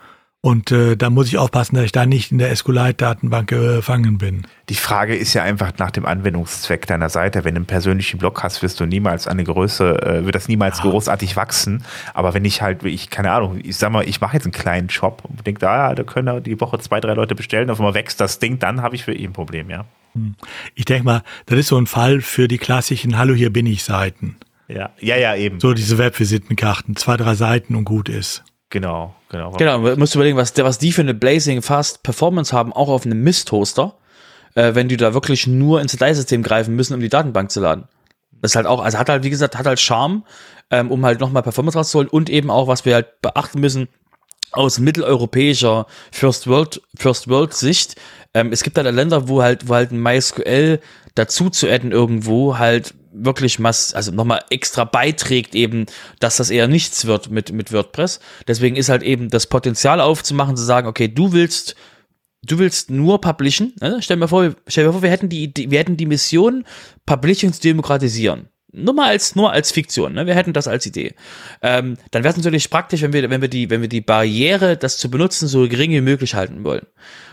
Und 0.48 0.72
äh, 0.72 0.96
da 0.96 1.10
muss 1.10 1.28
ich 1.28 1.36
aufpassen, 1.36 1.74
dass 1.74 1.84
ich 1.84 1.92
da 1.92 2.06
nicht 2.06 2.32
in 2.32 2.38
der 2.38 2.56
SQLite-Datenbank 2.56 3.50
gefangen 3.50 4.16
bin. 4.16 4.46
Die 4.70 4.76
Frage 4.76 5.14
ist 5.14 5.34
ja 5.34 5.42
einfach 5.42 5.72
nach 5.76 5.90
dem 5.90 6.06
Anwendungszweck 6.06 6.86
deiner 6.86 7.10
Seite. 7.10 7.44
Wenn 7.44 7.54
du 7.54 7.58
einen 7.58 7.66
persönlichen 7.66 8.16
Blog 8.16 8.42
hast, 8.42 8.62
wirst 8.62 8.80
du 8.80 8.86
niemals 8.86 9.26
eine 9.26 9.44
Größe, 9.44 10.00
äh, 10.00 10.24
wird 10.24 10.34
das 10.34 10.48
niemals 10.48 10.78
ja. 10.78 10.84
großartig 10.84 11.36
wachsen. 11.36 11.84
Aber 12.14 12.32
wenn 12.32 12.46
ich 12.46 12.62
halt, 12.62 12.82
ich 12.84 13.10
keine 13.10 13.30
Ahnung, 13.32 13.60
ich 13.62 13.76
sag 13.76 13.92
mal, 13.92 14.08
ich 14.08 14.22
mache 14.22 14.36
jetzt 14.38 14.46
einen 14.46 14.52
kleinen 14.52 14.88
Shop 14.88 15.22
und 15.28 15.46
denke, 15.46 15.68
ah, 15.68 15.94
da 15.94 16.02
können 16.02 16.42
die 16.42 16.58
Woche 16.58 16.78
zwei, 16.78 17.00
drei 17.00 17.12
Leute 17.12 17.34
bestellen, 17.34 17.68
auf 17.68 17.78
einmal 17.78 17.92
wächst 17.92 18.18
das 18.18 18.38
Ding, 18.38 18.58
dann 18.58 18.80
habe 18.80 18.96
ich 18.96 19.04
für 19.04 19.12
ihn 19.12 19.28
ein 19.28 19.32
Problem, 19.34 19.68
ja. 19.68 19.84
Hm. 20.14 20.34
Ich 20.74 20.86
denke 20.86 21.04
mal, 21.04 21.22
das 21.44 21.58
ist 21.58 21.68
so 21.68 21.76
ein 21.76 21.86
Fall 21.86 22.22
für 22.22 22.48
die 22.48 22.56
klassischen 22.56 23.18
Hallo, 23.18 23.34
hier 23.34 23.52
bin 23.52 23.66
ich 23.66 23.84
Seiten. 23.84 24.36
Ja, 24.66 24.92
ja, 24.98 25.16
ja, 25.18 25.36
eben. 25.36 25.60
So 25.60 25.74
diese 25.74 25.98
Webvisitenkarten, 25.98 26.96
zwei, 26.96 27.18
drei 27.18 27.34
Seiten 27.34 27.74
und 27.74 27.84
gut 27.84 28.08
ist. 28.08 28.44
Genau, 28.70 29.14
genau. 29.30 29.52
Genau, 29.52 29.78
man 29.78 29.98
muss 29.98 30.14
überlegen, 30.14 30.36
was, 30.36 30.56
was 30.56 30.78
die 30.78 30.92
für 30.92 31.00
eine 31.00 31.14
Blazing 31.14 31.62
Fast 31.62 32.02
Performance 32.02 32.54
haben, 32.54 32.72
auch 32.72 32.88
auf 32.88 33.06
einem 33.06 33.22
Mist-Hoster, 33.22 33.94
äh, 34.54 34.74
wenn 34.74 34.88
die 34.88 34.96
da 34.96 35.14
wirklich 35.14 35.46
nur 35.46 35.80
ins 35.80 35.92
Dateisystem 35.92 36.42
greifen 36.42 36.76
müssen, 36.76 36.94
um 36.94 37.00
die 37.00 37.08
Datenbank 37.08 37.50
zu 37.50 37.60
laden. 37.60 37.84
Das 38.42 38.52
ist 38.52 38.56
halt 38.56 38.66
auch, 38.66 38.80
also 38.82 38.98
hat 38.98 39.08
halt, 39.08 39.24
wie 39.24 39.30
gesagt, 39.30 39.56
hat 39.56 39.66
halt 39.66 39.80
Charme, 39.80 40.22
ähm, 40.70 40.90
um 40.90 41.04
halt 41.04 41.20
nochmal 41.20 41.42
Performance 41.42 41.78
rauszuholen 41.78 42.10
und 42.10 42.28
eben 42.28 42.50
auch, 42.50 42.68
was 42.68 42.84
wir 42.84 42.94
halt 42.94 43.20
beachten 43.22 43.60
müssen, 43.60 43.88
aus 44.52 44.78
mitteleuropäischer 44.78 45.86
First 46.12 46.46
World, 46.46 46.82
First 46.96 47.28
World 47.28 47.54
Sicht. 47.54 47.96
Ähm, 48.34 48.52
es 48.52 48.62
gibt 48.62 48.76
halt 48.76 48.92
Länder, 48.94 49.28
wo 49.28 49.42
halt, 49.42 49.68
wo 49.68 49.74
halt 49.74 49.92
ein 49.92 50.02
MySQL 50.02 50.80
dazu 51.14 51.50
zu 51.50 51.68
adden 51.68 51.92
irgendwo 51.92 52.58
halt 52.58 52.94
wirklich 53.24 53.58
mass, 53.58 53.94
also 53.94 54.12
nochmal 54.12 54.44
extra 54.50 54.84
beiträgt 54.84 55.54
eben, 55.54 55.86
dass 56.20 56.36
das 56.36 56.50
eher 56.50 56.68
nichts 56.68 57.06
wird 57.06 57.30
mit, 57.30 57.52
mit 57.52 57.72
WordPress. 57.72 58.20
Deswegen 58.46 58.76
ist 58.76 58.88
halt 58.88 59.02
eben 59.02 59.30
das 59.30 59.46
Potenzial 59.46 60.00
aufzumachen, 60.00 60.56
zu 60.56 60.64
sagen, 60.64 60.88
okay, 60.88 61.08
du 61.08 61.32
willst, 61.32 61.74
du 62.42 62.58
willst 62.58 62.90
nur 62.90 63.20
publishen, 63.20 63.74
ne? 63.80 63.98
stell 64.00 64.16
mir 64.16 64.28
vor, 64.28 64.54
stell 64.66 64.86
mir 64.86 64.92
vor, 64.92 65.02
wir 65.02 65.10
hätten 65.10 65.28
die, 65.28 65.52
wir 65.56 65.78
hätten 65.78 65.96
die 65.96 66.06
Mission, 66.06 66.64
Publishing 67.06 67.52
zu 67.52 67.60
demokratisieren. 67.60 68.48
Nur 68.70 68.92
mal 68.92 69.08
als, 69.08 69.34
nur 69.34 69.50
als 69.50 69.72
Fiktion, 69.72 70.12
ne? 70.12 70.26
Wir 70.26 70.34
hätten 70.34 70.52
das 70.52 70.68
als 70.68 70.84
Idee. 70.84 71.14
Ähm, 71.62 71.96
dann 72.10 72.22
wäre 72.22 72.32
es 72.32 72.36
natürlich 72.36 72.68
praktisch, 72.68 73.00
wenn 73.00 73.14
wir, 73.14 73.30
wenn 73.30 73.40
wir 73.40 73.48
die, 73.48 73.70
wenn 73.70 73.80
wir 73.80 73.88
die 73.88 74.02
Barriere, 74.02 74.76
das 74.76 74.98
zu 74.98 75.10
benutzen, 75.10 75.48
so 75.48 75.66
gering 75.66 75.90
wie 75.92 76.02
möglich 76.02 76.34
halten 76.34 76.64
wollen. 76.64 76.86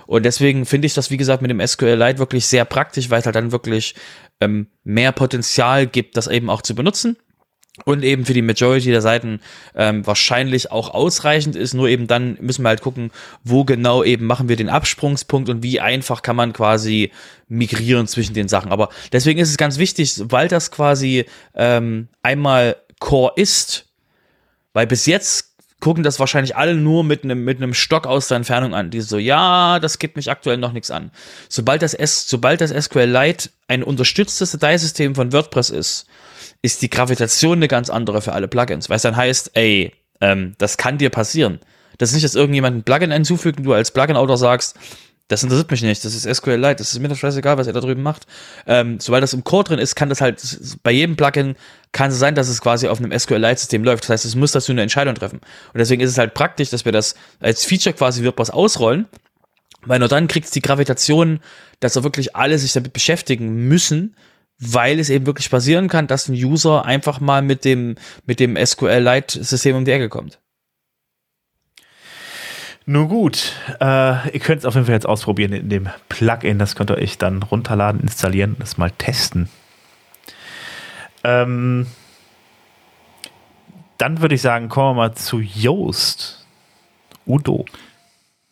Und 0.08 0.24
deswegen 0.24 0.66
finde 0.66 0.86
ich 0.86 0.94
das, 0.94 1.12
wie 1.12 1.18
gesagt, 1.18 1.42
mit 1.42 1.52
dem 1.52 1.66
SQLite 1.66 2.20
wirklich 2.20 2.46
sehr 2.46 2.64
praktisch, 2.64 3.10
weil 3.10 3.20
es 3.20 3.26
halt 3.26 3.36
dann 3.36 3.52
wirklich 3.52 3.96
ähm, 4.42 4.68
mehr 4.84 5.12
Potenzial 5.12 5.88
gibt, 5.88 6.18
das 6.18 6.28
eben 6.28 6.50
auch 6.50 6.62
zu 6.62 6.76
benutzen 6.76 7.18
und 7.84 8.04
eben 8.04 8.26
für 8.26 8.34
die 8.34 8.42
Majority 8.42 8.90
der 8.92 9.02
Seiten 9.02 9.42
ähm, 9.76 10.08
wahrscheinlich 10.08 10.72
auch 10.72 10.94
ausreichend 10.94 11.56
ist. 11.56 11.74
Nur 11.74 11.90
eben 11.90 12.08
dann 12.08 12.38
müssen 12.40 12.64
wir 12.64 12.70
halt 12.70 12.82
gucken, 12.82 13.12
wo 13.44 13.66
genau 13.66 14.04
eben 14.04 14.26
machen 14.26 14.48
wir 14.48 14.56
den 14.56 14.70
Absprungspunkt 14.70 15.50
und 15.50 15.62
wie 15.62 15.82
einfach 15.82 16.22
kann 16.22 16.38
man 16.38 16.54
quasi 16.54 17.12
migrieren 17.50 18.08
zwischen 18.08 18.34
den 18.34 18.48
Sachen. 18.48 18.72
Aber 18.72 18.90
deswegen 19.12 19.40
ist 19.40 19.50
es 19.50 19.58
ganz 19.58 19.78
wichtig, 19.78 20.16
weil 20.24 20.48
das 20.48 20.72
quasi 20.72 21.26
ähm, 21.54 22.08
einmal 22.24 22.78
Core 23.00 23.34
ist, 23.36 23.88
weil 24.72 24.88
bis 24.88 25.06
jetzt 25.06 25.55
gucken 25.80 26.03
das 26.03 26.19
wahrscheinlich 26.19 26.55
alle 26.55 26.76
nur 26.76 27.03
mit 27.03 27.23
einem 27.23 27.43
mit 27.43 27.57
einem 27.57 27.73
Stock 27.73 28.07
aus 28.07 28.28
der 28.28 28.38
Entfernung 28.38 28.73
an. 28.73 28.89
Die 28.89 29.01
so, 29.01 29.17
ja, 29.17 29.80
das 29.80 29.99
gibt 29.99 30.15
mich 30.15 30.32
aktuell 30.32 30.57
noch 30.57 30.71
nichts 30.71 30.91
an. 30.91 31.11
Sobald 31.49 31.82
das 31.82 31.93
S, 31.93 32.28
sobald 32.28 32.61
das 32.61 32.71
SQLite 32.71 33.49
ein 33.67 33.84
unterstütztes 33.84 34.51
Dateisystem 34.51 35.15
von 35.15 35.34
WordPress 35.34 35.69
ist, 35.69 36.07
ist 36.61 36.82
die 36.82 36.89
Gravitation 36.89 37.59
eine 37.59 37.67
ganz 37.67 37.89
andere 37.89 38.21
für 38.21 38.34
alle 38.34 38.47
Plugins, 38.47 38.89
weil 38.89 38.97
es 38.97 39.03
dann 39.03 39.15
heißt, 39.15 39.51
ey, 39.53 39.93
ähm, 40.21 40.55
das 40.57 40.78
kann 40.78 40.97
dir 40.97 41.09
passieren. 41.09 41.59
Das 41.97 42.09
ist 42.09 42.15
nicht, 42.15 42.26
dass 42.26 42.36
irgendjemand 42.36 42.78
ein 42.78 42.84
Plugin 42.84 43.11
hinzufügt 43.11 43.59
und 43.59 43.65
du 43.65 43.73
als 43.73 43.91
Plugin-Autor 43.91 44.38
sagst, 44.38 44.78
das 45.28 45.41
interessiert 45.41 45.71
mich 45.71 45.82
nicht. 45.82 46.05
Das 46.05 46.13
ist 46.13 46.32
SQLite. 46.32 46.76
Das 46.76 46.93
ist 46.93 46.99
mir 46.99 47.07
doch 47.07 47.17
scheißegal, 47.17 47.57
was 47.57 47.65
er 47.67 47.73
da 47.73 47.80
drüben 47.80 48.03
macht. 48.03 48.28
Ähm, 48.67 48.99
sobald 48.99 49.23
das 49.23 49.34
im 49.34 49.43
Core 49.43 49.63
drin 49.63 49.80
ist, 49.80 49.95
kann 49.95 50.09
das 50.09 50.21
halt, 50.21 50.41
bei 50.84 50.91
jedem 50.91 51.15
Plugin 51.15 51.55
kann 51.91 52.11
es 52.11 52.19
sein, 52.19 52.36
dass 52.36 52.47
es 52.47 52.61
quasi 52.61 52.88
auf 52.88 52.99
einem 52.99 53.17
SQLite-System 53.17 53.84
läuft. 53.84 54.03
Das 54.03 54.11
heißt, 54.11 54.26
es 54.26 54.36
muss 54.36 54.51
dazu 54.51 54.71
eine 54.71 54.84
Entscheidung 54.84 55.15
treffen. 55.15 55.39
Und 55.39 55.78
deswegen 55.80 56.01
ist 56.01 56.11
es 56.11 56.17
halt 56.17 56.36
praktisch, 56.36 56.69
dass 56.69 56.86
wir 56.86 56.91
das 56.91 57.15
als 57.39 57.65
Feature 57.65 57.95
quasi 57.95 58.23
WordPress 58.23 58.51
ausrollen. 58.51 59.07
Weil 59.86 59.99
nur 59.99 60.07
dann 60.07 60.28
kriegt 60.28 60.45
es 60.45 60.51
die 60.51 60.61
Gravitation, 60.61 61.39
dass 61.80 61.97
auch 61.97 62.03
wirklich 62.03 62.36
alle 62.36 62.57
sich 62.59 62.73
damit 62.73 62.93
beschäftigen 62.93 63.67
müssen, 63.67 64.15
weil 64.59 64.99
es 64.99 65.09
eben 65.09 65.26
wirklich 65.26 65.49
passieren 65.49 65.89
kann, 65.89 66.07
dass 66.07 66.28
ein 66.28 66.34
User 66.34 66.86
einfach 66.86 67.19
mal 67.19 67.41
mit 67.41 67.65
dem, 67.65 67.95
mit 68.26 68.39
dem 68.39 68.57
SQLite-System 68.63 69.76
um 69.76 69.86
die 69.86 69.91
Ecke 69.91 70.09
kommt. 70.09 70.39
Nun 72.88 73.08
gut, 73.08 73.54
äh, 73.82 74.30
ihr 74.30 74.40
könnt 74.40 74.60
es 74.60 74.66
auf 74.66 74.76
jeden 74.76 74.86
Fall 74.86 74.94
jetzt 74.94 75.08
ausprobieren 75.08 75.54
in 75.54 75.70
dem 75.70 75.90
Plugin. 76.08 76.60
Das 76.60 76.76
könnt 76.76 76.92
ihr 76.92 76.98
euch 76.98 77.18
dann 77.18 77.42
runterladen, 77.42 78.02
installieren 78.02 78.54
und 78.54 78.62
das 78.62 78.78
mal 78.78 78.92
testen. 78.92 79.50
Ähm, 81.24 81.88
dann 83.98 84.22
würde 84.22 84.36
ich 84.36 84.42
sagen, 84.42 84.70
kommen 84.70 84.98
wir 84.98 85.08
mal 85.08 85.16
zu 85.16 85.40
Yoast. 85.40 86.46
Udo. 87.26 87.66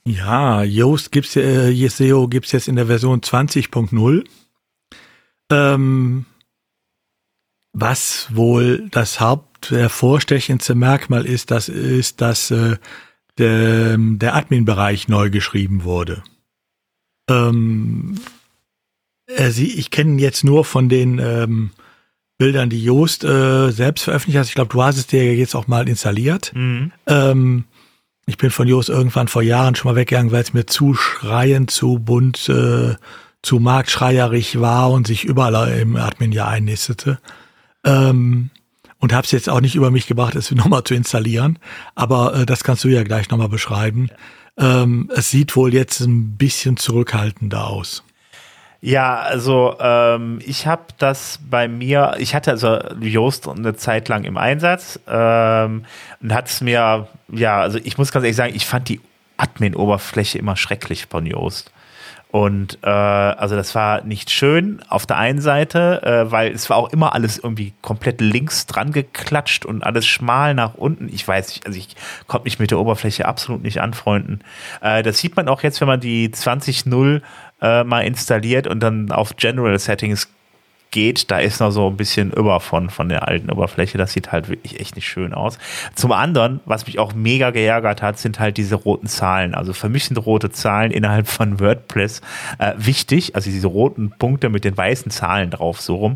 Ja, 0.04 0.64
Yoast 0.64 1.12
gibt's 1.12 1.36
äh, 1.36 1.70
Yeseo 1.70 2.28
gibt's 2.28 2.52
jetzt 2.54 2.68
in 2.68 2.76
der 2.76 2.88
Version 2.88 3.22
20.0. 3.22 4.26
Ähm, 5.52 6.26
was 7.72 8.28
wohl 8.36 8.90
das 8.90 9.20
Haupt 9.20 9.70
hervorstechendste 9.70 10.74
Merkmal 10.74 11.26
ist, 11.28 11.52
das 11.52 11.70
ist, 11.70 12.22
dass 12.22 12.50
äh, 12.50 12.78
der, 13.38 13.98
der 13.98 14.36
Admin-Bereich 14.36 15.08
neu 15.08 15.30
geschrieben 15.30 15.84
wurde. 15.84 16.24
Ähm, 17.30 18.20
äh, 19.28 19.50
sie, 19.50 19.74
ich 19.74 19.92
kenne 19.92 20.22
jetzt 20.22 20.44
nur 20.44 20.66
von 20.66 20.90
den 20.90 21.20
ähm, 21.20 21.72
Bildern, 22.38 22.70
die 22.70 22.84
Joost 22.84 23.24
äh, 23.24 23.72
selbst 23.72 24.04
veröffentlicht 24.04 24.40
hat. 24.40 24.48
Ich 24.48 24.56
glaube, 24.56 24.74
du 24.74 24.84
hast 24.84 24.98
es 24.98 25.08
dir 25.08 25.36
jetzt 25.36 25.56
auch 25.56 25.68
mal 25.68 25.88
installiert. 25.88 26.52
Mhm. 26.54 26.92
Ähm, 27.08 27.64
ich 28.26 28.38
bin 28.38 28.52
von 28.52 28.68
Joost 28.68 28.90
irgendwann 28.90 29.28
vor 29.28 29.42
Jahren 29.42 29.76
schon 29.76 29.92
mal 29.92 29.98
weggegangen, 29.98 30.32
weil 30.32 30.42
es 30.42 30.54
mir 30.54 30.66
zu 30.66 30.94
schreiend, 30.94 31.72
zu 31.72 32.00
bunt, 32.00 32.48
äh, 32.50 32.96
zu 33.42 33.60
marktschreierig 33.60 34.60
war 34.60 34.92
und 34.92 35.08
sich 35.08 35.26
überall 35.26 35.78
im 35.80 35.96
Admin 35.98 36.32
ja 36.32 36.48
einnistete. 36.48 37.20
Ähm, 37.84 38.50
und 39.04 39.12
habe 39.12 39.26
es 39.26 39.32
jetzt 39.32 39.50
auch 39.50 39.60
nicht 39.60 39.76
über 39.76 39.92
mich 39.92 40.08
gebracht, 40.08 40.34
es 40.34 40.50
nochmal 40.56 40.86
zu 40.86 40.94
installieren. 40.94 41.60
Aber 41.94 42.36
äh, 42.36 42.46
das 42.46 42.64
kannst 42.64 42.86
du 42.86 42.88
ja 42.88 43.04
gleich 43.04 43.30
nochmal 43.30 43.50
beschreiben. 43.50 44.10
Ähm, 44.58 45.12
es 45.14 45.30
sieht 45.30 45.58
wohl 45.58 45.74
jetzt 45.74 46.00
ein 46.00 46.38
bisschen 46.38 46.78
zurückhaltender 46.78 47.68
aus. 47.68 48.06
Ja, 48.80 49.20
also 49.20 49.76
ähm, 49.82 50.40
ich 50.46 50.68
habe 50.68 50.84
das 51.00 51.40
bei 51.50 51.68
mir, 51.68 52.16
ich 52.18 52.34
hatte 52.34 52.52
also 52.52 52.80
Yoast 53.02 53.50
eine 53.50 53.76
Zeit 53.76 54.08
lang 54.08 54.24
im 54.24 54.38
Einsatz 54.38 55.00
ähm, 55.06 55.84
und 56.22 56.34
hat 56.34 56.48
es 56.48 56.62
mir, 56.62 57.08
ja, 57.30 57.60
also 57.60 57.80
ich 57.84 57.98
muss 57.98 58.14
ganz 58.14 58.24
ehrlich 58.24 58.38
sagen, 58.38 58.56
ich 58.56 58.66
fand 58.66 58.88
die 58.88 59.02
Admin-Oberfläche 59.36 60.38
immer 60.38 60.56
schrecklich 60.56 61.08
von 61.08 61.26
Yoast. 61.26 61.72
Und 62.34 62.80
äh, 62.82 62.90
also 62.90 63.56
das 63.56 63.76
war 63.76 64.04
nicht 64.04 64.32
schön 64.32 64.82
auf 64.90 65.06
der 65.06 65.18
einen 65.18 65.40
Seite, 65.40 66.02
äh, 66.02 66.32
weil 66.32 66.52
es 66.52 66.68
war 66.68 66.78
auch 66.78 66.92
immer 66.92 67.14
alles 67.14 67.38
irgendwie 67.38 67.74
komplett 67.84 68.22
links 68.22 68.66
dran 68.66 68.92
geklatscht 68.92 69.68
und 69.68 69.84
alles 69.84 70.08
schmal 70.08 70.56
nach 70.56 70.74
unten. 70.74 71.10
Ich 71.14 71.28
weiß 71.28 71.50
nicht, 71.50 71.68
also 71.68 71.78
ich 71.78 71.96
konnte 72.26 72.46
mich 72.46 72.58
mit 72.58 72.72
der 72.72 72.80
Oberfläche 72.80 73.28
absolut 73.28 73.62
nicht 73.62 73.82
anfreunden. 73.82 74.40
Äh, 74.82 75.04
das 75.04 75.20
sieht 75.20 75.36
man 75.36 75.48
auch 75.48 75.62
jetzt, 75.62 75.80
wenn 75.80 75.88
man 75.88 76.00
die 76.00 76.28
20.0 76.30 77.22
äh, 77.62 77.84
mal 77.84 78.02
installiert 78.02 78.66
und 78.66 78.80
dann 78.80 79.12
auf 79.12 79.36
General 79.38 79.78
Settings 79.78 80.28
geht, 80.94 81.32
da 81.32 81.40
ist 81.40 81.60
noch 81.60 81.72
so 81.72 81.88
ein 81.88 81.98
bisschen 81.98 82.32
über 82.32 82.62
von, 82.62 82.90
von 82.90 83.10
der 83.10 83.28
alten 83.28 83.52
Oberfläche. 83.52 83.98
Das 83.98 84.14
sieht 84.14 84.32
halt 84.32 84.48
wirklich 84.48 84.80
echt 84.80 84.96
nicht 84.96 85.08
schön 85.08 85.34
aus. 85.34 85.58
Zum 85.96 86.14
anderen, 86.14 86.62
was 86.66 86.86
mich 86.86 87.00
auch 87.00 87.14
mega 87.14 87.50
geärgert 87.50 88.02
hat, 88.02 88.20
sind 88.20 88.40
halt 88.40 88.56
diese 88.56 88.76
roten 88.76 89.08
Zahlen. 89.08 89.56
Also 89.56 89.74
vermischende 89.74 90.22
rote 90.22 90.52
Zahlen 90.52 90.92
innerhalb 90.92 91.28
von 91.28 91.60
WordPress. 91.60 92.22
Äh, 92.60 92.74
wichtig, 92.78 93.36
also 93.36 93.50
diese 93.50 93.68
roten 93.68 94.12
Punkte 94.18 94.50
mit 94.50 94.64
den 94.64 94.78
weißen 94.78 95.12
Zahlen 95.12 95.50
drauf, 95.50 95.82
so 95.82 95.96
rum. 95.96 96.16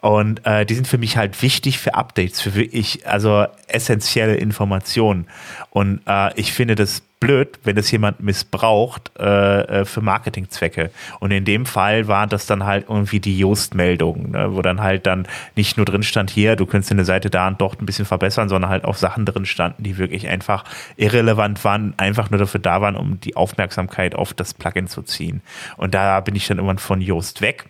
Und 0.00 0.44
äh, 0.44 0.66
die 0.66 0.74
sind 0.74 0.88
für 0.88 0.98
mich 0.98 1.16
halt 1.16 1.40
wichtig 1.40 1.78
für 1.78 1.94
Updates, 1.94 2.40
für 2.40 2.54
wirklich, 2.54 3.06
also 3.06 3.46
essentielle 3.68 4.34
Informationen. 4.34 5.26
Und 5.70 6.00
äh, 6.06 6.38
ich 6.38 6.52
finde 6.52 6.74
das 6.74 7.02
blöd, 7.18 7.58
wenn 7.64 7.76
es 7.76 7.90
jemand 7.90 8.20
missbraucht 8.20 9.10
äh, 9.18 9.80
äh, 9.80 9.84
für 9.84 10.02
Marketingzwecke. 10.02 10.90
Und 11.18 11.30
in 11.30 11.44
dem 11.44 11.64
Fall 11.64 12.08
waren 12.08 12.28
das 12.28 12.46
dann 12.46 12.64
halt 12.64 12.86
irgendwie 12.88 13.20
die 13.20 13.38
Just-Meldungen, 13.38 14.32
ne, 14.32 14.54
wo 14.54 14.62
dann 14.62 14.82
halt 14.82 15.06
dann 15.06 15.26
nicht 15.54 15.76
nur 15.76 15.86
drin 15.86 16.02
stand, 16.02 16.30
hier, 16.30 16.56
du 16.56 16.66
könntest 16.66 16.90
deine 16.90 17.04
Seite 17.04 17.30
da 17.30 17.48
und 17.48 17.60
dort 17.60 17.80
ein 17.80 17.86
bisschen 17.86 18.04
verbessern, 18.04 18.48
sondern 18.48 18.70
halt 18.70 18.84
auch 18.84 18.96
Sachen 18.96 19.24
drin 19.24 19.46
standen, 19.46 19.82
die 19.82 19.96
wirklich 19.96 20.28
einfach 20.28 20.64
irrelevant 20.96 21.64
waren, 21.64 21.94
einfach 21.96 22.30
nur 22.30 22.38
dafür 22.38 22.60
da 22.60 22.80
waren, 22.80 22.96
um 22.96 23.18
die 23.20 23.36
Aufmerksamkeit 23.36 24.14
auf 24.14 24.34
das 24.34 24.52
Plugin 24.52 24.86
zu 24.86 25.02
ziehen. 25.02 25.40
Und 25.76 25.94
da 25.94 26.20
bin 26.20 26.34
ich 26.34 26.46
dann 26.46 26.58
irgendwann 26.58 26.78
von 26.78 27.00
Just 27.00 27.40
weg. 27.40 27.66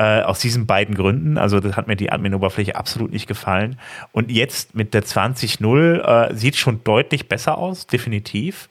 Äh, 0.00 0.22
aus 0.22 0.38
diesen 0.38 0.64
beiden 0.64 0.94
Gründen. 0.94 1.38
Also 1.38 1.58
das 1.58 1.74
hat 1.74 1.88
mir 1.88 1.96
die 1.96 2.12
Admin-Oberfläche 2.12 2.76
absolut 2.76 3.10
nicht 3.10 3.26
gefallen. 3.26 3.80
Und 4.12 4.30
jetzt 4.30 4.76
mit 4.76 4.94
der 4.94 5.02
20.0 5.02 6.30
äh, 6.30 6.34
sieht 6.36 6.54
schon 6.54 6.84
deutlich 6.84 7.28
besser 7.28 7.58
aus, 7.58 7.88
definitiv. 7.88 8.68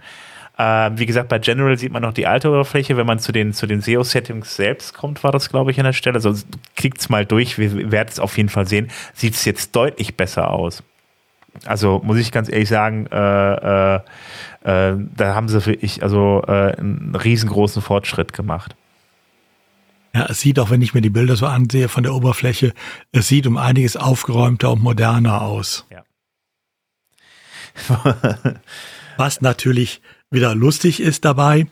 Äh, 0.57 0.91
wie 0.95 1.05
gesagt, 1.05 1.27
bei 1.27 1.37
General 1.37 1.77
sieht 1.77 1.91
man 1.91 2.01
noch 2.01 2.13
die 2.13 2.27
alte 2.27 2.47
Oberfläche. 2.47 2.95
Wenn 2.95 3.05
man 3.05 3.19
zu 3.19 3.33
den, 3.33 3.51
zu 3.51 3.67
den 3.67 3.81
SEO-Settings 3.81 4.55
selbst 4.55 4.93
kommt, 4.93 5.21
war 5.25 5.33
das, 5.33 5.49
glaube 5.49 5.71
ich, 5.71 5.79
an 5.79 5.83
der 5.83 5.91
Stelle. 5.91 6.15
Also 6.15 6.33
klickt 6.77 7.01
es 7.01 7.09
mal 7.09 7.25
durch, 7.25 7.57
wir 7.57 7.91
werden 7.91 8.07
es 8.09 8.21
auf 8.21 8.37
jeden 8.37 8.47
Fall 8.47 8.65
sehen. 8.65 8.89
Sieht 9.13 9.33
es 9.33 9.43
jetzt 9.43 9.75
deutlich 9.75 10.15
besser 10.15 10.51
aus. 10.51 10.81
Also 11.65 11.99
muss 12.05 12.19
ich 12.19 12.31
ganz 12.31 12.47
ehrlich 12.47 12.69
sagen, 12.69 13.05
äh, 13.07 13.95
äh, 13.95 13.99
äh 14.63 14.95
da 15.17 15.35
haben 15.35 15.49
sie 15.49 15.59
für 15.59 15.73
ich 15.73 16.03
also 16.03 16.41
einen 16.43 17.13
riesengroßen 17.21 17.81
Fortschritt 17.81 18.31
gemacht. 18.31 18.77
Ja, 20.17 20.25
es 20.29 20.39
sieht 20.39 20.57
auch, 20.57 20.71
wenn 20.71 20.81
ich 20.81 20.95
mir 20.95 21.01
die 21.01 21.11
Bilder 21.11 21.35
so 21.35 21.45
ansehe 21.45 21.89
von 21.89 22.01
der 22.01 22.15
Oberfläche, 22.15 22.73
es 23.11 23.27
sieht 23.27 23.45
um 23.45 23.55
einiges 23.55 23.95
aufgeräumter 23.95 24.71
und 24.71 24.81
moderner 24.81 25.43
aus. 25.43 25.85
Ja. 25.91 26.03
Was 29.17 29.41
natürlich 29.41 30.01
wieder 30.31 30.55
lustig 30.55 31.01
ist 31.01 31.23
dabei, 31.23 31.67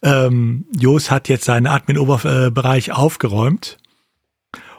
ähm, 0.00 0.66
Jos 0.78 1.10
hat 1.10 1.28
jetzt 1.28 1.44
seinen 1.44 1.66
Admin-Oberbereich 1.66 2.92
aufgeräumt 2.92 3.78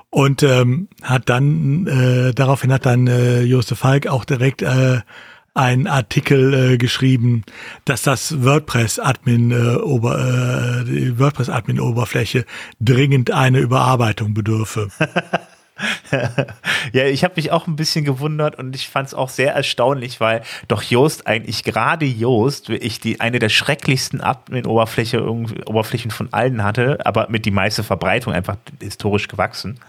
und 0.10 0.42
ähm, 0.42 0.88
hat 1.02 1.28
dann, 1.28 1.86
äh, 1.88 2.34
daraufhin 2.34 2.72
hat 2.72 2.86
dann 2.86 3.08
äh, 3.08 3.42
Josef 3.42 3.80
Falk 3.80 4.08
auch 4.08 4.24
direkt 4.24 4.62
äh, 4.62 5.02
einen 5.54 5.88
Artikel 5.88 6.54
äh, 6.54 6.78
geschrieben, 6.78 7.44
dass 7.86 8.02
das 8.02 8.44
WordPress-Admin 8.44 9.52
äh, 9.52 9.76
Ober, 9.78 10.18
äh, 10.18 11.20
WordPress-Admin-Oberfläche 11.20 12.46
dringend 12.80 13.32
eine 13.32 13.60
Überarbeitung 13.60 14.34
bedürfe. 14.34 14.90
ja, 16.94 17.06
ich 17.06 17.24
habe 17.24 17.34
mich 17.36 17.52
auch 17.52 17.68
ein 17.68 17.76
bisschen 17.76 18.06
gewundert 18.06 18.58
und 18.58 18.76
ich 18.76 18.90
fand 18.90 19.08
es 19.08 19.14
auch 19.14 19.30
sehr 19.30 19.54
erstaunlich, 19.54 20.20
weil 20.20 20.42
doch 20.68 20.84
Yoast 20.84 21.28
eigentlich 21.28 21.64
gerade 21.64 22.06
Yoast, 22.06 22.70
ich 22.70 23.00
die 23.00 23.20
eine 23.20 23.40
der 23.40 23.50
schrecklichsten 23.50 24.22
Admin-Oberfläche 24.22 25.24
Oberflächen 25.24 26.12
von 26.12 26.32
allen 26.32 26.64
hatte, 26.64 27.00
aber 27.06 27.28
mit 27.30 27.46
die 27.46 27.52
meiste 27.52 27.84
Verbreitung 27.84 28.34
einfach 28.34 28.58
historisch 28.82 29.28
gewachsen. 29.28 29.80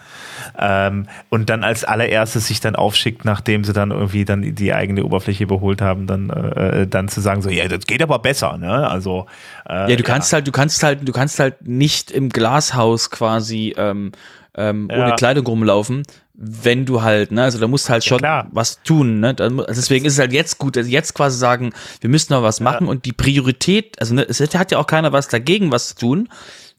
Ähm, 0.59 1.07
und 1.30 1.51
dann 1.51 1.64
als 1.64 1.84
allererstes 1.84 2.47
sich 2.47 2.61
dann 2.61 2.76
aufschickt, 2.76 3.24
nachdem 3.24 3.64
sie 3.64 3.72
dann 3.72 3.90
irgendwie 3.90 4.24
dann 4.24 4.55
die 4.55 4.72
eigene 4.72 5.05
Oberfläche 5.05 5.45
überholt 5.45 5.80
haben, 5.80 6.07
dann 6.07 6.30
äh, 6.30 6.86
dann 6.86 7.09
zu 7.09 7.20
sagen 7.20 7.42
so, 7.42 7.51
ja, 7.51 7.68
das 7.68 7.86
geht 7.86 8.03
aber 8.03 8.18
besser, 8.18 8.57
ne? 8.59 8.88
Also 8.88 9.26
äh, 9.68 9.90
ja, 9.90 9.97
du 9.97 10.03
kannst 10.03 10.32
ja. 10.32 10.36
halt, 10.36 10.47
du 10.47 10.53
kannst 10.53 10.82
halt, 10.82 11.07
du 11.07 11.12
kannst 11.12 11.38
halt 11.38 11.66
nicht 11.66 12.11
im 12.11 12.28
Glashaus 12.28 13.11
quasi 13.11 13.74
ähm, 13.76 14.12
ähm, 14.57 14.88
ja. 14.90 14.98
ohne 15.02 15.14
Kleidung 15.16 15.46
rumlaufen, 15.46 16.02
wenn 16.34 16.84
du 16.84 17.02
halt, 17.02 17.32
ne, 17.32 17.44
also 17.44 17.59
da 17.59 17.68
musst 17.68 17.88
halt 17.88 18.05
schon 18.05 18.20
ja, 18.22 18.48
was 18.50 18.82
tun, 18.82 19.20
ne? 19.20 19.34
Also 19.38 19.64
deswegen 19.68 20.05
ist 20.05 20.14
es 20.14 20.18
halt 20.18 20.32
jetzt 20.32 20.59
gut, 20.59 20.76
also 20.76 20.90
jetzt 20.90 21.14
quasi 21.14 21.38
sagen, 21.38 21.72
wir 22.00 22.11
müssen 22.11 22.32
noch 22.32 22.42
was 22.42 22.61
machen 22.61 22.86
ja. 22.86 22.90
und 22.90 23.05
die 23.05 23.12
Priorität, 23.12 24.00
also 24.00 24.14
ne, 24.14 24.26
es 24.28 24.40
hat 24.40 24.70
ja 24.70 24.78
auch 24.78 24.86
keiner 24.86 25.12
was 25.12 25.28
dagegen, 25.28 25.70
was 25.70 25.88
zu 25.88 25.96
tun. 25.96 26.28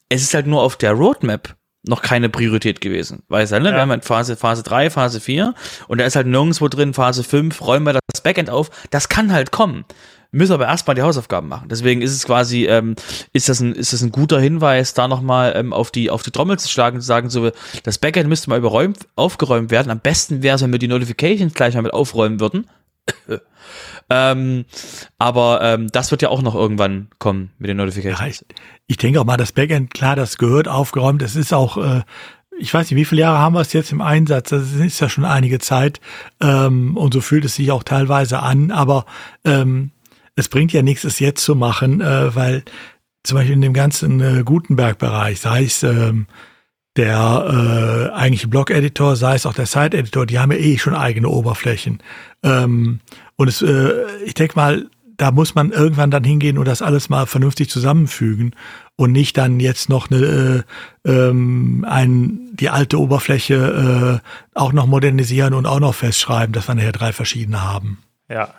Es 0.10 0.22
ist 0.22 0.34
halt 0.34 0.46
nur 0.46 0.62
auf 0.62 0.76
der 0.76 0.92
Roadmap 0.92 1.56
noch 1.88 2.02
keine 2.02 2.30
Priorität 2.30 2.82
gewesen. 2.82 3.24
Weißt 3.30 3.52
du, 3.52 3.60
ne? 3.60 3.72
Wir 3.72 3.82
haben 3.82 3.92
halt 3.92 4.06
Phase, 4.06 4.36
Phase 4.36 4.64
3, 4.64 4.90
Phase 4.90 5.20
4 5.20 5.54
und 5.88 6.00
da 6.00 6.06
ist 6.06 6.16
halt 6.16 6.28
nirgendwo 6.28 6.68
drin, 6.68 6.94
Phase 6.94 7.24
5, 7.24 7.62
räumen 7.62 7.86
wir 7.86 8.00
das 8.12 8.22
Backend 8.22 8.50
auf. 8.50 8.70
Das 8.90 9.08
kann 9.10 9.32
halt 9.32 9.52
kommen 9.52 9.86
müssen 10.36 10.54
aber 10.54 10.68
erstmal 10.68 10.96
die 10.96 11.02
Hausaufgaben 11.02 11.48
machen. 11.48 11.70
Deswegen 11.70 12.02
ist 12.02 12.14
es 12.14 12.26
quasi, 12.26 12.66
ähm, 12.66 12.96
ist, 13.34 13.50
das 13.50 13.62
ein, 13.62 13.74
ist 13.74 13.94
das 13.94 14.02
ein 14.02 14.12
guter 14.12 14.40
Hinweis, 14.40 14.94
da 14.94 15.08
nochmal 15.08 15.54
ähm, 15.56 15.74
auf, 15.74 15.92
die, 15.92 16.10
auf 16.10 16.24
die 16.24 16.32
Trommel 16.32 16.60
zu 16.60 16.70
schlagen 16.70 17.00
zu 17.00 17.08
sagen, 17.08 17.30
so, 17.30 17.52
das 17.84 17.98
Backend 17.98 18.28
müsste 18.28 18.50
mal 18.50 18.60
überräumt, 18.60 19.08
aufgeräumt 19.16 19.72
werden. 19.72 19.90
Am 19.90 20.00
besten 20.00 20.44
wäre 20.44 20.56
es, 20.56 20.62
wenn 20.62 20.72
wir 20.72 20.80
die 20.80 20.88
Notifications 20.88 21.54
gleich 21.54 21.76
mal 21.76 21.82
mit 21.82 21.94
aufräumen 21.94 22.40
würden. 22.40 22.68
ähm, 24.10 24.66
aber 25.18 25.62
ähm, 25.62 25.92
das 25.92 26.12
wird 26.12 26.22
ja 26.22 26.30
auch 26.30 26.42
noch 26.42 26.56
irgendwann 26.56 27.08
kommen 27.18 27.52
mit 27.58 27.70
den 27.70 27.78
Notifications. 27.78 28.20
Ja, 28.20 28.28
ich, 28.28 28.46
ich 28.88 28.98
denke 28.98 29.22
auch 29.22 29.26
mal, 29.26 29.38
das 29.38 29.54
Backend, 29.54 29.94
klar, 29.94 30.16
das 30.16 30.38
gehört 30.38 30.68
aufgeräumt. 30.68 31.22
Es 31.22 31.36
ist 31.36 31.54
auch, 31.54 31.78
äh, 31.78 32.02
ich 32.58 32.74
weiß 32.74 32.90
nicht, 32.90 33.00
wie 33.00 33.06
viele 33.06 33.22
Jahre 33.22 33.40
haben 33.40 33.56
wir 33.56 33.62
es 33.62 33.74
jetzt 33.74 33.92
im 33.92 34.02
Einsatz? 34.02 34.50
Das 34.50 34.74
ist 34.74 35.00
ja 35.00 35.08
schon 35.08 35.26
einige 35.26 35.60
Zeit. 35.60 36.02
Ähm, 36.42 36.98
und 36.98 37.14
so 37.14 37.22
fühlt 37.22 37.46
es 37.46 37.56
sich 37.56 37.72
auch 37.72 37.84
teilweise 37.84 38.40
an. 38.40 38.72
Aber 38.72 39.06
ähm, 39.44 39.92
es 40.36 40.50
bringt 40.50 40.74
ja 40.74 40.82
nichts, 40.82 41.04
es 41.04 41.20
jetzt 41.20 41.44
zu 41.44 41.56
machen, 41.56 42.02
äh, 42.02 42.36
weil 42.36 42.64
zum 43.24 43.38
Beispiel 43.38 43.56
in 43.56 43.62
dem 43.62 43.74
ganzen 43.74 44.22
äh, 44.22 44.44
Gutenberg-Bereich, 44.44 45.40
sei 45.40 45.64
es 45.64 45.84
ähm, 45.84 46.28
der 46.96 48.12
äh, 48.14 48.16
eigentliche 48.16 48.48
Blog-Editor, 48.48 49.16
sei 49.16 49.36
es 49.36 49.46
auch 49.46 49.54
der 49.54 49.66
Site-Editor, 49.66 50.26
die 50.26 50.40
haben 50.40 50.52
ja 50.52 50.58
eh 50.58 50.78
schon 50.78 50.96
eigene 50.96 51.30
Oberflächen. 51.30 52.02
Ähm, 52.44 53.00
und 53.36 53.48
es, 53.48 53.62
äh, 53.62 53.92
ich 54.26 54.34
denke 54.34 54.56
mal, 54.56 54.88
da 55.18 55.32
muss 55.32 55.56
man 55.56 55.72
irgendwann 55.72 56.12
dann 56.12 56.24
hingehen 56.24 56.58
und 56.58 56.66
das 56.66 56.82
alles 56.82 57.10
mal 57.10 57.26
vernünftig 57.26 57.70
zusammenfügen 57.70 58.54
und 58.98 59.12
nicht 59.12 59.38
dann 59.38 59.60
jetzt 59.60 59.90
noch 59.90 60.10
eine, 60.12 60.66
äh, 61.06 61.10
ähm, 61.10 61.86
ein, 61.88 62.50
die 62.54 62.70
alte 62.70 63.00
Oberfläche 63.00 64.22
äh, 64.22 64.58
auch 64.58 64.74
noch 64.74 64.88
modernisieren 64.88 65.54
und 65.54 65.66
auch 65.66 65.80
noch 65.80 65.96
festschreiben, 65.96 66.54
dass 66.54 66.68
wir 66.68 66.76
nachher 66.76 66.92
drei 66.92 67.14
verschiedene 67.14 67.64
haben. 67.64 68.00
Ja, 68.30 68.54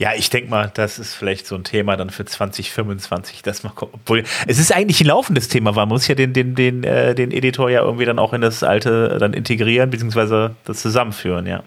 Ja, 0.00 0.14
ich 0.16 0.30
denke 0.30 0.48
mal, 0.48 0.70
das 0.72 0.98
ist 0.98 1.12
vielleicht 1.12 1.46
so 1.46 1.54
ein 1.54 1.62
Thema 1.62 1.94
dann 1.94 2.08
für 2.08 2.24
2025, 2.24 3.42
dass 3.42 3.64
man 3.64 3.74
kommt. 3.74 3.92
Obwohl, 3.92 4.24
es 4.46 4.58
ist 4.58 4.74
eigentlich 4.74 5.02
ein 5.02 5.08
laufendes 5.08 5.48
Thema, 5.48 5.76
weil 5.76 5.84
man 5.84 5.90
muss 5.90 6.08
ja 6.08 6.14
den, 6.14 6.32
den, 6.32 6.54
den, 6.54 6.84
äh, 6.84 7.14
den 7.14 7.30
Editor 7.30 7.68
ja 7.68 7.82
irgendwie 7.82 8.06
dann 8.06 8.18
auch 8.18 8.32
in 8.32 8.40
das 8.40 8.62
alte 8.62 9.18
dann 9.20 9.34
integrieren, 9.34 9.90
beziehungsweise 9.90 10.56
das 10.64 10.80
zusammenführen, 10.80 11.46
ja. 11.46 11.64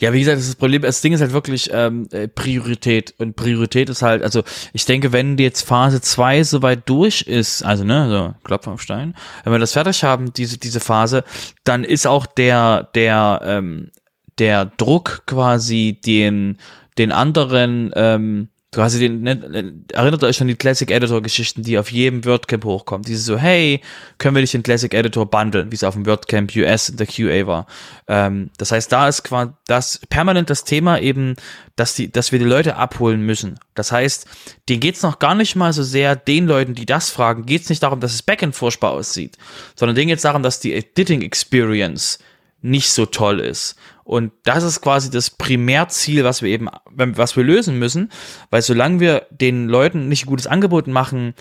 Ja, 0.00 0.14
wie 0.14 0.20
gesagt, 0.20 0.38
das, 0.38 0.44
ist 0.44 0.52
das 0.54 0.56
Problem, 0.56 0.80
das 0.80 1.02
Ding 1.02 1.12
ist 1.12 1.20
halt 1.20 1.34
wirklich 1.34 1.68
ähm, 1.74 2.08
äh, 2.10 2.26
Priorität. 2.26 3.14
Und 3.18 3.36
Priorität 3.36 3.90
ist 3.90 4.00
halt, 4.00 4.22
also 4.22 4.42
ich 4.72 4.86
denke, 4.86 5.12
wenn 5.12 5.36
jetzt 5.36 5.60
Phase 5.60 6.00
2 6.00 6.44
soweit 6.44 6.88
durch 6.88 7.20
ist, 7.20 7.62
also 7.62 7.84
ne, 7.84 8.08
so 8.08 8.34
Klopf 8.44 8.66
auf 8.66 8.80
Stein, 8.80 9.14
wenn 9.44 9.52
wir 9.52 9.58
das 9.58 9.74
fertig 9.74 10.02
haben, 10.04 10.32
diese, 10.32 10.56
diese 10.56 10.80
Phase, 10.80 11.22
dann 11.64 11.84
ist 11.84 12.06
auch 12.06 12.24
der, 12.24 12.88
der, 12.94 13.42
ähm, 13.44 13.90
der 14.38 14.64
Druck 14.64 15.24
quasi 15.26 16.00
den, 16.04 16.56
den 16.98 17.12
anderen 17.12 17.92
ähm, 17.94 18.48
quasi 18.72 18.98
den, 18.98 19.22
ne, 19.22 19.74
erinnert 19.92 20.24
euch 20.24 20.40
an 20.40 20.48
die 20.48 20.54
Classic 20.54 20.90
Editor 20.90 21.20
Geschichten, 21.20 21.62
die 21.62 21.78
auf 21.78 21.92
jedem 21.92 22.24
WordCamp 22.24 22.64
hochkommen. 22.64 23.04
Diese 23.04 23.22
so, 23.22 23.36
hey, 23.36 23.82
können 24.16 24.34
wir 24.34 24.40
dich 24.40 24.54
in 24.54 24.62
Classic 24.62 24.92
Editor 24.92 25.30
bundeln, 25.30 25.70
wie 25.70 25.74
es 25.74 25.84
auf 25.84 25.92
dem 25.92 26.06
WordCamp 26.06 26.56
US 26.56 26.88
in 26.88 26.96
der 26.96 27.06
QA 27.06 27.46
war. 27.46 27.66
Ähm, 28.08 28.50
das 28.56 28.72
heißt, 28.72 28.90
da 28.90 29.08
ist 29.08 29.24
quasi 29.24 29.52
das 29.66 30.00
permanent 30.08 30.48
das 30.48 30.64
Thema 30.64 30.98
eben, 30.98 31.36
dass 31.76 31.94
die, 31.94 32.10
dass 32.10 32.32
wir 32.32 32.38
die 32.38 32.46
Leute 32.46 32.76
abholen 32.76 33.20
müssen. 33.20 33.60
Das 33.74 33.92
heißt, 33.92 34.26
denen 34.70 34.80
geht's 34.80 35.02
noch 35.02 35.18
gar 35.18 35.34
nicht 35.34 35.54
mal 35.54 35.74
so 35.74 35.82
sehr, 35.82 36.16
den 36.16 36.46
Leuten, 36.46 36.74
die 36.74 36.86
das 36.86 37.10
fragen, 37.10 37.44
geht's 37.44 37.68
nicht 37.68 37.82
darum, 37.82 38.00
dass 38.00 38.12
das 38.12 38.22
Backend 38.22 38.56
furchtbar 38.56 38.92
aussieht, 38.92 39.36
sondern 39.76 39.96
denen 39.96 40.08
geht's 40.08 40.22
darum, 40.22 40.42
dass 40.42 40.60
die 40.60 40.72
Editing 40.72 41.20
Experience 41.20 42.20
nicht 42.62 42.90
so 42.90 43.06
toll 43.06 43.40
ist. 43.40 43.76
Und 44.04 44.32
das 44.44 44.64
ist 44.64 44.80
quasi 44.80 45.10
das 45.10 45.30
Primärziel, 45.30 46.24
was 46.24 46.42
wir 46.42 46.48
eben, 46.48 46.68
was 46.90 47.36
wir 47.36 47.44
lösen 47.44 47.78
müssen, 47.78 48.10
weil 48.50 48.62
solange 48.62 49.00
wir 49.00 49.26
den 49.30 49.68
Leuten 49.68 50.08
nicht 50.08 50.24
ein 50.24 50.28
gutes 50.28 50.46
Angebot 50.46 50.86
machen, 50.86 51.34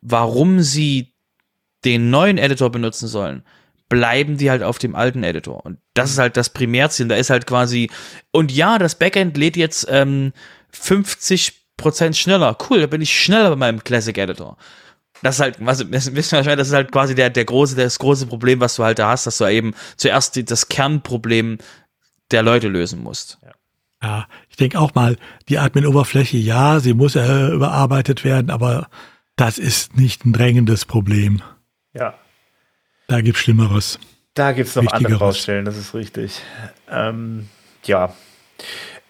warum 0.00 0.60
sie 0.60 1.14
den 1.84 2.10
neuen 2.10 2.38
Editor 2.38 2.70
benutzen 2.70 3.06
sollen, 3.06 3.44
bleiben 3.88 4.36
die 4.36 4.50
halt 4.50 4.62
auf 4.62 4.78
dem 4.78 4.94
alten 4.94 5.22
Editor. 5.22 5.64
Und 5.64 5.78
das 5.94 6.10
ist 6.10 6.18
halt 6.18 6.36
das 6.36 6.50
Primärziel. 6.50 7.08
Da 7.08 7.16
ist 7.16 7.30
halt 7.30 7.46
quasi, 7.46 7.90
und 8.32 8.52
ja, 8.52 8.78
das 8.78 8.96
Backend 8.96 9.36
lädt 9.36 9.56
jetzt 9.56 9.86
ähm, 9.88 10.32
50% 10.74 12.14
schneller. 12.14 12.56
Cool, 12.68 12.80
da 12.80 12.86
bin 12.86 13.00
ich 13.00 13.18
schneller 13.18 13.50
bei 13.50 13.56
meinem 13.56 13.82
Classic 13.82 14.16
Editor 14.16 14.56
das 15.22 15.36
ist 15.36 15.40
halt, 15.40 15.56
was 15.60 15.90
wissen 15.90 16.14
wir 16.14 16.56
das 16.56 16.68
ist 16.68 16.74
halt 16.74 16.92
quasi 16.92 17.14
der, 17.14 17.30
der 17.30 17.44
große, 17.44 17.76
das 17.76 17.98
große 17.98 18.26
Problem, 18.26 18.60
was 18.60 18.76
du 18.76 18.84
halt 18.84 18.98
da 18.98 19.10
hast, 19.10 19.26
dass 19.26 19.38
du 19.38 19.46
eben 19.46 19.74
zuerst 19.96 20.36
die, 20.36 20.44
das 20.44 20.68
Kernproblem 20.68 21.58
der 22.30 22.42
Leute 22.42 22.68
lösen 22.68 23.02
musst. 23.02 23.38
Ja. 23.42 23.52
Ja, 24.00 24.28
ich 24.48 24.56
denke 24.56 24.78
auch 24.78 24.94
mal, 24.94 25.16
die 25.48 25.58
Admin-Oberfläche, 25.58 26.36
ja, 26.36 26.78
sie 26.78 26.94
muss 26.94 27.16
äh, 27.16 27.48
überarbeitet 27.48 28.22
werden, 28.22 28.48
aber 28.50 28.88
das 29.34 29.58
ist 29.58 29.96
nicht 29.96 30.24
ein 30.24 30.32
drängendes 30.32 30.84
Problem. 30.84 31.42
Ja. 31.94 32.14
Da 33.08 33.20
gibt 33.22 33.36
es 33.38 33.42
Schlimmeres. 33.42 33.98
Da 34.34 34.52
gibt 34.52 34.68
es 34.68 34.76
noch 34.76 34.86
andere 34.92 35.18
Baustellen, 35.18 35.64
das 35.64 35.76
ist 35.76 35.94
richtig. 35.94 36.42
Ähm, 36.88 37.48
ja. 37.84 38.14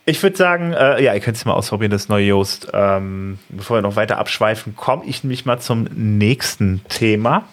Ich 0.09 0.23
würde 0.23 0.39
sagen, 0.39 0.73
äh, 0.73 1.03
ja, 1.03 1.13
ihr 1.13 1.21
könnt 1.21 1.37
es 1.37 1.45
mal 1.45 1.53
ausprobieren, 1.53 1.91
das 1.91 2.09
neue 2.09 2.29
Yoast. 2.29 2.69
Ähm, 2.73 3.39
bevor 3.51 3.77
wir 3.77 3.83
noch 3.83 3.95
weiter 3.95 4.17
abschweifen, 4.17 4.75
komme 4.75 5.05
ich 5.05 5.23
nämlich 5.23 5.45
mal 5.45 5.59
zum 5.61 5.83
nächsten 5.95 6.81
Thema. 6.89 7.45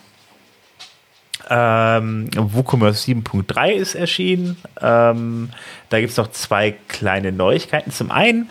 Ähm, 1.50 2.30
WooCommerce 2.34 3.12
7.3 3.12 3.72
ist 3.72 3.96
erschienen. 3.96 4.56
Ähm, 4.82 5.50
da 5.90 6.00
gibt 6.00 6.12
es 6.12 6.18
noch 6.18 6.32
zwei 6.32 6.76
kleine 6.88 7.34
Neuigkeiten. 7.34 7.92
Zum 7.92 8.10
einen 8.10 8.50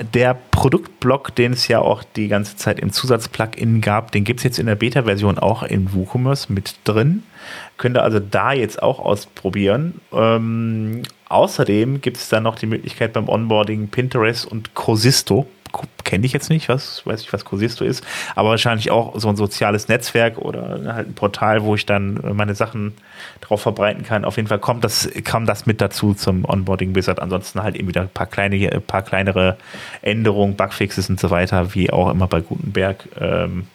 der 0.00 0.36
Produktblock, 0.50 1.36
den 1.36 1.52
es 1.52 1.68
ja 1.68 1.78
auch 1.78 2.02
die 2.02 2.26
ganze 2.26 2.56
Zeit 2.56 2.80
im 2.80 2.90
Zusatzplugin 2.90 3.80
gab, 3.80 4.10
den 4.10 4.24
gibt 4.24 4.40
es 4.40 4.44
jetzt 4.44 4.58
in 4.58 4.66
der 4.66 4.74
Beta-Version 4.74 5.38
auch 5.38 5.62
in 5.62 5.94
WooCommerce 5.94 6.52
mit 6.52 6.74
drin. 6.82 7.22
Könnt 7.76 7.96
ihr 7.96 8.02
also 8.02 8.18
da 8.18 8.52
jetzt 8.52 8.82
auch 8.82 8.98
ausprobieren. 8.98 10.00
Ähm, 10.12 11.02
außerdem 11.34 12.00
gibt 12.00 12.16
es 12.16 12.28
dann 12.28 12.44
noch 12.44 12.56
die 12.56 12.66
Möglichkeit 12.66 13.12
beim 13.12 13.28
Onboarding 13.28 13.88
Pinterest 13.88 14.46
und 14.46 14.74
Cosisto 14.74 15.46
kenne 16.04 16.26
ich 16.26 16.32
jetzt 16.32 16.50
nicht, 16.50 16.68
was 16.68 17.04
weiß 17.04 17.22
ich, 17.22 17.32
was 17.32 17.44
Cosisto 17.44 17.84
ist, 17.84 18.04
aber 18.34 18.50
wahrscheinlich 18.50 18.90
auch 18.90 19.18
so 19.18 19.28
ein 19.28 19.36
soziales 19.36 19.88
Netzwerk 19.88 20.38
oder 20.38 20.94
halt 20.94 21.08
ein 21.08 21.14
Portal, 21.14 21.64
wo 21.64 21.74
ich 21.74 21.86
dann 21.86 22.20
meine 22.34 22.54
Sachen 22.54 22.94
drauf 23.40 23.62
verbreiten 23.62 24.04
kann. 24.04 24.24
Auf 24.24 24.36
jeden 24.36 24.48
Fall 24.48 24.58
kommt 24.58 24.84
das, 24.84 25.08
kam 25.24 25.46
das 25.46 25.66
mit 25.66 25.80
dazu 25.80 26.14
zum 26.14 26.44
Onboarding 26.44 26.94
Wizard. 26.94 27.20
Ansonsten 27.20 27.62
halt 27.62 27.76
eben 27.76 27.88
wieder 27.88 28.02
ein 28.02 28.08
paar 28.08 28.26
kleine, 28.26 28.70
ein 28.70 28.82
paar 28.82 29.02
kleinere 29.02 29.56
Änderungen, 30.02 30.56
Bugfixes 30.56 31.10
und 31.10 31.18
so 31.18 31.30
weiter, 31.30 31.74
wie 31.74 31.90
auch 31.90 32.10
immer 32.10 32.28
bei 32.28 32.40
Gutenberg. 32.40 33.08
Ähm, 33.20 33.66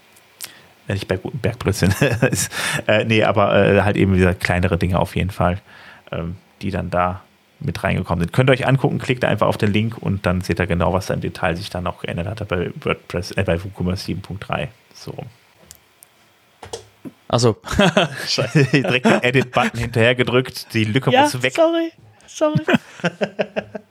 nicht 0.88 1.08
bei 1.08 1.18
Gutenberg 1.18 1.60
Blödsinn. 1.60 1.94
äh, 2.88 3.04
nee, 3.06 3.24
aber 3.24 3.56
äh, 3.56 3.82
halt 3.82 3.98
eben 3.98 4.16
wieder 4.16 4.34
kleinere 4.34 4.78
Dinge 4.78 5.00
auf 5.00 5.16
jeden 5.16 5.32
Fall, 5.32 5.60
ähm, 6.12 6.38
die 6.62 6.72
dann 6.72 6.90
da 6.90 7.22
mit 7.60 7.84
reingekommen 7.84 8.24
sind. 8.24 8.34
Könnt 8.34 8.50
ihr 8.50 8.54
euch 8.54 8.68
angucken, 8.68 9.00
klickt 9.00 9.26
einfach 9.26 9.48
auf 9.48 9.58
den 9.58 9.74
Link 9.74 9.98
und 9.98 10.26
dann 10.26 10.42
seht 10.42 10.60
ihr 10.60 10.68
genau, 10.68 10.94
was 10.94 11.08
da 11.08 11.14
im 11.14 11.22
Detail 11.22 11.56
sich 11.56 11.70
dann 11.70 11.88
auch 11.88 12.02
geändert 12.02 12.28
hat 12.28 12.48
bei 12.48 12.72
WordPress, 12.82 13.32
äh, 13.32 13.44
bei 13.44 13.64
WooCommerce 13.64 14.12
7.3. 14.12 14.68
So 14.94 15.12
rum. 15.12 15.28
Also 17.28 17.58
direkt 18.74 19.06
den 19.06 19.24
Edit-Button 19.24 19.80
hinterher 19.80 20.16
gedrückt, 20.16 20.74
die 20.74 20.84
Lücke 20.86 21.12
ja, 21.12 21.24
muss 21.24 21.42
weg. 21.42 21.54
Sorry, 21.54 21.92
sorry. 22.28 22.64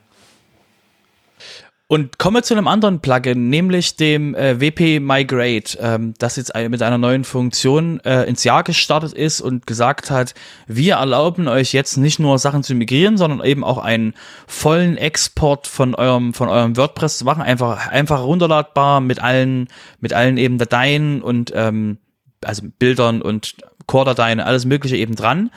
Und 1.91 2.19
komme 2.19 2.43
zu 2.43 2.53
einem 2.53 2.67
anderen 2.67 2.99
Plugin, 2.99 3.49
nämlich 3.49 3.95
dem 3.95 4.35
äh, 4.35 4.61
WP 4.61 4.99
Migrate, 4.99 5.75
ähm, 5.81 6.13
das 6.19 6.35
jetzt 6.35 6.53
mit 6.55 6.83
einer 6.83 6.99
neuen 6.99 7.23
Funktion 7.23 7.99
äh, 8.01 8.25
ins 8.25 8.43
Jahr 8.43 8.63
gestartet 8.63 9.13
ist 9.13 9.41
und 9.41 9.65
gesagt 9.65 10.11
hat, 10.11 10.35
wir 10.67 10.97
erlauben 10.97 11.47
euch 11.47 11.73
jetzt 11.73 11.97
nicht 11.97 12.19
nur 12.19 12.37
Sachen 12.37 12.61
zu 12.61 12.75
migrieren, 12.75 13.17
sondern 13.17 13.43
eben 13.43 13.63
auch 13.63 13.79
einen 13.79 14.13
vollen 14.45 14.97
Export 14.97 15.65
von 15.65 15.95
eurem 15.95 16.35
von 16.35 16.47
eurem 16.47 16.77
WordPress 16.77 17.17
zu 17.17 17.25
machen, 17.25 17.41
einfach 17.41 17.87
einfach 17.87 18.21
runterladbar 18.21 19.01
mit 19.01 19.19
allen 19.19 19.67
mit 19.99 20.13
allen 20.13 20.37
eben 20.37 20.59
Dateien 20.59 21.23
und 21.23 21.51
ähm, 21.55 21.97
also 22.45 22.67
Bildern 22.77 23.23
und 23.23 23.55
Core-Dateien, 23.87 24.39
alles 24.41 24.65
Mögliche 24.65 24.95
eben 24.95 25.15
dran 25.15 25.49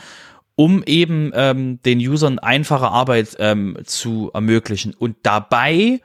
um 0.54 0.82
eben 0.84 1.32
ähm, 1.34 1.80
den 1.82 1.98
Usern 1.98 2.38
einfache 2.38 2.88
Arbeit 2.88 3.36
ähm, 3.38 3.78
zu 3.84 4.30
ermöglichen. 4.34 4.94
Und 4.94 5.16
dabei 5.22 6.00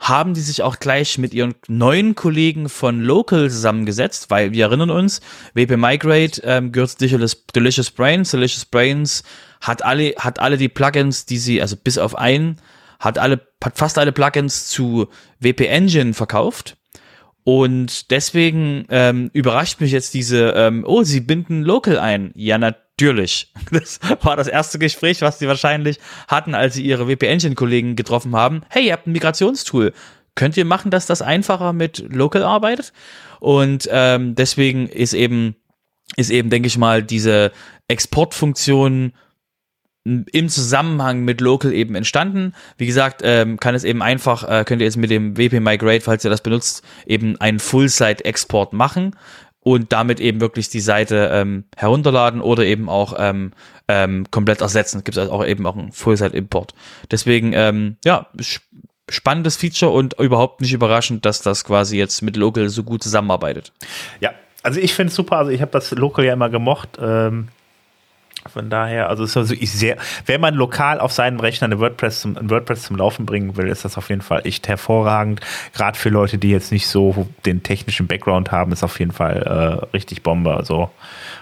haben 0.00 0.32
die 0.32 0.40
sich 0.40 0.62
auch 0.62 0.78
gleich 0.78 1.18
mit 1.18 1.34
ihren 1.34 1.54
neuen 1.68 2.14
Kollegen 2.14 2.70
von 2.70 3.02
Local 3.02 3.50
zusammengesetzt, 3.50 4.30
weil 4.30 4.52
wir 4.52 4.64
erinnern 4.64 4.90
uns, 4.90 5.20
WP 5.52 5.76
Migrate 5.76 6.40
ähm, 6.42 6.72
gehört 6.72 6.98
Delicious, 7.00 7.44
Delicious 7.54 7.90
Brains. 7.90 8.30
Delicious 8.30 8.64
Brains 8.64 9.22
hat 9.60 9.84
alle, 9.84 10.14
hat 10.16 10.38
alle 10.38 10.56
die 10.56 10.70
Plugins, 10.70 11.26
die 11.26 11.36
sie, 11.36 11.60
also 11.60 11.76
bis 11.76 11.98
auf 11.98 12.16
einen, 12.16 12.56
hat 12.98 13.18
alle, 13.18 13.46
hat 13.62 13.76
fast 13.76 13.98
alle 13.98 14.12
Plugins 14.12 14.68
zu 14.68 15.08
WP 15.38 15.66
Engine 15.66 16.14
verkauft. 16.14 16.78
Und 17.44 18.10
deswegen 18.10 18.86
ähm, 18.88 19.30
überrascht 19.34 19.80
mich 19.80 19.92
jetzt 19.92 20.14
diese, 20.14 20.52
ähm, 20.56 20.84
oh, 20.86 21.02
sie 21.02 21.20
binden 21.20 21.62
Local 21.62 21.98
ein. 21.98 22.32
Ja, 22.34 22.56
natürlich. 22.56 22.89
Das 23.70 24.00
war 24.22 24.36
das 24.36 24.48
erste 24.48 24.78
Gespräch, 24.78 25.22
was 25.22 25.38
sie 25.38 25.48
wahrscheinlich 25.48 25.98
hatten, 26.28 26.54
als 26.54 26.74
sie 26.74 26.84
ihre 26.84 27.08
WP-Engine-Kollegen 27.08 27.96
getroffen 27.96 28.34
haben. 28.36 28.62
Hey, 28.68 28.86
ihr 28.86 28.92
habt 28.92 29.06
ein 29.06 29.12
Migrationstool. 29.12 29.92
Könnt 30.34 30.56
ihr 30.56 30.64
machen, 30.64 30.90
dass 30.90 31.06
das 31.06 31.22
einfacher 31.22 31.72
mit 31.72 31.98
Local 32.08 32.42
arbeitet? 32.42 32.92
Und 33.40 33.88
ähm, 33.90 34.34
deswegen 34.34 34.88
ist 34.88 35.12
eben, 35.12 35.56
ist 36.16 36.30
eben, 36.30 36.50
denke 36.50 36.66
ich 36.66 36.78
mal, 36.78 37.02
diese 37.02 37.52
Exportfunktion 37.88 39.12
im 40.04 40.48
Zusammenhang 40.48 41.24
mit 41.24 41.40
Local 41.40 41.72
eben 41.72 41.94
entstanden. 41.94 42.54
Wie 42.78 42.86
gesagt, 42.86 43.20
ähm, 43.22 43.60
kann 43.60 43.74
es 43.74 43.84
eben 43.84 44.02
einfach, 44.02 44.48
äh, 44.48 44.64
könnt 44.64 44.80
ihr 44.80 44.86
jetzt 44.86 44.96
mit 44.96 45.10
dem 45.10 45.36
WP 45.36 45.60
Migrate, 45.60 46.00
falls 46.00 46.24
ihr 46.24 46.30
das 46.30 46.42
benutzt, 46.42 46.82
eben 47.06 47.38
einen 47.40 47.58
Full-Site-Export 47.58 48.72
machen 48.72 49.14
und 49.60 49.92
damit 49.92 50.20
eben 50.20 50.40
wirklich 50.40 50.68
die 50.68 50.80
Seite 50.80 51.30
ähm, 51.32 51.64
herunterladen 51.76 52.40
oder 52.40 52.64
eben 52.64 52.88
auch 52.88 53.14
ähm, 53.18 53.52
ähm, 53.88 54.26
komplett 54.30 54.60
ersetzen. 54.60 55.04
Gibt 55.04 55.16
es 55.16 55.18
also 55.18 55.32
auch 55.32 55.44
eben 55.44 55.66
auch 55.66 55.76
einen 55.76 55.92
Full-Site-Import. 55.92 56.74
Deswegen, 57.10 57.52
ähm, 57.52 57.96
ja, 58.04 58.26
spannendes 59.08 59.56
Feature 59.56 59.90
und 59.92 60.18
überhaupt 60.18 60.60
nicht 60.60 60.72
überraschend, 60.72 61.26
dass 61.26 61.42
das 61.42 61.64
quasi 61.64 61.98
jetzt 61.98 62.22
mit 62.22 62.36
Local 62.36 62.68
so 62.68 62.84
gut 62.84 63.02
zusammenarbeitet. 63.02 63.72
Ja, 64.20 64.30
also 64.62 64.80
ich 64.80 64.94
finde 64.94 65.10
es 65.10 65.16
super. 65.16 65.36
Also 65.36 65.50
ich 65.50 65.60
habe 65.60 65.72
das 65.72 65.90
Local 65.90 66.24
ja 66.24 66.32
immer 66.32 66.48
gemocht. 66.48 66.98
Ähm 67.00 67.48
Von 68.46 68.70
daher, 68.70 69.10
also 69.10 69.24
also 69.24 69.54
sehr, 69.54 69.98
wenn 70.24 70.40
man 70.40 70.54
lokal 70.54 70.98
auf 70.98 71.12
seinem 71.12 71.40
Rechner 71.40 71.66
eine 71.66 71.78
WordPress 71.78 72.22
zum, 72.22 72.38
ein 72.38 72.48
WordPress 72.48 72.84
zum 72.84 72.96
Laufen 72.96 73.26
bringen 73.26 73.56
will, 73.56 73.68
ist 73.68 73.84
das 73.84 73.98
auf 73.98 74.08
jeden 74.08 74.22
Fall 74.22 74.42
echt 74.44 74.66
hervorragend. 74.66 75.40
Gerade 75.74 75.98
für 75.98 76.08
Leute, 76.08 76.38
die 76.38 76.50
jetzt 76.50 76.72
nicht 76.72 76.88
so 76.88 77.28
den 77.44 77.62
technischen 77.62 78.06
Background 78.06 78.50
haben, 78.50 78.72
ist 78.72 78.82
auf 78.82 78.98
jeden 78.98 79.12
Fall 79.12 79.42
äh, 79.42 79.94
richtig 79.94 80.22
Bombe. 80.22 80.54
Also 80.54 80.90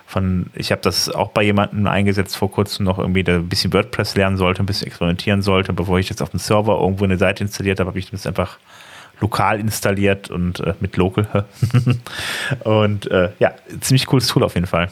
von, 0.06 0.46
ich 0.54 0.72
habe 0.72 0.82
das 0.82 1.08
auch 1.08 1.28
bei 1.28 1.42
jemandem 1.42 1.86
eingesetzt 1.86 2.36
vor 2.36 2.50
kurzem 2.50 2.84
noch 2.84 2.98
irgendwie, 2.98 3.22
der 3.22 3.36
ein 3.36 3.48
bisschen 3.48 3.72
WordPress 3.72 4.16
lernen 4.16 4.36
sollte, 4.36 4.62
ein 4.62 4.66
bisschen 4.66 4.88
experimentieren 4.88 5.42
sollte. 5.42 5.72
Bevor 5.72 6.00
ich 6.00 6.08
jetzt 6.08 6.20
auf 6.20 6.30
dem 6.30 6.40
Server 6.40 6.80
irgendwo 6.80 7.04
eine 7.04 7.18
Seite 7.18 7.44
installiert 7.44 7.78
habe, 7.78 7.90
habe 7.90 7.98
ich 8.00 8.10
das 8.10 8.26
einfach 8.26 8.58
lokal 9.20 9.60
installiert 9.60 10.30
und 10.30 10.60
äh, 10.60 10.74
mit 10.80 10.96
Local. 10.96 11.44
und 12.64 13.08
äh, 13.10 13.30
ja, 13.38 13.52
ziemlich 13.80 14.06
cooles 14.06 14.26
Tool 14.26 14.42
auf 14.42 14.54
jeden 14.54 14.66
Fall. 14.66 14.90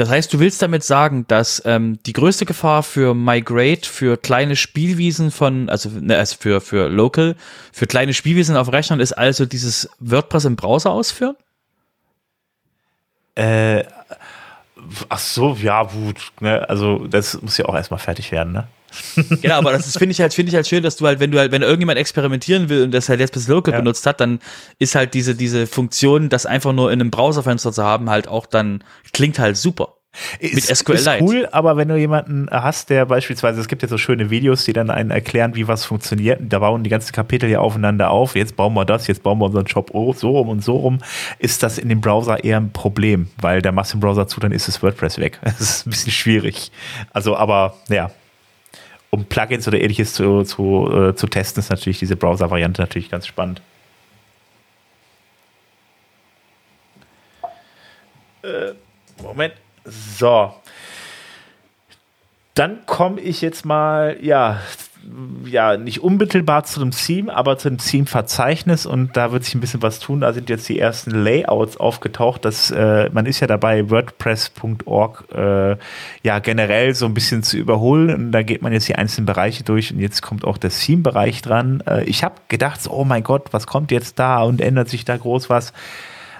Das 0.00 0.08
heißt, 0.08 0.32
du 0.32 0.38
willst 0.38 0.62
damit 0.62 0.82
sagen, 0.82 1.26
dass 1.28 1.60
ähm, 1.66 1.98
die 2.06 2.14
größte 2.14 2.46
Gefahr 2.46 2.82
für 2.82 3.14
Migrate, 3.14 3.86
für 3.86 4.16
kleine 4.16 4.56
Spielwiesen 4.56 5.30
von, 5.30 5.68
also, 5.68 5.90
ne, 5.90 6.16
also 6.16 6.38
für, 6.40 6.62
für 6.62 6.88
Local, 6.88 7.36
für 7.70 7.86
kleine 7.86 8.14
Spielwiesen 8.14 8.56
auf 8.56 8.72
Rechnern 8.72 8.98
ist 8.98 9.12
also 9.12 9.44
dieses 9.44 9.90
WordPress 9.98 10.46
im 10.46 10.56
Browser 10.56 10.90
ausführen? 10.90 11.36
Äh, 13.34 13.84
ach 15.10 15.18
so, 15.18 15.54
ja, 15.60 15.82
gut. 15.82 16.32
Ne? 16.40 16.66
Also, 16.66 17.06
das 17.06 17.42
muss 17.42 17.58
ja 17.58 17.66
auch 17.66 17.74
erstmal 17.74 18.00
fertig 18.00 18.32
werden, 18.32 18.54
ne? 18.54 18.68
genau, 19.42 19.56
aber 19.56 19.72
das 19.72 19.96
finde 19.96 20.12
ich 20.12 20.20
halt, 20.20 20.34
finde 20.34 20.50
ich 20.50 20.56
halt 20.56 20.66
schön, 20.66 20.82
dass 20.82 20.96
du 20.96 21.06
halt, 21.06 21.20
wenn 21.20 21.30
du 21.30 21.38
halt, 21.38 21.52
wenn 21.52 21.62
irgendjemand 21.62 21.98
experimentieren 21.98 22.68
will 22.68 22.82
und 22.82 22.92
das 22.92 23.08
halt 23.08 23.20
jetzt 23.20 23.32
bis 23.32 23.48
Local 23.48 23.72
ja. 23.72 23.80
benutzt 23.80 24.06
hat, 24.06 24.20
dann 24.20 24.40
ist 24.78 24.94
halt 24.94 25.14
diese, 25.14 25.34
diese 25.34 25.66
Funktion, 25.66 26.28
das 26.28 26.46
einfach 26.46 26.72
nur 26.72 26.92
in 26.92 27.00
einem 27.00 27.10
Browserfenster 27.10 27.72
zu 27.72 27.84
haben, 27.84 28.10
halt 28.10 28.28
auch 28.28 28.46
dann, 28.46 28.84
klingt 29.12 29.38
halt 29.38 29.56
super. 29.56 29.94
Ist, 30.40 30.54
mit 30.54 30.64
SQLite. 30.64 31.10
Ist 31.10 31.22
cool, 31.22 31.48
aber 31.52 31.76
wenn 31.76 31.86
du 31.86 31.96
jemanden 31.96 32.48
hast, 32.50 32.90
der 32.90 33.06
beispielsweise, 33.06 33.60
es 33.60 33.68
gibt 33.68 33.82
ja 33.82 33.88
so 33.88 33.96
schöne 33.96 34.28
Videos, 34.28 34.64
die 34.64 34.72
dann 34.72 34.90
einen 34.90 35.10
erklären, 35.12 35.54
wie 35.54 35.68
was 35.68 35.84
funktioniert, 35.84 36.40
da 36.42 36.58
bauen 36.58 36.82
die 36.82 36.90
ganzen 36.90 37.12
Kapitel 37.12 37.48
ja 37.48 37.60
aufeinander 37.60 38.10
auf, 38.10 38.34
jetzt 38.34 38.56
bauen 38.56 38.74
wir 38.74 38.84
das, 38.84 39.06
jetzt 39.06 39.22
bauen 39.22 39.38
wir 39.38 39.44
unseren 39.44 39.68
Shop 39.68 39.90
so 40.16 40.30
rum 40.30 40.48
und 40.48 40.64
so 40.64 40.76
rum, 40.76 40.98
ist 41.38 41.62
das 41.62 41.78
in 41.78 41.88
dem 41.88 42.00
Browser 42.00 42.42
eher 42.42 42.56
ein 42.56 42.72
Problem, 42.72 43.28
weil 43.40 43.62
der 43.62 43.70
machst 43.70 43.92
den 43.92 44.00
Browser 44.00 44.26
zu, 44.26 44.40
dann 44.40 44.50
ist 44.50 44.66
das 44.66 44.82
WordPress 44.82 45.18
weg. 45.18 45.38
Das 45.60 45.60
ist 45.60 45.86
ein 45.86 45.90
bisschen 45.90 46.12
schwierig. 46.12 46.72
Also, 47.12 47.36
aber 47.36 47.74
ja, 47.88 48.10
um 49.10 49.24
Plugins 49.24 49.66
oder 49.66 49.80
ähnliches 49.80 50.14
zu, 50.14 50.44
zu, 50.44 50.88
äh, 50.92 51.14
zu 51.14 51.26
testen, 51.26 51.60
ist 51.60 51.70
natürlich 51.70 51.98
diese 51.98 52.16
Browser-Variante 52.16 52.80
natürlich 52.80 53.10
ganz 53.10 53.26
spannend. 53.26 53.60
Äh, 58.42 58.72
Moment. 59.22 59.54
So. 59.84 60.54
Dann 62.54 62.84
komme 62.86 63.20
ich 63.20 63.40
jetzt 63.40 63.64
mal, 63.64 64.16
ja, 64.20 64.60
ja, 65.44 65.76
nicht 65.76 66.02
unmittelbar 66.02 66.64
zu 66.64 66.80
dem 66.80 66.90
Theme, 66.90 67.34
aber 67.34 67.58
zu 67.58 67.68
dem 67.68 67.78
Theme-Verzeichnis 67.78 68.86
und 68.86 69.16
da 69.16 69.32
wird 69.32 69.44
sich 69.44 69.54
ein 69.54 69.60
bisschen 69.60 69.82
was 69.82 69.98
tun. 69.98 70.20
Da 70.20 70.32
sind 70.32 70.48
jetzt 70.48 70.68
die 70.68 70.78
ersten 70.78 71.10
Layouts 71.10 71.76
aufgetaucht. 71.76 72.44
Das, 72.44 72.70
äh, 72.70 73.08
man 73.12 73.26
ist 73.26 73.40
ja 73.40 73.46
dabei, 73.46 73.90
WordPress.org 73.90 75.24
äh, 75.32 75.76
ja 76.22 76.38
generell 76.38 76.94
so 76.94 77.06
ein 77.06 77.14
bisschen 77.14 77.42
zu 77.42 77.56
überholen 77.56 78.14
und 78.14 78.32
da 78.32 78.42
geht 78.42 78.62
man 78.62 78.72
jetzt 78.72 78.88
die 78.88 78.96
einzelnen 78.96 79.26
Bereiche 79.26 79.64
durch 79.64 79.92
und 79.92 80.00
jetzt 80.00 80.22
kommt 80.22 80.44
auch 80.44 80.58
der 80.58 80.70
Theme-Bereich 80.70 81.42
dran. 81.42 81.82
Äh, 81.86 82.04
ich 82.04 82.22
habe 82.22 82.34
gedacht, 82.48 82.80
oh 82.88 83.04
mein 83.04 83.22
Gott, 83.22 83.52
was 83.52 83.66
kommt 83.66 83.90
jetzt 83.90 84.18
da 84.18 84.42
und 84.42 84.60
ändert 84.60 84.88
sich 84.88 85.04
da 85.04 85.16
groß 85.16 85.50
was? 85.50 85.72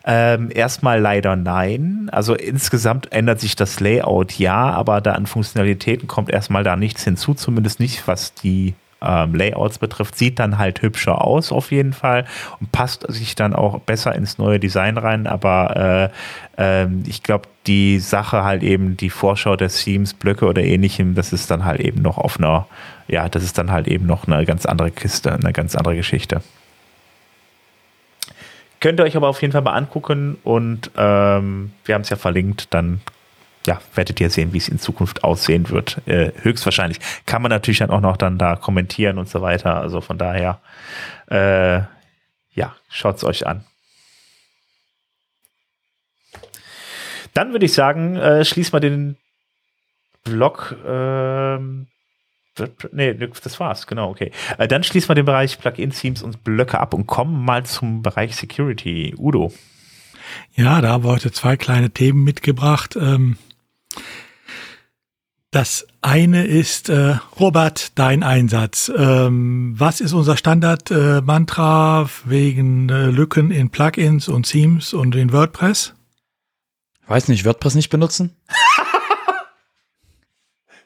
Ähm, 0.05 0.51
erstmal 0.55 1.01
leider 1.01 1.36
nein. 1.36 2.09
Also 2.11 2.34
insgesamt 2.34 3.12
ändert 3.12 3.40
sich 3.40 3.57
das 3.57 3.80
Layout 3.80 4.38
ja, 4.38 4.70
aber 4.70 5.01
da 5.01 5.12
an 5.12 5.26
Funktionalitäten 5.26 6.09
kommt 6.09 6.30
erstmal 6.30 6.64
da 6.64 6.76
nichts 6.76 7.05
hinzu, 7.05 7.34
zumindest 7.34 7.80
nicht, 7.80 8.09
was 8.09 8.34
die 8.34 8.74
ähm, 9.03 9.34
Layouts 9.34 9.78
betrifft. 9.78 10.16
Sieht 10.16 10.38
dann 10.38 10.59
halt 10.59 10.82
hübscher 10.82 11.22
aus 11.24 11.53
auf 11.53 11.70
jeden 11.72 11.92
Fall 11.92 12.24
und 12.61 12.72
passt 12.72 13.05
sich 13.11 13.34
dann 13.34 13.55
auch 13.55 13.80
besser 13.80 14.14
ins 14.14 14.38
neue 14.38 14.59
Design 14.59 14.96
rein, 14.96 15.26
aber 15.26 16.11
äh, 16.59 16.84
äh, 16.84 16.88
ich 17.07 17.22
glaube, 17.22 17.48
die 17.66 17.98
Sache 17.98 18.42
halt 18.44 18.62
eben, 18.62 18.96
die 18.96 19.11
Vorschau 19.11 19.57
der 19.57 19.68
Themes, 19.68 20.14
Blöcke 20.14 20.46
oder 20.46 20.62
ähnlichem, 20.62 21.14
das 21.14 21.32
ist 21.32 21.51
dann 21.51 21.64
halt 21.64 21.80
eben 21.80 22.03
noch 22.03 22.18
auf 22.18 22.38
einer, 22.38 22.66
ja, 23.07 23.28
das 23.28 23.42
ist 23.42 23.59
dann 23.59 23.70
halt 23.70 23.86
eben 23.86 24.07
noch 24.07 24.26
eine 24.26 24.44
ganz 24.46 24.66
andere 24.66 24.90
Kiste, 24.90 25.32
eine 25.32 25.53
ganz 25.53 25.76
andere 25.76 25.96
Geschichte. 25.96 26.40
Könnt 28.80 28.98
ihr 28.98 29.04
euch 29.04 29.16
aber 29.16 29.28
auf 29.28 29.40
jeden 29.42 29.52
Fall 29.52 29.62
mal 29.62 29.74
angucken 29.74 30.38
und 30.42 30.90
ähm, 30.96 31.72
wir 31.84 31.94
haben 31.94 32.02
es 32.02 32.08
ja 32.08 32.16
verlinkt, 32.16 32.72
dann 32.72 33.00
ja, 33.66 33.78
werdet 33.94 34.20
ihr 34.20 34.30
sehen, 34.30 34.54
wie 34.54 34.58
es 34.58 34.68
in 34.68 34.78
Zukunft 34.78 35.22
aussehen 35.22 35.68
wird. 35.68 36.00
Äh, 36.08 36.32
höchstwahrscheinlich. 36.42 36.98
Kann 37.26 37.42
man 37.42 37.50
natürlich 37.50 37.80
dann 37.80 37.90
auch 37.90 38.00
noch 38.00 38.16
dann 38.16 38.38
da 38.38 38.56
kommentieren 38.56 39.18
und 39.18 39.28
so 39.28 39.42
weiter. 39.42 39.76
Also 39.76 40.00
von 40.00 40.16
daher, 40.16 40.60
äh, 41.30 41.82
ja, 42.54 42.74
schaut 42.88 43.16
es 43.16 43.24
euch 43.24 43.46
an. 43.46 43.64
Dann 47.34 47.52
würde 47.52 47.66
ich 47.66 47.74
sagen, 47.74 48.16
äh, 48.16 48.44
schließ 48.44 48.72
mal 48.72 48.80
den 48.80 49.16
Blog. 50.24 50.74
Ähm, 50.86 51.86
Nee, 52.92 53.14
das 53.14 53.61
war's, 53.61 53.86
genau, 53.86 54.11
okay. 54.11 54.32
Äh, 54.59 54.68
dann 54.68 54.82
schließen 54.82 55.09
wir 55.09 55.14
den 55.14 55.24
Bereich 55.24 55.59
Plugin-Themes 55.59 56.22
und 56.22 56.44
Blöcke 56.44 56.80
ab 56.80 56.94
und 56.94 57.07
kommen 57.07 57.44
mal 57.44 57.64
zum 57.64 58.03
Bereich 58.03 58.36
Security. 58.36 59.14
Udo. 59.16 59.53
Ja, 60.55 60.80
da 60.80 60.90
haben 60.90 61.05
wir 61.05 61.11
heute 61.11 61.32
zwei 61.32 61.57
kleine 61.57 61.90
Themen 61.90 62.24
mitgebracht. 62.24 62.96
Ähm, 62.96 63.36
das 65.51 65.86
eine 66.01 66.44
ist, 66.46 66.88
äh, 66.90 67.16
Robert, 67.38 67.98
dein 67.98 68.22
Einsatz. 68.22 68.90
Ähm, 68.96 69.74
was 69.76 70.01
ist 70.01 70.12
unser 70.12 70.36
Standard-Mantra 70.36 72.09
wegen 72.24 72.88
äh, 72.88 73.07
Lücken 73.07 73.51
in 73.51 73.70
Plugins 73.70 74.28
und 74.28 74.44
Themes 74.44 74.92
und 74.92 75.16
in 75.16 75.32
WordPress? 75.32 75.94
Weiß 77.09 77.26
nicht, 77.26 77.44
WordPress 77.44 77.74
nicht 77.74 77.90
benutzen? 77.90 78.36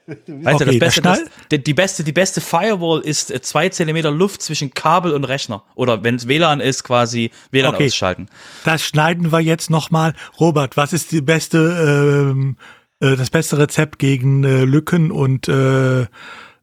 Weißt 0.26 0.60
okay, 0.60 0.64
du, 0.64 0.64
das 0.64 0.78
Beste, 0.78 1.02
das, 1.02 1.24
die, 1.50 1.62
die, 1.62 1.74
beste, 1.74 2.04
die 2.04 2.12
beste 2.12 2.40
Firewall 2.40 3.00
ist 3.00 3.30
äh, 3.30 3.40
zwei 3.40 3.70
Zentimeter 3.70 4.10
Luft 4.10 4.42
zwischen 4.42 4.74
Kabel 4.74 5.12
und 5.12 5.24
Rechner. 5.24 5.64
Oder 5.74 6.04
wenn 6.04 6.16
es 6.16 6.28
WLAN 6.28 6.60
ist, 6.60 6.84
quasi 6.84 7.30
WLAN 7.50 7.74
okay. 7.74 7.86
ausschalten. 7.86 8.28
Das 8.64 8.82
schneiden 8.82 9.32
wir 9.32 9.40
jetzt 9.40 9.70
nochmal. 9.70 10.14
Robert, 10.38 10.76
was 10.76 10.92
ist 10.92 11.12
die 11.12 11.22
beste, 11.22 12.32
ähm, 12.32 12.56
äh, 13.00 13.16
das 13.16 13.30
beste 13.30 13.58
Rezept 13.58 13.98
gegen 13.98 14.44
äh, 14.44 14.64
Lücken 14.64 15.10
und 15.10 15.48
äh, 15.48 16.06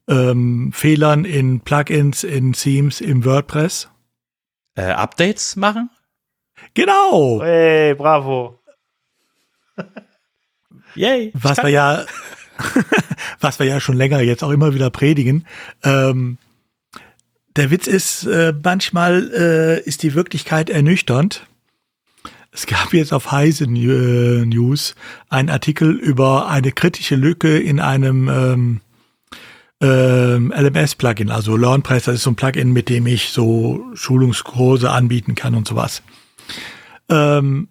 ähm, 0.08 0.70
Fehlern 0.72 1.24
in 1.24 1.60
Plugins, 1.60 2.22
in 2.22 2.52
Themes, 2.52 3.00
im 3.00 3.24
WordPress? 3.24 3.88
Äh, 4.76 4.92
Updates 4.92 5.56
machen? 5.56 5.90
Genau. 6.74 7.40
Hey, 7.42 7.94
bravo. 7.94 8.60
Yay. 10.94 11.32
Was 11.34 11.58
wir 11.58 11.70
ja 11.70 12.04
was 13.40 13.58
wir 13.58 13.66
ja 13.66 13.80
schon 13.80 13.96
länger 13.96 14.20
jetzt 14.20 14.42
auch 14.42 14.50
immer 14.50 14.74
wieder 14.74 14.90
predigen. 14.90 15.46
Ähm, 15.82 16.38
der 17.56 17.70
Witz 17.70 17.86
ist, 17.86 18.24
äh, 18.26 18.54
manchmal 18.62 19.30
äh, 19.32 19.80
ist 19.82 20.02
die 20.02 20.14
Wirklichkeit 20.14 20.70
ernüchternd. 20.70 21.46
Es 22.50 22.66
gab 22.66 22.92
jetzt 22.92 23.12
auf 23.12 23.32
Heise 23.32 23.64
äh, 23.64 24.44
News 24.44 24.94
einen 25.28 25.50
Artikel 25.50 25.92
über 25.92 26.48
eine 26.48 26.72
kritische 26.72 27.16
Lücke 27.16 27.58
in 27.58 27.80
einem 27.80 28.28
ähm, 28.28 28.80
ähm, 29.82 30.52
LMS-Plugin, 30.56 31.30
also 31.30 31.56
LearnPress, 31.56 32.04
das 32.04 32.16
ist 32.16 32.22
so 32.22 32.30
ein 32.30 32.36
Plugin, 32.36 32.72
mit 32.72 32.88
dem 32.88 33.06
ich 33.06 33.30
so 33.30 33.84
Schulungskurse 33.94 34.90
anbieten 34.90 35.34
kann 35.34 35.54
und 35.54 35.66
sowas. 35.66 36.02
Ähm, 37.08 37.68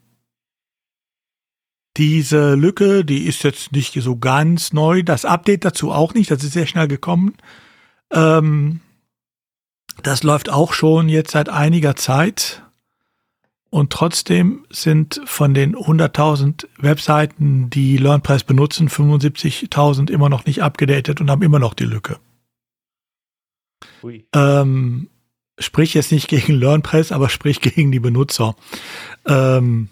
diese 1.97 2.55
Lücke, 2.55 3.03
die 3.03 3.25
ist 3.25 3.43
jetzt 3.43 3.71
nicht 3.73 3.93
so 4.01 4.17
ganz 4.17 4.73
neu. 4.73 5.03
Das 5.03 5.25
Update 5.25 5.65
dazu 5.65 5.91
auch 5.91 6.13
nicht, 6.13 6.31
das 6.31 6.43
ist 6.43 6.53
sehr 6.53 6.67
schnell 6.67 6.87
gekommen. 6.87 7.35
Ähm, 8.11 8.79
das 10.03 10.23
läuft 10.23 10.49
auch 10.49 10.73
schon 10.73 11.09
jetzt 11.09 11.31
seit 11.31 11.49
einiger 11.49 11.95
Zeit. 11.95 12.63
Und 13.69 13.93
trotzdem 13.93 14.65
sind 14.69 15.21
von 15.25 15.53
den 15.53 15.75
100.000 15.75 16.67
Webseiten, 16.77 17.69
die 17.69 17.97
LearnPress 17.97 18.43
benutzen, 18.43 18.89
75.000 18.89 20.11
immer 20.11 20.27
noch 20.27 20.45
nicht 20.45 20.61
abgedatet 20.61 21.21
und 21.21 21.31
haben 21.31 21.41
immer 21.41 21.59
noch 21.59 21.73
die 21.73 21.85
Lücke. 21.85 22.19
Ähm, 24.33 25.09
sprich 25.57 25.93
jetzt 25.93 26.11
nicht 26.11 26.27
gegen 26.27 26.53
LearnPress, 26.59 27.13
aber 27.13 27.29
sprich 27.29 27.61
gegen 27.61 27.93
die 27.93 27.99
Benutzer. 28.01 28.55
Ähm, 29.25 29.87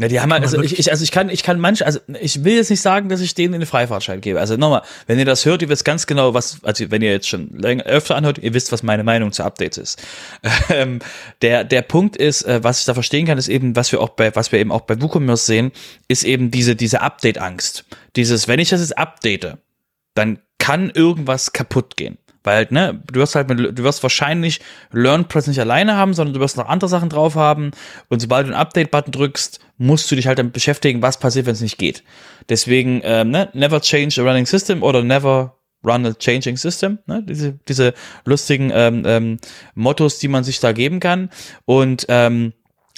Ja, 0.00 0.06
die 0.06 0.20
haben 0.20 0.32
halt, 0.32 0.44
also 0.44 0.62
ich, 0.62 0.78
ich, 0.78 0.92
also 0.92 1.02
ich 1.02 1.10
kann, 1.10 1.28
ich 1.28 1.42
kann 1.42 1.58
manche, 1.58 1.84
also 1.84 1.98
ich 2.20 2.44
will 2.44 2.54
jetzt 2.54 2.70
nicht 2.70 2.80
sagen, 2.80 3.08
dass 3.08 3.20
ich 3.20 3.34
denen 3.34 3.54
den 3.54 3.66
Freifahrtschein 3.66 4.20
gebe. 4.20 4.38
Also 4.38 4.56
nochmal, 4.56 4.82
wenn 5.08 5.18
ihr 5.18 5.24
das 5.24 5.44
hört, 5.44 5.60
ihr 5.60 5.68
wisst 5.68 5.84
ganz 5.84 6.06
genau, 6.06 6.34
was, 6.34 6.62
also 6.62 6.88
wenn 6.92 7.02
ihr 7.02 7.10
jetzt 7.10 7.28
schon 7.28 7.50
länger, 7.58 7.82
öfter 7.84 8.14
anhört, 8.14 8.38
ihr 8.38 8.54
wisst, 8.54 8.70
was 8.70 8.84
meine 8.84 9.02
Meinung 9.02 9.32
zu 9.32 9.42
Updates 9.42 9.78
ist. 9.78 10.02
Ähm, 10.70 10.98
der, 11.40 11.64
der 11.64 11.80
Punkt 11.80 12.16
ist, 12.16 12.42
äh, 12.42 12.62
was 12.62 12.80
ich 12.80 12.84
da 12.84 12.92
verstehen 12.92 13.26
kann, 13.26 13.38
ist 13.38 13.48
eben, 13.48 13.74
was 13.74 13.90
wir 13.90 14.00
auch 14.00 14.10
bei, 14.10 14.34
was 14.36 14.52
wir 14.52 14.58
eben 14.58 14.70
auch 14.70 14.82
bei 14.82 15.00
WooCommerce 15.00 15.46
sehen, 15.46 15.72
ist 16.08 16.24
eben 16.24 16.50
diese, 16.50 16.76
diese 16.76 17.00
Update-Angst. 17.00 17.84
Dieses, 18.16 18.48
wenn 18.48 18.60
ich 18.60 18.68
das 18.68 18.80
jetzt 18.80 18.98
update, 18.98 19.56
dann 20.14 20.40
kann 20.58 20.90
irgendwas 20.90 21.52
kaputt 21.52 21.96
gehen. 21.96 22.18
Weil 22.44 22.66
ne, 22.70 23.02
du 23.12 23.20
wirst 23.20 23.34
halt 23.34 23.48
mit, 23.48 23.78
du 23.78 23.82
wirst 23.82 24.02
wahrscheinlich 24.02 24.60
LearnPress 24.92 25.46
nicht 25.48 25.60
alleine 25.60 25.96
haben, 25.96 26.14
sondern 26.14 26.34
du 26.34 26.40
wirst 26.40 26.56
noch 26.56 26.68
andere 26.68 26.88
Sachen 26.88 27.08
drauf 27.08 27.34
haben. 27.34 27.72
Und 28.08 28.20
sobald 28.20 28.46
du 28.46 28.52
einen 28.52 28.60
Update-Button 28.60 29.12
drückst, 29.12 29.60
musst 29.76 30.10
du 30.10 30.16
dich 30.16 30.26
halt 30.26 30.38
damit 30.38 30.52
beschäftigen, 30.52 31.02
was 31.02 31.18
passiert, 31.18 31.46
wenn 31.46 31.54
es 31.54 31.60
nicht 31.60 31.78
geht. 31.78 32.04
Deswegen, 32.48 33.00
ähm, 33.04 33.30
ne, 33.30 33.48
never 33.52 33.80
change 33.80 34.20
a 34.20 34.24
running 34.24 34.46
system 34.46 34.82
oder 34.82 35.02
never 35.02 35.58
run 35.84 36.06
a 36.06 36.14
changing 36.14 36.56
system. 36.56 36.98
Ne? 37.06 37.22
Diese, 37.22 37.58
diese 37.68 37.94
lustigen 38.24 38.70
ähm, 38.74 39.02
ähm, 39.06 39.36
Mottos, 39.74 40.18
die 40.18 40.28
man 40.28 40.44
sich 40.44 40.60
da 40.60 40.72
geben 40.72 41.00
kann. 41.00 41.30
Und 41.64 42.06
ähm, 42.08 42.52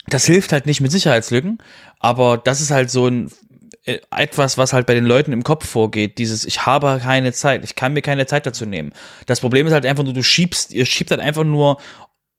das 0.07 0.24
hilft 0.24 0.53
halt 0.53 0.66
nicht 0.66 0.80
mit 0.80 0.91
Sicherheitslücken, 0.91 1.59
aber 1.99 2.38
das 2.38 2.61
ist 2.61 2.70
halt 2.70 2.91
so 2.91 3.07
ein 3.07 3.30
etwas, 3.85 4.59
was 4.59 4.72
halt 4.72 4.87
bei 4.87 4.95
den 4.95 5.07
Leuten 5.07 5.33
im 5.33 5.43
Kopf 5.43 5.66
vorgeht, 5.66 6.18
dieses 6.18 6.45
ich 6.45 6.66
habe 6.66 7.01
keine 7.03 7.33
Zeit, 7.33 7.64
ich 7.64 7.74
kann 7.74 7.95
mir 7.95 8.03
keine 8.03 8.26
Zeit 8.26 8.47
dazu 8.47 8.66
nehmen. 8.66 8.93
Das 9.26 9.41
Problem 9.41 9.66
ist 9.66 9.72
halt 9.72 9.87
einfach 9.87 10.05
nur, 10.05 10.12
du 10.12 10.22
schiebst, 10.22 10.72
ihr 10.72 10.85
schiebt 10.85 11.11
halt 11.11 11.20
einfach 11.20 11.45
nur 11.45 11.81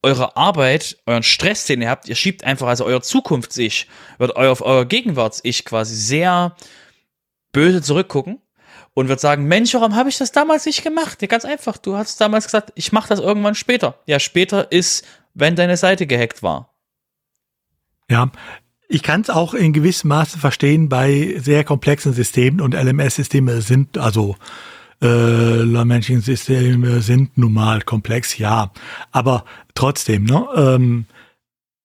eure 0.04 0.36
Arbeit, 0.36 0.98
euren 1.06 1.24
Stress, 1.24 1.66
den 1.66 1.82
ihr 1.82 1.89
habt, 1.89 2.08
ihr 2.08 2.16
schiebt 2.16 2.44
einfach, 2.44 2.68
also 2.68 2.86
euer 2.86 3.02
Zukunfts-Ich, 3.02 3.88
wird 4.18 4.36
euer, 4.36 4.60
euer 4.62 4.86
Gegenwarts-Ich 4.86 5.66
quasi 5.66 5.96
sehr 5.96 6.56
böse 7.52 7.82
zurückgucken 7.82 8.42
und 8.94 9.08
wird 9.08 9.20
sagen, 9.20 9.46
Mensch, 9.46 9.74
warum 9.74 9.96
habe 9.96 10.10
ich 10.10 10.18
das 10.18 10.32
damals 10.32 10.66
nicht 10.66 10.84
gemacht? 10.84 11.22
Ja, 11.22 11.28
ganz 11.28 11.46
einfach, 11.46 11.78
du 11.78 11.96
hast 11.96 12.20
damals 12.22 12.46
gesagt, 12.46 12.72
ich 12.76 12.92
mache 12.92 13.10
das 13.10 13.20
irgendwann 13.20 13.56
später. 13.56 14.00
Ja, 14.06 14.20
später 14.20 14.72
ist, 14.72 15.06
wenn 15.34 15.56
deine 15.56 15.78
Seite 15.78 16.08
gehackt 16.08 16.44
war. 16.44 16.74
Ja, 18.10 18.32
ich 18.92 19.04
kann 19.04 19.22
es 19.22 19.30
auch 19.30 19.54
in 19.54 19.72
gewissem 19.72 20.10
Maße 20.10 20.38
verstehen 20.38 20.89
bei 20.89 21.36
sehr 21.39 21.64
komplexen 21.64 22.14
Systemen 22.14 22.60
und 22.60 22.74
LMS-Systeme 22.74 23.62
sind, 23.62 23.98
also 23.98 24.36
äh, 25.02 25.64
Managing-Systeme 25.64 27.02
sind 27.02 27.38
nun 27.38 27.54
mal 27.54 27.82
komplex, 27.82 28.38
ja. 28.38 28.72
Aber 29.12 29.46
trotzdem, 29.76 30.26
ne? 30.26 30.46
Ähm, 30.56 31.06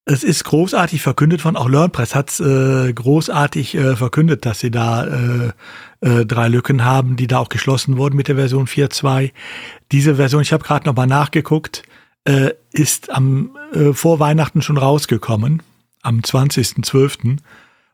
es 0.05 0.23
ist 0.23 0.45
großartig 0.45 1.03
verkündet 1.03 1.41
von, 1.41 1.57
auch 1.57 1.69
LearnPress 1.69 2.15
hat 2.15 2.31
es 2.31 2.41
äh, 2.41 2.93
großartig 2.93 3.75
äh, 3.75 3.97
verkündet, 3.97 4.47
dass 4.47 4.61
sie 4.61 4.71
da 4.71 5.05
äh, 5.05 5.53
äh, 6.01 6.27
drei 6.27 6.49
Lücken 6.49 6.85
haben, 6.85 7.17
die 7.17 7.27
da 7.27 7.39
auch 7.39 7.49
geschlossen 7.49 7.97
wurden 7.97 8.17
mit 8.17 8.29
der 8.29 8.37
Version 8.37 8.67
4.2. 8.67 9.33
Diese 9.91 10.17
Version, 10.17 10.43
ich 10.43 10.53
habe 10.53 10.65
gerade 10.65 10.87
nochmal 10.87 11.09
nachgeguckt, 11.09 11.83
äh, 12.25 12.51
ist 12.73 13.11
am 13.11 13.57
äh, 13.73 13.93
vor 13.93 14.21
Weihnachten 14.21 14.63
schon 14.63 14.79
rausgekommen, 14.79 15.63
am 16.07 16.21
20.12 16.21 17.39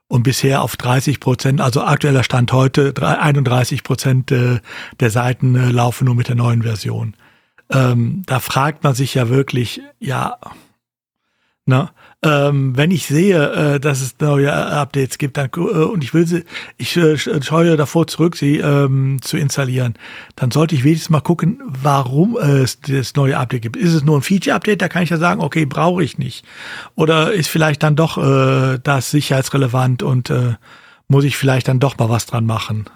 und 0.09 0.23
bisher 0.23 0.63
auf 0.63 0.77
30 0.77 1.21
Prozent, 1.21 1.61
also 1.61 1.83
aktueller 1.83 2.23
Stand 2.23 2.53
heute, 2.53 2.93
31 3.01 3.83
Prozent 3.83 4.31
äh, 4.31 4.61
der 5.01 5.11
Seiten 5.11 5.55
äh, 5.55 5.71
laufen 5.71 6.05
nur 6.05 6.15
mit 6.15 6.29
der 6.29 6.35
neuen 6.35 6.63
Version. 6.63 7.15
Ähm, 7.71 8.23
da 8.27 8.39
fragt 8.39 8.85
man 8.85 8.95
sich 8.95 9.15
ja 9.15 9.31
wirklich, 9.31 9.81
ja, 9.99 10.37
ne, 11.65 11.91
ähm, 12.25 12.77
wenn 12.77 12.93
ich 12.93 13.07
sehe, 13.07 13.53
äh, 13.53 13.81
dass 13.81 14.01
es 14.01 14.15
neue 14.21 14.53
Updates 14.53 15.19
gibt, 15.19 15.37
dann, 15.37 15.51
äh, 15.57 15.61
und 15.61 16.05
ich 16.05 16.15
will 16.15 16.27
sie, 16.27 16.45
ich 16.79 16.97
äh, 16.97 17.17
scheue 17.17 17.77
davor 17.77 18.07
zurück, 18.07 18.37
sie 18.37 18.59
ähm, 18.59 19.19
zu 19.21 19.37
installieren, 19.37 19.95
dann 20.37 20.53
sollte 20.53 20.77
ich 20.77 20.85
wenigstens 20.85 21.11
mal 21.11 21.21
gucken, 21.21 21.61
warum 21.67 22.37
es 22.37 22.81
das 22.81 23.17
neue 23.17 23.37
Update 23.37 23.63
gibt. 23.63 23.77
Ist 23.77 23.93
es 23.93 24.05
nur 24.05 24.19
ein 24.19 24.23
Feature-Update? 24.23 24.81
Da 24.81 24.89
kann 24.89 25.03
ich 25.03 25.11
ja 25.11 25.17
sagen, 25.17 25.41
okay, 25.41 25.65
brauche 25.65 26.05
ich 26.05 26.17
nicht. 26.17 26.45
Oder 26.95 27.33
ist 27.33 27.49
vielleicht 27.49 27.83
dann 27.83 27.97
doch 27.97 28.19
äh, 28.19 28.79
das 28.83 29.11
sicherheitsrelevant 29.11 30.05
und 30.05 30.31
äh, 30.31 30.55
muss 31.09 31.25
ich 31.25 31.37
vielleicht 31.37 31.67
dann 31.67 31.81
doch 31.81 31.99
mal 31.99 32.09
was 32.09 32.27
dran 32.27 32.47
machen? 32.47 32.87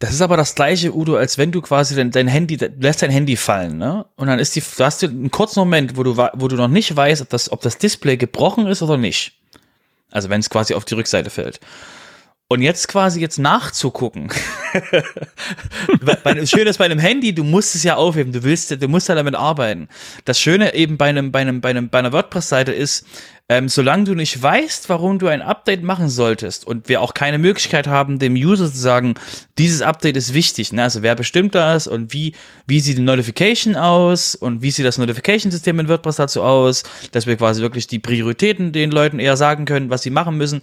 Das 0.00 0.12
ist 0.12 0.22
aber 0.22 0.36
das 0.36 0.54
gleiche, 0.54 0.94
Udo, 0.94 1.16
als 1.16 1.38
wenn 1.38 1.50
du 1.50 1.60
quasi 1.60 1.96
dein, 1.96 2.12
dein 2.12 2.28
Handy, 2.28 2.56
lässt 2.78 3.02
dein 3.02 3.10
Handy 3.10 3.36
fallen, 3.36 3.78
ne? 3.78 4.06
Und 4.14 4.28
dann 4.28 4.38
ist 4.38 4.54
die, 4.54 4.60
du 4.60 4.84
hast 4.84 5.02
einen 5.02 5.30
kurzen 5.32 5.58
Moment, 5.58 5.96
wo 5.96 6.04
du, 6.04 6.16
wo 6.16 6.46
du 6.46 6.54
noch 6.54 6.68
nicht 6.68 6.94
weißt, 6.94 7.20
ob 7.22 7.28
das, 7.30 7.50
ob 7.50 7.62
das 7.62 7.78
Display 7.78 8.16
gebrochen 8.16 8.68
ist 8.68 8.80
oder 8.80 8.96
nicht. 8.96 9.32
Also 10.10 10.30
wenn 10.30 10.40
es 10.40 10.50
quasi 10.50 10.74
auf 10.74 10.84
die 10.84 10.94
Rückseite 10.94 11.30
fällt. 11.30 11.58
Und 12.50 12.62
jetzt 12.62 12.88
quasi 12.88 13.20
jetzt 13.20 13.38
nachzugucken. 13.38 14.30
das 16.24 16.48
Schöne 16.48 16.70
ist 16.70 16.78
bei 16.78 16.86
einem 16.86 16.98
Handy, 16.98 17.34
du 17.34 17.44
musst 17.44 17.74
es 17.74 17.82
ja 17.82 17.96
aufheben, 17.96 18.32
du 18.32 18.42
willst, 18.42 18.70
du 18.70 18.88
musst 18.88 19.10
ja 19.10 19.14
damit 19.14 19.34
arbeiten. 19.34 19.88
Das 20.24 20.40
Schöne 20.40 20.74
eben 20.74 20.96
bei 20.96 21.10
einem, 21.10 21.30
bei 21.30 21.40
einem, 21.40 21.60
bei 21.60 21.68
einem, 21.68 21.90
bei 21.90 21.98
einer 21.98 22.10
WordPress-Seite 22.10 22.72
ist, 22.72 23.04
ähm, 23.50 23.68
solange 23.68 24.04
du 24.04 24.14
nicht 24.14 24.42
weißt, 24.42 24.88
warum 24.88 25.18
du 25.18 25.26
ein 25.26 25.42
Update 25.42 25.82
machen 25.82 26.08
solltest 26.08 26.66
und 26.66 26.88
wir 26.88 27.02
auch 27.02 27.12
keine 27.12 27.38
Möglichkeit 27.38 27.86
haben, 27.86 28.18
dem 28.18 28.32
User 28.32 28.72
zu 28.72 28.78
sagen, 28.78 29.14
dieses 29.58 29.82
Update 29.82 30.16
ist 30.16 30.32
wichtig, 30.32 30.72
ne? 30.72 30.84
also 30.84 31.02
wer 31.02 31.14
bestimmt 31.14 31.54
das 31.54 31.86
und 31.86 32.14
wie, 32.14 32.34
wie 32.66 32.80
sieht 32.80 32.96
die 32.96 33.02
Notification 33.02 33.76
aus 33.76 34.34
und 34.34 34.62
wie 34.62 34.70
sieht 34.70 34.86
das 34.86 34.96
Notification-System 34.96 35.80
in 35.80 35.88
WordPress 35.88 36.16
dazu 36.16 36.42
aus, 36.42 36.82
dass 37.12 37.26
wir 37.26 37.36
quasi 37.36 37.60
wirklich 37.60 37.86
die 37.86 37.98
Prioritäten 37.98 38.72
den 38.72 38.90
Leuten 38.90 39.18
eher 39.18 39.36
sagen 39.36 39.66
können, 39.66 39.90
was 39.90 40.02
sie 40.02 40.10
machen 40.10 40.38
müssen 40.38 40.62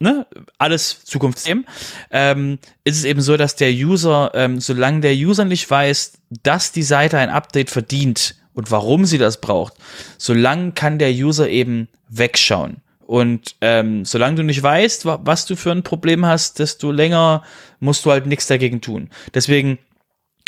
ne, 0.00 0.26
alles 0.58 1.04
Zukunftsthemen, 1.04 1.66
ähm, 2.10 2.58
ist 2.84 2.96
es 2.96 3.04
eben 3.04 3.20
so, 3.20 3.36
dass 3.36 3.54
der 3.54 3.70
User, 3.70 4.32
ähm, 4.34 4.60
solange 4.60 5.00
der 5.00 5.14
User 5.14 5.44
nicht 5.44 5.70
weiß, 5.70 6.14
dass 6.42 6.72
die 6.72 6.82
Seite 6.82 7.18
ein 7.18 7.30
Update 7.30 7.70
verdient 7.70 8.34
und 8.54 8.70
warum 8.70 9.04
sie 9.04 9.18
das 9.18 9.40
braucht, 9.40 9.74
solange 10.18 10.72
kann 10.72 10.98
der 10.98 11.12
User 11.12 11.48
eben 11.48 11.88
wegschauen. 12.08 12.78
Und 13.06 13.56
ähm, 13.60 14.04
solange 14.04 14.36
du 14.36 14.42
nicht 14.44 14.62
weißt, 14.62 15.04
was 15.04 15.44
du 15.44 15.56
für 15.56 15.72
ein 15.72 15.82
Problem 15.82 16.24
hast, 16.24 16.60
desto 16.60 16.92
länger 16.92 17.42
musst 17.80 18.04
du 18.04 18.10
halt 18.10 18.26
nichts 18.26 18.46
dagegen 18.46 18.80
tun. 18.80 19.10
Deswegen 19.34 19.78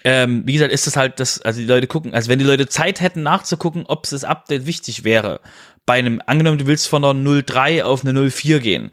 ähm, 0.05 0.43
wie 0.47 0.55
gesagt, 0.55 0.73
ist 0.73 0.87
das 0.87 0.97
halt 0.97 1.21
das, 1.21 1.41
also 1.43 1.61
die 1.61 1.67
Leute 1.67 1.87
gucken, 1.87 2.13
also 2.13 2.29
wenn 2.29 2.39
die 2.39 2.45
Leute 2.45 2.67
Zeit 2.67 3.01
hätten 3.01 3.23
nachzugucken, 3.23 3.85
ob 3.87 4.09
das 4.09 4.25
Update 4.25 4.67
wichtig 4.67 5.05
wäre, 5.05 5.41
bei 5.87 5.95
einem, 5.95 6.21
angenommen, 6.27 6.59
du 6.59 6.67
willst 6.67 6.89
von 6.89 7.05
einer 7.05 7.43
03 7.43 7.85
auf 7.85 8.05
eine 8.05 8.31
04 8.31 8.61
gehen, 8.61 8.91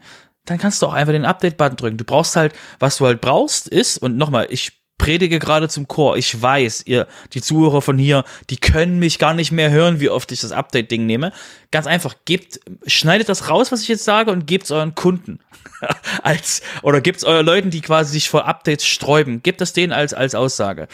dann 0.50 0.58
kannst 0.58 0.82
du 0.82 0.86
auch 0.86 0.92
einfach 0.92 1.12
den 1.12 1.24
Update-Button 1.24 1.76
drücken. 1.76 1.96
Du 1.96 2.04
brauchst 2.04 2.34
halt, 2.34 2.54
was 2.80 2.96
du 2.96 3.06
halt 3.06 3.20
brauchst, 3.20 3.68
ist, 3.68 3.98
und 3.98 4.16
nochmal, 4.16 4.48
ich 4.50 4.72
predige 4.98 5.38
gerade 5.38 5.68
zum 5.68 5.86
Chor. 5.86 6.16
Ich 6.16 6.42
weiß, 6.42 6.82
ihr, 6.86 7.06
die 7.34 7.40
Zuhörer 7.40 7.80
von 7.80 7.98
hier, 7.98 8.24
die 8.50 8.56
können 8.56 8.98
mich 8.98 9.20
gar 9.20 9.32
nicht 9.32 9.52
mehr 9.52 9.70
hören, 9.70 10.00
wie 10.00 10.10
oft 10.10 10.32
ich 10.32 10.40
das 10.40 10.50
Update-Ding 10.50 11.06
nehme. 11.06 11.32
Ganz 11.70 11.86
einfach, 11.86 12.16
gebt, 12.24 12.58
schneidet 12.84 13.28
das 13.28 13.48
raus, 13.48 13.70
was 13.70 13.82
ich 13.82 13.88
jetzt 13.88 14.02
sage, 14.02 14.32
und 14.32 14.48
gebt 14.48 14.64
es 14.64 14.72
euren 14.72 14.96
Kunden. 14.96 15.38
als, 16.24 16.62
oder 16.82 17.00
es 17.00 17.22
euren 17.22 17.46
Leuten, 17.46 17.70
die 17.70 17.80
quasi 17.80 18.10
sich 18.14 18.28
vor 18.28 18.46
Updates 18.46 18.84
sträuben. 18.84 19.44
Gebt 19.44 19.60
das 19.60 19.72
denen 19.72 19.92
als, 19.92 20.14
als 20.14 20.34
Aussage. 20.34 20.88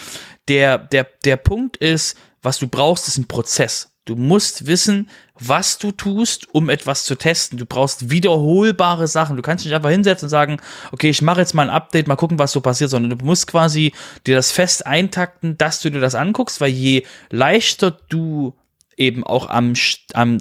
Der, 0.48 0.76
der, 0.76 1.06
der 1.24 1.38
Punkt 1.38 1.78
ist, 1.78 2.18
was 2.42 2.58
du 2.58 2.68
brauchst, 2.68 3.08
ist 3.08 3.16
ein 3.16 3.26
Prozess. 3.26 3.95
Du 4.06 4.14
musst 4.14 4.66
wissen, 4.66 5.10
was 5.34 5.78
du 5.78 5.90
tust, 5.90 6.54
um 6.54 6.70
etwas 6.70 7.04
zu 7.04 7.16
testen. 7.16 7.58
Du 7.58 7.66
brauchst 7.66 8.08
wiederholbare 8.08 9.08
Sachen. 9.08 9.36
Du 9.36 9.42
kannst 9.42 9.64
nicht 9.64 9.74
einfach 9.74 9.90
hinsetzen 9.90 10.26
und 10.26 10.30
sagen, 10.30 10.58
okay, 10.92 11.10
ich 11.10 11.22
mache 11.22 11.40
jetzt 11.40 11.54
mal 11.54 11.64
ein 11.64 11.74
Update, 11.74 12.06
mal 12.06 12.14
gucken, 12.14 12.38
was 12.38 12.52
so 12.52 12.60
passiert, 12.60 12.88
sondern 12.88 13.18
du 13.18 13.24
musst 13.24 13.48
quasi 13.48 13.92
dir 14.24 14.36
das 14.36 14.52
fest 14.52 14.86
eintakten, 14.86 15.58
dass 15.58 15.80
du 15.80 15.90
dir 15.90 16.00
das 16.00 16.14
anguckst, 16.14 16.60
weil 16.60 16.70
je 16.70 17.04
leichter 17.30 17.90
du 17.90 18.54
eben 18.96 19.24
auch 19.24 19.48
am, 19.48 19.74
am, 20.14 20.38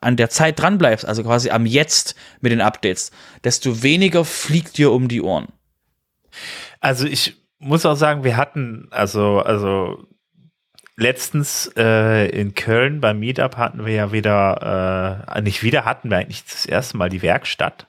an 0.00 0.16
der 0.16 0.30
Zeit 0.30 0.58
dran 0.58 0.78
bleibst, 0.78 1.06
also 1.06 1.22
quasi 1.22 1.50
am 1.50 1.66
Jetzt 1.66 2.14
mit 2.40 2.52
den 2.52 2.62
Updates, 2.62 3.12
desto 3.44 3.82
weniger 3.82 4.24
fliegt 4.24 4.78
dir 4.78 4.92
um 4.92 5.08
die 5.08 5.20
Ohren. 5.20 5.48
Also 6.80 7.06
ich 7.06 7.36
muss 7.58 7.84
auch 7.84 7.96
sagen, 7.96 8.24
wir 8.24 8.38
hatten, 8.38 8.88
also, 8.90 9.40
also 9.40 10.08
letztens 10.98 11.70
äh, 11.76 12.28
in 12.28 12.54
Köln 12.54 13.00
beim 13.00 13.20
Meetup 13.20 13.56
hatten 13.56 13.86
wir 13.86 13.94
ja 13.94 14.12
wieder, 14.12 15.24
äh, 15.34 15.40
nicht 15.40 15.62
wieder, 15.62 15.84
hatten 15.84 16.10
wir 16.10 16.18
eigentlich 16.18 16.44
das 16.44 16.66
erste 16.66 16.96
Mal 16.96 17.08
die 17.08 17.22
Werkstatt. 17.22 17.86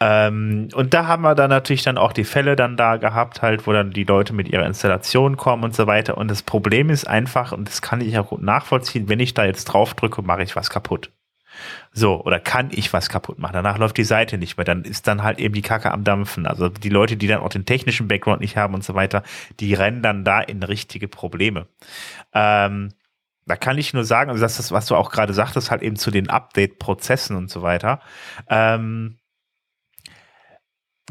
Ähm, 0.00 0.68
und 0.74 0.94
da 0.94 1.06
haben 1.06 1.22
wir 1.22 1.34
dann 1.34 1.50
natürlich 1.50 1.82
dann 1.82 1.98
auch 1.98 2.12
die 2.12 2.24
Fälle 2.24 2.56
dann 2.56 2.76
da 2.76 2.96
gehabt, 2.96 3.42
halt, 3.42 3.66
wo 3.66 3.72
dann 3.72 3.90
die 3.90 4.04
Leute 4.04 4.32
mit 4.32 4.48
ihrer 4.48 4.66
Installation 4.66 5.36
kommen 5.36 5.62
und 5.62 5.76
so 5.76 5.86
weiter. 5.86 6.16
Und 6.16 6.30
das 6.30 6.42
Problem 6.42 6.88
ist 6.88 7.04
einfach, 7.04 7.52
und 7.52 7.68
das 7.68 7.82
kann 7.82 8.00
ich 8.00 8.18
auch 8.18 8.28
gut 8.28 8.42
nachvollziehen, 8.42 9.08
wenn 9.08 9.20
ich 9.20 9.34
da 9.34 9.44
jetzt 9.44 9.66
drauf 9.66 9.94
drücke, 9.94 10.22
mache 10.22 10.42
ich 10.42 10.56
was 10.56 10.70
kaputt. 10.70 11.10
So, 11.92 12.22
oder 12.24 12.40
kann 12.40 12.70
ich 12.72 12.92
was 12.92 13.08
kaputt 13.08 13.38
machen? 13.38 13.52
Danach 13.54 13.78
läuft 13.78 13.96
die 13.96 14.04
Seite 14.04 14.38
nicht 14.38 14.56
mehr. 14.56 14.64
Dann 14.64 14.84
ist 14.84 15.06
dann 15.06 15.22
halt 15.22 15.38
eben 15.38 15.54
die 15.54 15.62
Kacke 15.62 15.90
am 15.90 16.04
Dampfen. 16.04 16.46
Also 16.46 16.68
die 16.68 16.88
Leute, 16.88 17.16
die 17.16 17.26
dann 17.26 17.40
auch 17.40 17.48
den 17.50 17.66
technischen 17.66 18.08
Background 18.08 18.40
nicht 18.40 18.56
haben 18.56 18.74
und 18.74 18.84
so 18.84 18.94
weiter, 18.94 19.22
die 19.60 19.74
rennen 19.74 20.02
dann 20.02 20.24
da 20.24 20.40
in 20.40 20.62
richtige 20.62 21.08
Probleme. 21.08 21.66
Ähm, 22.32 22.90
da 23.46 23.56
kann 23.56 23.78
ich 23.78 23.92
nur 23.92 24.04
sagen, 24.04 24.30
also 24.30 24.40
das 24.40 24.58
ist, 24.58 24.72
was 24.72 24.86
du 24.86 24.96
auch 24.96 25.10
gerade 25.10 25.34
sagtest, 25.34 25.70
halt 25.70 25.82
eben 25.82 25.96
zu 25.96 26.10
den 26.10 26.30
Update-Prozessen 26.30 27.36
und 27.36 27.50
so 27.50 27.62
weiter. 27.62 28.00
Ähm, 28.48 29.18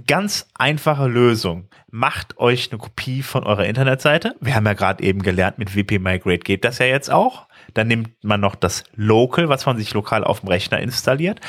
ganz 0.08 0.48
einfache 0.56 1.08
Lösung. 1.08 1.68
Macht 1.90 2.38
euch 2.38 2.72
eine 2.72 2.80
Kopie 2.80 3.22
von 3.22 3.44
eurer 3.44 3.66
Internetseite. 3.66 4.36
Wir 4.40 4.56
haben 4.56 4.66
ja 4.66 4.74
gerade 4.74 5.04
eben 5.04 5.22
gelernt, 5.22 5.58
mit 5.58 5.76
WP 5.76 6.00
Migrate 6.00 6.40
geht 6.40 6.64
das 6.64 6.80
ja 6.80 6.86
jetzt 6.86 7.12
auch. 7.12 7.48
Dann 7.74 7.88
nimmt 7.88 8.24
man 8.24 8.42
noch 8.42 8.56
das 8.56 8.84
Local, 8.96 9.50
was 9.50 9.66
man 9.66 9.78
sich 9.78 9.94
lokal 9.94 10.24
auf 10.24 10.42
dem 10.42 10.50
Rechner 10.50 10.80
installiert, 10.80 11.40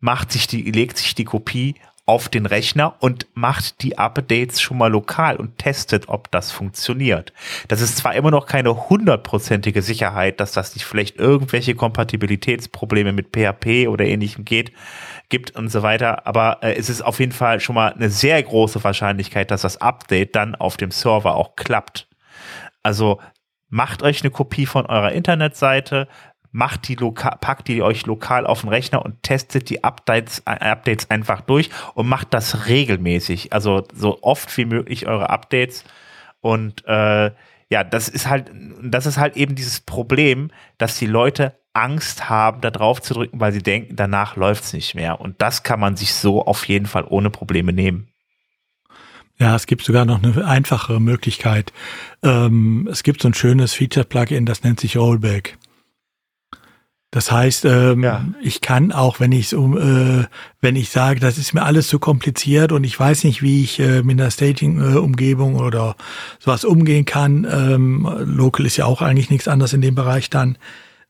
macht 0.00 0.32
sich 0.32 0.46
die, 0.46 0.70
legt 0.70 0.98
sich 0.98 1.14
die 1.14 1.24
Kopie 1.24 1.76
auf 2.04 2.28
den 2.28 2.46
Rechner 2.46 2.96
und 2.98 3.28
macht 3.34 3.82
die 3.82 3.96
Updates 3.96 4.60
schon 4.60 4.76
mal 4.76 4.90
lokal 4.90 5.36
und 5.36 5.58
testet, 5.58 6.08
ob 6.08 6.30
das 6.32 6.50
funktioniert. 6.50 7.32
Das 7.68 7.80
ist 7.80 7.98
zwar 7.98 8.14
immer 8.16 8.32
noch 8.32 8.46
keine 8.46 8.88
hundertprozentige 8.90 9.82
Sicherheit, 9.82 10.40
dass 10.40 10.50
das 10.50 10.74
nicht 10.74 10.84
vielleicht 10.84 11.16
irgendwelche 11.16 11.76
Kompatibilitätsprobleme 11.76 13.12
mit 13.12 13.28
PHP 13.28 13.86
oder 13.86 14.04
ähnlichem 14.04 14.44
geht, 14.44 14.72
gibt 15.28 15.54
und 15.54 15.68
so 15.70 15.82
weiter, 15.82 16.26
aber 16.26 16.58
äh, 16.62 16.74
es 16.74 16.90
ist 16.90 17.02
auf 17.02 17.20
jeden 17.20 17.32
Fall 17.32 17.60
schon 17.60 17.76
mal 17.76 17.92
eine 17.92 18.10
sehr 18.10 18.42
große 18.42 18.82
Wahrscheinlichkeit, 18.82 19.50
dass 19.50 19.62
das 19.62 19.80
Update 19.80 20.34
dann 20.34 20.56
auf 20.56 20.76
dem 20.76 20.90
Server 20.90 21.36
auch 21.36 21.54
klappt. 21.54 22.08
Also 22.82 23.20
macht 23.72 24.02
euch 24.02 24.20
eine 24.22 24.30
Kopie 24.30 24.66
von 24.66 24.84
eurer 24.84 25.12
Internetseite, 25.12 26.06
macht 26.50 26.88
die 26.88 26.94
lokal, 26.94 27.38
packt 27.40 27.68
die 27.68 27.80
euch 27.80 28.04
lokal 28.04 28.46
auf 28.46 28.60
den 28.60 28.68
Rechner 28.68 29.02
und 29.02 29.22
testet 29.22 29.70
die 29.70 29.82
Updates, 29.82 30.42
äh, 30.44 30.50
Updates 30.50 31.10
einfach 31.10 31.40
durch 31.40 31.70
und 31.94 32.06
macht 32.06 32.34
das 32.34 32.66
regelmäßig. 32.66 33.54
Also 33.54 33.84
so 33.94 34.18
oft 34.20 34.54
wie 34.58 34.66
möglich 34.66 35.06
eure 35.06 35.30
Updates. 35.30 35.84
Und 36.42 36.86
äh, 36.86 37.30
ja, 37.70 37.82
das 37.82 38.10
ist 38.10 38.28
halt, 38.28 38.50
das 38.82 39.06
ist 39.06 39.16
halt 39.16 39.38
eben 39.38 39.54
dieses 39.54 39.80
Problem, 39.80 40.50
dass 40.76 40.98
die 40.98 41.06
Leute 41.06 41.56
Angst 41.72 42.28
haben, 42.28 42.60
da 42.60 42.70
drauf 42.70 43.00
zu 43.00 43.14
drücken, 43.14 43.40
weil 43.40 43.52
sie 43.52 43.62
denken, 43.62 43.96
danach 43.96 44.36
läuft's 44.36 44.74
nicht 44.74 44.94
mehr. 44.94 45.18
Und 45.18 45.40
das 45.40 45.62
kann 45.62 45.80
man 45.80 45.96
sich 45.96 46.12
so 46.12 46.44
auf 46.44 46.68
jeden 46.68 46.84
Fall 46.84 47.06
ohne 47.08 47.30
Probleme 47.30 47.72
nehmen. 47.72 48.11
Ja, 49.42 49.56
es 49.56 49.66
gibt 49.66 49.82
sogar 49.82 50.04
noch 50.04 50.22
eine 50.22 50.46
einfachere 50.46 51.00
Möglichkeit. 51.00 51.72
Ähm, 52.22 52.88
es 52.88 53.02
gibt 53.02 53.22
so 53.22 53.28
ein 53.28 53.34
schönes 53.34 53.74
Feature-Plugin, 53.74 54.46
das 54.46 54.62
nennt 54.62 54.78
sich 54.78 54.96
Rollback. 54.96 55.58
Das 57.10 57.32
heißt, 57.32 57.64
ähm, 57.64 58.04
ja. 58.04 58.24
ich 58.40 58.60
kann 58.60 58.92
auch, 58.92 59.18
wenn 59.18 59.32
ich 59.32 59.52
um, 59.52 59.76
äh, 59.76 60.26
wenn 60.60 60.76
ich 60.76 60.90
sage, 60.90 61.18
das 61.18 61.38
ist 61.38 61.54
mir 61.54 61.64
alles 61.64 61.88
zu 61.88 61.98
kompliziert 61.98 62.70
und 62.70 62.84
ich 62.84 62.96
weiß 62.96 63.24
nicht, 63.24 63.42
wie 63.42 63.64
ich 63.64 63.80
äh, 63.80 64.04
mit 64.04 64.20
einer 64.20 64.30
Staging-Umgebung 64.30 65.56
oder 65.56 65.96
sowas 66.38 66.64
umgehen 66.64 67.04
kann. 67.04 67.44
Ähm, 67.50 68.08
Local 68.24 68.64
ist 68.64 68.76
ja 68.76 68.84
auch 68.84 69.02
eigentlich 69.02 69.28
nichts 69.28 69.48
anderes 69.48 69.72
in 69.72 69.80
dem 69.80 69.96
Bereich 69.96 70.30
dann. 70.30 70.56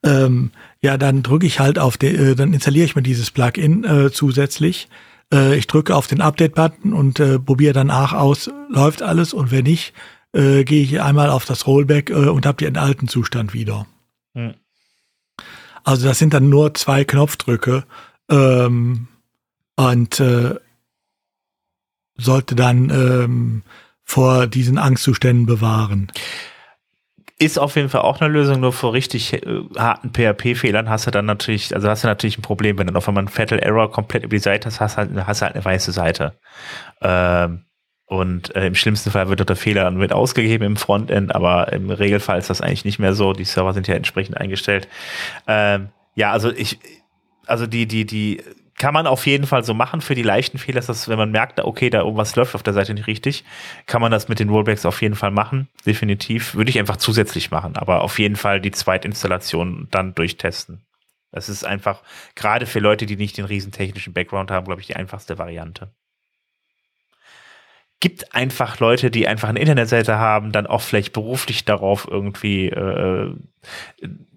Ähm, 0.02 0.52
ja, 0.80 0.96
dann 0.96 1.22
drücke 1.22 1.44
ich 1.44 1.60
halt 1.60 1.78
auf 1.78 1.98
den, 1.98 2.14
äh, 2.18 2.34
dann 2.34 2.54
installiere 2.54 2.86
ich 2.86 2.96
mir 2.96 3.02
dieses 3.02 3.30
Plugin 3.30 3.84
äh, 3.84 4.10
zusätzlich. 4.10 4.88
Äh, 5.32 5.56
ich 5.56 5.66
drücke 5.66 5.96
auf 5.96 6.06
den 6.06 6.20
Update-Button 6.20 6.92
und 6.92 7.18
äh, 7.18 7.38
probiere 7.38 7.72
danach 7.72 8.12
aus, 8.12 8.50
läuft 8.68 9.02
alles 9.02 9.32
und 9.32 9.50
wenn 9.50 9.64
nicht, 9.64 9.94
äh, 10.32 10.64
gehe 10.64 10.82
ich 10.82 11.00
einmal 11.00 11.30
auf 11.30 11.44
das 11.44 11.66
Rollback 11.66 12.10
äh, 12.10 12.28
und 12.28 12.46
habe 12.46 12.64
den 12.64 12.76
alten 12.76 13.08
Zustand 13.08 13.54
wieder. 13.54 13.86
Hm. 14.34 14.54
Also 15.84 16.06
das 16.06 16.18
sind 16.18 16.32
dann 16.34 16.48
nur 16.48 16.74
zwei 16.74 17.04
Knopfdrücke 17.04 17.84
ähm, 18.30 19.08
und 19.76 20.20
äh, 20.20 20.54
sollte 22.16 22.54
dann 22.54 22.90
ähm, 22.90 23.62
vor 24.04 24.46
diesen 24.46 24.78
Angstzuständen 24.78 25.46
bewahren. 25.46 26.12
Ist 27.42 27.58
auf 27.58 27.74
jeden 27.74 27.88
Fall 27.88 28.02
auch 28.02 28.20
eine 28.20 28.32
Lösung, 28.32 28.60
nur 28.60 28.72
vor 28.72 28.92
richtig 28.92 29.32
äh, 29.32 29.40
harten 29.76 30.12
PHP-Fehlern 30.12 30.88
hast 30.88 31.08
du 31.08 31.10
dann 31.10 31.26
natürlich, 31.26 31.74
also 31.74 31.88
hast 31.88 32.04
du 32.04 32.08
natürlich 32.08 32.38
ein 32.38 32.42
Problem, 32.42 32.78
wenn 32.78 32.86
du 32.86 32.94
auf 32.94 33.08
einmal 33.08 33.22
einen 33.22 33.28
Fatal 33.28 33.58
Error 33.58 33.90
komplett 33.90 34.22
über 34.22 34.36
die 34.36 34.38
Seite 34.38 34.66
hast, 34.66 34.78
hast, 34.80 34.96
halt, 34.96 35.10
hast 35.26 35.42
halt 35.42 35.54
eine 35.54 35.64
weiße 35.64 35.90
Seite. 35.90 36.38
Ähm, 37.00 37.64
und 38.06 38.54
äh, 38.54 38.66
im 38.68 38.76
schlimmsten 38.76 39.10
Fall 39.10 39.28
wird 39.28 39.48
der 39.48 39.56
Fehler 39.56 39.82
dann 39.84 39.96
mit 39.96 40.12
ausgegeben 40.12 40.64
im 40.64 40.76
Frontend, 40.76 41.34
aber 41.34 41.72
im 41.72 41.90
Regelfall 41.90 42.38
ist 42.38 42.48
das 42.48 42.60
eigentlich 42.60 42.84
nicht 42.84 43.00
mehr 43.00 43.14
so. 43.14 43.32
Die 43.32 43.44
Server 43.44 43.72
sind 43.72 43.88
ja 43.88 43.96
entsprechend 43.96 44.36
eingestellt. 44.36 44.86
Ähm, 45.48 45.88
ja, 46.14 46.30
also 46.30 46.52
ich, 46.52 46.78
also 47.46 47.66
die, 47.66 47.86
die, 47.86 48.06
die 48.06 48.40
kann 48.76 48.94
man 48.94 49.06
auf 49.06 49.26
jeden 49.26 49.46
Fall 49.46 49.64
so 49.64 49.74
machen. 49.74 50.00
Für 50.00 50.14
die 50.14 50.22
leichten 50.22 50.58
Fehler 50.58 50.78
ist 50.78 50.88
das, 50.88 51.08
wenn 51.08 51.18
man 51.18 51.30
merkt, 51.30 51.60
okay, 51.60 51.90
da 51.90 52.00
irgendwas 52.00 52.34
läuft 52.36 52.54
auf 52.54 52.62
der 52.62 52.72
Seite 52.72 52.94
nicht 52.94 53.06
richtig, 53.06 53.44
kann 53.86 54.00
man 54.00 54.10
das 54.10 54.28
mit 54.28 54.38
den 54.38 54.48
Rollbacks 54.48 54.86
auf 54.86 55.02
jeden 55.02 55.14
Fall 55.14 55.30
machen. 55.30 55.68
Definitiv. 55.86 56.54
Würde 56.54 56.70
ich 56.70 56.78
einfach 56.78 56.96
zusätzlich 56.96 57.50
machen, 57.50 57.76
aber 57.76 58.02
auf 58.02 58.18
jeden 58.18 58.36
Fall 58.36 58.60
die 58.60 58.72
Zweitinstallation 58.72 59.88
dann 59.90 60.14
durchtesten. 60.14 60.82
Das 61.30 61.48
ist 61.48 61.64
einfach, 61.64 62.02
gerade 62.34 62.66
für 62.66 62.80
Leute, 62.80 63.06
die 63.06 63.16
nicht 63.16 63.38
den 63.38 63.46
riesen 63.46 63.72
technischen 63.72 64.12
Background 64.12 64.50
haben, 64.50 64.66
glaube 64.66 64.80
ich, 64.80 64.86
die 64.86 64.96
einfachste 64.96 65.38
Variante 65.38 65.90
gibt 68.02 68.34
einfach 68.34 68.80
Leute, 68.80 69.12
die 69.12 69.28
einfach 69.28 69.48
eine 69.48 69.60
Internetseite 69.60 70.18
haben, 70.18 70.50
dann 70.50 70.66
auch 70.66 70.80
vielleicht 70.80 71.12
beruflich 71.12 71.64
darauf 71.64 72.08
irgendwie 72.10 72.68
äh, 72.68 73.32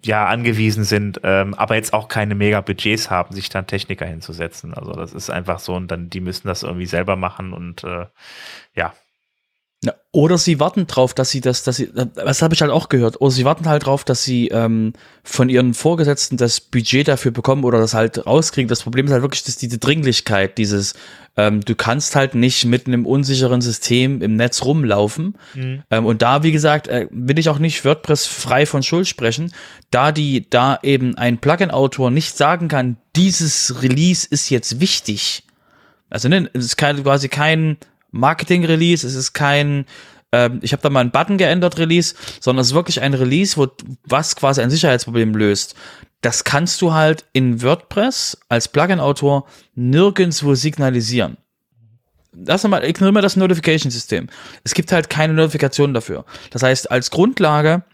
ja 0.04 0.26
angewiesen 0.26 0.84
sind, 0.84 1.20
ähm, 1.24 1.52
aber 1.54 1.74
jetzt 1.74 1.92
auch 1.92 2.06
keine 2.06 2.36
mega 2.36 2.60
Budgets 2.60 3.10
haben, 3.10 3.34
sich 3.34 3.48
dann 3.48 3.66
Techniker 3.66 4.06
hinzusetzen. 4.06 4.72
Also 4.72 4.92
das 4.92 5.12
ist 5.12 5.30
einfach 5.30 5.58
so 5.58 5.74
und 5.74 5.90
dann 5.90 6.08
die 6.08 6.20
müssen 6.20 6.46
das 6.46 6.62
irgendwie 6.62 6.86
selber 6.86 7.16
machen 7.16 7.52
und 7.52 7.82
äh, 7.82 8.06
ja. 8.74 8.94
Oder 10.10 10.38
sie 10.38 10.58
warten 10.58 10.86
drauf, 10.86 11.12
dass 11.12 11.30
sie 11.30 11.42
das, 11.42 11.62
dass 11.62 11.76
sie, 11.76 11.90
das 11.92 12.40
habe 12.40 12.54
ich 12.54 12.62
halt 12.62 12.70
auch 12.70 12.88
gehört. 12.88 13.20
Oder 13.20 13.30
sie 13.30 13.44
warten 13.44 13.66
halt 13.66 13.84
drauf, 13.84 14.02
dass 14.02 14.24
sie 14.24 14.48
ähm, 14.48 14.94
von 15.22 15.50
ihren 15.50 15.74
Vorgesetzten 15.74 16.38
das 16.38 16.60
Budget 16.60 17.06
dafür 17.06 17.30
bekommen 17.30 17.64
oder 17.64 17.78
das 17.78 17.92
halt 17.92 18.26
rauskriegen. 18.26 18.68
Das 18.68 18.82
Problem 18.82 19.04
ist 19.06 19.12
halt 19.12 19.20
wirklich, 19.20 19.44
dass 19.44 19.58
diese 19.58 19.76
Dringlichkeit, 19.76 20.56
dieses, 20.56 20.94
ähm, 21.36 21.60
du 21.60 21.74
kannst 21.74 22.16
halt 22.16 22.34
nicht 22.34 22.64
mit 22.64 22.86
einem 22.86 23.04
unsicheren 23.04 23.60
System 23.60 24.22
im 24.22 24.36
Netz 24.36 24.64
rumlaufen. 24.64 25.36
Mhm. 25.54 25.82
Ähm, 25.90 26.06
und 26.06 26.22
da, 26.22 26.42
wie 26.42 26.52
gesagt, 26.52 26.88
äh, 26.88 27.06
will 27.10 27.38
ich 27.38 27.50
auch 27.50 27.58
nicht 27.58 27.84
WordPress 27.84 28.24
frei 28.26 28.64
von 28.64 28.82
Schuld 28.82 29.06
sprechen, 29.06 29.52
da 29.90 30.10
die, 30.10 30.48
da 30.48 30.78
eben 30.82 31.16
ein 31.18 31.38
Plugin-Autor 31.38 32.10
nicht 32.10 32.34
sagen 32.34 32.68
kann, 32.68 32.96
dieses 33.14 33.82
Release 33.82 34.26
ist 34.28 34.48
jetzt 34.48 34.80
wichtig. 34.80 35.42
Also 36.08 36.30
ne, 36.30 36.48
es 36.54 36.64
ist 36.64 36.76
kein, 36.76 37.02
quasi 37.02 37.28
kein 37.28 37.76
Marketing-Release, 38.18 39.06
es 39.06 39.14
ist 39.14 39.32
kein, 39.32 39.86
ähm, 40.32 40.60
ich 40.62 40.72
habe 40.72 40.82
da 40.82 40.90
mal 40.90 41.00
einen 41.00 41.10
Button 41.10 41.38
geändert 41.38 41.78
Release, 41.78 42.14
sondern 42.40 42.62
es 42.62 42.68
ist 42.68 42.74
wirklich 42.74 43.00
ein 43.00 43.14
Release, 43.14 43.56
wo 43.56 43.68
was 44.04 44.36
quasi 44.36 44.60
ein 44.60 44.70
Sicherheitsproblem 44.70 45.34
löst. 45.34 45.74
Das 46.20 46.44
kannst 46.44 46.82
du 46.82 46.92
halt 46.92 47.24
in 47.32 47.62
WordPress 47.62 48.38
als 48.48 48.68
Plugin-Autor 48.68 49.46
nirgendwo 49.74 50.54
signalisieren. 50.54 51.36
Lass 52.32 52.64
mal, 52.64 52.84
ignoriere 52.84 53.12
mal 53.12 53.22
das 53.22 53.36
Notification-System. 53.36 54.28
Es 54.64 54.74
gibt 54.74 54.92
halt 54.92 55.08
keine 55.08 55.32
Notifikation 55.32 55.94
dafür. 55.94 56.24
Das 56.50 56.62
heißt, 56.62 56.90
als 56.90 57.10
Grundlage 57.10 57.84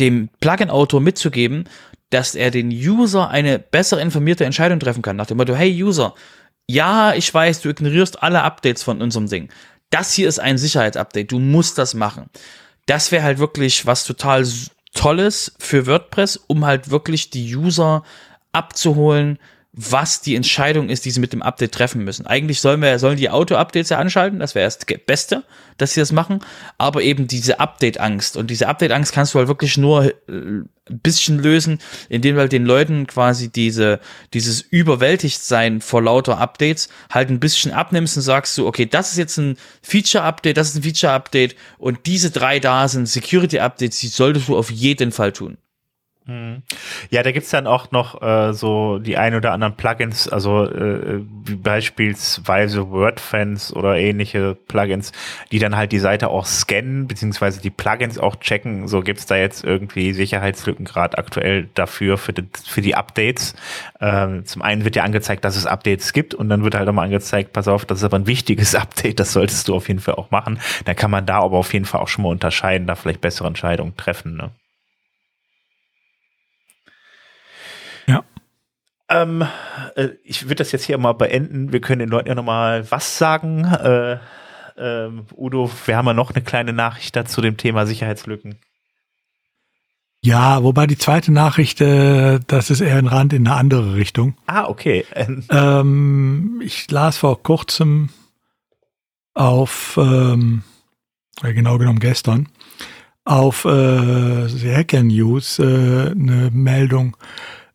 dem 0.00 0.28
Plugin-Autor 0.40 1.00
mitzugeben, 1.00 1.64
dass 2.10 2.34
er 2.34 2.50
den 2.50 2.68
User 2.68 3.30
eine 3.30 3.58
bessere 3.58 4.00
informierte 4.00 4.44
Entscheidung 4.44 4.78
treffen 4.80 5.02
kann. 5.02 5.16
Nach 5.16 5.26
dem 5.26 5.36
Motto, 5.36 5.54
hey 5.54 5.82
User, 5.82 6.14
ja, 6.66 7.14
ich 7.14 7.32
weiß, 7.32 7.60
du 7.60 7.68
ignorierst 7.68 8.22
alle 8.22 8.42
Updates 8.42 8.82
von 8.82 9.02
unserem 9.02 9.28
Ding. 9.28 9.48
Das 9.90 10.12
hier 10.12 10.28
ist 10.28 10.38
ein 10.38 10.58
Sicherheitsupdate. 10.58 11.30
Du 11.30 11.38
musst 11.38 11.78
das 11.78 11.94
machen. 11.94 12.30
Das 12.86 13.12
wäre 13.12 13.22
halt 13.22 13.38
wirklich 13.38 13.86
was 13.86 14.04
total 14.04 14.46
Tolles 14.94 15.52
für 15.58 15.86
WordPress, 15.86 16.36
um 16.46 16.64
halt 16.64 16.90
wirklich 16.90 17.30
die 17.30 17.54
User 17.54 18.02
abzuholen, 18.52 19.38
was 19.76 20.20
die 20.20 20.36
Entscheidung 20.36 20.88
ist, 20.88 21.04
die 21.04 21.10
sie 21.10 21.18
mit 21.18 21.32
dem 21.32 21.42
Update 21.42 21.72
treffen 21.72 22.04
müssen. 22.04 22.26
Eigentlich 22.26 22.60
sollen 22.60 22.80
wir, 22.80 22.98
sollen 23.00 23.16
die 23.16 23.30
Auto-Updates 23.30 23.90
ja 23.90 23.98
anschalten, 23.98 24.38
das 24.38 24.54
wäre 24.54 24.66
das 24.66 24.78
Beste, 25.04 25.42
dass 25.78 25.94
sie 25.94 26.00
das 26.00 26.12
machen, 26.12 26.38
aber 26.78 27.02
eben 27.02 27.26
diese 27.26 27.58
Update-Angst 27.58 28.36
und 28.36 28.50
diese 28.50 28.68
Update-Angst 28.68 29.12
kannst 29.12 29.34
du 29.34 29.40
halt 29.40 29.48
wirklich 29.48 29.76
nur 29.76 30.04
äh, 30.04 30.12
ein 30.28 30.70
bisschen 30.86 31.40
lösen, 31.40 31.80
indem 32.08 32.36
du 32.36 32.42
halt 32.42 32.52
den 32.52 32.66
Leuten 32.66 33.08
quasi 33.08 33.50
diese, 33.50 33.98
dieses 34.32 34.60
Überwältigtsein 34.60 35.80
vor 35.80 36.02
lauter 36.02 36.38
Updates 36.38 36.88
halt 37.10 37.30
ein 37.30 37.40
bisschen 37.40 37.72
abnimmst 37.72 38.16
und 38.16 38.22
sagst 38.22 38.56
du, 38.56 38.68
okay, 38.68 38.86
das 38.86 39.10
ist 39.10 39.18
jetzt 39.18 39.38
ein 39.38 39.56
Feature-Update, 39.82 40.56
das 40.56 40.68
ist 40.68 40.76
ein 40.76 40.82
Feature-Update 40.84 41.56
und 41.78 42.06
diese 42.06 42.30
drei 42.30 42.60
da 42.60 42.86
sind 42.86 43.08
Security-Updates, 43.08 43.98
die 43.98 44.08
solltest 44.08 44.48
du 44.48 44.56
auf 44.56 44.70
jeden 44.70 45.10
Fall 45.10 45.32
tun. 45.32 45.58
Mhm. 46.26 46.62
Ja, 47.10 47.22
da 47.22 47.32
gibt's 47.32 47.50
dann 47.50 47.66
auch 47.66 47.90
noch 47.90 48.22
äh, 48.22 48.54
so 48.54 48.98
die 48.98 49.18
ein 49.18 49.34
oder 49.34 49.52
anderen 49.52 49.76
Plugins, 49.76 50.26
also 50.26 50.64
äh, 50.64 51.20
wie 51.44 51.56
beispielsweise 51.56 52.90
WordFans 52.90 53.76
oder 53.76 53.98
ähnliche 53.98 54.54
Plugins, 54.54 55.12
die 55.52 55.58
dann 55.58 55.76
halt 55.76 55.92
die 55.92 55.98
Seite 55.98 56.28
auch 56.28 56.46
scannen, 56.46 57.06
beziehungsweise 57.08 57.60
die 57.60 57.68
Plugins 57.68 58.18
auch 58.18 58.36
checken. 58.36 58.88
So 58.88 59.02
gibt's 59.02 59.26
da 59.26 59.36
jetzt 59.36 59.64
irgendwie 59.64 60.14
Sicherheitslücken 60.14 60.86
gerade 60.86 61.18
aktuell 61.18 61.68
dafür, 61.74 62.16
für 62.16 62.32
die, 62.32 62.48
für 62.64 62.80
die 62.80 62.94
Updates. 62.94 63.54
Ähm, 64.00 64.46
zum 64.46 64.62
einen 64.62 64.84
wird 64.86 64.96
ja 64.96 65.02
angezeigt, 65.02 65.44
dass 65.44 65.56
es 65.56 65.66
Updates 65.66 66.14
gibt 66.14 66.32
und 66.32 66.48
dann 66.48 66.64
wird 66.64 66.74
halt 66.74 66.88
auch 66.88 66.92
mal 66.94 67.02
angezeigt, 67.04 67.52
pass 67.52 67.68
auf, 67.68 67.84
das 67.84 67.98
ist 67.98 68.04
aber 68.04 68.18
ein 68.18 68.26
wichtiges 68.26 68.74
Update, 68.74 69.20
das 69.20 69.34
solltest 69.34 69.68
du 69.68 69.74
auf 69.74 69.88
jeden 69.88 70.00
Fall 70.00 70.14
auch 70.14 70.30
machen. 70.30 70.58
Da 70.86 70.94
kann 70.94 71.10
man 71.10 71.26
da 71.26 71.40
aber 71.40 71.58
auf 71.58 71.74
jeden 71.74 71.84
Fall 71.84 72.00
auch 72.00 72.08
schon 72.08 72.22
mal 72.22 72.30
unterscheiden, 72.30 72.86
da 72.86 72.94
vielleicht 72.94 73.20
bessere 73.20 73.46
Entscheidungen 73.48 73.94
treffen. 73.98 74.36
Ne? 74.36 74.52
Ähm, 79.08 79.46
äh, 79.96 80.10
ich 80.24 80.44
würde 80.44 80.56
das 80.56 80.72
jetzt 80.72 80.84
hier 80.84 80.98
mal 80.98 81.12
beenden. 81.12 81.72
Wir 81.72 81.80
können 81.80 82.00
den 82.00 82.08
Leuten 82.08 82.28
ja 82.28 82.34
nochmal 82.34 82.90
was 82.90 83.18
sagen. 83.18 83.64
Äh, 83.64 84.18
ähm, 84.76 85.26
Udo, 85.36 85.70
wir 85.86 85.96
haben 85.96 86.06
ja 86.06 86.14
noch 86.14 86.34
eine 86.34 86.42
kleine 86.42 86.72
Nachricht 86.72 87.14
dazu 87.14 87.40
dem 87.40 87.56
Thema 87.56 87.86
Sicherheitslücken. 87.86 88.56
Ja, 90.20 90.62
wobei 90.62 90.86
die 90.86 90.96
zweite 90.96 91.32
Nachricht, 91.32 91.82
äh, 91.82 92.40
das 92.46 92.70
ist 92.70 92.80
eher 92.80 92.96
ein 92.96 93.08
Rand 93.08 93.34
in 93.34 93.46
eine 93.46 93.56
andere 93.56 93.94
Richtung. 93.94 94.38
Ah, 94.46 94.64
okay. 94.64 95.04
Ähm, 95.50 96.62
ich 96.64 96.90
las 96.90 97.18
vor 97.18 97.42
kurzem 97.42 98.08
auf, 99.34 99.98
ähm, 100.00 100.62
genau 101.42 101.76
genommen 101.76 101.98
gestern, 101.98 102.48
auf 103.26 103.66
äh, 103.66 104.48
Hacker 104.74 105.02
News 105.02 105.58
äh, 105.58 105.62
eine 106.12 106.50
Meldung. 106.54 107.18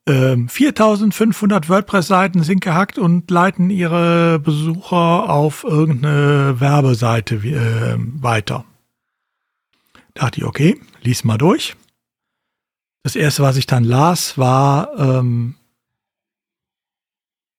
Ähm, 0.07 0.49
4500 0.49 1.69
WordPress-Seiten 1.69 2.43
sind 2.43 2.61
gehackt 2.61 2.97
und 2.97 3.29
leiten 3.29 3.69
ihre 3.69 4.39
Besucher 4.39 5.29
auf 5.29 5.63
irgendeine 5.63 6.59
Werbeseite 6.59 7.35
äh, 7.35 7.97
weiter. 8.21 8.65
Dachte 10.13 10.39
ich, 10.39 10.45
okay, 10.45 10.79
lies 11.01 11.23
mal 11.23 11.37
durch. 11.37 11.75
Das 13.03 13.15
erste, 13.15 13.43
was 13.43 13.57
ich 13.57 13.65
dann 13.65 13.83
las, 13.83 14.37
war, 14.37 14.97
ähm, 14.97 15.55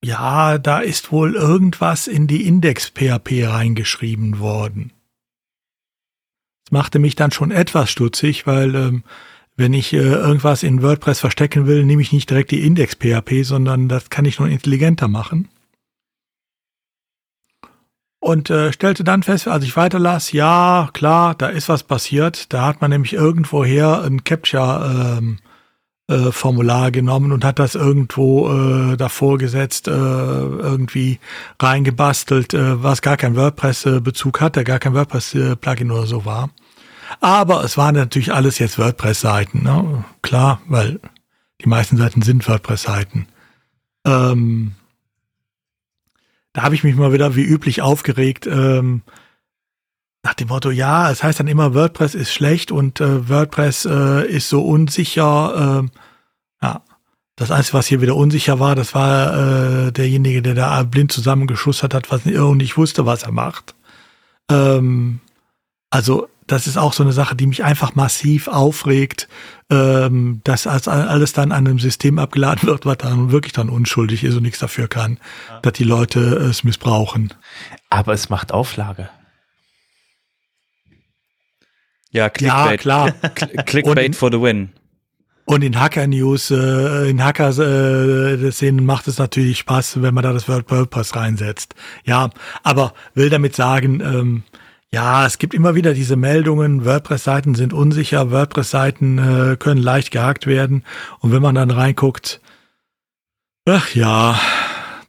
ja, 0.03 0.57
da 0.57 0.79
ist 0.79 1.11
wohl 1.11 1.35
irgendwas 1.35 2.07
in 2.07 2.27
die 2.27 2.47
Index-PHP 2.47 3.47
reingeschrieben 3.47 4.39
worden. 4.39 4.91
Das 6.65 6.71
machte 6.71 6.99
mich 6.99 7.15
dann 7.15 7.31
schon 7.31 7.51
etwas 7.51 7.91
stutzig, 7.91 8.47
weil 8.47 8.75
ähm, 8.75 9.03
wenn 9.57 9.73
ich 9.73 9.93
äh, 9.93 9.97
irgendwas 9.97 10.63
in 10.63 10.81
WordPress 10.81 11.19
verstecken 11.19 11.67
will, 11.67 11.85
nehme 11.85 12.01
ich 12.01 12.11
nicht 12.11 12.29
direkt 12.29 12.51
die 12.51 12.65
Index-PHP, 12.65 13.43
sondern 13.43 13.87
das 13.87 14.09
kann 14.09 14.25
ich 14.25 14.39
noch 14.39 14.47
intelligenter 14.47 15.07
machen. 15.07 15.49
Und 18.19 18.51
äh, 18.51 18.71
stellte 18.71 19.03
dann 19.03 19.23
fest, 19.23 19.47
als 19.47 19.63
ich 19.63 19.75
weiterlas, 19.75 20.31
ja, 20.31 20.89
klar, 20.93 21.33
da 21.33 21.47
ist 21.47 21.69
was 21.69 21.83
passiert. 21.83 22.53
Da 22.53 22.67
hat 22.67 22.79
man 22.79 22.91
nämlich 22.91 23.13
irgendwoher 23.13 24.03
ein 24.03 24.23
Capture 24.23 25.17
ähm, 25.19 25.39
äh, 26.07 26.91
genommen 26.91 27.31
und 27.31 27.43
hat 27.43 27.57
das 27.57 27.73
irgendwo 27.73 28.49
äh, 28.93 28.97
davor 28.97 29.39
gesetzt, 29.39 29.87
äh, 29.87 29.91
irgendwie 29.91 31.19
reingebastelt, 31.59 32.53
äh, 32.53 32.83
was 32.83 33.01
gar 33.01 33.17
kein 33.17 33.35
WordPress-Bezug 33.35 34.39
hatte, 34.39 34.63
gar 34.63 34.77
kein 34.79 34.93
WordPress-Plugin 34.93 35.91
oder 35.91 36.05
so 36.05 36.23
war. 36.23 36.51
Aber 37.19 37.63
es 37.63 37.77
waren 37.77 37.95
natürlich 37.95 38.33
alles 38.33 38.59
jetzt 38.59 38.79
WordPress-Seiten, 38.79 39.63
ne? 39.63 40.05
klar, 40.21 40.61
weil 40.67 40.99
die 41.61 41.69
meisten 41.69 41.97
Seiten 41.97 42.21
sind 42.21 42.47
WordPress-Seiten. 42.47 43.27
Ähm, 44.05 44.73
da 46.53 46.63
habe 46.63 46.75
ich 46.75 46.83
mich 46.83 46.95
mal 46.95 47.13
wieder 47.13 47.35
wie 47.35 47.43
üblich 47.43 47.81
aufgeregt, 47.81 48.47
ähm, 48.47 49.03
nach 50.23 50.33
dem 50.35 50.49
Motto, 50.49 50.69
ja, 50.69 51.09
es 51.09 51.23
heißt 51.23 51.39
dann 51.39 51.47
immer, 51.47 51.73
WordPress 51.73 52.13
ist 52.13 52.31
schlecht 52.31 52.71
und 52.71 53.01
äh, 53.01 53.27
WordPress 53.27 53.85
äh, 53.85 54.27
ist 54.27 54.49
so 54.49 54.63
unsicher. 54.63 55.83
Äh, 55.83 56.65
ja, 56.65 56.81
das 57.35 57.49
Einzige, 57.49 57.77
was 57.77 57.87
hier 57.87 58.01
wieder 58.01 58.15
unsicher 58.15 58.59
war, 58.59 58.75
das 58.75 58.93
war 58.93 59.87
äh, 59.87 59.91
derjenige, 59.91 60.43
der 60.43 60.53
da 60.53 60.83
blind 60.83 61.11
zusammengeschustert 61.11 61.95
hat, 61.95 62.11
was 62.11 62.25
und 62.25 62.57
nicht 62.57 62.77
wusste, 62.77 63.07
was 63.07 63.23
er 63.23 63.31
macht. 63.31 63.73
Ähm, 64.49 65.21
also 65.89 66.29
das 66.47 66.67
ist 66.67 66.77
auch 66.77 66.93
so 66.93 67.03
eine 67.03 67.13
Sache, 67.13 67.35
die 67.35 67.47
mich 67.47 67.63
einfach 67.63 67.95
massiv 67.95 68.47
aufregt, 68.47 69.27
ähm, 69.69 70.41
dass 70.43 70.67
alles 70.67 71.33
dann 71.33 71.51
an 71.51 71.67
einem 71.67 71.79
System 71.79 72.19
abgeladen 72.19 72.67
wird, 72.67 72.85
was 72.85 72.97
dann 72.97 73.31
wirklich 73.31 73.53
dann 73.53 73.69
unschuldig 73.69 74.23
ist 74.23 74.35
und 74.35 74.43
nichts 74.43 74.59
dafür 74.59 74.87
kann, 74.87 75.17
ja. 75.49 75.59
dass 75.61 75.73
die 75.73 75.83
Leute 75.83 76.19
es 76.19 76.63
missbrauchen. 76.63 77.33
Aber 77.89 78.13
es 78.13 78.29
macht 78.29 78.51
Auflage. 78.51 79.09
Ja, 82.11 82.29
Clickbait. 82.29 82.71
Ja, 82.71 82.77
klar. 82.77 83.11
Clickbait 83.65 84.07
und, 84.07 84.15
for 84.15 84.31
the 84.31 84.41
win. 84.41 84.69
Und 85.45 85.63
in 85.63 85.79
Hacker 85.79 86.07
News, 86.07 86.51
äh, 86.51 87.09
in 87.09 87.23
Hacker 87.23 87.49
äh, 87.57 88.51
Szenen 88.51 88.85
macht 88.85 89.07
es 89.07 89.17
natürlich 89.17 89.59
Spaß, 89.59 90.01
wenn 90.01 90.13
man 90.13 90.23
da 90.23 90.33
das 90.33 90.47
WordPress 90.47 91.15
reinsetzt. 91.15 91.75
Ja, 92.03 92.29
aber 92.63 92.93
will 93.15 93.29
damit 93.29 93.55
sagen, 93.55 94.01
ähm, 94.01 94.43
ja, 94.93 95.25
es 95.25 95.37
gibt 95.37 95.53
immer 95.53 95.73
wieder 95.73 95.93
diese 95.93 96.17
Meldungen, 96.17 96.83
WordPress-Seiten 96.83 97.55
sind 97.55 97.71
unsicher, 97.71 98.29
WordPress-Seiten 98.29 99.17
äh, 99.53 99.55
können 99.55 99.81
leicht 99.81 100.11
gehackt 100.11 100.47
werden. 100.47 100.83
Und 101.19 101.31
wenn 101.31 101.41
man 101.41 101.55
dann 101.55 101.71
reinguckt, 101.71 102.41
ach 103.65 103.95
ja, 103.95 104.39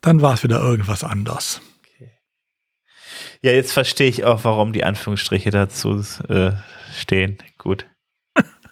dann 0.01 0.23
war 0.23 0.35
es 0.35 0.45
wieder 0.45 0.61
irgendwas 0.61 1.03
anders. 1.03 1.61
Okay. 1.95 2.13
Ja, 3.43 3.51
jetzt 3.51 3.73
verstehe 3.73 4.09
ich 4.09 4.25
auch, 4.25 4.45
warum 4.45 4.73
die 4.73 4.85
Anführungsstriche 4.85 5.51
dazu 5.51 6.05
äh, 6.29 6.53
stehen. 6.97 7.39
Gut. 7.59 7.87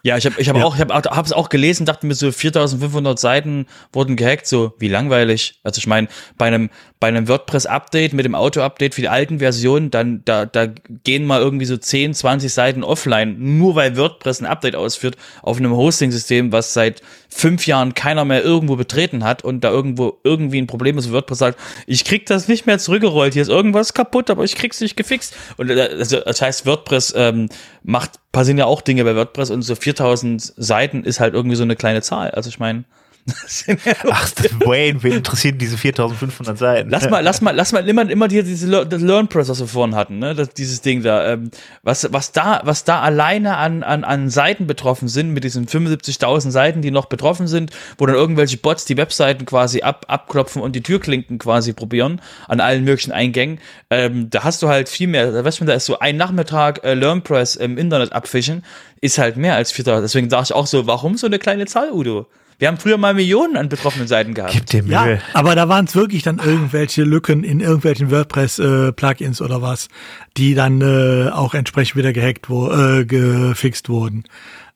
Ja, 0.02 0.16
ich 0.16 0.24
habe 0.24 0.40
ich 0.40 0.48
hab 0.48 0.56
ja. 0.56 0.64
auch, 0.64 0.76
ich 0.76 0.80
habe 0.80 1.22
es 1.22 1.32
auch 1.32 1.48
gelesen, 1.50 1.84
dachte 1.84 2.06
mir 2.06 2.14
so 2.14 2.32
4500 2.32 3.18
Seiten 3.18 3.66
wurden 3.92 4.16
gehackt, 4.16 4.46
so 4.46 4.74
wie 4.78 4.88
langweilig. 4.88 5.60
Also 5.62 5.78
ich 5.78 5.86
meine, 5.86 6.08
bei 6.38 6.46
einem 6.46 6.70
bei 7.00 7.08
einem 7.08 7.28
WordPress-Update 7.28 8.12
mit 8.12 8.26
dem 8.26 8.34
Auto-Update 8.34 8.94
für 8.94 9.00
die 9.00 9.08
alten 9.08 9.38
Versionen, 9.38 9.90
dann 9.90 10.22
da, 10.26 10.44
da 10.44 10.66
gehen 11.02 11.24
mal 11.24 11.40
irgendwie 11.40 11.64
so 11.64 11.78
10, 11.78 12.12
20 12.12 12.52
Seiten 12.52 12.84
offline, 12.84 13.36
nur 13.38 13.74
weil 13.74 13.96
WordPress 13.96 14.40
ein 14.40 14.46
Update 14.46 14.76
ausführt 14.76 15.16
auf 15.42 15.56
einem 15.56 15.74
Hosting-System, 15.74 16.52
was 16.52 16.74
seit 16.74 17.00
fünf 17.30 17.66
Jahren 17.66 17.94
keiner 17.94 18.24
mehr 18.24 18.42
irgendwo 18.42 18.76
betreten 18.76 19.24
hat 19.24 19.44
und 19.44 19.62
da 19.62 19.70
irgendwo 19.70 20.18
irgendwie 20.24 20.60
ein 20.60 20.66
Problem 20.66 20.98
ist, 20.98 21.12
WordPress 21.12 21.38
sagt, 21.38 21.60
ich 21.86 22.04
krieg 22.04 22.26
das 22.26 22.48
nicht 22.48 22.66
mehr 22.66 22.78
zurückgerollt, 22.78 23.32
hier 23.32 23.42
ist 23.42 23.48
irgendwas 23.48 23.94
kaputt, 23.94 24.30
aber 24.30 24.44
ich 24.44 24.56
krieg's 24.56 24.80
nicht 24.80 24.96
gefixt. 24.96 25.34
Und 25.56 25.70
äh, 25.70 25.80
also, 25.80 26.20
das 26.20 26.42
heißt, 26.42 26.66
WordPress 26.66 27.14
ähm, 27.16 27.48
macht, 27.82 28.12
passieren 28.32 28.58
ja 28.58 28.66
auch 28.66 28.80
Dinge 28.80 29.04
bei 29.04 29.14
WordPress 29.14 29.50
und 29.50 29.62
so 29.62 29.74
4000 29.74 30.54
Seiten 30.56 31.04
ist 31.04 31.20
halt 31.20 31.34
irgendwie 31.34 31.56
so 31.56 31.62
eine 31.62 31.76
kleine 31.76 32.02
Zahl. 32.02 32.30
Also 32.32 32.48
ich 32.48 32.58
meine, 32.58 32.84
Ach, 34.10 34.30
Wayne, 34.64 35.02
wen 35.02 35.12
interessieren 35.12 35.58
diese 35.58 35.76
4500 35.76 36.58
Seiten? 36.58 36.90
Lass 36.90 37.08
mal, 37.10 37.20
lass 37.20 37.40
mal, 37.40 37.54
lass 37.54 37.72
mal 37.72 37.88
immer, 37.88 38.08
immer 38.08 38.28
die, 38.28 38.42
diese 38.42 38.66
LearnPress, 38.68 39.48
was 39.48 39.60
wir 39.60 39.66
vorhin 39.66 39.94
hatten, 39.94 40.18
ne? 40.18 40.34
Das, 40.34 40.50
dieses 40.50 40.80
Ding 40.80 41.02
da. 41.02 41.32
Ähm, 41.32 41.50
was, 41.82 42.12
was 42.12 42.32
da, 42.32 42.60
was 42.64 42.84
da 42.84 43.00
alleine 43.00 43.56
an, 43.56 43.82
an, 43.82 44.04
an 44.04 44.30
Seiten 44.30 44.66
betroffen 44.66 45.08
sind, 45.08 45.30
mit 45.30 45.44
diesen 45.44 45.66
75.000 45.66 46.50
Seiten, 46.50 46.82
die 46.82 46.90
noch 46.90 47.06
betroffen 47.06 47.46
sind, 47.46 47.70
wo 47.98 48.06
dann 48.06 48.16
irgendwelche 48.16 48.56
Bots 48.56 48.84
die 48.84 48.96
Webseiten 48.96 49.46
quasi 49.46 49.82
ab, 49.82 50.06
abklopfen 50.08 50.62
und 50.62 50.76
die 50.76 50.82
Türklinken 50.82 51.38
quasi 51.38 51.72
probieren 51.72 52.20
an 52.48 52.60
allen 52.60 52.84
möglichen 52.84 53.12
Eingängen. 53.12 53.60
Ähm, 53.90 54.30
da 54.30 54.44
hast 54.44 54.62
du 54.62 54.68
halt 54.68 54.88
viel 54.88 55.08
mehr. 55.08 55.44
Weißt 55.44 55.60
du, 55.60 55.64
da 55.64 55.74
ist 55.74 55.86
so 55.86 55.98
ein 55.98 56.16
Nachmittag 56.16 56.84
äh, 56.84 56.94
LearnPress 56.94 57.56
im 57.56 57.78
Internet 57.78 58.12
abfischen, 58.12 58.64
ist 59.00 59.18
halt 59.18 59.36
mehr 59.36 59.54
als 59.54 59.72
4000. 59.72 60.04
Deswegen 60.04 60.28
dachte 60.28 60.44
ich 60.44 60.52
auch 60.54 60.66
so, 60.66 60.86
warum 60.86 61.16
so 61.16 61.26
eine 61.26 61.38
kleine 61.38 61.66
Zahl, 61.66 61.90
Udo? 61.92 62.26
Wir 62.60 62.68
haben 62.68 62.76
früher 62.76 62.98
mal 62.98 63.14
Millionen 63.14 63.56
an 63.56 63.70
betroffenen 63.70 64.06
Seiten 64.06 64.34
gehabt. 64.34 64.52
Gib 64.52 64.66
dir 64.66 64.82
Mühe. 64.82 64.92
Ja, 64.92 65.18
aber 65.32 65.54
da 65.54 65.70
waren 65.70 65.86
es 65.86 65.94
wirklich 65.96 66.22
dann 66.22 66.38
irgendwelche 66.38 67.04
Lücken 67.04 67.42
in 67.42 67.60
irgendwelchen 67.60 68.10
WordPress-Plugins 68.10 69.40
äh, 69.40 69.44
oder 69.44 69.62
was, 69.62 69.88
die 70.36 70.54
dann 70.54 70.82
äh, 70.82 71.30
auch 71.30 71.54
entsprechend 71.54 71.96
wieder 71.96 72.12
gehackt, 72.12 72.50
wo, 72.50 72.70
äh, 72.70 73.06
gefixt 73.06 73.88
wurden. 73.88 74.24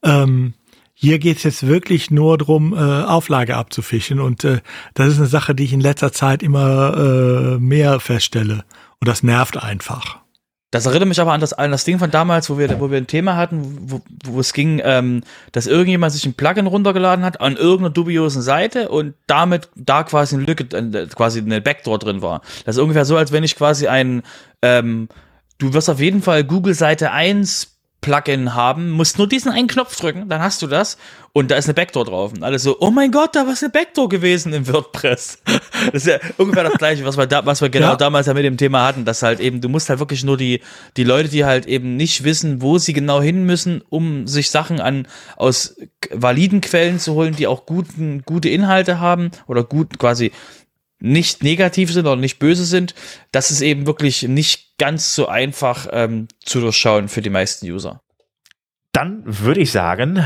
Ähm, 0.02 0.54
hier 0.94 1.18
geht's 1.18 1.42
jetzt 1.42 1.66
wirklich 1.66 2.10
nur 2.10 2.38
drum, 2.38 2.72
äh, 2.72 2.78
Auflage 2.78 3.54
abzufischen. 3.54 4.18
Und 4.18 4.44
äh, 4.44 4.60
das 4.94 5.08
ist 5.08 5.18
eine 5.18 5.26
Sache, 5.26 5.54
die 5.54 5.64
ich 5.64 5.74
in 5.74 5.80
letzter 5.80 6.10
Zeit 6.10 6.42
immer 6.42 6.96
äh, 6.96 7.58
mehr 7.58 8.00
feststelle. 8.00 8.64
Und 8.98 9.08
das 9.08 9.22
nervt 9.22 9.62
einfach. 9.62 10.23
Das 10.74 10.86
erinnert 10.86 11.06
mich 11.06 11.20
aber 11.20 11.32
an 11.32 11.40
das, 11.40 11.52
an 11.52 11.70
das 11.70 11.84
Ding 11.84 12.00
von 12.00 12.10
damals, 12.10 12.50
wo 12.50 12.58
wir, 12.58 12.80
wo 12.80 12.90
wir 12.90 12.98
ein 12.98 13.06
Thema 13.06 13.36
hatten, 13.36 13.76
wo, 13.82 14.00
wo 14.24 14.40
es 14.40 14.52
ging, 14.52 14.80
ähm, 14.82 15.22
dass 15.52 15.68
irgendjemand 15.68 16.12
sich 16.12 16.26
ein 16.26 16.34
Plugin 16.34 16.66
runtergeladen 16.66 17.24
hat 17.24 17.40
an 17.40 17.54
irgendeiner 17.54 17.90
dubiosen 17.90 18.42
Seite 18.42 18.88
und 18.88 19.14
damit 19.28 19.68
da 19.76 20.02
quasi 20.02 20.34
eine 20.34 20.46
Lücke, 20.46 20.64
äh, 20.76 21.06
quasi 21.06 21.38
eine 21.38 21.60
Backdoor 21.60 22.00
drin 22.00 22.22
war. 22.22 22.40
Das 22.64 22.74
ist 22.74 22.82
ungefähr 22.82 23.04
so, 23.04 23.16
als 23.16 23.30
wenn 23.30 23.44
ich 23.44 23.54
quasi 23.54 23.86
ein, 23.86 24.24
ähm, 24.62 25.08
du 25.58 25.72
wirst 25.74 25.88
auf 25.88 26.00
jeden 26.00 26.22
Fall 26.22 26.42
Google 26.42 26.74
Seite 26.74 27.12
1 27.12 27.73
Plugin 28.04 28.54
haben, 28.54 28.90
musst 28.90 29.16
nur 29.16 29.26
diesen 29.26 29.50
einen 29.50 29.66
Knopf 29.66 29.96
drücken, 29.96 30.28
dann 30.28 30.42
hast 30.42 30.60
du 30.60 30.66
das 30.66 30.98
und 31.32 31.50
da 31.50 31.56
ist 31.56 31.64
eine 31.64 31.74
Backdoor 31.74 32.04
drauf. 32.04 32.32
Und 32.32 32.42
alle 32.44 32.58
so, 32.58 32.76
oh 32.80 32.90
mein 32.90 33.10
Gott, 33.10 33.34
da 33.34 33.46
war 33.46 33.54
eine 33.58 33.70
Backdoor 33.70 34.10
gewesen 34.10 34.52
im 34.52 34.68
WordPress. 34.68 35.38
Das 35.92 36.06
ist 36.06 36.06
ja 36.06 36.18
ungefähr 36.38 36.64
das 36.64 36.74
gleiche, 36.74 37.04
was 37.04 37.18
wir, 37.18 37.26
da, 37.26 37.44
was 37.44 37.60
wir 37.60 37.68
genau 37.68 37.88
ja. 37.88 37.96
damals 37.96 38.26
ja 38.26 38.34
mit 38.34 38.44
dem 38.44 38.56
Thema 38.56 38.86
hatten, 38.86 39.04
dass 39.04 39.22
halt 39.22 39.40
eben, 39.40 39.60
du 39.60 39.68
musst 39.68 39.90
halt 39.90 39.98
wirklich 39.98 40.24
nur 40.24 40.36
die, 40.36 40.60
die 40.96 41.04
Leute, 41.04 41.28
die 41.28 41.44
halt 41.44 41.66
eben 41.66 41.96
nicht 41.96 42.24
wissen, 42.24 42.62
wo 42.62 42.78
sie 42.78 42.92
genau 42.92 43.20
hin 43.20 43.44
müssen, 43.44 43.82
um 43.90 44.26
sich 44.26 44.50
Sachen 44.50 44.80
an, 44.80 45.08
aus 45.36 45.76
validen 46.10 46.60
Quellen 46.60 46.98
zu 46.98 47.14
holen, 47.14 47.34
die 47.34 47.46
auch 47.46 47.66
guten, 47.66 48.22
gute 48.24 48.48
Inhalte 48.48 49.00
haben 49.00 49.30
oder 49.46 49.64
gut 49.64 49.98
quasi 49.98 50.30
nicht 51.04 51.42
negativ 51.42 51.92
sind 51.92 52.06
oder 52.06 52.16
nicht 52.16 52.38
böse 52.38 52.64
sind, 52.64 52.94
das 53.30 53.50
ist 53.50 53.60
eben 53.60 53.86
wirklich 53.86 54.22
nicht 54.22 54.78
ganz 54.78 55.14
so 55.14 55.28
einfach 55.28 55.86
ähm, 55.92 56.28
zu 56.42 56.60
durchschauen 56.60 57.08
für 57.08 57.20
die 57.20 57.30
meisten 57.30 57.66
User. 57.66 58.00
Dann 58.92 59.22
würde 59.24 59.60
ich 59.60 59.70
sagen, 59.70 60.22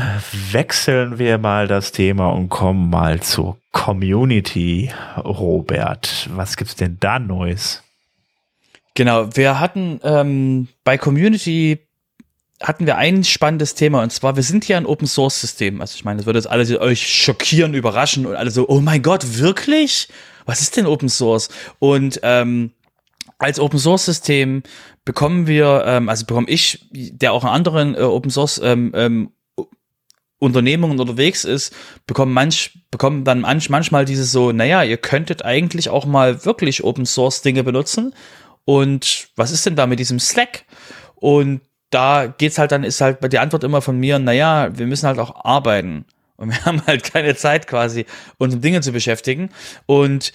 wechseln 0.51 1.19
wir 1.19 1.37
mal 1.37 1.67
das 1.67 1.91
Thema 1.91 2.29
und 2.29 2.49
kommen 2.49 2.89
mal 2.89 3.19
zur 3.19 3.57
Community. 3.71 4.91
Robert, 5.17 6.29
was 6.31 6.55
gibt's 6.55 6.75
denn 6.75 6.97
da 6.99 7.19
Neues? 7.19 7.83
Genau, 8.93 9.35
wir 9.35 9.59
hatten 9.59 9.99
ähm, 10.03 10.67
bei 10.83 10.97
Community 10.97 11.79
hatten 12.61 12.85
wir 12.85 12.97
ein 12.97 13.23
spannendes 13.23 13.73
Thema 13.73 14.03
und 14.03 14.11
zwar, 14.11 14.35
wir 14.35 14.43
sind 14.43 14.65
hier 14.65 14.77
ein 14.77 14.85
Open 14.85 15.07
Source 15.07 15.39
System. 15.41 15.81
Also 15.81 15.95
ich 15.95 16.05
meine, 16.05 16.17
das 16.17 16.25
würde 16.25 16.39
jetzt 16.39 16.49
alle 16.49 16.79
euch 16.79 17.07
schockieren, 17.07 17.73
überraschen 17.73 18.25
und 18.25 18.35
alle 18.35 18.51
so, 18.51 18.67
oh 18.67 18.81
mein 18.81 19.01
Gott, 19.01 19.39
wirklich? 19.39 20.09
Was 20.49 20.61
ist 20.61 20.77
denn 20.77 20.87
Open 20.87 21.09
Source? 21.09 21.49
Und 21.77 22.21
ähm, 22.23 22.71
als 23.37 23.59
Open 23.59 23.77
Source 23.77 24.05
System 24.05 24.63
bekommen 25.05 25.45
wir, 25.45 25.83
ähm, 25.85 26.09
also 26.09 26.25
bekomme 26.25 26.49
ich, 26.49 26.87
der 26.91 27.33
auch 27.33 27.43
in 27.43 27.49
anderen 27.49 27.93
äh, 27.93 27.99
Open 27.99 28.31
Source 28.31 28.59
ähm, 28.63 28.91
ähm, 28.95 29.31
Unternehmungen 30.39 30.99
unterwegs 30.99 31.43
ist, 31.43 31.75
bekommen 32.07 32.33
manch, 32.33 32.79
bekommen 32.89 33.25
dann 33.25 33.41
manch, 33.41 33.69
manchmal 33.69 34.05
dieses 34.05 34.31
so, 34.31 34.51
naja, 34.51 34.81
ihr 34.81 34.97
könntet 34.97 35.45
eigentlich 35.45 35.89
auch 35.89 36.07
mal 36.07 36.43
wirklich 36.45 36.83
Open 36.83 37.05
Source 37.05 37.43
Dinge 37.43 37.63
benutzen. 37.63 38.15
Und 38.65 39.29
was 39.35 39.51
ist 39.51 39.67
denn 39.67 39.75
da 39.75 39.85
mit 39.85 39.99
diesem 39.99 40.19
Slack? 40.19 40.65
Und 41.13 41.61
da 41.91 42.25
geht's 42.25 42.57
halt 42.57 42.71
dann, 42.71 42.83
ist 42.83 43.01
halt 43.01 43.31
die 43.31 43.37
Antwort 43.37 43.63
immer 43.63 43.83
von 43.83 43.99
mir, 43.99 44.17
naja, 44.17 44.69
wir 44.73 44.87
müssen 44.87 45.05
halt 45.05 45.19
auch 45.19 45.45
arbeiten. 45.45 46.05
Und 46.39 46.49
wir 46.49 46.65
haben 46.65 46.85
halt 46.87 47.03
keine 47.03 47.35
Zeit 47.35 47.67
quasi, 47.67 48.05
uns 48.37 48.55
um 48.55 48.61
Dinge 48.61 48.81
zu 48.81 48.91
beschäftigen. 48.91 49.49
Und 49.85 50.33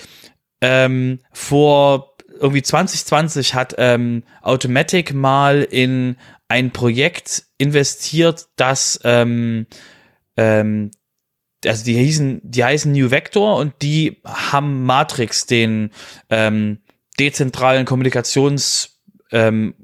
ähm, 0.61 1.21
vor 1.33 2.17
irgendwie 2.39 2.63
2020 2.63 3.55
hat 3.55 3.75
ähm, 3.79 4.25
Automatic 4.43 5.15
mal 5.15 5.63
in 5.63 6.17
ein 6.49 6.73
Projekt 6.73 7.45
investiert, 7.59 8.49
das 8.57 9.01
ähm, 9.05 9.67
ähm, 10.37 10.91
also 11.65 11.85
die 11.85 11.95
hießen, 11.95 12.41
die 12.43 12.65
heißen 12.65 12.93
New 12.93 13.11
Vector 13.11 13.57
und 13.57 13.75
die 13.81 14.21
haben 14.25 14.85
Matrix, 14.85 15.47
den 15.47 15.91
ähm, 16.29 16.81
dezentralen 17.19 17.87
Kommunikations 17.87 19.01
ähm, 19.31 19.75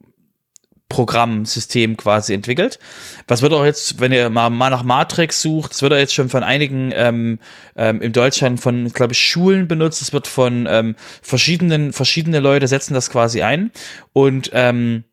Programmsystem 0.90 1.96
quasi 1.96 2.34
entwickelt. 2.34 2.78
Was 3.26 3.40
wird 3.40 3.54
auch 3.54 3.64
jetzt, 3.64 4.00
wenn 4.00 4.12
ihr 4.12 4.28
mal, 4.28 4.50
mal 4.50 4.68
nach 4.68 4.82
Matrix 4.82 5.40
sucht, 5.40 5.72
es 5.72 5.80
wird 5.80 5.94
auch 5.94 5.96
jetzt 5.96 6.12
schon 6.12 6.28
von 6.28 6.42
einigen 6.42 6.92
ähm, 6.94 7.38
ähm, 7.76 8.02
in 8.02 8.12
Deutschland 8.12 8.60
von, 8.60 8.92
glaube 8.92 9.14
ich, 9.14 9.20
Schulen 9.20 9.66
benutzt. 9.68 10.02
Es 10.02 10.12
wird 10.12 10.26
von 10.26 10.66
ähm, 10.68 10.96
verschiedenen, 11.22 11.94
verschiedene 11.94 12.40
Leute 12.40 12.68
setzen 12.68 12.92
das 12.92 13.08
quasi 13.08 13.40
ein. 13.40 13.70
Und 14.12 14.50
ähm, 14.52 15.04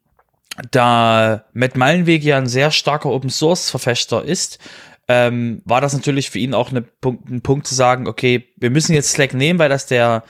da 0.72 1.46
Matt 1.54 1.78
Meilenweg 1.78 2.24
ja 2.24 2.38
ein 2.38 2.48
sehr 2.48 2.72
starker 2.72 3.10
Open 3.10 3.30
Source 3.30 3.70
Verfechter 3.70 4.24
ist, 4.26 4.60
ähm, 5.08 5.62
war 5.64 5.80
das 5.80 5.94
natürlich 5.94 6.32
für 6.32 6.40
ihn 6.40 6.54
auch 6.54 6.72
eine, 6.72 6.84
ein 7.30 7.42
Punkt 7.42 7.68
zu 7.68 7.76
sagen, 7.76 8.08
okay, 8.08 8.50
wir 8.58 8.72
müssen 8.72 8.94
jetzt 8.94 9.12
Slack 9.12 9.34
nehmen, 9.34 9.60
weil 9.60 9.70
das 9.70 9.86
der 9.86 10.24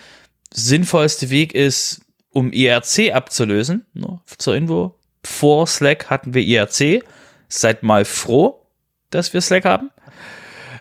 sinnvollste 0.54 1.30
Weg 1.30 1.56
ist, 1.56 2.02
um 2.32 2.52
IRC 2.52 3.16
abzulösen. 3.16 3.86
Ne, 3.94 4.20
zur 4.38 4.56
Info, 4.56 4.98
vor 5.24 5.68
Slack 5.68 6.10
hatten 6.10 6.34
wir 6.34 6.42
IRC. 6.44 7.04
Seid 7.50 7.84
mal 7.84 8.06
froh, 8.06 8.66
dass 9.10 9.34
wir 9.34 9.42
Slack 9.42 9.66
haben. 9.66 9.92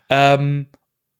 Ähm, 0.08 0.66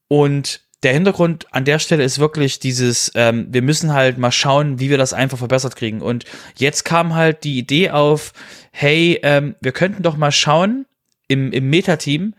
und 0.07 0.61
der 0.83 0.93
Hintergrund 0.93 1.47
an 1.51 1.65
der 1.65 1.79
Stelle 1.79 2.03
ist 2.03 2.19
wirklich 2.19 2.59
dieses, 2.59 3.11
ähm, 3.15 3.47
wir 3.49 3.61
müssen 3.61 3.93
halt 3.93 4.17
mal 4.17 4.31
schauen, 4.31 4.79
wie 4.79 4.89
wir 4.89 4.97
das 4.97 5.13
einfach 5.13 5.37
verbessert 5.37 5.75
kriegen. 5.75 6.01
Und 6.01 6.25
jetzt 6.55 6.85
kam 6.85 7.15
halt 7.15 7.43
die 7.43 7.57
Idee 7.57 7.89
auf, 7.89 8.33
hey, 8.71 9.19
ähm, 9.23 9.55
wir 9.59 9.71
könnten 9.71 10.03
doch 10.03 10.17
mal 10.17 10.31
schauen 10.31 10.85
im, 11.27 11.51
im 11.51 11.69
Meta-Team, 11.69 12.35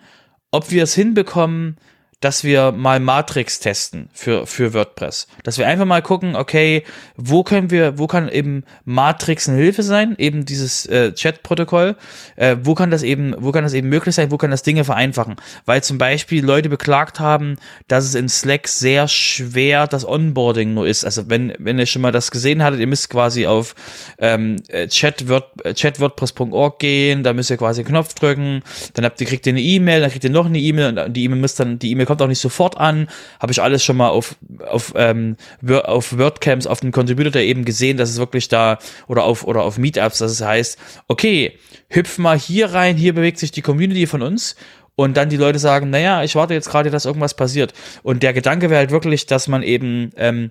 ob 0.50 0.70
wir 0.70 0.84
es 0.84 0.94
hinbekommen, 0.94 1.76
dass 2.20 2.42
wir 2.42 2.72
mal 2.72 2.98
Matrix 2.98 3.60
testen 3.60 4.08
für, 4.12 4.46
für 4.46 4.74
WordPress. 4.74 5.28
Dass 5.44 5.56
wir 5.56 5.68
einfach 5.68 5.84
mal 5.84 6.02
gucken, 6.02 6.34
okay, 6.34 6.82
wo 7.16 7.44
können 7.44 7.70
wir, 7.70 7.96
wo 7.98 8.08
kann 8.08 8.28
eben 8.28 8.64
Matrix 8.84 9.48
eine 9.48 9.58
Hilfe 9.58 9.84
sein, 9.84 10.16
eben 10.18 10.44
dieses 10.44 10.84
äh, 10.86 11.12
Chat-Protokoll, 11.12 11.96
äh, 12.34 12.56
wo 12.62 12.74
kann 12.74 12.90
das 12.90 13.04
eben, 13.04 13.36
wo 13.38 13.52
kann 13.52 13.62
das 13.62 13.72
eben 13.72 13.88
möglich 13.88 14.16
sein, 14.16 14.32
wo 14.32 14.36
kann 14.36 14.50
das 14.50 14.64
Dinge 14.64 14.82
vereinfachen? 14.82 15.36
Weil 15.64 15.84
zum 15.84 15.98
Beispiel 15.98 16.44
Leute 16.44 16.68
beklagt 16.68 17.20
haben, 17.20 17.56
dass 17.86 18.04
es 18.04 18.16
in 18.16 18.28
Slack 18.28 18.66
sehr 18.66 19.06
schwer 19.06 19.86
das 19.86 20.04
Onboarding 20.04 20.74
nur 20.74 20.88
ist. 20.88 21.04
Also 21.04 21.30
wenn, 21.30 21.54
wenn 21.58 21.78
ihr 21.78 21.86
schon 21.86 22.02
mal 22.02 22.10
das 22.10 22.32
gesehen 22.32 22.64
hattet, 22.64 22.80
ihr 22.80 22.88
müsst 22.88 23.10
quasi 23.10 23.46
auf 23.46 23.76
ähm, 24.18 24.56
äh, 24.68 24.88
chat.wordpress.org 24.88 26.78
gehen, 26.80 27.22
da 27.22 27.32
müsst 27.32 27.50
ihr 27.50 27.56
quasi 27.58 27.82
einen 27.82 27.88
Knopf 27.90 28.14
drücken, 28.14 28.62
dann 28.94 29.04
habt 29.04 29.20
ihr, 29.20 29.26
kriegt 29.28 29.46
ihr 29.46 29.52
eine 29.52 29.62
E-Mail, 29.62 30.00
dann 30.00 30.10
kriegt 30.10 30.24
ihr 30.24 30.30
noch 30.30 30.46
eine 30.46 30.58
E-Mail 30.58 30.98
und 30.98 31.12
die 31.14 31.22
E-Mail 31.22 31.38
müsst 31.38 31.60
dann, 31.60 31.78
die 31.78 31.92
E-Mail 31.92 32.07
kommt 32.08 32.22
auch 32.22 32.26
nicht 32.26 32.40
sofort 32.40 32.78
an. 32.78 33.06
Habe 33.38 33.52
ich 33.52 33.60
alles 33.60 33.84
schon 33.84 33.98
mal 33.98 34.08
auf, 34.08 34.36
auf, 34.66 34.94
ähm, 34.96 35.36
auf 35.84 36.16
WordCamps, 36.16 36.66
auf 36.66 36.80
dem 36.80 36.90
Contributor 36.90 37.42
eben 37.42 37.66
gesehen, 37.66 37.98
dass 37.98 38.08
es 38.08 38.16
wirklich 38.16 38.48
da 38.48 38.78
oder 39.08 39.24
auf, 39.24 39.44
oder 39.44 39.62
auf 39.62 39.76
Meetups, 39.76 40.18
dass 40.18 40.32
es 40.32 40.40
heißt, 40.40 40.78
okay, 41.06 41.58
hüpf 41.90 42.16
mal 42.16 42.38
hier 42.38 42.72
rein, 42.72 42.96
hier 42.96 43.14
bewegt 43.14 43.38
sich 43.38 43.50
die 43.50 43.60
Community 43.60 44.06
von 44.06 44.22
uns 44.22 44.56
und 44.96 45.18
dann 45.18 45.28
die 45.28 45.36
Leute 45.36 45.58
sagen, 45.58 45.90
naja, 45.90 46.24
ich 46.24 46.34
warte 46.34 46.54
jetzt 46.54 46.70
gerade, 46.70 46.90
dass 46.90 47.04
irgendwas 47.04 47.34
passiert. 47.34 47.74
Und 48.02 48.22
der 48.22 48.32
Gedanke 48.32 48.70
wäre 48.70 48.78
halt 48.80 48.90
wirklich, 48.90 49.26
dass 49.26 49.46
man 49.46 49.62
eben 49.62 50.10
ähm, 50.16 50.50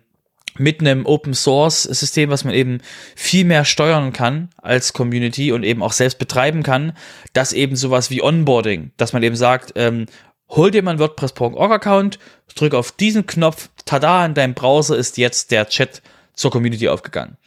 mit 0.59 0.79
einem 0.79 1.05
Open 1.05 1.33
Source 1.33 1.83
System, 1.83 2.29
was 2.29 2.43
man 2.43 2.53
eben 2.53 2.79
viel 3.15 3.45
mehr 3.45 3.65
steuern 3.65 4.13
kann 4.13 4.49
als 4.57 4.93
Community 4.93 5.51
und 5.51 5.63
eben 5.63 5.81
auch 5.81 5.91
selbst 5.91 6.19
betreiben 6.19 6.63
kann, 6.63 6.93
dass 7.33 7.53
eben 7.53 7.75
sowas 7.75 8.09
wie 8.09 8.21
Onboarding, 8.21 8.91
dass 8.97 9.13
man 9.13 9.23
eben 9.23 9.35
sagt, 9.35 9.73
ähm, 9.75 10.05
hol 10.49 10.71
dir 10.71 10.83
mal 10.83 10.91
einen 10.91 10.99
WordPress.org 10.99 11.71
Account, 11.71 12.19
drück 12.55 12.73
auf 12.73 12.91
diesen 12.91 13.25
Knopf, 13.25 13.69
tada, 13.85 14.25
in 14.25 14.33
deinem 14.33 14.53
Browser 14.53 14.97
ist 14.97 15.17
jetzt 15.17 15.51
der 15.51 15.67
Chat 15.67 16.01
zur 16.33 16.51
Community 16.51 16.87
aufgegangen. 16.87 17.37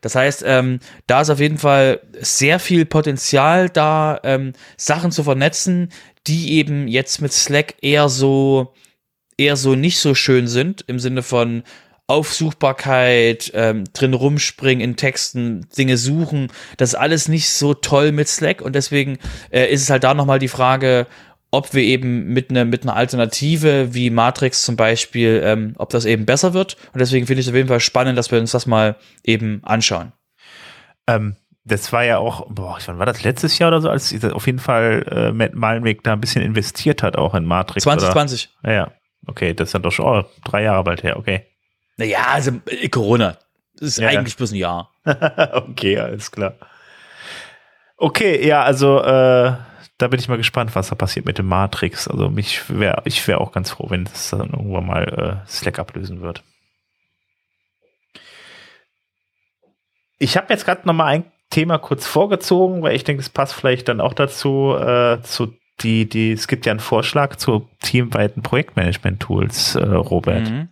Das 0.00 0.14
heißt, 0.14 0.44
ähm, 0.46 0.80
da 1.06 1.22
ist 1.22 1.30
auf 1.30 1.40
jeden 1.40 1.58
Fall 1.58 2.00
sehr 2.20 2.58
viel 2.58 2.84
Potenzial 2.84 3.68
da, 3.68 4.20
ähm, 4.22 4.52
Sachen 4.76 5.10
zu 5.10 5.24
vernetzen, 5.24 5.90
die 6.26 6.52
eben 6.54 6.88
jetzt 6.88 7.20
mit 7.20 7.32
Slack 7.32 7.76
eher 7.80 8.08
so, 8.08 8.74
eher 9.36 9.56
so 9.56 9.74
nicht 9.74 9.98
so 9.98 10.14
schön 10.14 10.48
sind, 10.48 10.84
im 10.86 10.98
Sinne 10.98 11.22
von 11.22 11.62
Aufsuchbarkeit, 12.08 13.50
ähm, 13.54 13.84
drin 13.92 14.14
rumspringen 14.14 14.84
in 14.84 14.96
Texten, 14.96 15.66
Dinge 15.76 15.96
suchen, 15.96 16.52
das 16.76 16.90
ist 16.90 16.94
alles 16.94 17.26
nicht 17.26 17.50
so 17.50 17.74
toll 17.74 18.12
mit 18.12 18.28
Slack 18.28 18.62
und 18.62 18.76
deswegen 18.76 19.18
äh, 19.50 19.66
ist 19.66 19.82
es 19.82 19.90
halt 19.90 20.04
da 20.04 20.14
nochmal 20.14 20.38
die 20.38 20.46
Frage, 20.46 21.08
ob 21.56 21.72
wir 21.72 21.82
eben 21.82 22.34
mit 22.34 22.50
einer 22.50 22.66
mit 22.66 22.82
einer 22.82 22.94
Alternative 22.94 23.94
wie 23.94 24.10
Matrix 24.10 24.62
zum 24.62 24.76
Beispiel, 24.76 25.40
ähm, 25.42 25.72
ob 25.78 25.88
das 25.88 26.04
eben 26.04 26.26
besser 26.26 26.52
wird. 26.52 26.76
Und 26.92 27.00
deswegen 27.00 27.26
finde 27.26 27.40
ich 27.40 27.46
es 27.46 27.50
auf 27.50 27.56
jeden 27.56 27.68
Fall 27.68 27.80
spannend, 27.80 28.18
dass 28.18 28.30
wir 28.30 28.38
uns 28.38 28.50
das 28.50 28.66
mal 28.66 28.96
eben 29.24 29.60
anschauen. 29.64 30.12
Ähm, 31.06 31.36
das 31.64 31.92
war 31.92 32.04
ja 32.04 32.18
auch, 32.18 32.46
boah, 32.48 32.78
wann 32.84 32.98
war 32.98 33.06
das 33.06 33.24
letztes 33.24 33.58
Jahr 33.58 33.68
oder 33.68 33.80
so, 33.80 33.88
als 33.88 34.14
auf 34.24 34.46
jeden 34.46 34.58
Fall 34.58 35.04
äh, 35.10 35.32
Matt 35.32 35.54
Malmweg 35.54 36.04
da 36.04 36.12
ein 36.12 36.20
bisschen 36.20 36.42
investiert 36.42 37.02
hat, 37.02 37.16
auch 37.16 37.34
in 37.34 37.46
Matrix. 37.46 37.84
2020. 37.84 38.50
Oder? 38.62 38.72
Ja, 38.72 38.92
okay, 39.26 39.54
das 39.54 39.68
ist 39.68 39.74
dann 39.74 39.82
doch 39.82 39.92
schon 39.92 40.04
oh, 40.04 40.24
drei 40.44 40.62
Jahre 40.62 40.84
bald 40.84 41.02
her, 41.02 41.16
okay. 41.16 41.46
Naja, 41.96 42.18
also 42.32 42.52
äh, 42.66 42.88
Corona. 42.88 43.38
Das 43.78 43.88
ist 43.88 43.98
ja, 43.98 44.08
eigentlich 44.08 44.34
ja. 44.34 44.36
bloß 44.36 44.52
ein 44.52 44.56
Jahr. 44.56 44.92
okay, 45.68 45.98
alles 45.98 46.30
klar. 46.30 46.54
Okay, 47.96 48.46
ja, 48.46 48.62
also 48.62 49.02
äh, 49.02 49.54
da 49.98 50.08
bin 50.08 50.20
ich 50.20 50.28
mal 50.28 50.36
gespannt, 50.36 50.74
was 50.74 50.88
da 50.88 50.94
passiert 50.94 51.26
mit 51.26 51.38
dem 51.38 51.46
Matrix. 51.46 52.06
Also 52.08 52.28
mich 52.28 52.62
wäre, 52.68 53.02
ich 53.04 53.26
wäre 53.26 53.40
auch 53.40 53.52
ganz 53.52 53.70
froh, 53.70 53.86
wenn 53.88 54.04
es 54.04 54.30
dann 54.30 54.50
irgendwann 54.50 54.86
mal 54.86 55.42
äh, 55.44 55.48
Slack 55.48 55.78
ablösen 55.78 56.20
wird. 56.20 56.42
Ich 60.18 60.36
habe 60.36 60.52
jetzt 60.52 60.64
gerade 60.64 60.86
noch 60.86 60.94
mal 60.94 61.06
ein 61.06 61.24
Thema 61.50 61.78
kurz 61.78 62.06
vorgezogen, 62.06 62.82
weil 62.82 62.96
ich 62.96 63.04
denke, 63.04 63.20
es 63.20 63.30
passt 63.30 63.54
vielleicht 63.54 63.88
dann 63.88 64.00
auch 64.00 64.14
dazu, 64.14 64.74
äh, 64.78 65.20
zu 65.22 65.54
die, 65.80 66.08
die, 66.08 66.32
es 66.32 66.48
gibt 66.48 66.64
ja 66.66 66.72
einen 66.72 66.80
Vorschlag 66.80 67.36
zu 67.36 67.68
teamweiten 67.82 68.42
Projektmanagement-Tools, 68.42 69.76
äh, 69.76 69.84
Robert. 69.84 70.48
Mhm. 70.48 70.68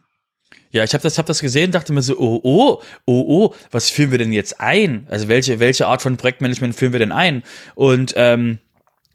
Ja, 0.71 0.83
ich 0.83 0.93
habe 0.93 1.03
das, 1.03 1.19
hab 1.19 1.27
das 1.27 1.41
gesehen, 1.41 1.71
dachte 1.71 1.93
mir 1.93 2.03
so, 2.03 2.19
oh, 2.19 2.41
oh, 2.43 2.83
oh, 3.05 3.25
oh, 3.29 3.55
was 3.71 3.91
führen 3.91 4.11
wir 4.11 4.19
denn 4.19 4.33
jetzt 4.33 4.61
ein? 4.61 5.07
Also 5.09 5.29
welche, 5.29 5.61
welche 5.61 5.87
Art 5.87 6.03
von 6.03 6.17
Projektmanagement 6.17 6.75
führen 6.75 6.93
wir 6.93 6.99
denn 6.99 7.13
ein? 7.13 7.45
Und 7.75 8.15
ähm, 8.17 8.59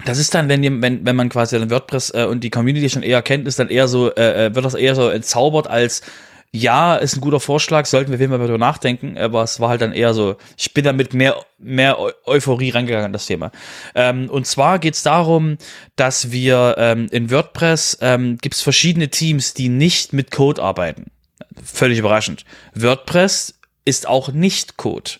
das 0.06 0.18
ist 0.18 0.34
dann, 0.34 0.50
wenn, 0.50 0.82
wenn, 0.82 1.06
wenn 1.06 1.16
man 1.16 1.30
quasi 1.30 1.60
dann 1.60 1.70
WordPress 1.70 2.14
äh, 2.14 2.26
und 2.26 2.44
die 2.44 2.50
Community 2.50 2.90
schon 2.90 3.04
eher 3.04 3.22
kennt, 3.22 3.48
ist 3.48 3.60
dann 3.60 3.70
eher 3.70 3.88
so, 3.88 4.14
äh, 4.16 4.46
äh, 4.48 4.56
wird 4.56 4.66
das 4.66 4.76
eher 4.76 4.96
so 4.96 5.10
entzaubert 5.10 5.68
als 5.68 6.02
ja, 6.52 6.96
ist 6.96 7.16
ein 7.16 7.22
guter 7.22 7.40
Vorschlag, 7.40 7.86
sollten 7.86 8.18
wir 8.18 8.28
mal 8.28 8.40
darüber 8.40 8.58
nachdenken, 8.58 9.18
aber 9.20 9.44
es 9.44 9.60
war 9.60 9.70
halt 9.70 9.82
dann 9.82 9.94
eher 9.94 10.16
so, 10.16 10.36
ich 10.58 10.74
bin 10.74 10.84
damit 10.84 11.14
mehr, 11.14 11.36
mehr 11.60 12.00
Eu 12.00 12.12
Euphorie 12.26 12.72
rangegangen 12.72 13.06
an 13.06 13.14
das 13.14 13.28
Thema. 13.28 13.52
Ähm, 13.94 14.30
und 14.32 14.48
zwar 14.48 14.80
geht's 14.80 15.04
darum, 15.04 15.58
dass 15.96 16.32
wir 16.32 16.76
ähm, 16.80 17.08
in 17.12 17.30
WordPress 17.30 18.00
ähm, 18.02 18.40
gibt's 18.42 18.62
verschiedene 18.62 19.10
Teams, 19.10 19.54
die 19.54 19.70
nicht 19.70 20.12
mit 20.12 20.32
Code 20.32 20.62
arbeiten. 20.62 21.12
Völlig 21.64 22.00
überraschend. 22.00 22.46
WordPress 22.74 23.60
ist 23.86 24.08
auch 24.08 24.32
nicht 24.32 24.78
Code. 24.78 25.12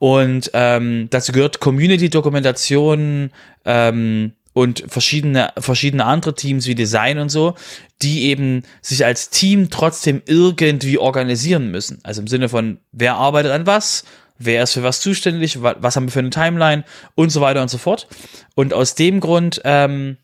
Und 0.00 0.50
ähm, 0.54 1.06
dazu 1.10 1.30
gehört 1.30 1.60
Community-Dokumentation 1.60 3.30
ähm, 3.64 4.32
und 4.52 4.84
verschiedene, 4.86 5.52
verschiedene 5.58 6.04
andere 6.04 6.34
Teams 6.34 6.66
wie 6.66 6.74
Design 6.74 7.18
und 7.18 7.28
so, 7.28 7.54
die 8.02 8.24
eben 8.24 8.62
sich 8.80 9.04
als 9.04 9.30
Team 9.30 9.68
trotzdem 9.68 10.22
irgendwie 10.26 10.98
organisieren 10.98 11.70
müssen. 11.70 11.98
Also 12.04 12.20
im 12.20 12.28
Sinne 12.28 12.48
von, 12.48 12.78
wer 12.92 13.16
arbeitet 13.16 13.52
an 13.52 13.66
was, 13.66 14.04
wer 14.38 14.62
ist 14.62 14.72
für 14.72 14.82
was 14.82 15.00
zuständig, 15.00 15.60
was 15.60 15.96
haben 15.96 16.06
wir 16.06 16.12
für 16.12 16.20
eine 16.20 16.30
Timeline 16.30 16.84
und 17.14 17.30
so 17.30 17.40
weiter 17.40 17.62
und 17.62 17.68
so 17.68 17.78
fort. 17.78 18.06
Und 18.54 18.72
aus 18.72 18.94
dem 18.94 19.20
Grund 19.20 19.60
ähm, 19.64 20.18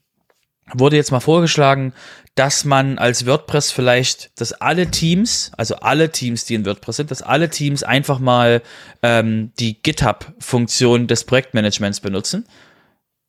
wurde 0.73 0.97
jetzt 0.97 1.11
mal 1.11 1.21
vorgeschlagen, 1.21 1.93
dass 2.35 2.65
man 2.65 2.99
als 2.99 3.27
WordPress 3.27 3.73
vielleicht, 3.73 4.31
dass 4.41 4.53
alle 4.53 4.91
Teams, 4.91 5.51
also 5.57 5.77
alle 5.77 6.11
Teams, 6.11 6.45
die 6.45 6.55
in 6.55 6.65
WordPress 6.65 6.97
sind, 6.97 7.11
dass 7.11 7.23
alle 7.23 7.51
Teams 7.51 7.83
einfach 7.83 8.19
mal 8.19 8.63
ähm, 9.03 9.53
die 9.59 9.83
GitHub-Funktion 9.83 11.07
des 11.07 11.25
Projektmanagements 11.25 12.01
benutzen. 12.01 12.47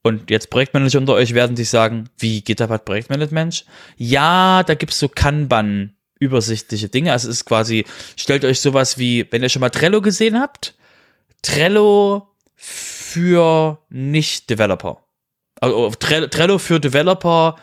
Und 0.04 0.32
jetzt 0.32 0.50
Projektmanager 0.50 0.98
unter 0.98 1.14
euch 1.14 1.34
werden 1.34 1.56
sich 1.56 1.70
sagen, 1.70 2.10
wie 2.18 2.42
GitHub 2.42 2.70
hat 2.70 2.86
Projektmanagement? 2.86 3.66
Ja, 3.98 4.64
da 4.64 4.74
gibt's 4.74 5.00
so 5.00 5.08
Kanban 5.08 5.94
übersichtliche 6.20 6.90
Dinge. 6.90 7.12
Also 7.12 7.30
es 7.30 7.38
ist 7.38 7.46
quasi, 7.46 7.86
stellt 8.16 8.46
euch 8.46 8.62
sowas 8.62 8.98
wie, 8.98 9.28
wenn 9.32 9.44
ihr 9.44 9.50
schon 9.50 9.60
mal 9.60 9.70
Trello 9.70 10.02
gesehen 10.02 10.40
habt, 10.40 10.76
Trello 11.42 12.30
für 12.56 13.80
Nicht-Developer. 13.90 15.04
Also 15.60 15.90
Trello 15.92 16.58
für 16.58 16.80
Developer 16.80 17.56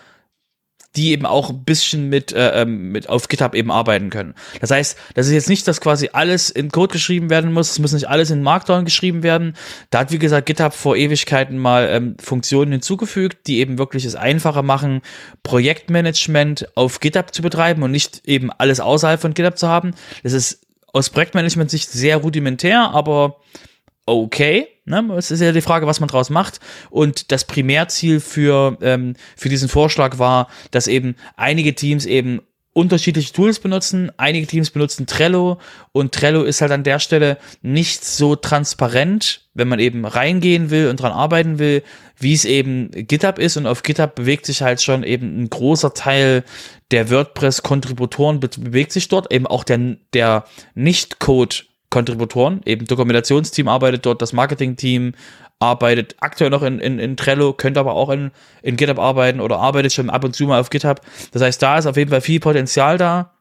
die 0.98 1.12
eben 1.12 1.26
auch 1.26 1.50
ein 1.50 1.62
bisschen 1.62 2.08
mit, 2.08 2.32
äh, 2.32 2.62
ähm, 2.62 2.90
mit 2.90 3.08
auf 3.08 3.28
GitHub 3.28 3.54
eben 3.54 3.70
arbeiten 3.70 4.10
können. 4.10 4.34
Das 4.60 4.72
heißt, 4.72 4.98
das 5.14 5.28
ist 5.28 5.32
jetzt 5.32 5.48
nicht, 5.48 5.66
dass 5.68 5.80
quasi 5.80 6.10
alles 6.12 6.50
in 6.50 6.72
Code 6.72 6.92
geschrieben 6.92 7.30
werden 7.30 7.52
muss, 7.52 7.70
es 7.70 7.78
muss 7.78 7.92
nicht 7.92 8.08
alles 8.08 8.32
in 8.32 8.42
Markdown 8.42 8.84
geschrieben 8.84 9.22
werden. 9.22 9.54
Da 9.90 10.00
hat, 10.00 10.10
wie 10.10 10.18
gesagt, 10.18 10.46
GitHub 10.46 10.74
vor 10.74 10.96
Ewigkeiten 10.96 11.56
mal 11.56 11.88
ähm, 11.88 12.16
Funktionen 12.18 12.72
hinzugefügt, 12.72 13.46
die 13.46 13.60
eben 13.60 13.78
wirklich 13.78 14.04
es 14.04 14.16
einfacher 14.16 14.64
machen, 14.64 15.02
Projektmanagement 15.44 16.66
auf 16.76 16.98
GitHub 16.98 17.32
zu 17.32 17.42
betreiben 17.42 17.84
und 17.84 17.92
nicht 17.92 18.22
eben 18.26 18.50
alles 18.50 18.80
außerhalb 18.80 19.20
von 19.20 19.34
GitHub 19.34 19.56
zu 19.56 19.68
haben. 19.68 19.92
Das 20.24 20.32
ist 20.32 20.66
aus 20.92 21.10
Projektmanagement-Sicht 21.10 21.90
sehr 21.90 22.16
rudimentär, 22.16 22.90
aber 22.90 23.36
okay. 24.09 24.68
Ne? 24.85 25.05
Es 25.16 25.30
ist 25.30 25.40
ja 25.40 25.52
die 25.52 25.60
Frage, 25.60 25.86
was 25.86 26.01
man 26.01 26.09
draus 26.09 26.30
macht. 26.30 26.60
Und 26.90 27.30
das 27.32 27.44
Primärziel 27.44 28.20
für, 28.20 28.76
ähm, 28.80 29.14
für 29.36 29.48
diesen 29.48 29.68
Vorschlag 29.68 30.18
war, 30.18 30.48
dass 30.70 30.86
eben 30.86 31.16
einige 31.36 31.74
Teams 31.74 32.06
eben 32.06 32.40
unterschiedliche 32.72 33.32
Tools 33.32 33.59
benutzen. 33.59 34.12
Einige 34.18 34.47
Teams 34.47 34.70
benutzen 34.70 35.06
Trello 35.06 35.59
und 35.90 36.14
Trello 36.14 36.44
ist 36.44 36.60
halt 36.60 36.70
an 36.70 36.85
der 36.85 37.01
Stelle 37.01 37.39
nicht 37.60 38.05
so 38.05 38.36
transparent, 38.36 39.48
wenn 39.55 39.66
man 39.66 39.80
eben 39.80 40.05
reingehen 40.05 40.70
will 40.70 40.89
und 40.89 41.01
dran 41.01 41.10
arbeiten 41.10 41.59
will, 41.59 41.82
wie 42.16 42.35
es 42.35 42.44
eben 42.44 42.90
GitHub 42.93 43.40
ist. 43.40 43.56
Und 43.56 43.66
auf 43.66 43.82
GitHub 43.82 44.14
bewegt 44.14 44.47
sich 44.47 44.62
halt 44.62 44.80
schon 44.80 45.02
eben 45.02 45.43
ein 45.43 45.51
großer 45.51 45.93
Teil 45.93 46.44
der 46.90 47.10
WordPress-Kontributoren 47.10 48.40
bewegt 48.40 48.93
sich 48.93 49.09
dort, 49.09 49.32
eben 49.32 49.47
auch 49.47 49.64
der, 49.64 49.97
der 50.14 50.44
Nicht-Code 50.74 51.56
Kontributoren, 51.90 52.60
eben 52.66 52.86
Dokumentationsteam 52.86 53.69
arbeitet 53.69 54.05
dort, 54.05 54.20
das 54.20 54.32
Marketingteam 54.32 55.15
arbeitet 55.59 56.16
aktuell 56.20 56.51
noch 56.51 56.62
in, 56.62 56.78
in, 56.78 56.98
in 56.98 57.16
Trello, 57.16 57.52
könnte 57.52 57.81
aber 57.81 57.94
auch 57.94 58.10
in, 58.10 58.31
in 58.62 58.77
GitHub 58.77 58.98
arbeiten 58.98 59.40
oder 59.40 59.59
arbeitet 59.59 59.93
schon 59.93 60.10
ab 60.10 60.24
und 60.24 60.36
zu 60.36 60.44
mal 60.44 60.60
auf 60.60 60.70
GitHub. 60.70 61.01
Das 61.32 61.43
heißt, 61.43 61.62
da 61.62 61.78
ist 61.78 61.86
auf 61.86 61.97
jeden 61.97 62.10
Fall 62.10 62.20
viel 62.20 62.40
Potenzial 62.40 62.98
da, 62.98 63.32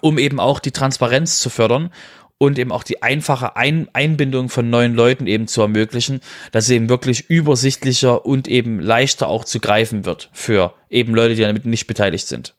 um 0.00 0.18
eben 0.18 0.40
auch 0.40 0.58
die 0.58 0.72
Transparenz 0.72 1.40
zu 1.40 1.48
fördern 1.48 1.90
und 2.38 2.58
eben 2.58 2.72
auch 2.72 2.82
die 2.82 3.02
einfache 3.02 3.56
Ein 3.56 3.88
Einbindung 3.92 4.48
von 4.48 4.68
neuen 4.68 4.94
Leuten 4.94 5.26
eben 5.26 5.46
zu 5.46 5.62
ermöglichen, 5.62 6.20
dass 6.52 6.64
es 6.64 6.70
eben 6.70 6.88
wirklich 6.88 7.30
übersichtlicher 7.30 8.26
und 8.26 8.48
eben 8.48 8.80
leichter 8.80 9.28
auch 9.28 9.44
zu 9.44 9.60
greifen 9.60 10.04
wird 10.04 10.28
für 10.32 10.74
eben 10.90 11.14
Leute, 11.14 11.36
die 11.36 11.42
damit 11.42 11.64
nicht 11.64 11.86
beteiligt 11.86 12.26
sind. 12.26 12.55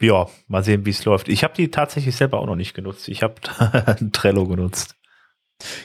Ja, 0.00 0.28
mal 0.46 0.62
sehen, 0.62 0.84
wie 0.84 0.90
es 0.90 1.04
läuft. 1.04 1.28
Ich 1.28 1.42
habe 1.42 1.54
die 1.54 1.70
tatsächlich 1.70 2.16
selber 2.16 2.38
auch 2.38 2.46
noch 2.46 2.56
nicht 2.56 2.74
genutzt. 2.74 3.08
Ich 3.08 3.22
habe 3.22 3.34
Trello 4.12 4.46
genutzt. 4.46 4.94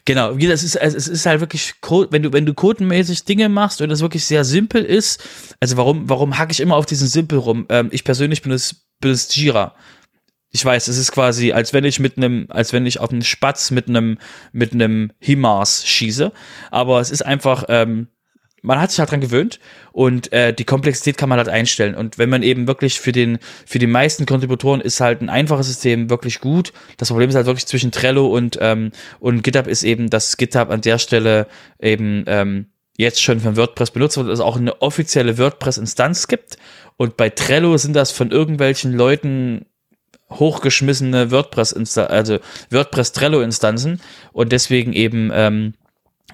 Genau, 0.04 0.34
das 0.34 0.64
ist, 0.64 0.76
es 0.76 1.08
ist 1.08 1.26
halt 1.26 1.40
wirklich, 1.40 1.76
wenn 2.10 2.24
du, 2.24 2.34
wenn 2.34 2.46
du 2.46 2.54
codenmäßig 2.54 3.24
Dinge 3.24 3.48
machst 3.48 3.82
und 3.82 3.88
das 3.88 4.02
wirklich 4.02 4.26
sehr 4.26 4.44
simpel 4.44 4.84
ist, 4.84 5.24
also 5.62 5.78
warum, 5.78 6.10
warum 6.10 6.38
hacke 6.38 6.52
ich 6.52 6.60
immer 6.60 6.76
auf 6.76 6.86
diesen 6.86 7.08
Simpel 7.08 7.38
rum? 7.38 7.68
Ähm, 7.70 7.88
ich 7.92 8.04
persönlich 8.04 8.42
benutze, 8.42 8.76
benutze 9.00 9.40
Jira. 9.40 9.76
Ich 10.50 10.66
weiß, 10.66 10.90
es 10.90 10.98
ist 10.98 11.14
quasi, 11.14 11.54
als 11.54 11.72
wenn 11.72 11.86
ich 11.86 12.02
mit 12.02 12.18
einem, 12.18 12.48
als 12.50 12.74
wenn 12.74 12.86
ich 12.86 13.00
auf 13.00 13.12
einen 13.12 13.22
Spatz 13.22 13.72
mit 13.72 13.88
einem, 13.88 14.18
mit 14.52 14.74
einem 14.74 15.14
Himars 15.20 15.88
schieße. 15.88 16.34
Aber 16.70 17.00
es 17.00 17.10
ist 17.10 17.22
einfach, 17.22 17.64
ähm, 17.70 18.10
man 18.62 18.80
hat 18.80 18.92
sich 18.92 19.00
halt 19.00 19.12
dran 19.12 19.22
gewöhnt 19.22 19.60
und 19.92 20.32
äh, 20.32 20.54
die 20.54 20.66
Komplexität 20.66 21.18
kann 21.18 21.30
man 21.30 21.38
halt 21.38 21.50
einstellen. 21.50 21.96
Und 21.96 22.18
wenn 22.18 22.30
man 22.30 22.44
eben 22.44 22.68
wirklich 22.68 23.00
für 23.00 23.12
den, 23.12 23.40
für 23.66 23.80
die 23.80 23.88
meisten 23.88 24.26
Kontributoren 24.26 24.82
ist 24.82 25.02
halt 25.02 25.22
ein 25.22 25.30
einfaches 25.30 25.68
System 25.68 26.10
wirklich 26.10 26.40
gut. 26.40 26.72
Das 26.98 27.10
Problem 27.10 27.30
ist 27.30 27.36
halt 27.36 27.48
wirklich 27.48 27.66
zwischen 27.66 27.92
Trello 27.92 28.28
und, 28.28 28.58
ähm, 28.62 28.92
und 29.20 29.44
GitHub 29.44 29.68
ist 29.68 29.84
eben, 29.84 30.10
dass 30.10 30.38
GitHub 30.38 30.70
an 30.70 30.82
der 30.82 31.00
Stelle 31.00 31.48
eben 31.80 32.24
ähm, 32.28 32.68
jetzt 32.98 33.22
schon 33.22 33.40
von 33.40 33.58
WordPress 33.58 33.92
benutzt 33.92 34.18
wird, 34.18 34.30
also 34.30 34.44
auch 34.44 34.58
eine 34.58 34.82
offizielle 34.82 35.38
WordPress-Instanz 35.38 36.28
gibt. 36.28 36.58
Und 36.98 37.18
bei 37.18 37.30
Trello 37.30 37.78
sind 37.78 37.96
das 37.96 38.12
von 38.12 38.30
irgendwelchen 38.30 38.94
Leuten 38.94 39.66
hochgeschmissene 40.30 41.32
WordPress, 41.32 41.98
also 41.98 42.40
WordPress 42.70 43.12
Trello-Instanzen 43.12 44.00
und 44.32 44.52
deswegen 44.52 44.94
eben 44.94 45.32
ähm, 45.34 45.74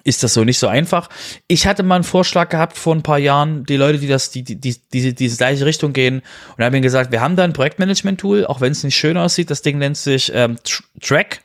ist 0.03 0.23
das 0.23 0.33
so 0.33 0.43
nicht 0.43 0.59
so 0.59 0.67
einfach. 0.67 1.09
Ich 1.47 1.67
hatte 1.67 1.83
mal 1.83 1.95
einen 1.95 2.03
Vorschlag 2.03 2.49
gehabt 2.49 2.77
vor 2.77 2.95
ein 2.95 3.03
paar 3.03 3.19
Jahren, 3.19 3.63
die 3.65 3.77
Leute, 3.77 3.99
die 3.99 4.07
das, 4.07 4.31
die, 4.31 4.43
die, 4.43 4.55
die 4.59 4.75
diese, 4.93 5.13
diese 5.13 5.37
gleiche 5.37 5.65
Richtung 5.65 5.93
gehen, 5.93 6.21
und 6.55 6.63
haben 6.63 6.73
mir 6.73 6.81
gesagt, 6.81 7.11
wir 7.11 7.21
haben 7.21 7.35
da 7.35 7.43
ein 7.43 7.53
Projektmanagement-Tool, 7.53 8.45
auch 8.45 8.61
wenn 8.61 8.71
es 8.71 8.83
nicht 8.83 8.95
schön 8.95 9.17
aussieht, 9.17 9.49
das 9.49 9.61
Ding 9.61 9.77
nennt 9.77 9.97
sich 9.97 10.31
ähm, 10.33 10.57
Track 11.01 11.41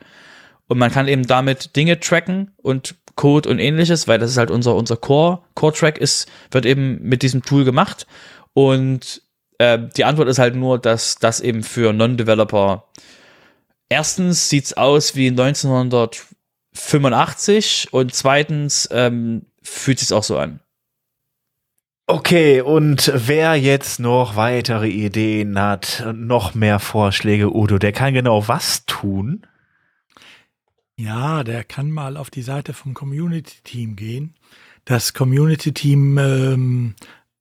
und 0.68 0.78
man 0.78 0.90
kann 0.90 1.08
eben 1.08 1.26
damit 1.26 1.76
Dinge 1.76 2.00
tracken 2.00 2.52
und 2.56 2.94
Code 3.14 3.48
und 3.48 3.58
ähnliches, 3.58 4.08
weil 4.08 4.18
das 4.18 4.30
ist 4.30 4.38
halt 4.38 4.50
unser, 4.50 4.74
unser 4.74 4.96
Core, 4.96 5.40
Core-Track 5.54 5.98
ist, 5.98 6.28
wird 6.50 6.66
eben 6.66 7.02
mit 7.02 7.22
diesem 7.22 7.42
Tool 7.42 7.64
gemacht 7.64 8.06
und 8.54 9.22
äh, 9.58 9.78
die 9.96 10.04
Antwort 10.04 10.28
ist 10.28 10.38
halt 10.38 10.54
nur, 10.56 10.78
dass 10.78 11.16
das 11.16 11.40
eben 11.40 11.62
für 11.62 11.92
Non-Developer 11.92 12.84
Erstens 13.92 14.48
sieht's 14.48 14.72
aus 14.72 15.16
wie 15.16 15.28
1900 15.28 16.24
85 16.72 17.88
und 17.92 18.14
zweitens 18.14 18.88
ähm, 18.92 19.46
fühlt 19.62 19.98
sich 19.98 20.12
auch 20.12 20.24
so 20.24 20.38
an. 20.38 20.60
Okay, 22.06 22.60
und 22.60 23.12
wer 23.14 23.54
jetzt 23.54 24.00
noch 24.00 24.36
weitere 24.36 24.88
Ideen 24.88 25.58
hat, 25.58 26.04
noch 26.14 26.54
mehr 26.54 26.78
Vorschläge, 26.80 27.54
Udo, 27.54 27.78
der 27.78 27.92
kann 27.92 28.12
genau 28.12 28.48
was 28.48 28.84
tun? 28.86 29.46
Ja, 30.96 31.42
der 31.44 31.64
kann 31.64 31.90
mal 31.90 32.16
auf 32.16 32.28
die 32.28 32.42
Seite 32.42 32.74
vom 32.74 32.92
Community 32.92 33.56
Team 33.64 33.96
gehen. 33.96 34.34
Das 34.84 35.14
Community 35.14 35.72
Team 35.72 36.18
ähm, 36.18 36.94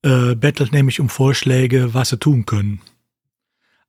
äh, 0.03 0.35
bettelt 0.35 0.71
nämlich 0.71 0.99
um 0.99 1.09
Vorschläge, 1.09 1.93
was 1.93 2.09
sie 2.09 2.17
tun 2.17 2.45
können. 2.45 2.81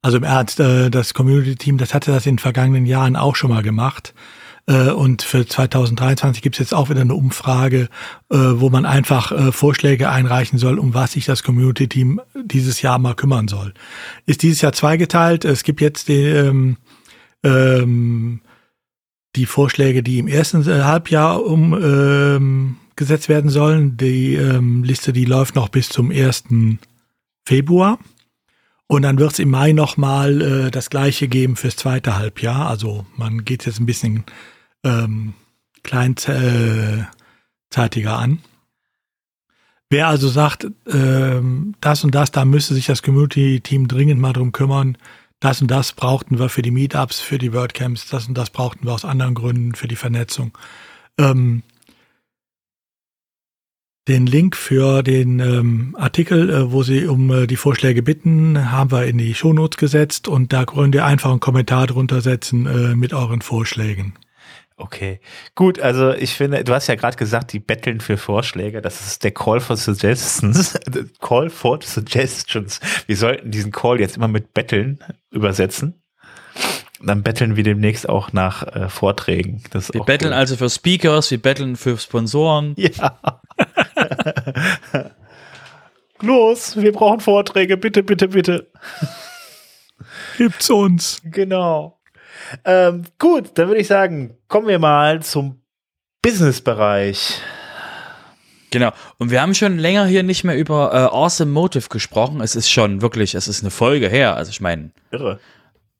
Also 0.00 0.16
im 0.16 0.24
Ernst, 0.24 0.58
äh, 0.58 0.90
das 0.90 1.14
Community 1.14 1.54
Team, 1.54 1.78
das 1.78 1.94
hatte 1.94 2.10
das 2.10 2.26
in 2.26 2.34
den 2.34 2.38
vergangenen 2.40 2.86
Jahren 2.86 3.14
auch 3.14 3.36
schon 3.36 3.50
mal 3.50 3.62
gemacht. 3.62 4.14
Äh, 4.66 4.90
und 4.90 5.22
für 5.22 5.46
2023 5.46 6.42
gibt 6.42 6.56
es 6.56 6.60
jetzt 6.60 6.74
auch 6.74 6.88
wieder 6.88 7.00
eine 7.00 7.14
Umfrage, 7.14 7.88
äh, 8.30 8.36
wo 8.36 8.70
man 8.70 8.86
einfach 8.86 9.32
äh, 9.32 9.52
Vorschläge 9.52 10.10
einreichen 10.10 10.58
soll, 10.58 10.78
um 10.78 10.94
was 10.94 11.12
sich 11.12 11.24
das 11.24 11.42
Community-Team 11.42 12.20
dieses 12.44 12.82
Jahr 12.82 12.98
mal 12.98 13.14
kümmern 13.14 13.48
soll. 13.48 13.74
Ist 14.26 14.42
dieses 14.42 14.60
Jahr 14.60 14.72
zweigeteilt. 14.72 15.44
Es 15.44 15.64
gibt 15.64 15.80
jetzt 15.80 16.08
die, 16.08 16.22
ähm, 16.22 16.76
ähm, 17.42 18.40
die 19.34 19.46
Vorschläge, 19.46 20.02
die 20.02 20.18
im 20.18 20.28
ersten 20.28 20.64
Halbjahr 20.66 21.42
umgesetzt 21.44 23.28
werden 23.28 23.50
sollen. 23.50 23.96
Die 23.96 24.34
ähm, 24.34 24.84
Liste, 24.84 25.12
die 25.12 25.24
läuft 25.24 25.54
noch 25.54 25.70
bis 25.70 25.88
zum 25.88 26.10
1. 26.10 26.44
Februar. 27.46 27.98
Und 28.92 29.02
dann 29.02 29.18
wird 29.18 29.32
es 29.32 29.38
im 29.38 29.48
Mai 29.48 29.72
nochmal 29.72 30.42
äh, 30.42 30.70
das 30.70 30.90
gleiche 30.90 31.26
geben 31.26 31.56
fürs 31.56 31.76
zweite 31.76 32.18
Halbjahr. 32.18 32.68
Also 32.68 33.06
man 33.16 33.46
geht 33.46 33.64
jetzt 33.64 33.80
ein 33.80 33.86
bisschen 33.86 34.24
ähm, 34.84 35.34
kleinzeitiger 35.82 37.08
an. 38.18 38.40
Wer 39.90 40.08
also 40.08 40.28
sagt, 40.28 40.66
ähm, 40.86 41.74
das 41.80 42.02
und 42.02 42.14
das, 42.14 42.30
da 42.30 42.44
müsste 42.44 42.74
sich 42.74 42.86
das 42.86 43.02
Community-Team 43.02 43.88
dringend 43.88 44.20
mal 44.20 44.32
drum 44.32 44.52
kümmern, 44.52 44.96
das 45.38 45.60
und 45.60 45.70
das 45.70 45.92
brauchten 45.92 46.38
wir 46.38 46.48
für 46.48 46.62
die 46.62 46.70
Meetups, 46.70 47.20
für 47.20 47.36
die 47.36 47.52
WordCamps, 47.52 48.08
das 48.08 48.28
und 48.28 48.38
das 48.38 48.50
brauchten 48.50 48.86
wir 48.86 48.92
aus 48.92 49.04
anderen 49.04 49.34
Gründen 49.34 49.74
für 49.74 49.88
die 49.88 49.96
Vernetzung. 49.96 50.56
Ähm, 51.18 51.62
den 54.08 54.26
Link 54.26 54.56
für 54.56 55.02
den 55.02 55.40
ähm, 55.40 55.96
Artikel, 55.98 56.48
äh, 56.50 56.72
wo 56.72 56.82
Sie 56.82 57.06
um 57.06 57.30
äh, 57.30 57.46
die 57.46 57.56
Vorschläge 57.56 58.02
bitten, 58.02 58.72
haben 58.72 58.90
wir 58.90 59.04
in 59.06 59.18
die 59.18 59.34
Shownotes 59.34 59.76
gesetzt 59.76 60.26
und 60.26 60.52
da 60.52 60.64
könnt 60.64 60.94
ihr 60.94 61.04
einfach 61.04 61.30
einen 61.30 61.40
Kommentar 61.40 61.86
drunter 61.86 62.20
setzen 62.20 62.66
äh, 62.66 62.96
mit 62.96 63.12
euren 63.12 63.42
Vorschlägen. 63.42 64.14
Okay, 64.76 65.20
gut, 65.54 65.78
also 65.80 66.12
ich 66.12 66.34
finde, 66.34 66.64
du 66.64 66.74
hast 66.74 66.86
ja 66.86 66.94
gerade 66.94 67.16
gesagt, 67.16 67.52
die 67.52 67.60
betteln 67.60 68.00
für 68.00 68.16
Vorschläge, 68.16 68.80
das 68.80 69.00
ist 69.06 69.24
der 69.24 69.32
Call 69.32 69.60
for 69.60 69.76
Suggestions, 69.76 70.78
Call 71.20 71.50
for 71.50 71.80
Suggestions. 71.82 72.80
Wir 73.06 73.16
sollten 73.16 73.50
diesen 73.50 73.70
Call 73.70 74.00
jetzt 74.00 74.16
immer 74.16 74.28
mit 74.28 74.54
betteln 74.54 74.98
übersetzen. 75.30 76.02
Dann 77.04 77.22
betteln 77.22 77.56
wir 77.56 77.64
demnächst 77.64 78.08
auch 78.08 78.32
nach 78.32 78.62
äh, 78.62 78.88
Vorträgen. 78.88 79.62
Das 79.70 79.92
wir 79.92 80.04
betteln 80.04 80.30
gut. 80.30 80.38
also 80.38 80.56
für 80.56 80.70
Speakers, 80.70 81.30
wir 81.30 81.42
betteln 81.42 81.76
für 81.76 81.98
Sponsoren. 81.98 82.76
Ja. 82.98 83.18
Los, 86.20 86.76
wir 86.76 86.92
brauchen 86.92 87.20
Vorträge, 87.20 87.76
bitte, 87.76 88.04
bitte, 88.04 88.28
bitte. 88.28 88.70
Gibt's 90.36 90.70
uns. 90.70 91.20
Genau. 91.24 91.98
Ähm, 92.64 93.04
gut, 93.18 93.50
dann 93.54 93.68
würde 93.68 93.80
ich 93.80 93.86
sagen, 93.86 94.36
kommen 94.48 94.68
wir 94.68 94.78
mal 94.78 95.22
zum 95.22 95.62
Business-Bereich. 96.22 97.40
Genau. 98.70 98.90
Und 99.18 99.30
wir 99.30 99.42
haben 99.42 99.54
schon 99.54 99.78
länger 99.78 100.06
hier 100.06 100.22
nicht 100.22 100.44
mehr 100.44 100.56
über 100.56 100.92
äh, 100.92 101.14
Awesome 101.14 101.52
Motive 101.52 101.88
gesprochen. 101.88 102.40
Es 102.40 102.56
ist 102.56 102.70
schon 102.70 103.02
wirklich, 103.02 103.34
es 103.34 103.46
ist 103.46 103.62
eine 103.62 103.70
Folge 103.70 104.08
her. 104.08 104.34
Also 104.34 104.50
ich 104.50 104.60
meine. 104.60 104.92
Irre. 105.10 105.38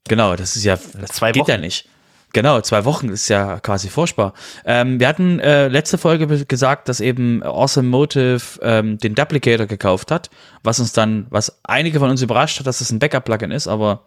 Genau, 0.08 0.34
das 0.36 0.56
ist 0.56 0.64
ja, 0.64 0.78
das 0.98 1.10
zwei 1.10 1.32
geht 1.32 1.42
Wochen. 1.42 1.50
ja 1.50 1.58
nicht. 1.58 1.88
Genau, 2.32 2.62
zwei 2.62 2.86
Wochen 2.86 3.10
ist 3.10 3.28
ja 3.28 3.60
quasi 3.60 3.90
furchtbar. 3.90 4.32
Ähm, 4.64 4.98
wir 4.98 5.06
hatten 5.06 5.38
äh, 5.38 5.68
letzte 5.68 5.98
Folge 5.98 6.26
gesagt, 6.46 6.88
dass 6.88 7.00
eben 7.00 7.42
Awesome 7.42 7.88
Motive 7.88 8.40
ähm, 8.62 8.96
den 8.96 9.14
Duplicator 9.14 9.66
gekauft 9.66 10.10
hat, 10.10 10.30
was 10.62 10.80
uns 10.80 10.94
dann, 10.94 11.26
was 11.28 11.60
einige 11.64 11.98
von 11.98 12.08
uns 12.08 12.22
überrascht 12.22 12.58
hat, 12.58 12.66
dass 12.66 12.78
das 12.78 12.90
ein 12.90 12.98
Backup-Plugin 12.98 13.50
ist, 13.50 13.68
aber 13.68 14.06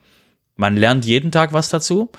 man 0.55 0.77
lernt 0.77 1.05
jeden 1.05 1.31
Tag 1.31 1.53
was 1.53 1.69
dazu. 1.69 2.11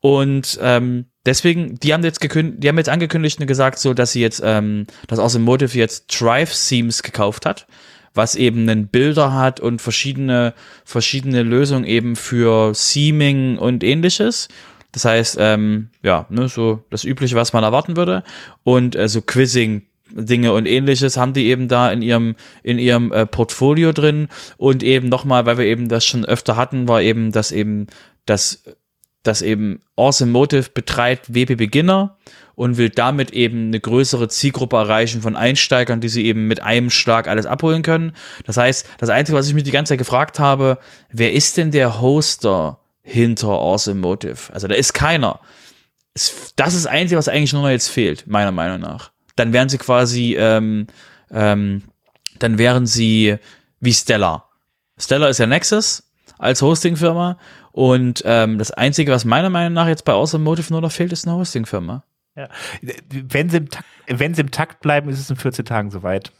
Und 0.00 0.58
ähm, 0.62 1.06
deswegen, 1.24 1.80
die 1.80 1.92
haben 1.92 2.04
jetzt 2.04 2.20
gekündigt, 2.20 2.62
die 2.62 2.68
haben 2.68 2.78
jetzt 2.78 2.88
angekündigt 2.88 3.40
und 3.40 3.46
gesagt, 3.46 3.78
so, 3.78 3.94
dass 3.94 4.12
sie 4.12 4.20
jetzt, 4.20 4.42
ähm, 4.44 4.86
dass 5.08 5.18
Awesome 5.18 5.44
Motive 5.44 5.76
jetzt 5.76 6.20
Drive 6.20 6.54
Themes 6.54 7.02
gekauft 7.02 7.46
hat, 7.46 7.66
was 8.14 8.34
eben 8.34 8.68
einen 8.68 8.88
Bilder 8.88 9.32
hat 9.32 9.58
und 9.58 9.82
verschiedene, 9.82 10.54
verschiedene 10.84 11.42
Lösungen 11.42 11.84
eben 11.84 12.16
für 12.16 12.74
Seaming 12.74 13.58
und 13.58 13.82
ähnliches. 13.82 14.48
Das 14.92 15.04
heißt, 15.04 15.36
ähm, 15.40 15.90
ja, 16.02 16.26
ne, 16.30 16.48
so 16.48 16.84
das 16.90 17.04
Übliche, 17.04 17.36
was 17.36 17.52
man 17.52 17.64
erwarten 17.64 17.96
würde. 17.96 18.22
Und 18.62 18.96
äh, 18.96 19.08
so 19.08 19.22
Quizzing, 19.22 19.82
Dinge 20.10 20.52
und 20.52 20.66
ähnliches 20.66 21.16
haben 21.16 21.32
die 21.32 21.46
eben 21.46 21.68
da 21.68 21.90
in 21.90 22.02
ihrem 22.02 22.36
in 22.62 22.78
ihrem 22.78 23.12
äh, 23.12 23.26
Portfolio 23.26 23.92
drin 23.92 24.28
und 24.56 24.82
eben 24.82 25.08
nochmal, 25.08 25.46
weil 25.46 25.58
wir 25.58 25.66
eben 25.66 25.88
das 25.88 26.04
schon 26.04 26.24
öfter 26.24 26.56
hatten, 26.56 26.88
war 26.88 27.02
eben, 27.02 27.32
dass 27.32 27.52
eben 27.52 27.86
das 28.24 28.62
dass 29.22 29.42
eben 29.42 29.80
Awesome 29.96 30.30
Motive 30.30 30.70
betreibt 30.72 31.34
WP 31.34 31.56
Beginner 31.56 32.16
und 32.54 32.76
will 32.76 32.90
damit 32.90 33.32
eben 33.32 33.66
eine 33.66 33.80
größere 33.80 34.28
Zielgruppe 34.28 34.76
erreichen 34.76 35.22
von 35.22 35.36
Einsteigern, 35.36 36.00
die 36.00 36.08
sie 36.08 36.24
eben 36.26 36.46
mit 36.46 36.62
einem 36.62 36.90
Schlag 36.90 37.28
alles 37.28 37.44
abholen 37.44 37.82
können. 37.82 38.12
Das 38.44 38.56
heißt, 38.56 38.88
das 38.98 39.10
Einzige, 39.10 39.36
was 39.36 39.48
ich 39.48 39.54
mich 39.54 39.64
die 39.64 39.72
ganze 39.72 39.90
Zeit 39.90 39.98
gefragt 39.98 40.38
habe, 40.38 40.78
wer 41.10 41.32
ist 41.32 41.56
denn 41.56 41.70
der 41.70 42.00
Hoster 42.00 42.78
hinter 43.02 43.48
Awesome 43.48 44.00
Motive. 44.00 44.52
Also 44.52 44.68
da 44.68 44.74
ist 44.74 44.92
keiner. 44.92 45.40
Das 46.14 46.32
ist 46.32 46.54
das 46.56 46.86
Einzige, 46.86 47.18
was 47.18 47.28
eigentlich 47.28 47.52
nur 47.52 47.62
noch 47.62 47.68
jetzt 47.68 47.88
fehlt, 47.88 48.26
meiner 48.26 48.52
Meinung 48.52 48.80
nach. 48.80 49.12
Dann 49.36 49.52
wären 49.52 49.68
sie 49.68 49.78
quasi, 49.78 50.36
ähm, 50.38 50.86
ähm, 51.30 51.82
dann 52.38 52.58
wären 52.58 52.86
sie 52.86 53.36
wie 53.80 53.92
Stellar. 53.92 54.48
Stellar 54.98 55.28
ist 55.28 55.38
ja 55.38 55.46
Nexus 55.46 56.02
als 56.38 56.62
Hostingfirma 56.62 57.38
und 57.72 58.22
ähm, 58.24 58.58
das 58.58 58.70
Einzige, 58.70 59.12
was 59.12 59.24
meiner 59.24 59.50
Meinung 59.50 59.74
nach 59.74 59.86
jetzt 59.86 60.04
bei 60.04 60.12
Awesome 60.12 60.44
Motive 60.44 60.72
nur 60.72 60.80
noch 60.80 60.92
fehlt, 60.92 61.12
ist 61.12 61.26
eine 61.26 61.36
Hostingfirma. 61.36 62.04
Ja. 62.34 62.48
Wenn 63.10 63.48
sie, 63.48 63.58
im 63.58 63.70
Takt, 63.70 63.86
wenn 64.06 64.34
sie 64.34 64.42
im 64.42 64.50
Takt 64.50 64.80
bleiben, 64.80 65.08
ist 65.08 65.20
es 65.20 65.30
in 65.30 65.36
14 65.36 65.64
Tagen 65.64 65.90
soweit 65.90 66.32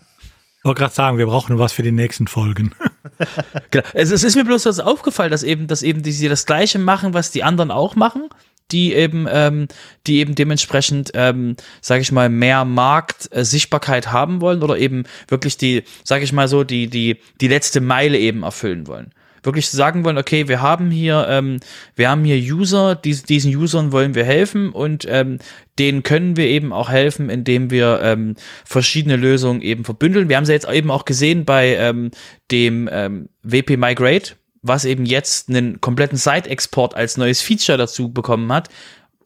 wollte 0.66 0.80
gerade 0.80 0.94
sagen, 0.94 1.18
wir 1.18 1.26
brauchen 1.26 1.58
was 1.58 1.72
für 1.72 1.82
die 1.82 1.92
nächsten 1.92 2.26
Folgen. 2.26 2.74
genau. 3.70 3.86
es, 3.94 4.10
es, 4.10 4.24
ist 4.24 4.36
mir 4.36 4.44
bloß 4.44 4.64
das 4.64 4.80
aufgefallen, 4.80 5.30
dass 5.30 5.42
eben, 5.42 5.68
dass 5.68 5.82
eben 5.82 6.02
die, 6.02 6.12
die 6.12 6.28
das 6.28 6.44
Gleiche 6.44 6.78
machen, 6.78 7.14
was 7.14 7.30
die 7.30 7.44
anderen 7.44 7.70
auch 7.70 7.96
machen, 7.96 8.28
die 8.72 8.94
eben, 8.94 9.26
ähm, 9.30 9.68
die 10.06 10.18
eben 10.18 10.34
dementsprechend, 10.34 11.12
ähm, 11.14 11.56
sage 11.80 12.02
ich 12.02 12.12
mal, 12.12 12.28
mehr 12.28 12.64
Marktsichtbarkeit 12.64 14.06
äh, 14.06 14.08
haben 14.10 14.40
wollen 14.40 14.62
oder 14.62 14.78
eben 14.78 15.04
wirklich 15.28 15.56
die, 15.56 15.84
sage 16.04 16.24
ich 16.24 16.32
mal 16.32 16.48
so, 16.48 16.64
die 16.64 16.88
die 16.88 17.18
die 17.40 17.48
letzte 17.48 17.80
Meile 17.80 18.18
eben 18.18 18.42
erfüllen 18.42 18.86
wollen 18.86 19.12
wirklich 19.46 19.70
sagen 19.70 20.04
wollen, 20.04 20.18
okay, 20.18 20.48
wir 20.48 20.60
haben 20.60 20.90
hier, 20.90 21.26
ähm, 21.30 21.60
wir 21.94 22.10
haben 22.10 22.24
hier 22.24 22.36
User, 22.36 22.94
dies, 22.94 23.22
diesen 23.22 23.56
Usern 23.56 23.92
wollen 23.92 24.14
wir 24.14 24.24
helfen 24.24 24.70
und 24.70 25.06
ähm, 25.08 25.38
denen 25.78 26.02
können 26.02 26.36
wir 26.36 26.46
eben 26.46 26.72
auch 26.72 26.90
helfen, 26.90 27.30
indem 27.30 27.70
wir 27.70 28.00
ähm, 28.02 28.34
verschiedene 28.64 29.16
Lösungen 29.16 29.62
eben 29.62 29.84
verbündeln. 29.84 30.28
Wir 30.28 30.36
haben 30.36 30.44
sie 30.44 30.52
jetzt 30.52 30.68
eben 30.68 30.90
auch 30.90 31.06
gesehen 31.06 31.44
bei 31.46 31.76
ähm, 31.76 32.10
dem 32.50 32.88
ähm, 32.92 33.28
WP 33.42 33.78
Migrate, 33.78 34.34
was 34.66 34.84
eben 34.84 35.06
jetzt 35.06 35.48
einen 35.48 35.80
kompletten 35.80 36.18
Site-Export 36.18 36.94
als 36.94 37.16
neues 37.16 37.40
Feature 37.40 37.78
dazu 37.78 38.12
bekommen 38.12 38.52
hat 38.52 38.68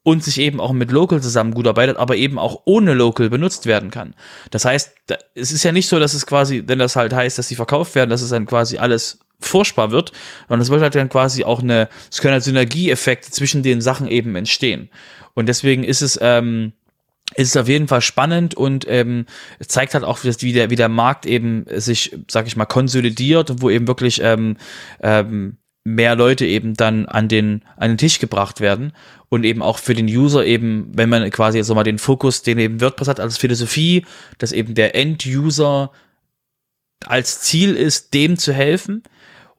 und 0.03 0.25
sich 0.25 0.39
eben 0.39 0.61
auch 0.61 0.73
mit 0.73 0.91
Local 0.91 1.21
zusammen 1.21 1.53
gut 1.53 1.67
arbeitet, 1.67 1.97
aber 1.99 2.17
eben 2.17 2.39
auch 2.39 2.63
ohne 2.65 2.95
Local 2.95 3.29
benutzt 3.29 3.67
werden 3.67 3.91
kann. 3.91 4.15
Das 4.51 4.65
heißt, 4.65 4.93
es 5.35 5.53
ist 5.53 5.63
ja 5.63 5.73
nicht 5.73 5.89
so, 5.89 5.99
dass 5.99 6.15
es 6.15 6.27
quasi, 6.27 6.65
wenn 6.67 6.79
das 6.79 6.97
halt 6.97 7.13
heißt, 7.13 7.39
dass 7.39 7.49
sie 7.49 7.55
verkauft 7.55 7.95
werden, 7.95 8.11
dass 8.11 8.23
es 8.23 8.31
dann 8.31 8.47
quasi 8.47 8.79
alles 8.79 9.19
furchtbar 9.41 9.91
wird. 9.91 10.13
Und 10.49 10.61
es 10.61 10.71
wird 10.71 10.83
halt 10.83 10.95
dann 10.95 11.09
quasi 11.09 11.45
auch 11.45 11.63
eine, 11.63 11.89
es 12.11 12.21
können 12.21 12.35
halt 12.35 12.45
Synergieeffekte 12.45 13.31
zwischen 13.31 13.63
den 13.63 13.81
Sachen 13.81 14.09
eben 14.09 14.37
entstehen. 14.37 14.91
Und 15.35 15.49
deswegen 15.49 15.85
ist 15.85 16.03
es, 16.03 16.19
ähm, 16.21 16.73
ist 17.35 17.57
auf 17.57 17.69
jeden 17.69 17.89
Fall 17.89 18.01
spannend 18.01 18.55
und 18.55 18.87
ähm, 18.89 19.27
zeigt 19.61 19.95
halt 19.95 20.05
auch, 20.05 20.21
wie 20.23 20.53
der, 20.53 20.71
wie 20.71 20.77
der 20.77 20.89
Markt 20.89 21.27
eben 21.27 21.65
sich, 21.77 22.17
sag 22.29 22.47
ich 22.47 22.57
mal, 22.57 22.67
konsolidiert 22.67 23.51
und 23.51 23.63
wo 23.63 23.71
eben 23.71 23.87
wirklich 23.87 24.21
ähm, 24.23 24.57
ähm, 25.03 25.57
mehr 25.85 26.15
Leute 26.15 26.45
eben 26.47 26.75
dann 26.75 27.07
an 27.07 27.29
den, 27.29 27.63
an 27.77 27.93
den 27.93 27.99
Tisch 27.99 28.19
gebracht 28.19 28.61
werden 28.61 28.93
und 29.29 29.45
eben 29.45 29.63
auch 29.63 29.79
für 29.79 29.95
den 29.95 30.07
User 30.07 30.45
eben, 30.45 30.91
wenn 30.95 31.09
man 31.09 31.29
quasi 31.31 31.59
jetzt 31.59 31.69
nochmal 31.69 31.85
den 31.85 31.99
Fokus, 31.99 32.43
den 32.43 32.59
eben 32.59 32.81
WordPress 32.81 33.09
hat 33.09 33.21
als 33.21 33.39
Philosophie, 33.39 34.05
dass 34.39 34.53
eben 34.53 34.75
der 34.75 34.95
End-User 34.95 35.91
als 37.07 37.41
Ziel 37.41 37.77
ist, 37.77 38.13
dem 38.13 38.37
zu 38.37 38.53
helfen. 38.53 39.03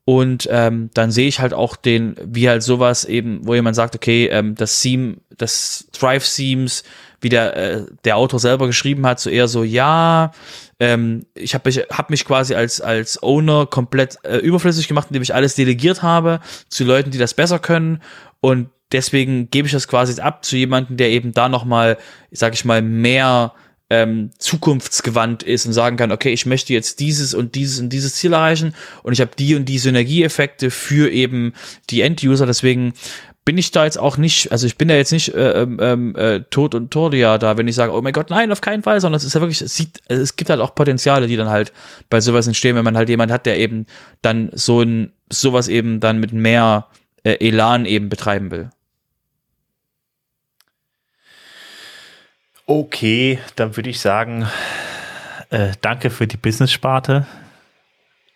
Und 0.03 0.48
ähm, 0.52 0.89
dann 0.93 1.11
sehe 1.11 1.27
ich 1.27 1.39
halt 1.39 1.53
auch 1.53 1.76
den, 1.76 2.15
wie 2.23 2.49
halt 2.49 2.64
sowas 2.64 3.06
eben, 3.06 3.45
wo 3.45 3.53
jemand 3.53 3.76
sagt, 3.76 3.95
okay, 3.95 4.27
ähm, 4.27 4.56
das 4.56 4.81
Theme, 4.81 5.18
das 5.38 5.88
Thrive 5.93 6.26
Themes, 6.35 6.84
wie 7.22 7.30
der, 7.30 7.56
äh, 7.56 7.85
der 8.03 8.18
Autor 8.18 8.39
selber 8.39 8.68
geschrieben 8.68 9.06
hat, 9.06 9.19
so 9.19 9.30
eher 9.30 9.48
so, 9.48 9.64
ja, 9.64 10.31
ähm, 10.80 11.26
ich 11.35 11.53
habe 11.53 11.69
mich, 11.69 11.77
hab 11.89 12.10
mich 12.10 12.26
quasi 12.26 12.56
als, 12.56 12.81
als 12.81 13.22
Owner 13.22 13.68
komplett 13.68 14.18
äh, 14.23 14.38
überflüssig 14.38 14.88
gemacht, 14.88 15.07
indem 15.10 15.22
ich 15.22 15.34
alles 15.34 15.56
delegiert 15.56 16.02
habe 16.02 16.39
zu 16.68 16.84
Leuten, 16.84 17.11
die 17.11 17.19
das 17.19 17.35
besser 17.35 17.60
können. 17.60 18.02
Und 18.39 18.69
deswegen 18.91 19.49
gebe 19.52 19.68
ich 19.68 19.72
das 19.72 19.88
quasi 19.88 20.19
ab 20.19 20.43
zu 20.43 20.57
jemandem, 20.57 20.98
der 20.98 21.10
eben 21.11 21.31
da 21.31 21.49
nochmal, 21.49 21.98
sag 22.31 22.53
ich 22.56 22.65
mal, 22.65 22.81
mehr 22.81 23.53
ähm, 23.91 24.31
zukunftsgewandt 24.38 25.43
ist 25.43 25.65
und 25.65 25.73
sagen 25.73 25.98
kann, 25.98 26.14
okay, 26.14 26.31
ich 26.31 26.45
möchte 26.45 26.73
jetzt 26.73 27.02
dieses 27.02 27.34
und 27.34 27.56
dieses 27.56 27.81
und 27.81 27.89
dieses 27.89 28.15
Ziel 28.15 28.31
erreichen 28.31 28.73
und 29.03 29.11
ich 29.11 29.19
habe 29.19 29.31
die 29.38 29.53
und 29.53 29.65
die 29.65 29.80
Synergieeffekte 29.80 30.72
für 30.72 31.11
eben 31.11 31.53
die 31.89 32.02
End-User. 32.02 32.45
Deswegen 32.45 32.93
bin 33.51 33.57
ich 33.57 33.71
da 33.71 33.83
jetzt 33.83 33.99
auch 33.99 34.15
nicht, 34.15 34.49
also 34.53 34.65
ich 34.65 34.77
bin 34.77 34.87
da 34.87 34.95
jetzt 34.95 35.11
nicht 35.11 35.35
äh, 35.35 35.63
ähm 35.63 36.15
äh, 36.15 36.39
tot 36.51 36.73
und 36.73 36.89
Tordia 36.89 37.37
da, 37.37 37.57
wenn 37.57 37.67
ich 37.67 37.75
sage, 37.75 37.91
oh 37.91 38.01
mein 38.01 38.13
Gott, 38.13 38.29
nein, 38.29 38.49
auf 38.49 38.61
keinen 38.61 38.81
Fall, 38.81 39.01
sondern 39.01 39.17
es 39.17 39.25
ist 39.25 39.35
ja 39.35 39.41
wirklich, 39.41 39.59
es 39.59 39.75
sieht, 39.75 40.01
es 40.07 40.37
gibt 40.37 40.49
halt 40.49 40.61
auch 40.61 40.73
Potenziale, 40.73 41.27
die 41.27 41.35
dann 41.35 41.49
halt 41.49 41.73
bei 42.09 42.21
sowas 42.21 42.47
entstehen, 42.47 42.77
wenn 42.77 42.85
man 42.85 42.95
halt 42.95 43.09
jemand 43.09 43.29
hat, 43.29 43.45
der 43.45 43.57
eben 43.57 43.87
dann 44.21 44.51
so 44.53 44.83
ein, 44.83 45.11
sowas 45.29 45.67
eben 45.67 45.99
dann 45.99 46.21
mit 46.21 46.31
mehr 46.31 46.87
äh, 47.23 47.45
Elan 47.45 47.83
eben 47.83 48.07
betreiben 48.07 48.51
will. 48.51 48.69
Okay, 52.65 53.37
dann 53.57 53.75
würde 53.75 53.89
ich 53.89 53.99
sagen, 53.99 54.47
äh, 55.49 55.73
danke 55.81 56.09
für 56.09 56.25
die 56.25 56.37
Business-Sparte. 56.37 57.27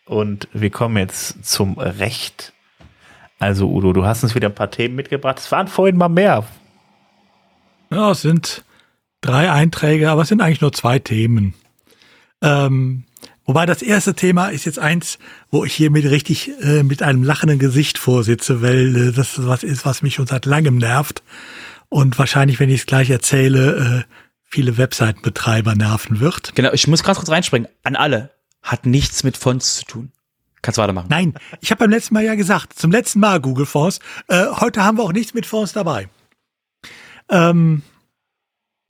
Und 0.03 0.49
wir 0.51 0.71
kommen 0.71 0.97
jetzt 0.97 1.45
zum 1.45 1.79
Recht. 1.79 2.51
Also, 3.39 3.69
Udo, 3.69 3.93
du 3.93 4.05
hast 4.05 4.23
uns 4.23 4.35
wieder 4.35 4.47
ein 4.47 4.55
paar 4.55 4.71
Themen 4.71 4.95
mitgebracht. 4.95 5.39
Es 5.39 5.51
waren 5.51 5.67
vorhin 5.67 5.97
mal 5.97 6.09
mehr. 6.09 6.45
Ja, 7.91 8.11
es 8.11 8.21
sind 8.21 8.63
drei 9.21 9.51
Einträge, 9.51 10.09
aber 10.09 10.21
es 10.23 10.29
sind 10.29 10.41
eigentlich 10.41 10.61
nur 10.61 10.73
zwei 10.73 10.99
Themen. 10.99 11.53
Ähm, 12.41 13.03
wobei 13.45 13.65
das 13.65 13.81
erste 13.81 14.13
Thema 14.13 14.49
ist 14.49 14.65
jetzt 14.65 14.79
eins, 14.79 15.19
wo 15.51 15.65
ich 15.65 15.73
hier 15.73 15.91
mit 15.91 16.05
richtig 16.05 16.51
äh, 16.61 16.83
mit 16.83 17.01
einem 17.01 17.23
lachenden 17.23 17.59
Gesicht 17.59 17.97
vorsitze, 17.97 18.61
weil 18.61 19.09
äh, 19.09 19.11
das 19.11 19.45
was 19.45 19.63
ist, 19.63 19.85
was 19.85 20.01
mich 20.01 20.15
schon 20.15 20.27
seit 20.27 20.45
langem 20.45 20.77
nervt. 20.77 21.23
Und 21.89 22.17
wahrscheinlich, 22.17 22.59
wenn 22.59 22.69
ich 22.69 22.81
es 22.81 22.85
gleich 22.85 23.09
erzähle, 23.09 24.05
äh, 24.07 24.13
viele 24.43 24.77
Webseitenbetreiber 24.77 25.75
nerven 25.75 26.19
wird. 26.19 26.55
Genau, 26.55 26.71
ich 26.71 26.87
muss 26.87 27.03
gerade 27.03 27.17
kurz 27.17 27.29
reinspringen. 27.29 27.67
An 27.83 27.95
alle. 27.95 28.31
Hat 28.61 28.85
nichts 28.85 29.23
mit 29.23 29.37
Fonts 29.37 29.77
zu 29.77 29.85
tun. 29.85 30.11
Kannst 30.65 30.79
weitermachen. 30.79 31.09
Nein, 31.11 31.35
ich 31.61 31.69
habe 31.69 31.77
beim 31.77 31.91
letzten 31.91 32.15
Mal 32.15 32.23
ja 32.23 32.33
gesagt, 32.33 32.73
zum 32.73 32.89
letzten 32.89 33.19
Mal 33.19 33.39
Google 33.39 33.67
Fonts. 33.67 33.99
Äh, 34.27 34.47
heute 34.47 34.83
haben 34.83 34.97
wir 34.97 35.03
auch 35.03 35.13
nichts 35.13 35.35
mit 35.35 35.45
Fonts 35.45 35.73
dabei. 35.73 36.09
Ähm, 37.29 37.83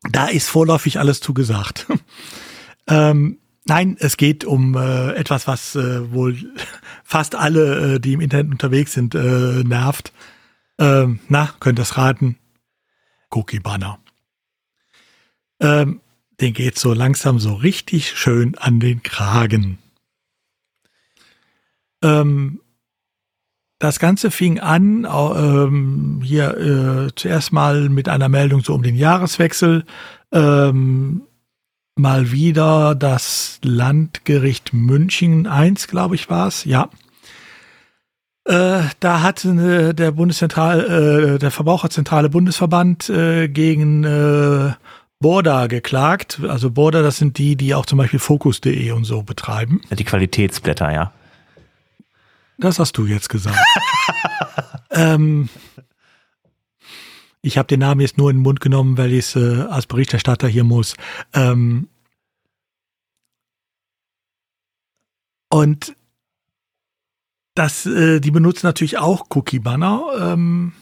da 0.10 0.27
ist 0.27 0.47
vorläufig 0.47 0.99
alles 0.99 1.19
zugesagt. 1.19 1.85
ähm, 2.88 3.39
nein, 3.65 3.97
es 3.99 4.15
geht 4.15 4.45
um 4.45 4.77
äh, 4.77 5.15
etwas, 5.15 5.47
was 5.47 5.76
äh, 5.76 6.14
wohl 6.14 6.38
fast 7.03 7.35
alle, 7.35 7.95
äh, 7.95 7.99
die 7.99 8.14
im 8.14 8.22
Internet 8.22 8.53
unterwegs 8.53 8.93
sind, 8.93 9.14
äh, 9.14 9.19
nervt. 9.65 10.14
Ähm, 10.80 11.19
na, 11.27 11.56
könnt 11.60 11.77
ihr 11.77 11.84
es 11.84 11.97
raten? 11.97 12.38
Cookie 13.31 13.60
Banner. 13.60 13.99
Ähm, 15.60 15.99
den 16.39 16.53
geht 16.53 16.80
so 16.80 16.93
langsam 16.93 17.38
so 17.38 17.53
richtig 17.53 18.18
schön 18.18 18.57
an 18.57 18.80
den 18.80 19.03
Kragen. 19.03 19.80
Ähm, 22.04 22.62
das 23.80 24.00
Ganze 24.00 24.32
fing 24.32 24.60
an, 24.60 25.06
ähm, 25.06 26.22
hier 26.24 26.58
äh, 26.58 27.16
zuerst 27.16 27.52
mal 27.52 27.90
mit 27.90 28.08
einer 28.08 28.30
Meldung 28.30 28.62
so 28.62 28.74
um 28.74 28.84
den 28.84 28.96
Jahreswechsel. 28.96 29.84
Ähm, 30.32 31.24
mal 31.96 32.32
wieder 32.32 32.96
das 32.96 33.60
Landgericht 33.64 34.74
München 34.74 35.46
1, 35.48 35.88
glaube 35.88 36.16
ich, 36.16 36.30
war 36.30 36.48
es, 36.48 36.66
ja. 36.66 36.90
Äh, 38.46 38.84
da 39.00 39.22
hat 39.22 39.44
der 39.44 40.12
Bundeszentral, 40.12 41.36
äh, 41.36 41.40
der 41.40 41.52
Verbraucherzentrale 41.52 42.30
Bundesverband 42.30 43.10
äh, 43.10 43.48
gegen 43.50 44.76
Borda 45.20 45.68
geklagt. 45.68 46.42
Also 46.48 46.72
Borda, 46.72 47.02
das 47.02 47.18
sind 47.18 47.38
die, 47.38 47.56
die 47.56 47.74
auch 47.74 47.86
zum 47.86 47.98
Beispiel 47.98 48.20
Focus.de 48.20 48.92
und 48.92 49.04
so 49.06 49.24
betreiben. 49.24 49.82
Die 49.90 50.04
Qualitätsblätter, 50.04 50.94
ja. 50.94 51.12
Das 52.57 52.80
hast 52.80 52.98
du 52.98 53.06
jetzt 53.06 53.30
gesagt. 53.30 53.57
ähm, 54.91 55.49
ich 57.41 57.57
habe 57.57 57.68
den 57.68 57.82
Namen 57.82 58.02
jetzt 58.02 58.18
nur 58.18 58.30
in 58.30 58.38
den 58.38 58.44
Mund 58.44 58.60
genommen, 58.60 58.98
weil 58.98 59.11
ich 59.11 59.19
es 59.19 59.36
äh, 59.36 59.61
als 59.69 59.86
Berichterstatter 59.88 60.48
hier 60.48 60.64
muss. 60.64 60.95
Ähm, 61.34 61.90
und 65.49 65.95
das, 67.53 67.86
äh, 67.86 68.19
die 68.19 68.32
benutzen 68.32 68.65
natürlich 68.65 68.98
auch 68.98 69.27
Cookie-Banner. 69.30 70.03
Ähm, 70.19 70.73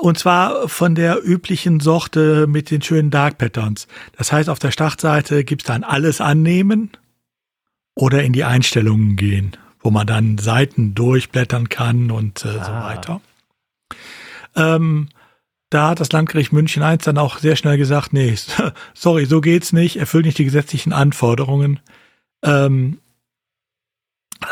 und 0.00 0.18
zwar 0.18 0.68
von 0.68 0.94
der 0.94 1.24
üblichen 1.24 1.80
Sorte 1.80 2.46
mit 2.46 2.70
den 2.70 2.82
schönen 2.82 3.10
Dark 3.10 3.38
Patterns. 3.38 3.86
Das 4.16 4.32
heißt, 4.32 4.48
auf 4.48 4.58
der 4.58 4.70
Startseite 4.70 5.44
gibt 5.44 5.62
es 5.62 5.66
dann 5.66 5.84
alles 5.84 6.20
annehmen 6.20 6.90
oder 7.94 8.22
in 8.22 8.32
die 8.32 8.44
Einstellungen 8.44 9.16
gehen 9.16 9.56
wo 9.84 9.90
man 9.90 10.06
dann 10.06 10.38
Seiten 10.38 10.94
durchblättern 10.94 11.68
kann 11.68 12.10
und 12.10 12.44
äh, 12.44 12.48
ah. 12.48 12.64
so 12.64 12.72
weiter. 12.72 13.20
Ähm, 14.56 15.08
da 15.70 15.90
hat 15.90 16.00
das 16.00 16.10
Landgericht 16.10 16.52
München 16.52 16.82
I 16.82 16.96
dann 16.98 17.18
auch 17.18 17.38
sehr 17.38 17.54
schnell 17.54 17.76
gesagt, 17.76 18.12
nee, 18.12 18.34
sorry, 18.94 19.26
so 19.26 19.40
geht's 19.40 19.72
nicht, 19.72 19.96
erfüllt 19.96 20.24
nicht 20.24 20.38
die 20.38 20.44
gesetzlichen 20.44 20.92
Anforderungen. 20.92 21.80
Ähm, 22.42 22.98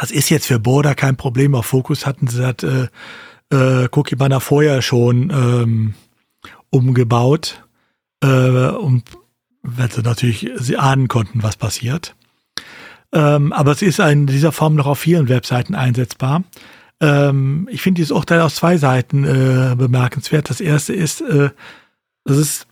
das 0.00 0.10
ist 0.10 0.30
jetzt 0.30 0.46
für 0.46 0.60
Border 0.60 0.94
kein 0.94 1.16
Problem. 1.16 1.54
Auf 1.54 1.66
Fokus 1.66 2.06
hatten 2.06 2.28
sie 2.28 2.40
das 2.40 2.90
äh, 3.50 3.84
äh, 3.84 3.88
Cookie 3.92 4.16
Banner 4.16 4.40
vorher 4.40 4.82
schon 4.82 5.30
ähm, 5.30 5.94
umgebaut, 6.70 7.62
äh, 8.22 8.68
und 8.68 9.04
weil 9.62 9.90
sie 9.90 10.02
natürlich 10.02 10.50
sie 10.56 10.76
ahnen 10.76 11.08
konnten, 11.08 11.42
was 11.42 11.56
passiert. 11.56 12.16
Ähm, 13.12 13.52
aber 13.52 13.72
es 13.72 13.82
ist 13.82 13.98
in 13.98 14.26
dieser 14.26 14.52
Form 14.52 14.74
noch 14.74 14.86
auf 14.86 14.98
vielen 14.98 15.28
Webseiten 15.28 15.74
einsetzbar. 15.74 16.44
Ähm, 17.00 17.68
ich 17.70 17.82
finde 17.82 17.98
dieses 17.98 18.12
Urteil 18.12 18.40
aus 18.40 18.54
zwei 18.54 18.78
Seiten 18.78 19.24
äh, 19.24 19.74
bemerkenswert. 19.76 20.48
Das 20.48 20.60
erste 20.60 20.92
ist, 20.94 21.20
äh, 21.20 21.50
das 22.24 22.36
ist 22.38 22.66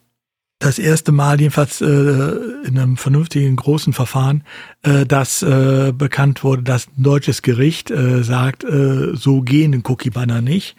das 0.60 0.78
erste 0.78 1.10
Mal 1.10 1.40
jedenfalls 1.40 1.80
äh, 1.80 1.86
in 1.86 2.78
einem 2.78 2.98
vernünftigen 2.98 3.56
großen 3.56 3.94
Verfahren, 3.94 4.44
äh, 4.82 5.06
dass 5.06 5.42
äh, 5.42 5.92
bekannt 5.96 6.44
wurde, 6.44 6.62
dass 6.62 6.86
ein 6.86 7.02
deutsches 7.02 7.40
Gericht 7.40 7.90
äh, 7.90 8.22
sagt, 8.22 8.62
äh, 8.64 9.14
so 9.14 9.40
gehen 9.40 9.72
ein 9.72 9.82
Cookie-Banner 9.86 10.42
nicht. 10.42 10.76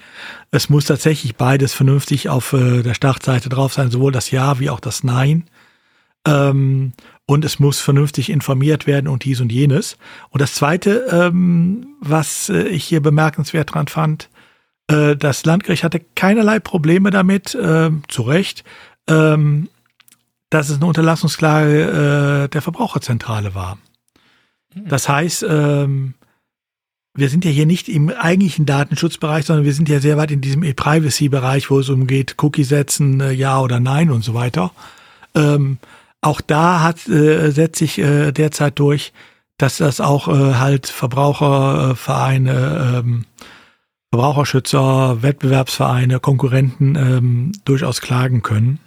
Es 0.51 0.69
muss 0.69 0.85
tatsächlich 0.85 1.35
beides 1.35 1.73
vernünftig 1.73 2.29
auf 2.29 2.53
äh, 2.53 2.83
der 2.83 2.93
Startseite 2.93 3.49
drauf 3.49 3.73
sein, 3.73 3.89
sowohl 3.89 4.11
das 4.11 4.29
Ja 4.29 4.59
wie 4.59 4.69
auch 4.69 4.79
das 4.79 5.03
Nein. 5.03 5.45
Ähm, 6.27 6.93
und 7.31 7.45
es 7.45 7.59
muss 7.59 7.79
vernünftig 7.79 8.29
informiert 8.29 8.87
werden 8.87 9.07
und 9.07 9.23
dies 9.23 9.39
und 9.39 9.53
jenes. 9.53 9.95
Und 10.31 10.41
das 10.41 10.53
Zweite, 10.53 11.07
ähm, 11.09 11.87
was 12.01 12.49
äh, 12.49 12.63
ich 12.63 12.83
hier 12.83 13.01
bemerkenswert 13.01 13.73
dran 13.73 13.87
fand, 13.87 14.27
äh, 14.87 15.15
das 15.15 15.45
Landgericht 15.45 15.85
hatte 15.85 16.01
keinerlei 16.15 16.59
Probleme 16.59 17.09
damit, 17.09 17.55
äh, 17.55 17.89
zu 18.09 18.23
Recht, 18.23 18.65
ähm, 19.07 19.69
dass 20.49 20.67
es 20.67 20.75
eine 20.75 20.87
Unterlassungsklage 20.87 22.43
äh, 22.43 22.49
der 22.49 22.61
Verbraucherzentrale 22.61 23.55
war. 23.55 23.77
Hm. 24.73 24.89
Das 24.89 25.07
heißt, 25.07 25.45
ähm, 25.47 26.15
wir 27.13 27.29
sind 27.29 27.45
ja 27.45 27.51
hier 27.51 27.65
nicht 27.65 27.87
im 27.87 28.09
eigentlichen 28.09 28.65
Datenschutzbereich, 28.65 29.45
sondern 29.45 29.63
wir 29.63 29.73
sind 29.73 29.87
ja 29.87 30.01
sehr 30.01 30.17
weit 30.17 30.31
in 30.31 30.41
diesem 30.41 30.63
E-Privacy-Bereich, 30.63 31.69
wo 31.69 31.79
es 31.79 31.87
umgeht, 31.87 32.35
Cookie 32.39 32.65
setzen, 32.65 33.21
äh, 33.21 33.31
ja 33.31 33.61
oder 33.61 33.79
nein 33.79 34.11
und 34.11 34.21
so 34.21 34.33
weiter. 34.33 34.71
Ähm, 35.33 35.77
auch 36.21 36.41
da 36.41 36.81
hat, 36.81 37.07
äh, 37.07 37.51
setzt 37.51 37.79
sich 37.79 37.97
äh, 37.97 38.31
derzeit 38.31 38.77
durch, 38.79 39.13
dass 39.57 39.77
das 39.77 39.99
auch 39.99 40.27
äh, 40.27 40.55
halt 40.55 40.87
Verbrauchervereine, 40.87 43.03
ähm, 43.03 43.25
Verbraucherschützer, 44.11 45.21
Wettbewerbsvereine, 45.21 46.19
Konkurrenten 46.19 46.95
ähm, 46.95 47.51
durchaus 47.65 48.01
klagen 48.01 48.41
können. 48.41 48.79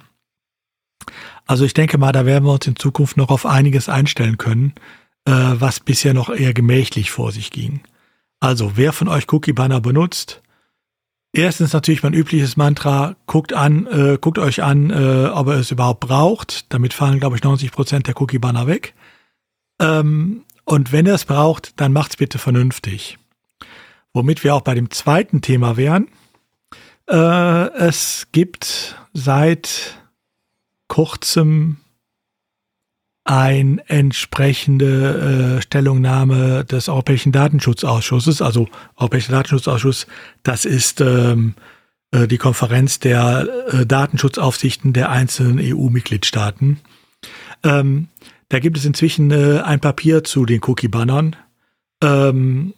Also 1.46 1.64
ich 1.64 1.74
denke 1.74 1.98
mal, 1.98 2.12
da 2.12 2.26
werden 2.26 2.44
wir 2.44 2.52
uns 2.52 2.66
in 2.66 2.76
Zukunft 2.76 3.16
noch 3.16 3.30
auf 3.30 3.46
einiges 3.46 3.88
einstellen 3.88 4.38
können, 4.38 4.74
äh, 5.24 5.32
was 5.32 5.80
bisher 5.80 6.14
noch 6.14 6.30
eher 6.30 6.54
gemächlich 6.54 7.10
vor 7.10 7.32
sich 7.32 7.50
ging. 7.50 7.80
Also 8.40 8.76
wer 8.76 8.92
von 8.92 9.08
euch 9.08 9.30
Cookie 9.32 9.52
Banner 9.52 9.80
benutzt, 9.80 10.42
Erstens 11.36 11.72
natürlich 11.72 12.04
mein 12.04 12.14
übliches 12.14 12.56
Mantra, 12.56 13.16
guckt 13.26 13.52
an, 13.52 13.88
äh, 13.88 14.18
guckt 14.20 14.38
euch 14.38 14.62
an, 14.62 14.90
äh, 14.90 15.26
ob 15.26 15.48
ihr 15.48 15.54
es 15.54 15.72
überhaupt 15.72 15.98
braucht. 15.98 16.72
Damit 16.72 16.94
fallen, 16.94 17.18
glaube 17.18 17.34
ich, 17.34 17.42
90 17.42 17.72
Prozent 17.72 18.06
der 18.06 18.20
Cookie-Banner 18.20 18.68
weg. 18.68 18.94
Ähm, 19.80 20.44
und 20.64 20.92
wenn 20.92 21.06
ihr 21.06 21.14
es 21.14 21.24
braucht, 21.24 21.80
dann 21.80 21.92
macht's 21.92 22.18
bitte 22.18 22.38
vernünftig. 22.38 23.18
Womit 24.12 24.44
wir 24.44 24.54
auch 24.54 24.60
bei 24.60 24.74
dem 24.74 24.92
zweiten 24.92 25.42
Thema 25.42 25.76
wären. 25.76 26.06
Äh, 27.08 27.68
es 27.78 28.28
gibt 28.30 28.96
seit 29.12 29.98
kurzem 30.86 31.78
ein 33.24 33.78
entsprechende 33.86 35.56
äh, 35.56 35.62
Stellungnahme 35.62 36.64
des 36.64 36.88
Europäischen 36.90 37.32
Datenschutzausschusses, 37.32 38.42
also 38.42 38.68
Europäischer 38.96 39.32
Datenschutzausschuss, 39.32 40.06
das 40.42 40.66
ist 40.66 41.00
ähm, 41.00 41.54
äh, 42.10 42.28
die 42.28 42.36
Konferenz 42.36 42.98
der 42.98 43.48
äh, 43.72 43.86
Datenschutzaufsichten 43.86 44.92
der 44.92 45.10
einzelnen 45.10 45.58
EU-Mitgliedstaaten. 45.58 46.80
Ähm, 47.62 48.08
da 48.50 48.58
gibt 48.58 48.76
es 48.76 48.84
inzwischen 48.84 49.30
äh, 49.30 49.60
ein 49.64 49.80
Papier 49.80 50.22
zu 50.22 50.44
den 50.44 50.60
Cookie-Bannern, 50.62 51.34
ähm, 52.02 52.74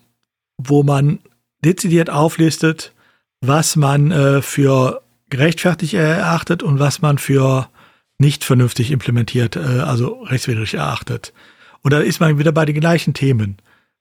wo 0.57 0.85
man 0.85 1.19
dezidiert 1.65 2.09
auflistet, 2.09 2.93
was 3.41 3.75
man 3.75 4.13
äh, 4.13 4.43
für 4.43 5.03
gerechtfertigt 5.29 5.95
erachtet 5.95 6.63
und 6.63 6.79
was 6.79 7.03
man 7.03 7.19
für 7.19 7.69
nicht 8.19 8.45
vernünftig 8.45 8.91
implementiert, 8.91 9.57
äh, 9.57 9.61
also 9.61 10.23
rechtswidrig 10.23 10.75
erachtet. 10.75 11.33
Und 11.83 11.93
da 11.93 12.01
ist 12.01 12.21
man 12.21 12.39
wieder 12.39 12.53
bei 12.53 12.65
den 12.65 12.81
gleichen 12.81 13.15
Themen. 13.15 13.59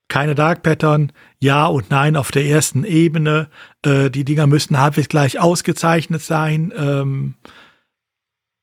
Keine 0.08 0.34
Dark 0.34 0.62
Pattern, 0.62 1.12
ja 1.40 1.66
und 1.66 1.90
nein 1.90 2.16
auf 2.16 2.30
der 2.30 2.44
ersten 2.44 2.84
Ebene. 2.84 3.48
Äh, 3.84 4.10
die 4.10 4.24
Dinger 4.24 4.46
müssen 4.46 4.78
halbwegs 4.78 5.08
gleich 5.08 5.40
ausgezeichnet 5.40 6.22
sein 6.22 6.72
ähm, 6.76 7.34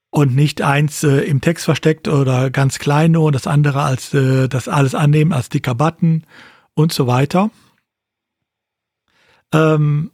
und 0.09 0.35
nicht 0.35 0.61
eins 0.61 1.03
äh, 1.03 1.19
im 1.21 1.41
Text 1.41 1.65
versteckt 1.65 2.07
oder 2.07 2.49
ganz 2.49 2.79
klein 2.79 3.11
nur 3.11 3.25
und 3.25 3.33
das 3.33 3.47
andere 3.47 3.81
als 3.81 4.13
äh, 4.13 4.47
das 4.47 4.67
alles 4.67 4.95
annehmen 4.95 5.33
als 5.33 5.49
dicker 5.49 5.75
Button 5.75 6.23
und 6.75 6.93
so 6.93 7.07
weiter. 7.07 7.49
Ähm, 9.53 10.11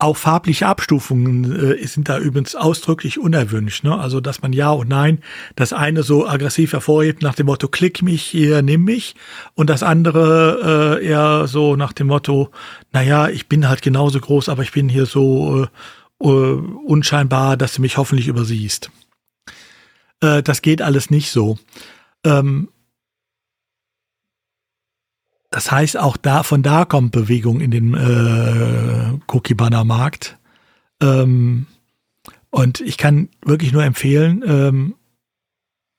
auch 0.00 0.16
farbliche 0.16 0.66
Abstufungen 0.66 1.76
äh, 1.78 1.86
sind 1.86 2.08
da 2.08 2.18
übrigens 2.18 2.54
ausdrücklich 2.54 3.18
unerwünscht. 3.18 3.84
Ne? 3.84 3.98
Also, 3.98 4.20
dass 4.20 4.42
man 4.42 4.52
Ja 4.52 4.70
und 4.70 4.88
Nein 4.88 5.20
das 5.56 5.72
eine 5.72 6.02
so 6.02 6.26
aggressiv 6.26 6.72
hervorhebt 6.72 7.22
nach 7.22 7.34
dem 7.34 7.46
Motto, 7.46 7.68
klick 7.68 8.02
mich 8.02 8.22
hier, 8.22 8.62
nimm 8.62 8.84
mich. 8.84 9.14
Und 9.54 9.70
das 9.70 9.82
andere 9.82 10.98
äh, 11.00 11.06
eher 11.06 11.46
so 11.46 11.76
nach 11.76 11.92
dem 11.92 12.08
Motto, 12.08 12.50
naja, 12.92 13.28
ich 13.28 13.48
bin 13.48 13.68
halt 13.68 13.82
genauso 13.82 14.20
groß, 14.20 14.48
aber 14.48 14.62
ich 14.62 14.72
bin 14.72 14.88
hier 14.88 15.06
so 15.06 15.64
äh, 15.64 15.66
uh, 16.24 16.82
unscheinbar, 16.86 17.56
dass 17.56 17.74
du 17.74 17.82
mich 17.82 17.96
hoffentlich 17.96 18.28
übersiehst. 18.28 18.90
Äh, 20.20 20.42
das 20.42 20.62
geht 20.62 20.82
alles 20.82 21.10
nicht 21.10 21.30
so. 21.30 21.58
Ähm, 22.24 22.68
das 25.50 25.70
heißt, 25.70 25.96
auch 25.96 26.16
da, 26.16 26.42
von 26.42 26.62
da 26.62 26.84
kommt 26.84 27.12
Bewegung 27.12 27.60
in 27.60 27.70
den 27.70 27.94
äh, 27.94 29.18
Cookie-Banner-Markt. 29.26 30.38
Ähm, 31.02 31.66
und 32.50 32.80
ich 32.80 32.96
kann 32.96 33.28
wirklich 33.44 33.72
nur 33.72 33.84
empfehlen, 33.84 34.44
ähm, 34.46 34.94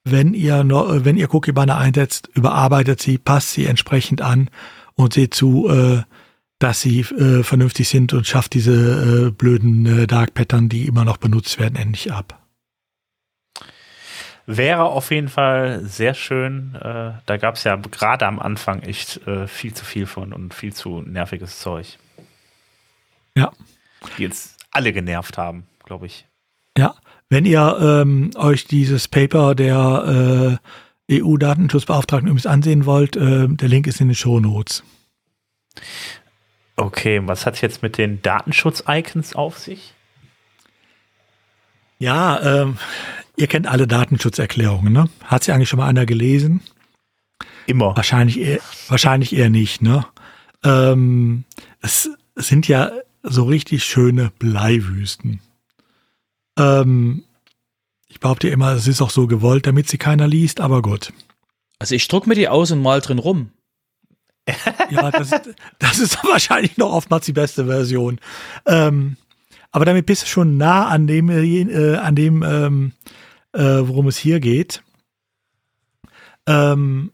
wenn 0.04 0.34
ihr 0.34 0.64
wenn 1.06 1.18
ihr 1.18 1.34
Cookie 1.34 1.52
Banner 1.52 1.78
einsetzt, 1.78 2.30
überarbeitet 2.34 3.02
sie, 3.02 3.18
passt 3.18 3.52
sie 3.52 3.66
entsprechend 3.66 4.22
an 4.22 4.50
und 4.96 5.14
seht 5.14 5.34
zu, 5.34 5.70
äh, 5.70 6.02
dass 6.60 6.82
sie 6.82 7.02
äh, 7.02 7.44
vernünftig 7.44 7.88
sind 7.88 8.14
und 8.14 8.26
schafft 8.26 8.54
diese 8.54 9.28
äh, 9.28 9.32
blöden 9.32 9.86
äh, 9.86 10.08
Dark 10.08 10.34
Pattern, 10.34 10.70
die 10.70 10.88
immer 10.88 11.06
noch 11.06 11.18
benutzt 11.18 11.60
werden, 11.60 11.76
endlich 11.76 12.12
ab. 12.12 12.41
Wäre 14.58 14.84
auf 14.84 15.12
jeden 15.12 15.30
Fall 15.30 15.80
sehr 15.86 16.14
schön. 16.14 16.76
Äh, 16.76 17.14
da 17.26 17.38
gab 17.38 17.56
es 17.56 17.64
ja 17.64 17.78
gerade 17.78 18.28
am 18.28 18.38
Anfang 18.38 18.82
echt 18.82 19.26
äh, 19.26 19.48
viel 19.48 19.74
zu 19.74 19.86
viel 19.86 20.06
von 20.06 20.34
und 20.34 20.54
viel 20.54 20.74
zu 20.74 21.02
nerviges 21.02 21.60
Zeug. 21.60 21.98
Ja. 23.34 23.54
Die 24.18 24.24
jetzt 24.24 24.58
alle 24.72 24.92
genervt 24.92 25.38
haben, 25.38 25.68
glaube 25.86 26.08
ich. 26.08 26.28
Ja, 26.78 26.96
wenn 27.30 27.46
ihr 27.46 27.78
ähm, 27.82 28.32
euch 28.36 28.66
dieses 28.66 29.08
Paper 29.08 29.56
der 29.56 30.60
äh, 31.10 31.22
EU-Datenschutzbeauftragten 31.22 32.28
übrigens 32.28 32.46
ansehen 32.46 32.86
wollt, 32.86 33.16
äh, 33.16 33.48
der 33.48 33.70
Link 33.70 33.88
ist 33.88 34.02
in 34.02 34.10
den 34.10 34.16
Show 34.16 34.42
Notes. 34.42 34.84
Okay, 36.76 37.22
was 37.24 37.46
hat 37.46 37.62
jetzt 37.62 37.84
mit 37.84 37.98
den 37.98 38.22
Datenschutz-Icons 38.22 39.34
auf 39.34 39.60
sich? 39.60 39.94
Ja, 42.00 42.64
ähm, 42.64 42.78
ihr 43.36 43.48
kennt 43.48 43.68
alle 43.68 43.88
Datenschutzerklärungen, 43.88 44.94
ne? 44.94 45.10
Hat 45.24 45.44
sie 45.44 45.52
eigentlich 45.52 45.70
schon 45.70 45.80
mal 45.80 45.88
einer 45.88 46.06
gelesen? 46.06 46.62
Immer. 47.68 47.96
Wahrscheinlich 47.96 48.40
eher, 48.40 48.60
wahrscheinlich 48.88 49.34
eher 49.34 49.50
nicht, 49.50 49.82
ne? 49.82 50.06
Ähm, 50.64 51.46
es 51.82 52.10
sind 52.36 52.68
ja 52.68 52.92
so 53.24 53.44
richtig 53.44 53.84
schöne 53.84 54.32
Bleiwüsten. 54.40 55.40
Ähm, 56.58 57.24
ich 58.08 58.20
behaupte 58.20 58.50
immer, 58.50 58.74
es 58.74 58.88
ist 58.88 59.02
auch 59.02 59.10
so 59.10 59.28
gewollt, 59.28 59.68
damit 59.68 59.88
sie 59.88 59.98
keiner 59.98 60.28
liest, 60.28 60.60
aber 60.60 60.82
gut. 60.82 61.14
Also 61.80 61.96
ich 61.96 62.08
druck 62.08 62.28
mir 62.28 62.36
die 62.36 62.50
aus 62.50 62.72
und 62.72 62.82
mal 62.82 63.02
drin 63.02 63.20
rum. 63.20 63.52
ja, 64.90 65.12
das, 65.12 65.30
das 65.80 66.00
ist 66.00 66.24
wahrscheinlich 66.28 66.78
noch 66.78 66.92
oftmals 66.92 67.26
die 67.26 67.34
beste 67.34 67.66
Version. 67.66 68.20
Ähm, 68.66 69.18
aber 69.72 69.86
damit 69.86 70.06
bist 70.06 70.24
du 70.24 70.28
schon 70.28 70.58
nah 70.58 70.88
an 70.88 71.08
dem, 71.08 71.30
äh, 71.30 71.96
an 71.96 72.16
dem, 72.16 72.44
ähm, 72.44 72.92
äh, 73.54 73.82
worum 73.82 74.08
es 74.08 74.18
hier 74.18 74.40
geht. 74.40 74.84
Ähm, 76.48 77.12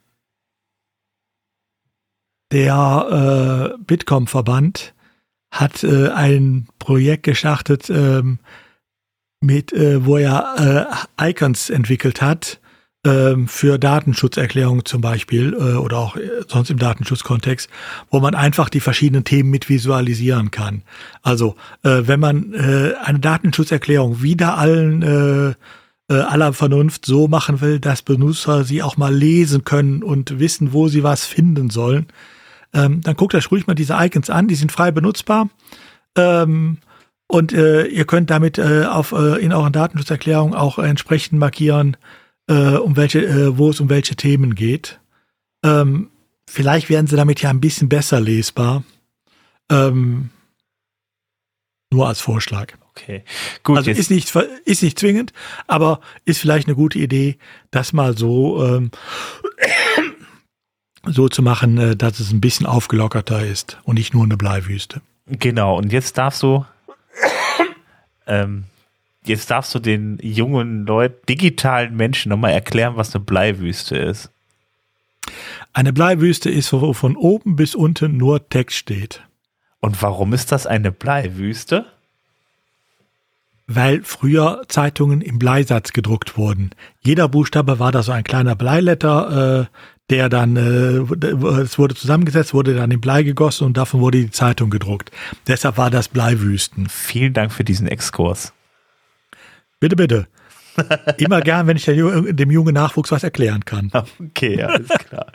der 2.51 3.73
äh, 3.77 3.83
Bitkom-Verband 3.83 4.93
hat 5.51 5.83
äh, 5.83 6.09
ein 6.09 6.67
Projekt 6.79 7.23
gestartet, 7.23 7.89
ähm, 7.89 8.39
mit, 9.41 9.73
äh, 9.73 10.05
wo 10.05 10.17
er 10.17 10.97
äh, 11.19 11.29
Icons 11.29 11.69
entwickelt 11.69 12.21
hat 12.21 12.59
ähm, 13.05 13.47
für 13.47 13.77
Datenschutzerklärungen 13.77 14.85
zum 14.85 15.01
Beispiel 15.01 15.53
äh, 15.53 15.75
oder 15.75 15.97
auch 15.97 16.15
äh, 16.15 16.29
sonst 16.47 16.69
im 16.69 16.79
Datenschutzkontext, 16.79 17.69
wo 18.09 18.19
man 18.19 18.33
einfach 18.33 18.69
die 18.69 18.79
verschiedenen 18.79 19.23
Themen 19.23 19.49
mit 19.49 19.69
visualisieren 19.69 20.51
kann. 20.51 20.83
Also 21.21 21.55
äh, 21.83 22.01
wenn 22.05 22.19
man 22.19 22.55
eine 22.55 23.19
Datenschutzerklärung 23.19 24.21
wieder 24.21 24.57
allen 24.57 25.55
aller 26.13 26.53
Vernunft 26.53 27.05
so 27.05 27.27
machen 27.27 27.59
will, 27.59 27.79
dass 27.79 28.01
Benutzer 28.01 28.63
sie 28.63 28.81
auch 28.81 28.95
mal 28.97 29.13
lesen 29.13 29.63
können 29.65 30.03
und 30.03 30.39
wissen, 30.39 30.71
wo 30.71 30.87
sie 30.87 31.03
was 31.03 31.25
finden 31.25 31.69
sollen, 31.69 32.07
ähm, 32.73 33.01
dann 33.01 33.15
guckt 33.15 33.35
euch 33.35 33.51
ruhig 33.51 33.67
mal 33.67 33.73
diese 33.73 33.95
Icons 33.97 34.29
an, 34.29 34.47
die 34.47 34.55
sind 34.55 34.71
frei 34.71 34.91
benutzbar. 34.91 35.49
Ähm, 36.15 36.77
und 37.27 37.51
äh, 37.51 37.85
ihr 37.87 38.05
könnt 38.05 38.29
damit 38.29 38.57
äh, 38.57 38.85
auf, 38.85 39.11
äh, 39.11 39.43
in 39.43 39.51
euren 39.51 39.73
Datenschutzerklärungen 39.73 40.55
auch 40.55 40.79
entsprechend 40.79 41.39
markieren, 41.39 41.97
äh, 42.47 42.77
um 42.77 42.95
welche, 42.95 43.25
äh, 43.25 43.57
wo 43.57 43.69
es 43.69 43.79
um 43.79 43.89
welche 43.89 44.15
Themen 44.15 44.55
geht. 44.55 44.99
Ähm, 45.63 46.09
vielleicht 46.47 46.89
werden 46.89 47.07
sie 47.07 47.17
damit 47.17 47.41
ja 47.41 47.49
ein 47.49 47.61
bisschen 47.61 47.89
besser 47.89 48.21
lesbar. 48.21 48.83
Ähm, 49.69 50.29
nur 51.91 52.07
als 52.07 52.21
Vorschlag. 52.21 52.73
Okay, 52.97 53.23
gut. 53.63 53.77
Also 53.77 53.91
ist 53.91 54.09
nicht, 54.09 54.33
ist 54.65 54.81
nicht 54.81 54.97
zwingend, 54.97 55.31
aber 55.67 55.99
ist 56.25 56.39
vielleicht 56.39 56.67
eine 56.67 56.75
gute 56.75 56.97
Idee, 56.97 57.37
das 57.69 57.93
mal 57.93 58.17
so, 58.17 58.65
ähm, 58.65 58.91
so 61.05 61.29
zu 61.29 61.43
machen, 61.43 61.77
äh, 61.77 61.95
dass 61.95 62.19
es 62.19 62.31
ein 62.31 62.41
bisschen 62.41 62.65
aufgelockerter 62.65 63.45
ist 63.45 63.77
und 63.83 63.95
nicht 63.95 64.15
nur 64.15 64.23
eine 64.23 64.35
Bleiwüste. 64.35 65.01
Genau, 65.27 65.77
und 65.77 65.91
jetzt 65.93 66.17
darfst 66.17 66.41
du 66.41 66.65
ähm, 68.27 68.63
jetzt 69.25 69.51
darfst 69.51 69.75
du 69.75 69.79
den 69.79 70.17
jungen 70.23 70.87
Leuten, 70.87 71.23
digitalen 71.27 71.95
Menschen 71.95 72.29
nochmal 72.29 72.53
erklären, 72.53 72.95
was 72.95 73.13
eine 73.13 73.23
Bleiwüste 73.23 73.95
ist. 73.95 74.31
Eine 75.71 75.93
Bleiwüste 75.93 76.49
ist, 76.49 76.73
wo 76.73 76.93
von 76.93 77.15
oben 77.15 77.55
bis 77.55 77.75
unten 77.75 78.17
nur 78.17 78.49
Text 78.49 78.77
steht. 78.77 79.21
Und 79.81 80.01
warum 80.01 80.33
ist 80.33 80.51
das 80.51 80.65
eine 80.65 80.91
Bleiwüste? 80.91 81.85
Weil 83.67 84.01
früher 84.03 84.63
Zeitungen 84.69 85.21
im 85.21 85.39
Bleisatz 85.39 85.91
gedruckt 85.91 86.37
wurden. 86.37 86.71
Jeder 87.01 87.27
Buchstabe 87.27 87.79
war 87.79 87.91
da 87.91 88.01
so 88.01 88.13
ein 88.13 88.23
kleiner 88.23 88.55
Bleiletter, 88.55 89.67
äh, 89.69 89.77
der 90.09 90.29
dann, 90.29 90.55
äh, 90.55 91.61
es 91.61 91.77
wurde 91.77 91.93
zusammengesetzt, 91.95 92.53
wurde 92.53 92.73
dann 92.73 92.91
in 92.91 93.01
Blei 93.01 93.23
gegossen 93.23 93.65
und 93.65 93.75
davon 93.75 93.99
wurde 93.99 94.19
die 94.19 94.31
Zeitung 94.31 94.69
gedruckt. 94.69 95.11
Deshalb 95.47 95.77
war 95.77 95.89
das 95.89 96.07
Bleiwüsten. 96.07 96.87
Vielen 96.87 97.33
Dank 97.33 97.51
für 97.51 97.65
diesen 97.65 97.87
Exkurs. 97.87 98.53
Bitte, 99.79 99.95
bitte. 99.95 100.27
Immer 101.17 101.41
gern, 101.41 101.67
wenn 101.67 101.77
ich 101.77 101.85
dem 101.85 102.51
jungen 102.51 102.73
Nachwuchs 102.73 103.11
was 103.11 103.23
erklären 103.23 103.65
kann. 103.65 103.91
Okay, 104.19 104.61
alles 104.61 104.89
klar. 104.89 105.27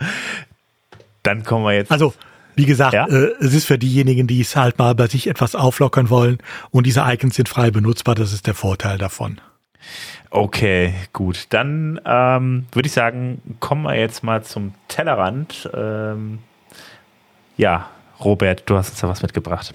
Dann 1.22 1.42
kommen 1.42 1.64
wir 1.64 1.74
jetzt. 1.74 1.90
Also, 1.90 2.14
wie 2.54 2.66
gesagt, 2.66 2.94
ja? 2.94 3.06
äh, 3.06 3.32
es 3.40 3.54
ist 3.54 3.66
für 3.66 3.78
diejenigen, 3.78 4.26
die 4.26 4.40
es 4.40 4.56
halt 4.56 4.78
mal 4.78 4.94
bei 4.94 5.06
sich 5.06 5.26
etwas 5.26 5.54
auflockern 5.54 6.10
wollen 6.10 6.38
und 6.70 6.86
diese 6.86 7.02
Icons 7.06 7.36
sind 7.36 7.48
frei 7.48 7.70
benutzbar, 7.70 8.14
das 8.14 8.32
ist 8.32 8.46
der 8.46 8.54
Vorteil 8.54 8.98
davon. 8.98 9.40
Okay, 10.30 10.94
gut. 11.12 11.46
Dann 11.50 12.00
ähm, 12.04 12.66
würde 12.72 12.86
ich 12.86 12.92
sagen, 12.92 13.42
kommen 13.60 13.82
wir 13.82 13.98
jetzt 13.98 14.22
mal 14.22 14.42
zum 14.42 14.74
Tellerrand. 14.88 15.68
Ähm, 15.74 16.38
ja, 17.56 17.88
Robert, 18.20 18.62
du 18.66 18.76
hast 18.76 18.90
uns 18.90 19.00
da 19.00 19.08
was 19.08 19.22
mitgebracht. 19.22 19.74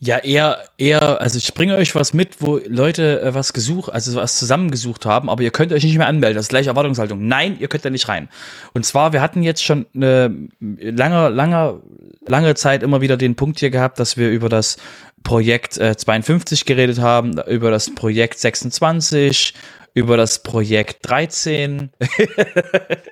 Ja, 0.00 0.18
eher, 0.18 0.64
eher, 0.78 1.20
also 1.20 1.38
ich 1.38 1.54
bringe 1.54 1.74
euch 1.74 1.96
was 1.96 2.14
mit, 2.14 2.40
wo 2.40 2.60
Leute 2.68 3.20
äh, 3.20 3.34
was 3.34 3.52
gesucht, 3.52 3.92
also 3.92 4.14
was 4.14 4.38
zusammengesucht 4.38 5.04
haben, 5.06 5.28
aber 5.28 5.42
ihr 5.42 5.50
könnt 5.50 5.72
euch 5.72 5.82
nicht 5.82 5.98
mehr 5.98 6.06
anmelden. 6.06 6.36
Das 6.36 6.44
ist 6.44 6.50
gleich 6.50 6.68
Erwartungshaltung. 6.68 7.26
Nein, 7.26 7.56
ihr 7.58 7.66
könnt 7.66 7.84
da 7.84 7.90
nicht 7.90 8.08
rein. 8.08 8.28
Und 8.74 8.86
zwar, 8.86 9.12
wir 9.12 9.20
hatten 9.20 9.42
jetzt 9.42 9.64
schon 9.64 9.86
eine 9.96 10.48
lange, 10.60 11.30
lange, 11.30 11.82
lange 12.24 12.54
Zeit 12.54 12.84
immer 12.84 13.00
wieder 13.00 13.16
den 13.16 13.34
Punkt 13.34 13.58
hier 13.58 13.70
gehabt, 13.70 13.98
dass 13.98 14.16
wir 14.16 14.30
über 14.30 14.48
das 14.48 14.76
Projekt 15.24 15.78
äh, 15.78 15.96
52 15.96 16.64
geredet 16.64 17.00
haben, 17.00 17.40
über 17.48 17.72
das 17.72 17.92
Projekt 17.92 18.38
26, 18.38 19.54
über 19.94 20.16
das 20.16 20.44
Projekt 20.44 21.08
13. 21.08 21.90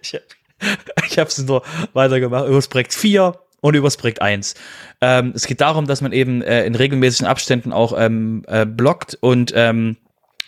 ich 0.03 1.19
habe 1.19 1.29
es 1.29 1.39
nur 1.39 1.65
weitergemacht, 1.95 2.47
über 2.47 2.57
das 2.57 2.69
Projekt 2.69 2.95
4 2.95 3.35
und 3.61 3.75
über 3.75 3.89
das 3.89 3.97
Projekt 3.97 4.23
1. 4.23 4.55
Ähm, 5.01 5.33
es 5.35 5.47
geht 5.47 5.61
darum, 5.61 5.87
dass 5.87 6.01
man 6.01 6.13
eben 6.13 6.43
äh, 6.43 6.65
in 6.65 6.75
regelmäßigen 6.75 7.27
Abständen 7.27 7.73
auch 7.73 7.95
ähm, 7.97 8.45
äh, 8.47 8.65
blockt 8.65 9.17
und 9.21 9.53
ähm, 9.55 9.97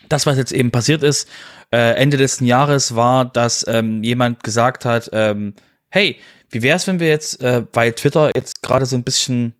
das, 0.08 0.26
was 0.26 0.38
jetzt 0.38 0.52
eben 0.52 0.70
passiert 0.70 1.02
ist, 1.02 1.28
äh, 1.70 1.94
Ende 1.96 2.16
letzten 2.16 2.46
Jahres 2.46 2.96
war, 2.96 3.26
dass 3.26 3.66
ähm, 3.68 4.02
jemand 4.02 4.42
gesagt 4.42 4.84
hat, 4.84 5.10
ähm, 5.12 5.54
hey, 5.90 6.16
wie 6.50 6.62
wäre 6.62 6.76
es, 6.76 6.86
wenn 6.86 7.00
wir 7.00 7.08
jetzt, 7.08 7.42
äh, 7.42 7.64
weil 7.72 7.92
Twitter 7.92 8.30
jetzt 8.34 8.62
gerade 8.62 8.86
so 8.86 8.96
ein 8.96 9.04
bisschen 9.04 9.54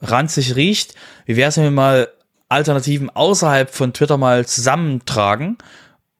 ranzig 0.00 0.56
riecht, 0.56 0.94
wie 1.26 1.36
wäre 1.36 1.50
es, 1.50 1.56
wenn 1.56 1.64
wir 1.64 1.70
mal 1.70 2.08
Alternativen 2.48 3.10
außerhalb 3.10 3.70
von 3.70 3.92
Twitter 3.92 4.16
mal 4.16 4.46
zusammentragen, 4.46 5.58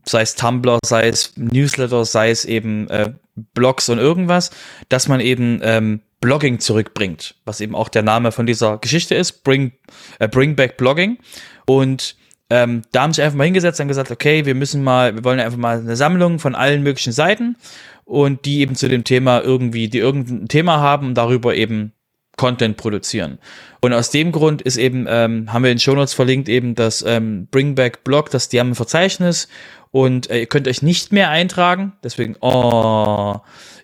sei 0.05 0.23
es 0.23 0.35
Tumblr, 0.35 0.79
sei 0.85 1.09
es 1.09 1.33
Newsletter, 1.37 2.05
sei 2.05 2.31
es 2.31 2.45
eben 2.45 2.89
äh, 2.89 3.13
Blogs 3.55 3.89
und 3.89 3.99
irgendwas, 3.99 4.51
dass 4.89 5.09
man 5.09 5.21
eben 5.21 5.61
ähm, 5.63 6.01
Blogging 6.23 6.61
zurückbringt, 6.61 7.35
was 7.45 7.61
eben 7.61 7.75
auch 7.75 7.91
der 7.91 8.03
Name 8.03 8.33
von 8.33 8.47
dieser 8.47 8.79
Geschichte 8.79 9.15
ist, 9.15 9.45
Bring, 9.45 9.73
äh, 10.21 10.29
Bring 10.29 10.57
Back 10.57 10.79
Blogging. 10.79 11.19
Und 11.67 12.17
ähm, 12.49 12.83
da 12.93 13.03
haben 13.03 13.13
sie 13.13 13.23
einfach 13.23 13.37
mal 13.37 13.45
hingesetzt 13.45 13.81
und 13.81 13.89
gesagt, 13.89 14.11
okay, 14.11 14.47
wir 14.47 14.55
müssen 14.55 14.83
mal, 14.83 15.15
wir 15.15 15.25
wollen 15.25 15.41
einfach 15.41 15.59
mal 15.59 15.79
eine 15.79 15.97
Sammlung 15.97 16.39
von 16.39 16.55
allen 16.55 16.83
möglichen 16.83 17.13
Seiten 17.13 17.57
und 18.05 18.47
die 18.47 18.61
eben 18.61 18.77
zu 18.77 18.89
dem 18.89 19.05
Thema 19.05 19.41
irgendwie, 19.41 19.89
die 19.89 19.99
irgendein 19.99 20.49
Thema 20.49 20.79
haben 20.79 21.09
und 21.09 21.15
darüber 21.15 21.55
eben 21.55 21.93
Content 22.37 22.77
produzieren. 22.77 23.39
Und 23.81 23.93
aus 23.93 24.11
dem 24.11 24.33
Grund 24.33 24.63
ist 24.63 24.77
eben, 24.77 25.07
ähm, 25.09 25.53
haben 25.53 25.65
wir 25.65 25.73
in 25.73 25.79
Show 25.79 25.95
Notes 25.95 26.15
verlinkt 26.15 26.49
eben 26.49 26.75
das 26.75 27.05
ähm, 27.07 27.49
Bring 27.51 27.75
Back 27.75 28.05
Blog, 28.05 28.31
das 28.31 28.49
die 28.49 28.61
haben 28.61 28.71
ein 28.71 28.75
Verzeichnis 28.75 29.49
und 29.91 30.31
äh, 30.31 30.41
ihr 30.41 30.47
könnt 30.47 30.69
euch 30.69 30.83
nicht 30.83 31.13
mehr 31.13 31.31
eintragen. 31.31 31.93
Deswegen, 32.05 32.37
oh, 32.41 33.41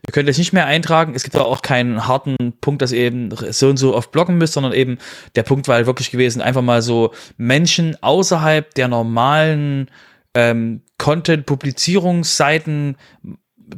ihr 0.06 0.12
könnt 0.12 0.28
euch 0.28 0.38
nicht 0.38 0.52
mehr 0.52 0.66
eintragen. 0.66 1.14
Es 1.14 1.24
gibt 1.24 1.36
aber 1.36 1.46
auch 1.46 1.62
keinen 1.62 2.06
harten 2.06 2.36
Punkt, 2.60 2.82
dass 2.82 2.92
ihr 2.92 3.00
eben 3.00 3.30
so 3.50 3.68
und 3.68 3.76
so 3.76 3.94
oft 3.94 4.12
blocken 4.12 4.38
müsst, 4.38 4.54
sondern 4.54 4.72
eben 4.72 4.98
der 5.34 5.42
Punkt 5.42 5.68
war 5.68 5.76
halt 5.76 5.86
wirklich 5.86 6.10
gewesen, 6.10 6.42
einfach 6.42 6.62
mal 6.62 6.82
so 6.82 7.12
Menschen 7.36 7.96
außerhalb 8.02 8.74
der 8.74 8.88
normalen 8.88 9.90
ähm, 10.34 10.82
Content-Publizierungsseiten 10.98 12.96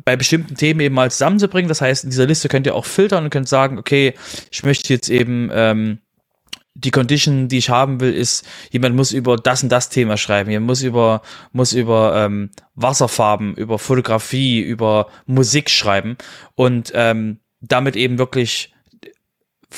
bei 0.05 0.17
bestimmten 0.17 0.55
Themen 0.55 0.81
eben 0.81 0.95
mal 0.95 1.11
zusammenzubringen. 1.11 1.69
Das 1.69 1.81
heißt, 1.81 2.05
in 2.05 2.11
dieser 2.11 2.27
Liste 2.27 2.49
könnt 2.49 2.67
ihr 2.67 2.75
auch 2.75 2.85
filtern 2.85 3.25
und 3.25 3.31
könnt 3.31 3.49
sagen, 3.49 3.79
okay, 3.79 4.15
ich 4.51 4.63
möchte 4.63 4.93
jetzt 4.93 5.09
eben 5.09 5.51
ähm, 5.53 5.99
die 6.75 6.91
Condition, 6.91 7.49
die 7.49 7.59
ich 7.59 7.71
haben 7.71 8.01
will, 8.01 8.15
ist, 8.15 8.47
jemand 8.71 8.97
muss 8.97 9.13
über 9.13 9.37
das 9.37 9.63
und 9.63 9.71
das 9.71 9.89
Thema 9.89 10.17
schreiben, 10.17 10.51
jemand 10.51 10.69
muss 10.69 10.83
über, 10.83 11.23
muss 11.53 11.73
über 11.73 12.25
ähm, 12.25 12.51
Wasserfarben, 12.75 13.55
über 13.55 13.79
Fotografie, 13.79 14.61
über 14.61 15.09
Musik 15.27 15.69
schreiben 15.69 16.17
und 16.55 16.93
ähm, 16.95 17.39
damit 17.61 17.97
eben 17.97 18.19
wirklich 18.19 18.73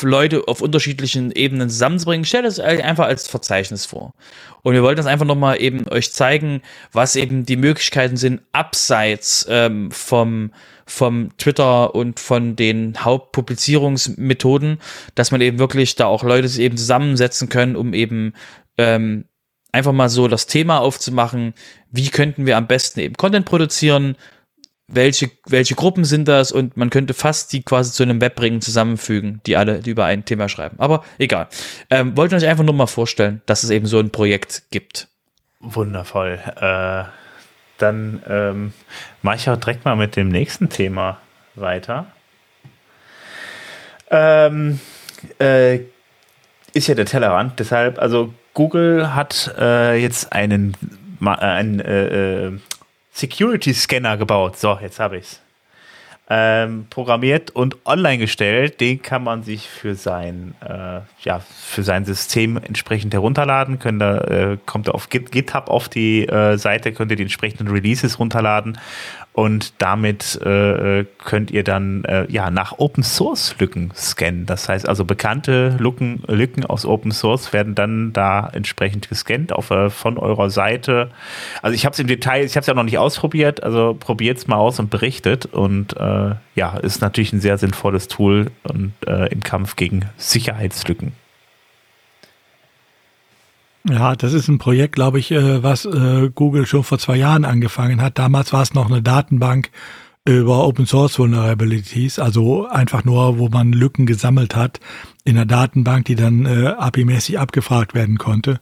Leute 0.01 0.49
auf 0.49 0.63
unterschiedlichen 0.63 1.33
Ebenen 1.33 1.69
zusammenzubringen. 1.69 2.25
Stellt 2.25 2.47
es 2.47 2.59
einfach 2.59 3.07
als 3.07 3.29
Verzeichnis 3.29 3.85
vor. 3.85 4.15
Und 4.63 4.75
wir 4.75 4.83
wollten 4.83 4.97
das 4.97 5.07
einfach 5.07 5.27
nochmal 5.27 5.61
eben 5.61 5.87
euch 5.89 6.13
zeigen, 6.13 6.63
was 6.93 7.17
eben 7.17 7.45
die 7.45 7.57
Möglichkeiten 7.57 8.17
sind, 8.17 8.41
abseits 8.53 9.47
ähm, 9.49 9.91
vom, 9.91 10.53
vom 10.87 11.37
Twitter 11.39 11.95
und 11.95 12.21
von 12.21 12.57
den 12.57 13.05
Hauptpublizierungsmethoden, 13.05 14.79
dass 15.15 15.31
man 15.31 15.41
eben 15.41 15.59
wirklich 15.59 15.97
da 15.97 16.07
auch 16.07 16.23
Leute 16.23 16.49
eben 16.61 16.77
zusammensetzen 16.77 17.49
können, 17.49 17.77
um 17.77 17.95
eben 17.95 18.35
ähm, 18.79 19.25
einfach 19.73 19.93
mal 19.93 20.09
so 20.09 20.29
das 20.29 20.47
Thema 20.47 20.79
aufzumachen, 20.79 21.55
wie 21.91 22.11
könnten 22.11 22.47
wir 22.47 22.57
am 22.57 22.67
besten 22.67 23.01
eben 23.01 23.17
Content 23.17 23.47
produzieren, 23.47 24.17
welche, 24.89 25.31
welche 25.47 25.75
Gruppen 25.75 26.05
sind 26.05 26.29
das 26.29 26.53
und 26.53 26.77
man 26.77 26.91
könnte 26.91 27.15
fast 27.15 27.53
die 27.53 27.63
quasi 27.63 27.93
zu 27.93 28.03
einem 28.03 28.21
Webringen 28.21 28.61
zusammenfügen, 28.61 29.41
die 29.47 29.57
alle 29.57 29.81
über 29.87 30.05
ein 30.05 30.25
Thema 30.25 30.49
schreiben. 30.49 30.79
Aber 30.79 31.05
egal. 31.19 31.49
Ähm, 31.89 32.17
wollte 32.17 32.37
euch 32.37 32.47
einfach 32.47 32.65
nur 32.65 32.75
mal 32.75 32.87
vorstellen, 32.87 33.41
dass 33.47 33.63
es 33.63 33.71
eben 33.71 33.87
so 33.87 33.99
ein 33.99 34.11
Projekt 34.11 34.65
gibt. 34.71 35.09
Wundervoll. 35.61 36.41
Äh, 36.61 37.05
dann 37.83 38.23
ähm, 38.29 38.73
mache 39.23 39.37
ich 39.37 39.51
auch 39.51 39.57
direkt 39.57 39.85
mal 39.85 39.97
mit 39.97 40.17
dem 40.17 40.29
nächsten 40.29 40.69
Thema 40.69 41.19
weiter. 41.55 42.07
Ähm, 44.11 44.81
äh, 45.39 45.81
ist 46.73 46.87
ja 46.87 46.95
der 46.95 47.07
Tellerrand, 47.07 47.59
deshalb, 47.59 47.99
also 47.99 48.33
Google 48.55 49.15
hat 49.15 49.55
äh, 49.59 49.97
jetzt 49.97 50.33
einen, 50.33 50.77
äh, 51.21 51.29
einen 51.29 51.81
äh, 51.81 52.47
äh, 52.47 52.53
Security-Scanner 53.13 54.17
gebaut. 54.17 54.59
So, 54.59 54.79
jetzt 54.81 54.99
habe 54.99 55.19
ich 55.19 55.25
es. 55.25 55.42
Ähm, 56.35 56.87
programmiert 56.89 57.51
und 57.51 57.77
online 57.85 58.17
gestellt. 58.17 58.81
Den 58.81 59.03
kann 59.03 59.23
man 59.23 59.43
sich 59.43 59.69
für 59.69 59.95
sein, 59.95 60.55
äh, 60.67 61.01
ja, 61.21 61.41
für 61.41 61.83
sein 61.83 62.07
System 62.07 62.57
entsprechend 62.57 63.13
herunterladen. 63.13 63.79
Könnt 63.79 64.01
ihr, 64.03 64.31
äh, 64.31 64.57
kommt 64.65 64.89
auf 64.89 65.11
GitHub 65.11 65.69
auf 65.69 65.91
die 65.91 66.27
äh, 66.27 66.57
Seite, 66.57 66.93
könnt 66.93 67.11
ihr 67.11 67.19
die 67.19 67.25
entsprechenden 67.25 67.69
Releases 67.69 68.19
runterladen 68.19 68.79
und 69.35 69.73
damit 69.79 70.41
äh, 70.43 71.07
könnt 71.25 71.51
ihr 71.51 71.65
dann 71.65 72.05
äh, 72.05 72.31
ja 72.31 72.51
nach 72.51 72.79
Open 72.79 73.03
Source 73.03 73.57
Lücken 73.59 73.91
scannen. 73.97 74.45
Das 74.45 74.69
heißt 74.69 74.87
also 74.87 75.07
bekannte 75.07 75.77
Lücken, 75.79 76.23
Lücken 76.27 76.67
aus 76.67 76.85
Open 76.85 77.13
Source 77.13 77.55
werden 77.55 77.75
dann 77.75 78.13
da 78.13 78.51
entsprechend 78.53 79.09
gescannt 79.09 79.53
auf, 79.53 79.71
äh, 79.71 79.89
von 79.89 80.19
eurer 80.19 80.51
Seite. 80.51 81.11
Also 81.63 81.75
ich 81.75 81.87
habe 81.87 81.95
es 81.95 81.99
im 81.99 82.09
Detail, 82.09 82.45
ich 82.45 82.57
habe 82.57 82.61
es 82.61 82.67
ja 82.67 82.75
noch 82.75 82.83
nicht 82.83 82.99
ausprobiert, 82.99 83.63
also 83.63 83.97
probiert 83.99 84.37
es 84.37 84.49
mal 84.49 84.57
aus 84.57 84.79
und 84.79 84.91
berichtet. 84.91 85.47
Und 85.47 85.97
äh, 85.97 86.35
ja, 86.55 86.77
ist 86.77 87.01
natürlich 87.01 87.33
ein 87.33 87.41
sehr 87.41 87.57
sinnvolles 87.57 88.09
Tool 88.09 88.51
und 88.65 88.93
äh, 89.07 89.33
im 89.33 89.43
Kampf 89.43 89.77
gegen 89.77 90.11
Sicherheitslücken. 90.19 91.13
Ja, 93.89 94.15
das 94.15 94.33
ist 94.33 94.49
ein 94.49 94.59
Projekt, 94.59 94.95
glaube 94.95 95.19
ich, 95.19 95.31
äh, 95.33 95.63
was 95.63 95.85
äh, 95.85 96.31
Google 96.33 96.67
schon 96.67 96.85
vor 96.85 96.99
zwei 96.99 97.17
Jahren 97.17 97.45
angefangen 97.45 98.01
hat. 98.01 98.19
Damals 98.19 98.53
war 98.53 98.63
es 98.63 98.75
noch 98.75 98.89
eine 98.89 99.03
Datenbank 99.03 99.71
über 100.25 100.65
Open 100.65 100.87
Source 100.87 101.19
Vulnerabilities, 101.19 102.21
also 102.21 102.69
einfach 102.69 103.05
nur, 103.05 103.39
wo 103.39 103.49
man 103.49 103.73
Lücken 103.73 104.07
gesammelt 104.07 104.55
hat 104.55 104.79
in 105.25 105.35
der 105.35 105.47
Datenbank, 105.47 106.05
die 106.05 106.15
dann 106.15 106.47
äh, 106.47 106.69
API-mäßig 106.79 107.39
abgefragt 107.39 107.95
werden 107.95 108.19
konnte. 108.19 108.61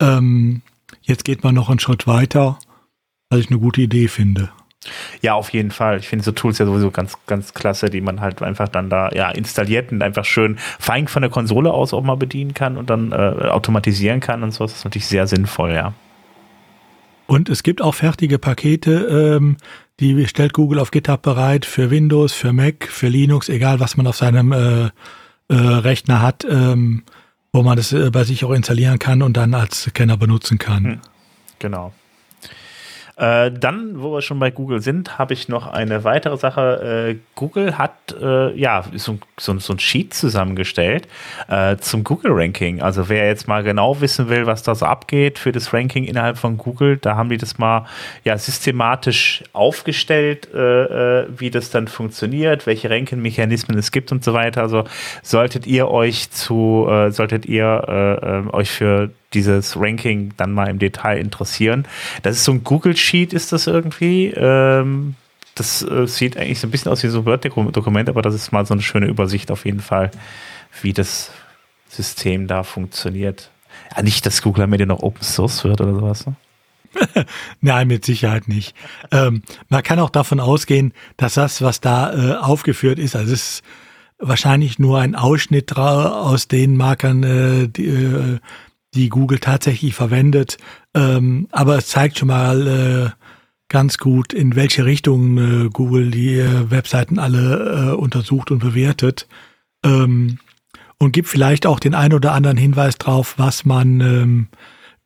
Ähm, 0.00 0.62
jetzt 1.02 1.24
geht 1.24 1.44
man 1.44 1.54
noch 1.54 1.70
einen 1.70 1.78
Schritt 1.78 2.08
weiter, 2.08 2.58
was 3.30 3.40
ich 3.40 3.50
eine 3.50 3.60
gute 3.60 3.82
Idee 3.82 4.08
finde. 4.08 4.50
Ja, 5.20 5.34
auf 5.34 5.50
jeden 5.50 5.70
Fall. 5.70 5.98
Ich 5.98 6.08
finde 6.08 6.24
so 6.24 6.32
Tools 6.32 6.58
ja 6.58 6.66
sowieso 6.66 6.90
ganz, 6.90 7.14
ganz 7.26 7.54
klasse, 7.54 7.90
die 7.90 8.00
man 8.00 8.20
halt 8.20 8.42
einfach 8.42 8.68
dann 8.68 8.90
da 8.90 9.10
ja 9.10 9.30
installiert 9.30 9.90
und 9.90 10.02
einfach 10.02 10.24
schön 10.24 10.58
fein 10.78 11.08
von 11.08 11.22
der 11.22 11.30
Konsole 11.30 11.72
aus 11.72 11.92
auch 11.92 12.02
mal 12.02 12.16
bedienen 12.16 12.54
kann 12.54 12.76
und 12.76 12.90
dann 12.90 13.12
äh, 13.12 13.14
automatisieren 13.14 14.20
kann 14.20 14.42
und 14.42 14.52
so. 14.52 14.64
Das 14.64 14.74
ist 14.74 14.84
natürlich 14.84 15.06
sehr 15.06 15.26
sinnvoll, 15.26 15.72
ja. 15.72 15.92
Und 17.26 17.48
es 17.48 17.62
gibt 17.62 17.82
auch 17.82 17.94
fertige 17.94 18.38
Pakete, 18.38 19.36
ähm, 19.38 19.56
die 19.98 20.26
stellt 20.28 20.52
Google 20.52 20.78
auf 20.78 20.90
GitHub 20.90 21.22
bereit 21.22 21.64
für 21.64 21.90
Windows, 21.90 22.32
für 22.32 22.52
Mac, 22.52 22.86
für 22.88 23.08
Linux, 23.08 23.48
egal 23.48 23.80
was 23.80 23.96
man 23.96 24.06
auf 24.06 24.16
seinem 24.16 24.52
äh, 24.52 24.90
äh, 25.48 25.54
Rechner 25.54 26.22
hat, 26.22 26.46
ähm, 26.48 27.02
wo 27.52 27.62
man 27.62 27.76
das 27.76 27.92
äh, 27.92 28.10
bei 28.10 28.22
sich 28.24 28.44
auch 28.44 28.52
installieren 28.52 28.98
kann 28.98 29.22
und 29.22 29.36
dann 29.36 29.54
als 29.54 29.84
Scanner 29.84 30.16
benutzen 30.16 30.58
kann. 30.58 30.84
Hm. 30.84 31.00
Genau. 31.58 31.92
Äh, 33.16 33.50
dann, 33.50 34.02
wo 34.02 34.12
wir 34.12 34.20
schon 34.20 34.38
bei 34.38 34.50
Google 34.50 34.82
sind, 34.82 35.18
habe 35.18 35.32
ich 35.32 35.48
noch 35.48 35.66
eine 35.66 36.04
weitere 36.04 36.36
Sache. 36.36 37.14
Äh, 37.14 37.16
Google 37.34 37.78
hat 37.78 38.14
äh, 38.20 38.54
ja 38.54 38.84
so, 38.94 39.18
so, 39.38 39.58
so, 39.58 39.72
ein 39.72 39.78
Sheet 39.78 40.12
zusammengestellt 40.12 41.08
äh, 41.48 41.78
zum 41.78 42.04
Google-Ranking. 42.04 42.82
Also 42.82 43.08
wer 43.08 43.26
jetzt 43.26 43.48
mal 43.48 43.62
genau 43.62 44.02
wissen 44.02 44.28
will, 44.28 44.46
was 44.46 44.62
da 44.62 44.74
so 44.74 44.84
abgeht 44.84 45.38
für 45.38 45.50
das 45.50 45.72
Ranking 45.72 46.04
innerhalb 46.04 46.36
von 46.36 46.58
Google, 46.58 46.98
da 46.98 47.16
haben 47.16 47.30
die 47.30 47.38
das 47.38 47.56
mal 47.56 47.86
ja 48.22 48.36
systematisch 48.36 49.44
aufgestellt, 49.54 50.48
äh, 50.52 51.22
äh, 51.22 51.26
wie 51.38 51.50
das 51.50 51.70
dann 51.70 51.88
funktioniert, 51.88 52.66
welche 52.66 52.90
Ranking-Mechanismen 52.90 53.78
es 53.78 53.92
gibt 53.92 54.12
und 54.12 54.24
so 54.24 54.34
weiter. 54.34 54.60
Also 54.60 54.84
solltet 55.22 55.66
ihr 55.66 55.88
euch 55.88 56.30
zu, 56.32 56.86
solltet 57.10 57.46
ihr 57.46 58.46
euch 58.52 58.70
für 58.70 59.10
dieses 59.34 59.78
Ranking 59.78 60.32
dann 60.36 60.52
mal 60.52 60.68
im 60.68 60.78
Detail 60.78 61.18
interessieren. 61.18 61.86
Das 62.22 62.36
ist 62.36 62.44
so 62.44 62.52
ein 62.52 62.64
Google 62.64 62.96
Sheet, 62.96 63.32
ist 63.32 63.52
das 63.52 63.66
irgendwie. 63.66 64.28
Ähm, 64.28 65.14
das 65.54 65.82
äh, 65.82 66.06
sieht 66.06 66.36
eigentlich 66.36 66.60
so 66.60 66.66
ein 66.66 66.70
bisschen 66.70 66.92
aus 66.92 67.02
wie 67.02 67.08
so 67.08 67.20
ein 67.20 67.26
Word-Dokument, 67.26 68.08
aber 68.08 68.22
das 68.22 68.34
ist 68.34 68.52
mal 68.52 68.66
so 68.66 68.74
eine 68.74 68.82
schöne 68.82 69.06
Übersicht 69.06 69.50
auf 69.50 69.64
jeden 69.64 69.80
Fall, 69.80 70.10
wie 70.82 70.92
das 70.92 71.30
System 71.88 72.46
da 72.46 72.62
funktioniert. 72.62 73.50
Ja, 73.96 74.02
nicht, 74.02 74.26
dass 74.26 74.42
Google 74.42 74.64
am 74.64 74.72
Ende 74.72 74.86
noch 74.86 75.02
Open 75.02 75.22
Source 75.22 75.64
wird 75.64 75.80
oder 75.80 75.94
sowas. 75.94 76.26
Ne? 76.26 76.36
Nein, 77.60 77.88
mit 77.88 78.04
Sicherheit 78.04 78.48
nicht. 78.48 78.74
Ähm, 79.10 79.42
man 79.68 79.82
kann 79.82 79.98
auch 79.98 80.10
davon 80.10 80.40
ausgehen, 80.40 80.92
dass 81.16 81.34
das, 81.34 81.62
was 81.62 81.80
da 81.80 82.12
äh, 82.12 82.36
aufgeführt 82.36 82.98
ist, 82.98 83.16
also 83.16 83.32
es 83.32 83.42
ist 83.42 83.62
wahrscheinlich 84.18 84.78
nur 84.78 85.00
ein 85.00 85.14
Ausschnitt 85.14 85.76
aus 85.76 86.48
den 86.48 86.76
Markern, 86.76 87.22
äh, 87.22 87.68
die, 87.68 87.86
äh, 87.86 88.38
die 88.96 89.08
Google 89.08 89.38
tatsächlich 89.38 89.94
verwendet. 89.94 90.58
Ähm, 90.94 91.48
aber 91.52 91.76
es 91.76 91.86
zeigt 91.86 92.18
schon 92.18 92.28
mal 92.28 92.66
äh, 92.66 93.10
ganz 93.68 93.98
gut, 93.98 94.32
in 94.32 94.56
welche 94.56 94.84
Richtung 94.84 95.38
äh, 95.38 95.68
Google 95.68 96.10
die 96.10 96.38
äh, 96.38 96.70
Webseiten 96.70 97.18
alle 97.18 97.92
äh, 97.92 97.94
untersucht 97.94 98.50
und 98.50 98.58
bewertet. 98.58 99.28
Ähm, 99.84 100.38
und 100.98 101.12
gibt 101.12 101.28
vielleicht 101.28 101.66
auch 101.66 101.78
den 101.78 101.94
ein 101.94 102.14
oder 102.14 102.32
anderen 102.32 102.56
Hinweis 102.56 102.96
drauf, 102.96 103.34
was 103.36 103.64
man 103.66 104.00
ähm, 104.00 104.48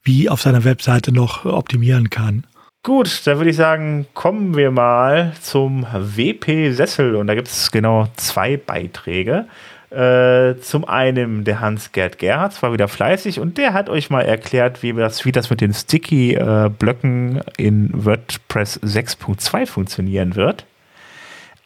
wie 0.03 0.29
auf 0.29 0.41
seiner 0.41 0.65
Webseite 0.65 1.12
noch 1.12 1.45
optimieren 1.45 2.11
kann. 2.11 2.47
Gut, 2.83 3.27
dann 3.27 3.37
würde 3.37 3.51
ich 3.51 3.57
sagen, 3.57 4.07
kommen 4.15 4.57
wir 4.57 4.71
mal 4.71 5.35
zum 5.43 5.85
WP-Sessel. 5.93 7.15
Und 7.15 7.27
da 7.27 7.35
gibt 7.35 7.49
es 7.49 7.71
genau 7.71 8.09
zwei 8.17 8.57
Beiträge. 8.57 9.47
Äh, 9.91 10.61
zum 10.61 10.85
einen 10.85 11.43
der 11.43 11.61
Hans-Gerd 11.61 12.19
Gerhardt 12.19 12.62
war 12.62 12.73
wieder 12.73 12.87
fleißig 12.87 13.41
und 13.41 13.59
der 13.59 13.73
hat 13.73 13.89
euch 13.89 14.09
mal 14.09 14.23
erklärt, 14.23 14.85
wie 14.85 14.93
das, 14.93 15.25
wie 15.25 15.33
das 15.33 15.51
mit 15.51 15.61
den 15.61 15.75
Sticky-Blöcken 15.75 17.39
äh, 17.39 17.43
in 17.57 17.91
WordPress 17.93 18.81
6.2 18.83 19.67
funktionieren 19.67 20.37
wird. 20.37 20.65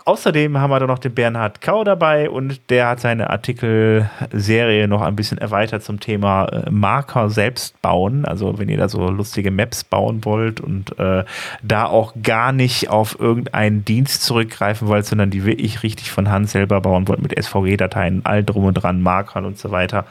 Außerdem 0.07 0.59
haben 0.59 0.71
wir 0.71 0.81
da 0.81 0.87
noch 0.87 0.99
den 0.99 1.15
Bernhard 1.15 1.63
Kau 1.63 1.83
dabei 1.83 2.29
und 2.29 2.69
der 2.69 2.89
hat 2.89 3.01
seine 3.01 3.31
Artikelserie 3.31 4.87
noch 4.87 5.01
ein 5.01 5.17
bisschen 5.17 5.39
erweitert 5.39 5.83
zum 5.83 5.99
Thema 5.99 6.45
äh, 6.45 6.71
Marker 6.71 7.31
selbst 7.31 7.81
bauen. 7.81 8.27
Also 8.27 8.59
wenn 8.59 8.69
ihr 8.69 8.77
da 8.77 8.91
so 8.91 9.09
lustige 9.09 9.51
Maps 9.51 9.83
bauen 9.83 10.27
wollt 10.27 10.61
und 10.61 10.99
äh, 10.99 11.25
da 11.63 11.87
auch 11.87 12.13
gar 12.23 12.53
nicht 12.53 12.91
auf 12.91 13.19
irgendeinen 13.19 13.87
Dienst 13.87 14.23
zurückgreifen 14.25 14.89
wollt, 14.89 15.07
sondern 15.07 15.31
die 15.31 15.47
wirklich 15.47 15.83
richtig 15.83 16.11
von 16.11 16.29
Hand 16.29 16.51
selber 16.51 16.83
bauen 16.83 17.09
wollt 17.09 17.23
mit 17.23 17.43
SVG-Dateien, 17.43 18.27
all 18.27 18.45
drum 18.45 18.65
und 18.67 18.75
dran, 18.75 19.01
Markern 19.01 19.47
und 19.47 19.59
so 19.59 19.71
weiter. 19.71 20.05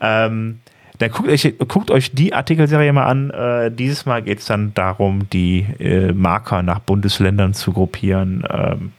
Ähm, 0.00 0.60
dann 0.98 1.10
guckt 1.10 1.28
euch, 1.28 1.52
guckt 1.66 1.90
euch 1.90 2.12
die 2.12 2.32
Artikelserie 2.32 2.92
mal 2.92 3.06
an. 3.06 3.30
Äh, 3.30 3.72
dieses 3.72 4.06
Mal 4.06 4.22
geht 4.22 4.38
es 4.38 4.44
dann 4.44 4.72
darum, 4.74 5.28
die 5.30 5.66
äh, 5.80 6.12
Marker 6.12 6.62
nach 6.62 6.78
Bundesländern 6.78 7.54
zu 7.54 7.72
gruppieren. 7.72 8.46
Ähm, 8.48 8.92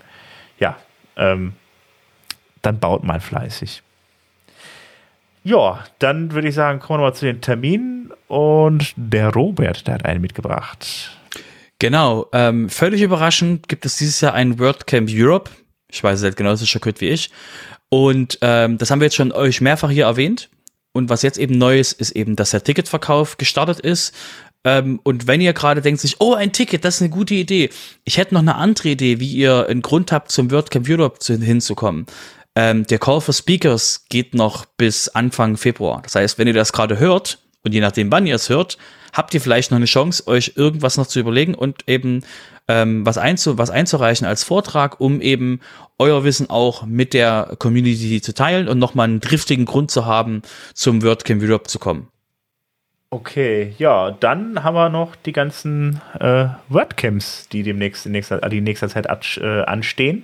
ja, 0.59 0.77
ähm, 1.15 1.53
dann 2.61 2.80
baut 2.80 3.03
mal 3.03 3.19
fleißig. 3.19 3.84
Ja, 5.43 5.84
dann 5.99 6.31
würde 6.31 6.47
ich 6.47 6.55
sagen, 6.55 6.80
kommen 6.80 6.99
wir 6.99 7.07
mal 7.07 7.13
zu 7.13 7.25
den 7.25 7.41
Terminen. 7.41 8.11
Und 8.27 8.93
der 8.95 9.30
Robert, 9.30 9.85
der 9.88 9.95
hat 9.95 10.05
einen 10.05 10.21
mitgebracht. 10.21 11.11
Genau, 11.80 12.27
ähm, 12.31 12.69
völlig 12.69 13.01
überraschend 13.01 13.67
gibt 13.67 13.85
es 13.85 13.97
dieses 13.97 14.21
Jahr 14.21 14.34
ein 14.34 14.57
WordCamp 14.57 15.09
Europe. 15.11 15.51
Ich 15.91 16.01
weiß, 16.01 16.19
ihr 16.19 16.30
seid 16.30 16.38
genauso 16.38 16.65
schockiert 16.65 17.01
wie 17.01 17.09
ich. 17.09 17.30
Und 17.89 18.39
ähm, 18.41 18.77
das 18.77 18.89
haben 18.89 19.01
wir 19.01 19.05
jetzt 19.05 19.15
schon 19.15 19.34
euch 19.34 19.59
mehrfach 19.59 19.89
hier 19.89 20.05
erwähnt. 20.05 20.49
Und 20.93 21.09
was 21.09 21.23
jetzt 21.23 21.38
eben 21.38 21.57
neu 21.57 21.80
ist, 21.80 21.93
ist 21.93 22.11
eben, 22.11 22.35
dass 22.35 22.51
der 22.51 22.63
Ticketverkauf 22.63 23.38
gestartet 23.38 23.80
ist. 23.80 24.15
Ähm, 24.64 24.99
und 25.03 25.27
wenn 25.27 25.41
ihr 25.41 25.53
gerade 25.53 25.81
denkt 25.81 26.02
sich, 26.02 26.19
oh, 26.19 26.34
ein 26.34 26.53
Ticket, 26.53 26.85
das 26.85 26.95
ist 26.95 27.02
eine 27.02 27.10
gute 27.10 27.34
Idee. 27.34 27.69
Ich 28.06 28.18
hätte 28.18 28.34
noch 28.34 28.41
eine 28.41 28.56
andere 28.56 28.90
Idee, 28.90 29.19
wie 29.19 29.31
ihr 29.31 29.68
einen 29.68 29.81
Grund 29.81 30.11
habt, 30.11 30.31
zum 30.31 30.52
WordCamp 30.52 30.88
Europe 30.90 31.19
zu, 31.19 31.38
hinzukommen. 31.38 32.06
Ähm, 32.56 32.85
der 32.85 32.99
Call 32.99 33.19
for 33.19 33.34
Speakers 33.34 34.06
geht 34.10 34.35
noch 34.35 34.65
bis 34.65 35.10
Anfang 35.10 35.57
Februar. 35.57 36.02
Das 36.03 36.15
heißt, 36.15 36.38
wenn 36.38 36.48
ihr 36.48 36.53
das 36.53 36.72
gerade 36.72 36.99
hört, 36.99 37.40
und 37.64 37.73
je 37.73 37.80
nachdem, 37.80 38.11
wann 38.11 38.27
ihr 38.27 38.35
es 38.35 38.49
hört, 38.49 38.77
habt 39.14 39.34
ihr 39.34 39.41
vielleicht 39.41 39.72
noch 39.72 39.77
eine 39.77 39.85
Chance, 39.85 40.27
euch 40.27 40.53
irgendwas 40.56 40.98
noch 40.98 41.07
zu 41.07 41.19
überlegen 41.19 41.56
und 41.56 41.88
eben 41.88 42.23
ähm, 42.68 43.06
was, 43.06 43.18
einzu 43.18 43.57
was 43.57 43.69
einzureichen 43.69 44.27
als 44.27 44.44
Vortrag, 44.44 44.99
um 44.99 45.22
eben 45.22 45.61
euer 45.98 46.23
Wissen 46.23 46.49
auch 46.49 46.85
mit 46.85 47.14
der 47.14 47.56
Community 47.60 48.22
zu 48.22 48.34
teilen 48.34 48.68
und 48.68 48.80
nochmal 48.80 49.07
einen 49.07 49.19
driftigen 49.19 49.65
Grund 49.65 49.91
zu 49.91 50.06
haben, 50.06 50.41
zum 50.73 51.02
WordCamp 51.02 51.41
Europe 51.41 51.68
zu 51.69 51.80
kommen. 51.80 52.07
Okay, 53.14 53.76
ja, 53.77 54.10
dann 54.10 54.64
haben 54.64 54.73
wir 54.73 54.90
noch 54.90 55.15
die 55.15 55.34
ganzen 55.34 56.02
äh, 56.19 56.48
WordCamps, 56.68 57.48
die 57.48 57.61
demnächst 57.61 58.07
in 58.07 58.11
nächster, 58.11 58.40
die 58.49 58.57
in 58.57 58.64
nächster 58.64 58.90
Zeit 58.90 59.06
äh, 59.38 59.61
anstehen. 59.61 60.23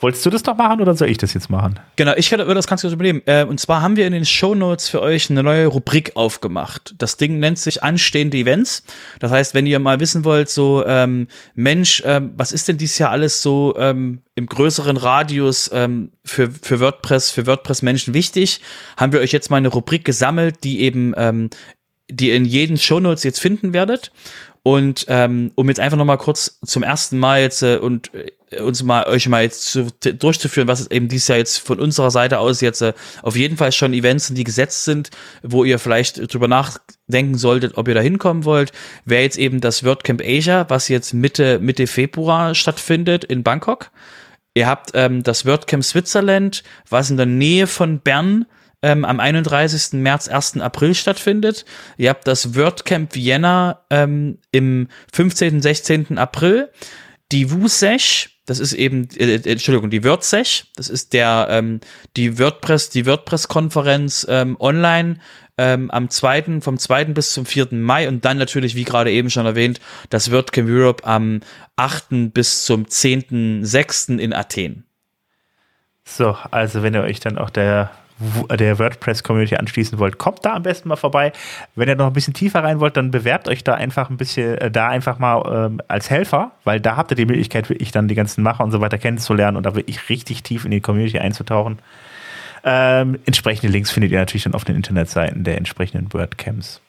Wolltest 0.00 0.26
du 0.26 0.30
das 0.30 0.44
noch 0.44 0.56
machen 0.56 0.82
oder 0.82 0.94
soll 0.94 1.08
ich 1.08 1.16
das 1.16 1.32
jetzt 1.32 1.48
machen? 1.48 1.80
Genau, 1.96 2.12
ich 2.16 2.30
würde 2.30 2.44
das 2.54 2.66
ganz 2.66 2.82
kurz 2.82 2.92
übernehmen. 2.92 3.22
Äh, 3.24 3.44
und 3.44 3.58
zwar 3.58 3.80
haben 3.80 3.96
wir 3.96 4.06
in 4.06 4.12
den 4.12 4.26
Show 4.26 4.54
Notes 4.54 4.90
für 4.90 5.00
euch 5.00 5.30
eine 5.30 5.42
neue 5.42 5.66
Rubrik 5.68 6.16
aufgemacht. 6.16 6.94
Das 6.98 7.16
Ding 7.16 7.38
nennt 7.40 7.58
sich 7.58 7.82
anstehende 7.82 8.36
Events. 8.36 8.84
Das 9.20 9.32
heißt, 9.32 9.54
wenn 9.54 9.64
ihr 9.64 9.78
mal 9.78 9.98
wissen 9.98 10.24
wollt, 10.24 10.50
so 10.50 10.84
ähm, 10.86 11.28
Mensch, 11.54 12.02
ähm, 12.04 12.32
was 12.36 12.52
ist 12.52 12.68
denn 12.68 12.76
dieses 12.76 12.98
Jahr 12.98 13.10
alles 13.10 13.42
so 13.42 13.74
ähm, 13.78 14.20
im 14.36 14.46
größeren 14.46 14.96
Radius 14.96 15.68
ähm, 15.72 16.12
für, 16.24 16.50
für 16.50 16.78
WordPress, 16.78 17.30
für 17.32 17.46
WordPress-Menschen 17.46 18.14
wichtig, 18.14 18.60
haben 18.96 19.12
wir 19.12 19.18
euch 19.18 19.32
jetzt 19.32 19.50
mal 19.50 19.56
eine 19.56 19.68
Rubrik 19.68 20.04
gesammelt, 20.04 20.62
die 20.62 20.82
eben, 20.82 21.12
ähm, 21.16 21.50
die 22.10 22.28
ihr 22.28 22.36
in 22.36 22.44
jeden 22.44 22.76
Show 22.76 23.00
Notes 23.00 23.24
jetzt 23.24 23.40
finden 23.40 23.72
werdet. 23.72 24.12
Und 24.62 25.06
ähm, 25.08 25.52
um 25.54 25.68
jetzt 25.68 25.80
einfach 25.80 25.96
noch 25.96 26.04
mal 26.04 26.18
kurz 26.18 26.58
zum 26.64 26.82
ersten 26.82 27.18
Mal 27.18 27.40
jetzt 27.40 27.62
äh, 27.62 27.78
und 27.78 28.12
äh, 28.12 28.60
uns 28.60 28.82
mal 28.82 29.06
euch 29.06 29.28
mal 29.28 29.42
jetzt 29.42 29.66
zu, 29.66 29.86
durchzuführen, 30.00 30.68
was 30.68 30.90
eben 30.90 31.08
dieses 31.08 31.28
Jahr 31.28 31.38
jetzt 31.38 31.58
von 31.58 31.78
unserer 31.78 32.10
Seite 32.10 32.38
aus 32.38 32.60
jetzt 32.60 32.82
äh, 32.82 32.92
auf 33.22 33.36
jeden 33.36 33.56
Fall 33.56 33.72
schon 33.72 33.94
Events 33.94 34.26
sind, 34.26 34.36
die 34.36 34.44
gesetzt 34.44 34.84
sind, 34.84 35.10
wo 35.42 35.64
ihr 35.64 35.78
vielleicht 35.78 36.32
drüber 36.32 36.48
nachdenken 36.48 37.36
solltet, 37.36 37.78
ob 37.78 37.88
ihr 37.88 37.94
da 37.94 38.00
hinkommen 38.00 38.44
wollt, 38.44 38.72
wäre 39.04 39.22
jetzt 39.22 39.38
eben 39.38 39.60
das 39.60 39.84
WordCamp 39.84 40.22
Asia, 40.22 40.66
was 40.68 40.88
jetzt 40.88 41.14
Mitte 41.14 41.60
Mitte 41.60 41.86
Februar 41.86 42.54
stattfindet 42.54 43.24
in 43.24 43.42
Bangkok. 43.42 43.90
Ihr 44.54 44.66
habt 44.66 44.90
ähm, 44.94 45.22
das 45.22 45.46
WordCamp 45.46 45.84
Switzerland, 45.84 46.62
was 46.88 47.10
in 47.10 47.16
der 47.16 47.26
Nähe 47.26 47.66
von 47.66 48.00
Bern 48.00 48.44
ähm, 48.82 49.04
am 49.04 49.20
31. 49.20 49.94
März, 49.94 50.28
1. 50.28 50.60
April 50.60 50.94
stattfindet. 50.94 51.64
Ihr 51.96 52.10
habt 52.10 52.26
das 52.26 52.54
WordCamp 52.54 53.14
Vienna 53.14 53.84
ähm, 53.90 54.38
im 54.52 54.88
15. 55.12 55.62
16. 55.62 56.18
April. 56.18 56.70
Die 57.32 57.50
WUSESH, 57.50 58.40
das 58.46 58.58
ist 58.58 58.72
eben, 58.72 59.08
äh, 59.16 59.34
äh, 59.34 59.52
Entschuldigung, 59.52 59.90
die 59.90 60.04
WordSech, 60.04 60.64
das 60.76 60.88
ist 60.88 61.12
der, 61.12 61.48
ähm, 61.50 61.80
die 62.16 62.38
WordPress, 62.38 62.88
die 62.88 63.04
WordPress-Konferenz 63.04 64.26
ähm, 64.28 64.56
online 64.58 65.18
ähm, 65.58 65.90
am 65.90 66.08
2., 66.08 66.60
vom 66.60 66.78
2. 66.78 67.06
bis 67.06 67.32
zum 67.32 67.44
4. 67.44 67.68
Mai 67.72 68.08
und 68.08 68.24
dann 68.24 68.38
natürlich, 68.38 68.76
wie 68.76 68.84
gerade 68.84 69.10
eben 69.10 69.28
schon 69.28 69.44
erwähnt, 69.44 69.80
das 70.08 70.30
WordCamp 70.30 70.70
Europe 70.70 71.04
am 71.04 71.40
8. 71.76 72.32
bis 72.32 72.64
zum 72.64 72.86
10.6. 72.86 74.18
in 74.18 74.32
Athen. 74.32 74.84
So, 76.04 76.34
also 76.50 76.82
wenn 76.82 76.94
ihr 76.94 77.02
euch 77.02 77.20
dann 77.20 77.36
auch 77.36 77.50
der 77.50 77.90
der 78.56 78.78
WordPress-Community 78.78 79.56
anschließen 79.56 79.98
wollt, 79.98 80.18
kommt 80.18 80.44
da 80.44 80.54
am 80.54 80.62
besten 80.62 80.88
mal 80.88 80.96
vorbei. 80.96 81.32
Wenn 81.74 81.88
ihr 81.88 81.96
noch 81.96 82.06
ein 82.06 82.12
bisschen 82.12 82.34
tiefer 82.34 82.62
rein 82.64 82.80
wollt, 82.80 82.96
dann 82.96 83.10
bewerbt 83.10 83.48
euch 83.48 83.64
da 83.64 83.74
einfach 83.74 84.10
ein 84.10 84.16
bisschen, 84.16 84.58
äh, 84.58 84.70
da 84.70 84.88
einfach 84.88 85.18
mal 85.18 85.66
ähm, 85.66 85.80
als 85.88 86.10
Helfer, 86.10 86.52
weil 86.64 86.80
da 86.80 86.96
habt 86.96 87.12
ihr 87.12 87.16
die 87.16 87.26
Möglichkeit, 87.26 87.68
wirklich 87.68 87.92
dann 87.92 88.08
die 88.08 88.14
ganzen 88.14 88.42
Macher 88.42 88.64
und 88.64 88.70
so 88.70 88.80
weiter 88.80 88.98
kennenzulernen 88.98 89.56
und 89.56 89.66
da 89.66 89.74
wirklich 89.74 90.08
richtig 90.08 90.42
tief 90.42 90.64
in 90.64 90.70
die 90.70 90.80
Community 90.80 91.18
einzutauchen. 91.18 91.78
Ähm, 92.64 93.18
entsprechende 93.24 93.72
Links 93.72 93.90
findet 93.90 94.10
ihr 94.10 94.18
natürlich 94.18 94.44
dann 94.44 94.54
auf 94.54 94.64
den 94.64 94.76
Internetseiten 94.76 95.44
der 95.44 95.56
entsprechenden 95.56 96.12
WordCamps. 96.12 96.80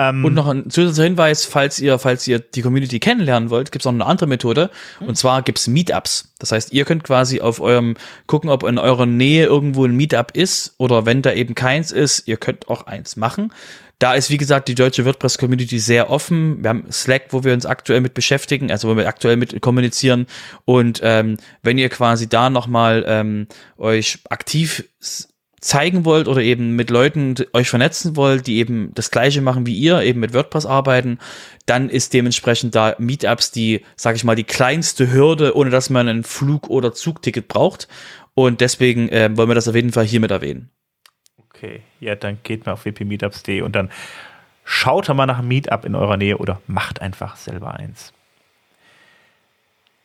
Ähm, 0.00 0.24
und 0.24 0.32
noch 0.32 0.46
ein 0.46 0.70
zusätzlicher 0.70 1.04
Hinweis, 1.04 1.44
falls 1.44 1.78
ihr, 1.78 1.98
falls 1.98 2.26
ihr 2.26 2.38
die 2.38 2.62
Community 2.62 3.00
kennenlernen 3.00 3.50
wollt, 3.50 3.70
gibt 3.70 3.82
es 3.82 3.84
noch 3.84 3.92
eine 3.92 4.06
andere 4.06 4.26
Methode. 4.26 4.70
Mhm. 4.98 5.08
Und 5.08 5.16
zwar 5.16 5.42
gibt 5.42 5.58
es 5.58 5.68
Meetups. 5.68 6.32
Das 6.38 6.52
heißt, 6.52 6.72
ihr 6.72 6.86
könnt 6.86 7.04
quasi 7.04 7.40
auf 7.42 7.60
eurem 7.60 7.96
gucken, 8.26 8.48
ob 8.48 8.62
in 8.62 8.78
eurer 8.78 9.04
Nähe 9.04 9.44
irgendwo 9.44 9.84
ein 9.84 9.94
Meetup 9.94 10.30
ist 10.34 10.74
oder 10.78 11.04
wenn 11.04 11.20
da 11.20 11.32
eben 11.32 11.54
keins 11.54 11.92
ist, 11.92 12.26
ihr 12.26 12.38
könnt 12.38 12.68
auch 12.68 12.86
eins 12.86 13.16
machen. 13.16 13.52
Da 13.98 14.14
ist, 14.14 14.30
wie 14.30 14.38
gesagt, 14.38 14.68
die 14.68 14.74
deutsche 14.74 15.04
WordPress-Community 15.04 15.78
sehr 15.78 16.08
offen. 16.08 16.62
Wir 16.62 16.70
haben 16.70 16.84
Slack, 16.90 17.24
wo 17.30 17.44
wir 17.44 17.52
uns 17.52 17.66
aktuell 17.66 18.00
mit 18.00 18.14
beschäftigen, 18.14 18.70
also 18.70 18.88
wo 18.88 18.96
wir 18.96 19.06
aktuell 19.06 19.36
mit 19.36 19.60
kommunizieren. 19.60 20.26
Und 20.64 21.00
ähm, 21.02 21.36
wenn 21.62 21.76
ihr 21.76 21.90
quasi 21.90 22.26
da 22.26 22.48
nochmal 22.48 23.04
ähm, 23.06 23.46
euch 23.76 24.20
aktiv 24.30 24.84
zeigen 25.60 26.04
wollt 26.04 26.26
oder 26.26 26.40
eben 26.40 26.74
mit 26.74 26.90
Leuten 26.90 27.34
euch 27.52 27.68
vernetzen 27.68 28.16
wollt, 28.16 28.46
die 28.46 28.56
eben 28.56 28.92
das 28.94 29.10
gleiche 29.10 29.42
machen 29.42 29.66
wie 29.66 29.76
ihr, 29.76 30.00
eben 30.02 30.20
mit 30.20 30.32
WordPress 30.32 30.66
arbeiten, 30.66 31.18
dann 31.66 31.90
ist 31.90 32.14
dementsprechend 32.14 32.74
da 32.74 32.94
Meetups 32.98 33.50
die, 33.50 33.84
sag 33.96 34.16
ich 34.16 34.24
mal, 34.24 34.36
die 34.36 34.44
kleinste 34.44 35.12
Hürde, 35.12 35.54
ohne 35.56 35.70
dass 35.70 35.90
man 35.90 36.08
ein 36.08 36.24
Flug- 36.24 36.70
oder 36.70 36.92
Zugticket 36.92 37.48
braucht. 37.48 37.88
Und 38.34 38.60
deswegen 38.60 39.08
äh, 39.10 39.28
wollen 39.36 39.50
wir 39.50 39.54
das 39.54 39.68
auf 39.68 39.74
jeden 39.74 39.92
Fall 39.92 40.06
hiermit 40.06 40.30
erwähnen. 40.30 40.70
Okay, 41.50 41.82
ja, 42.00 42.14
dann 42.14 42.38
geht 42.42 42.64
mal 42.64 42.72
auf 42.72 42.86
wpmeetups.de 42.86 43.60
und 43.60 43.76
dann 43.76 43.90
schaut 44.64 45.08
mal 45.08 45.26
nach 45.26 45.40
einem 45.40 45.48
Meetup 45.48 45.84
in 45.84 45.94
eurer 45.94 46.16
Nähe 46.16 46.38
oder 46.38 46.62
macht 46.66 47.02
einfach 47.02 47.36
selber 47.36 47.74
eins. 47.74 48.14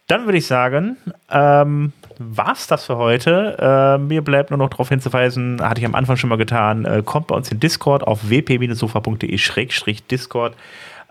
Dann 0.07 0.25
würde 0.25 0.37
ich 0.37 0.45
sagen, 0.45 0.97
ähm, 1.31 1.91
war's 2.19 2.67
das 2.67 2.85
für 2.85 2.97
heute. 2.97 3.57
Äh, 3.59 3.97
mir 3.97 4.23
bleibt 4.23 4.51
nur 4.51 4.59
noch 4.59 4.69
darauf 4.69 4.89
hinzuweisen, 4.89 5.59
hatte 5.61 5.79
ich 5.81 5.85
am 5.85 5.95
Anfang 5.95 6.15
schon 6.17 6.29
mal 6.29 6.37
getan, 6.37 6.85
äh, 6.85 7.01
kommt 7.03 7.27
bei 7.27 7.35
uns 7.35 7.51
in 7.51 7.59
Discord 7.59 8.03
auf 8.03 8.29
wp-sofa.de-discord. 8.29 10.53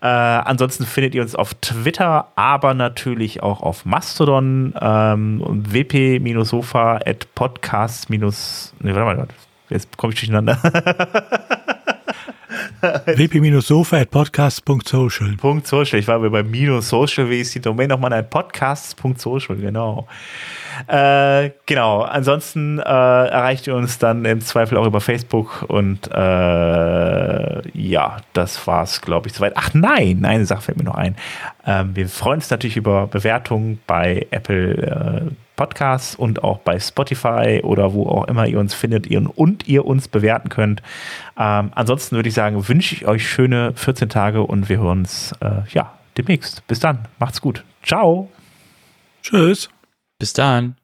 Äh, 0.00 0.06
ansonsten 0.06 0.86
findet 0.86 1.14
ihr 1.14 1.22
uns 1.22 1.34
auf 1.34 1.54
Twitter, 1.54 2.28
aber 2.36 2.74
natürlich 2.74 3.42
auch 3.42 3.62
auf 3.62 3.84
Mastodon 3.84 4.74
ähm, 4.80 5.42
wp-sofa 5.44 7.00
at 7.04 7.26
podcast- 7.34 8.10
ne, 8.10 8.20
warte 8.94 9.16
mal, 9.16 9.26
jetzt 9.70 9.96
komme 9.96 10.12
ich 10.12 10.20
durcheinander. 10.20 10.58
wp-sofa.podcast.social. 13.06 15.36
Punkt 15.36 15.66
social. 15.66 15.98
Ich 15.98 16.08
war 16.08 16.18
bei 16.18 16.42
minus 16.42 16.88
social, 16.88 17.28
wie 17.30 17.40
ist 17.40 17.54
die 17.54 17.60
Domain 17.60 17.88
nochmal? 17.88 18.12
Ein 18.12 18.28
Podcasts.social, 18.28 19.56
genau. 19.56 20.06
Äh, 20.86 21.50
genau. 21.66 22.02
Ansonsten 22.02 22.78
äh, 22.78 22.82
erreicht 22.82 23.66
ihr 23.66 23.74
uns 23.74 23.98
dann 23.98 24.24
im 24.24 24.40
Zweifel 24.40 24.78
auch 24.78 24.86
über 24.86 25.00
Facebook 25.00 25.64
und 25.68 26.10
äh, 26.12 27.78
ja, 27.78 28.16
das 28.32 28.66
war's, 28.66 29.00
glaube 29.00 29.28
ich, 29.28 29.34
soweit. 29.34 29.52
Ach 29.56 29.70
nein, 29.74 30.24
eine 30.24 30.46
Sache 30.46 30.62
fällt 30.62 30.78
mir 30.78 30.84
noch 30.84 30.96
ein. 30.96 31.16
Ähm, 31.66 31.94
wir 31.94 32.08
freuen 32.08 32.36
uns 32.36 32.50
natürlich 32.50 32.76
über 32.76 33.06
Bewertungen 33.06 33.80
bei 33.86 34.26
Apple 34.30 35.30
äh, 35.30 35.43
Podcasts 35.56 36.14
und 36.14 36.42
auch 36.42 36.58
bei 36.58 36.78
Spotify 36.78 37.60
oder 37.62 37.92
wo 37.92 38.06
auch 38.06 38.26
immer 38.28 38.46
ihr 38.46 38.58
uns 38.58 38.74
findet 38.74 39.06
ihr, 39.06 39.22
und 39.38 39.68
ihr 39.68 39.84
uns 39.84 40.08
bewerten 40.08 40.48
könnt. 40.48 40.82
Ähm, 41.38 41.70
ansonsten 41.74 42.16
würde 42.16 42.28
ich 42.28 42.34
sagen, 42.34 42.68
wünsche 42.68 42.94
ich 42.94 43.06
euch 43.06 43.28
schöne 43.28 43.72
14 43.74 44.08
Tage 44.08 44.42
und 44.42 44.68
wir 44.68 44.78
hören 44.78 45.00
uns 45.00 45.32
äh, 45.40 45.62
ja 45.70 45.94
demnächst. 46.16 46.66
Bis 46.66 46.80
dann. 46.80 47.06
Macht's 47.18 47.40
gut. 47.40 47.64
Ciao. 47.82 48.30
Tschüss. 49.22 49.68
Bis 50.18 50.32
dann. 50.32 50.76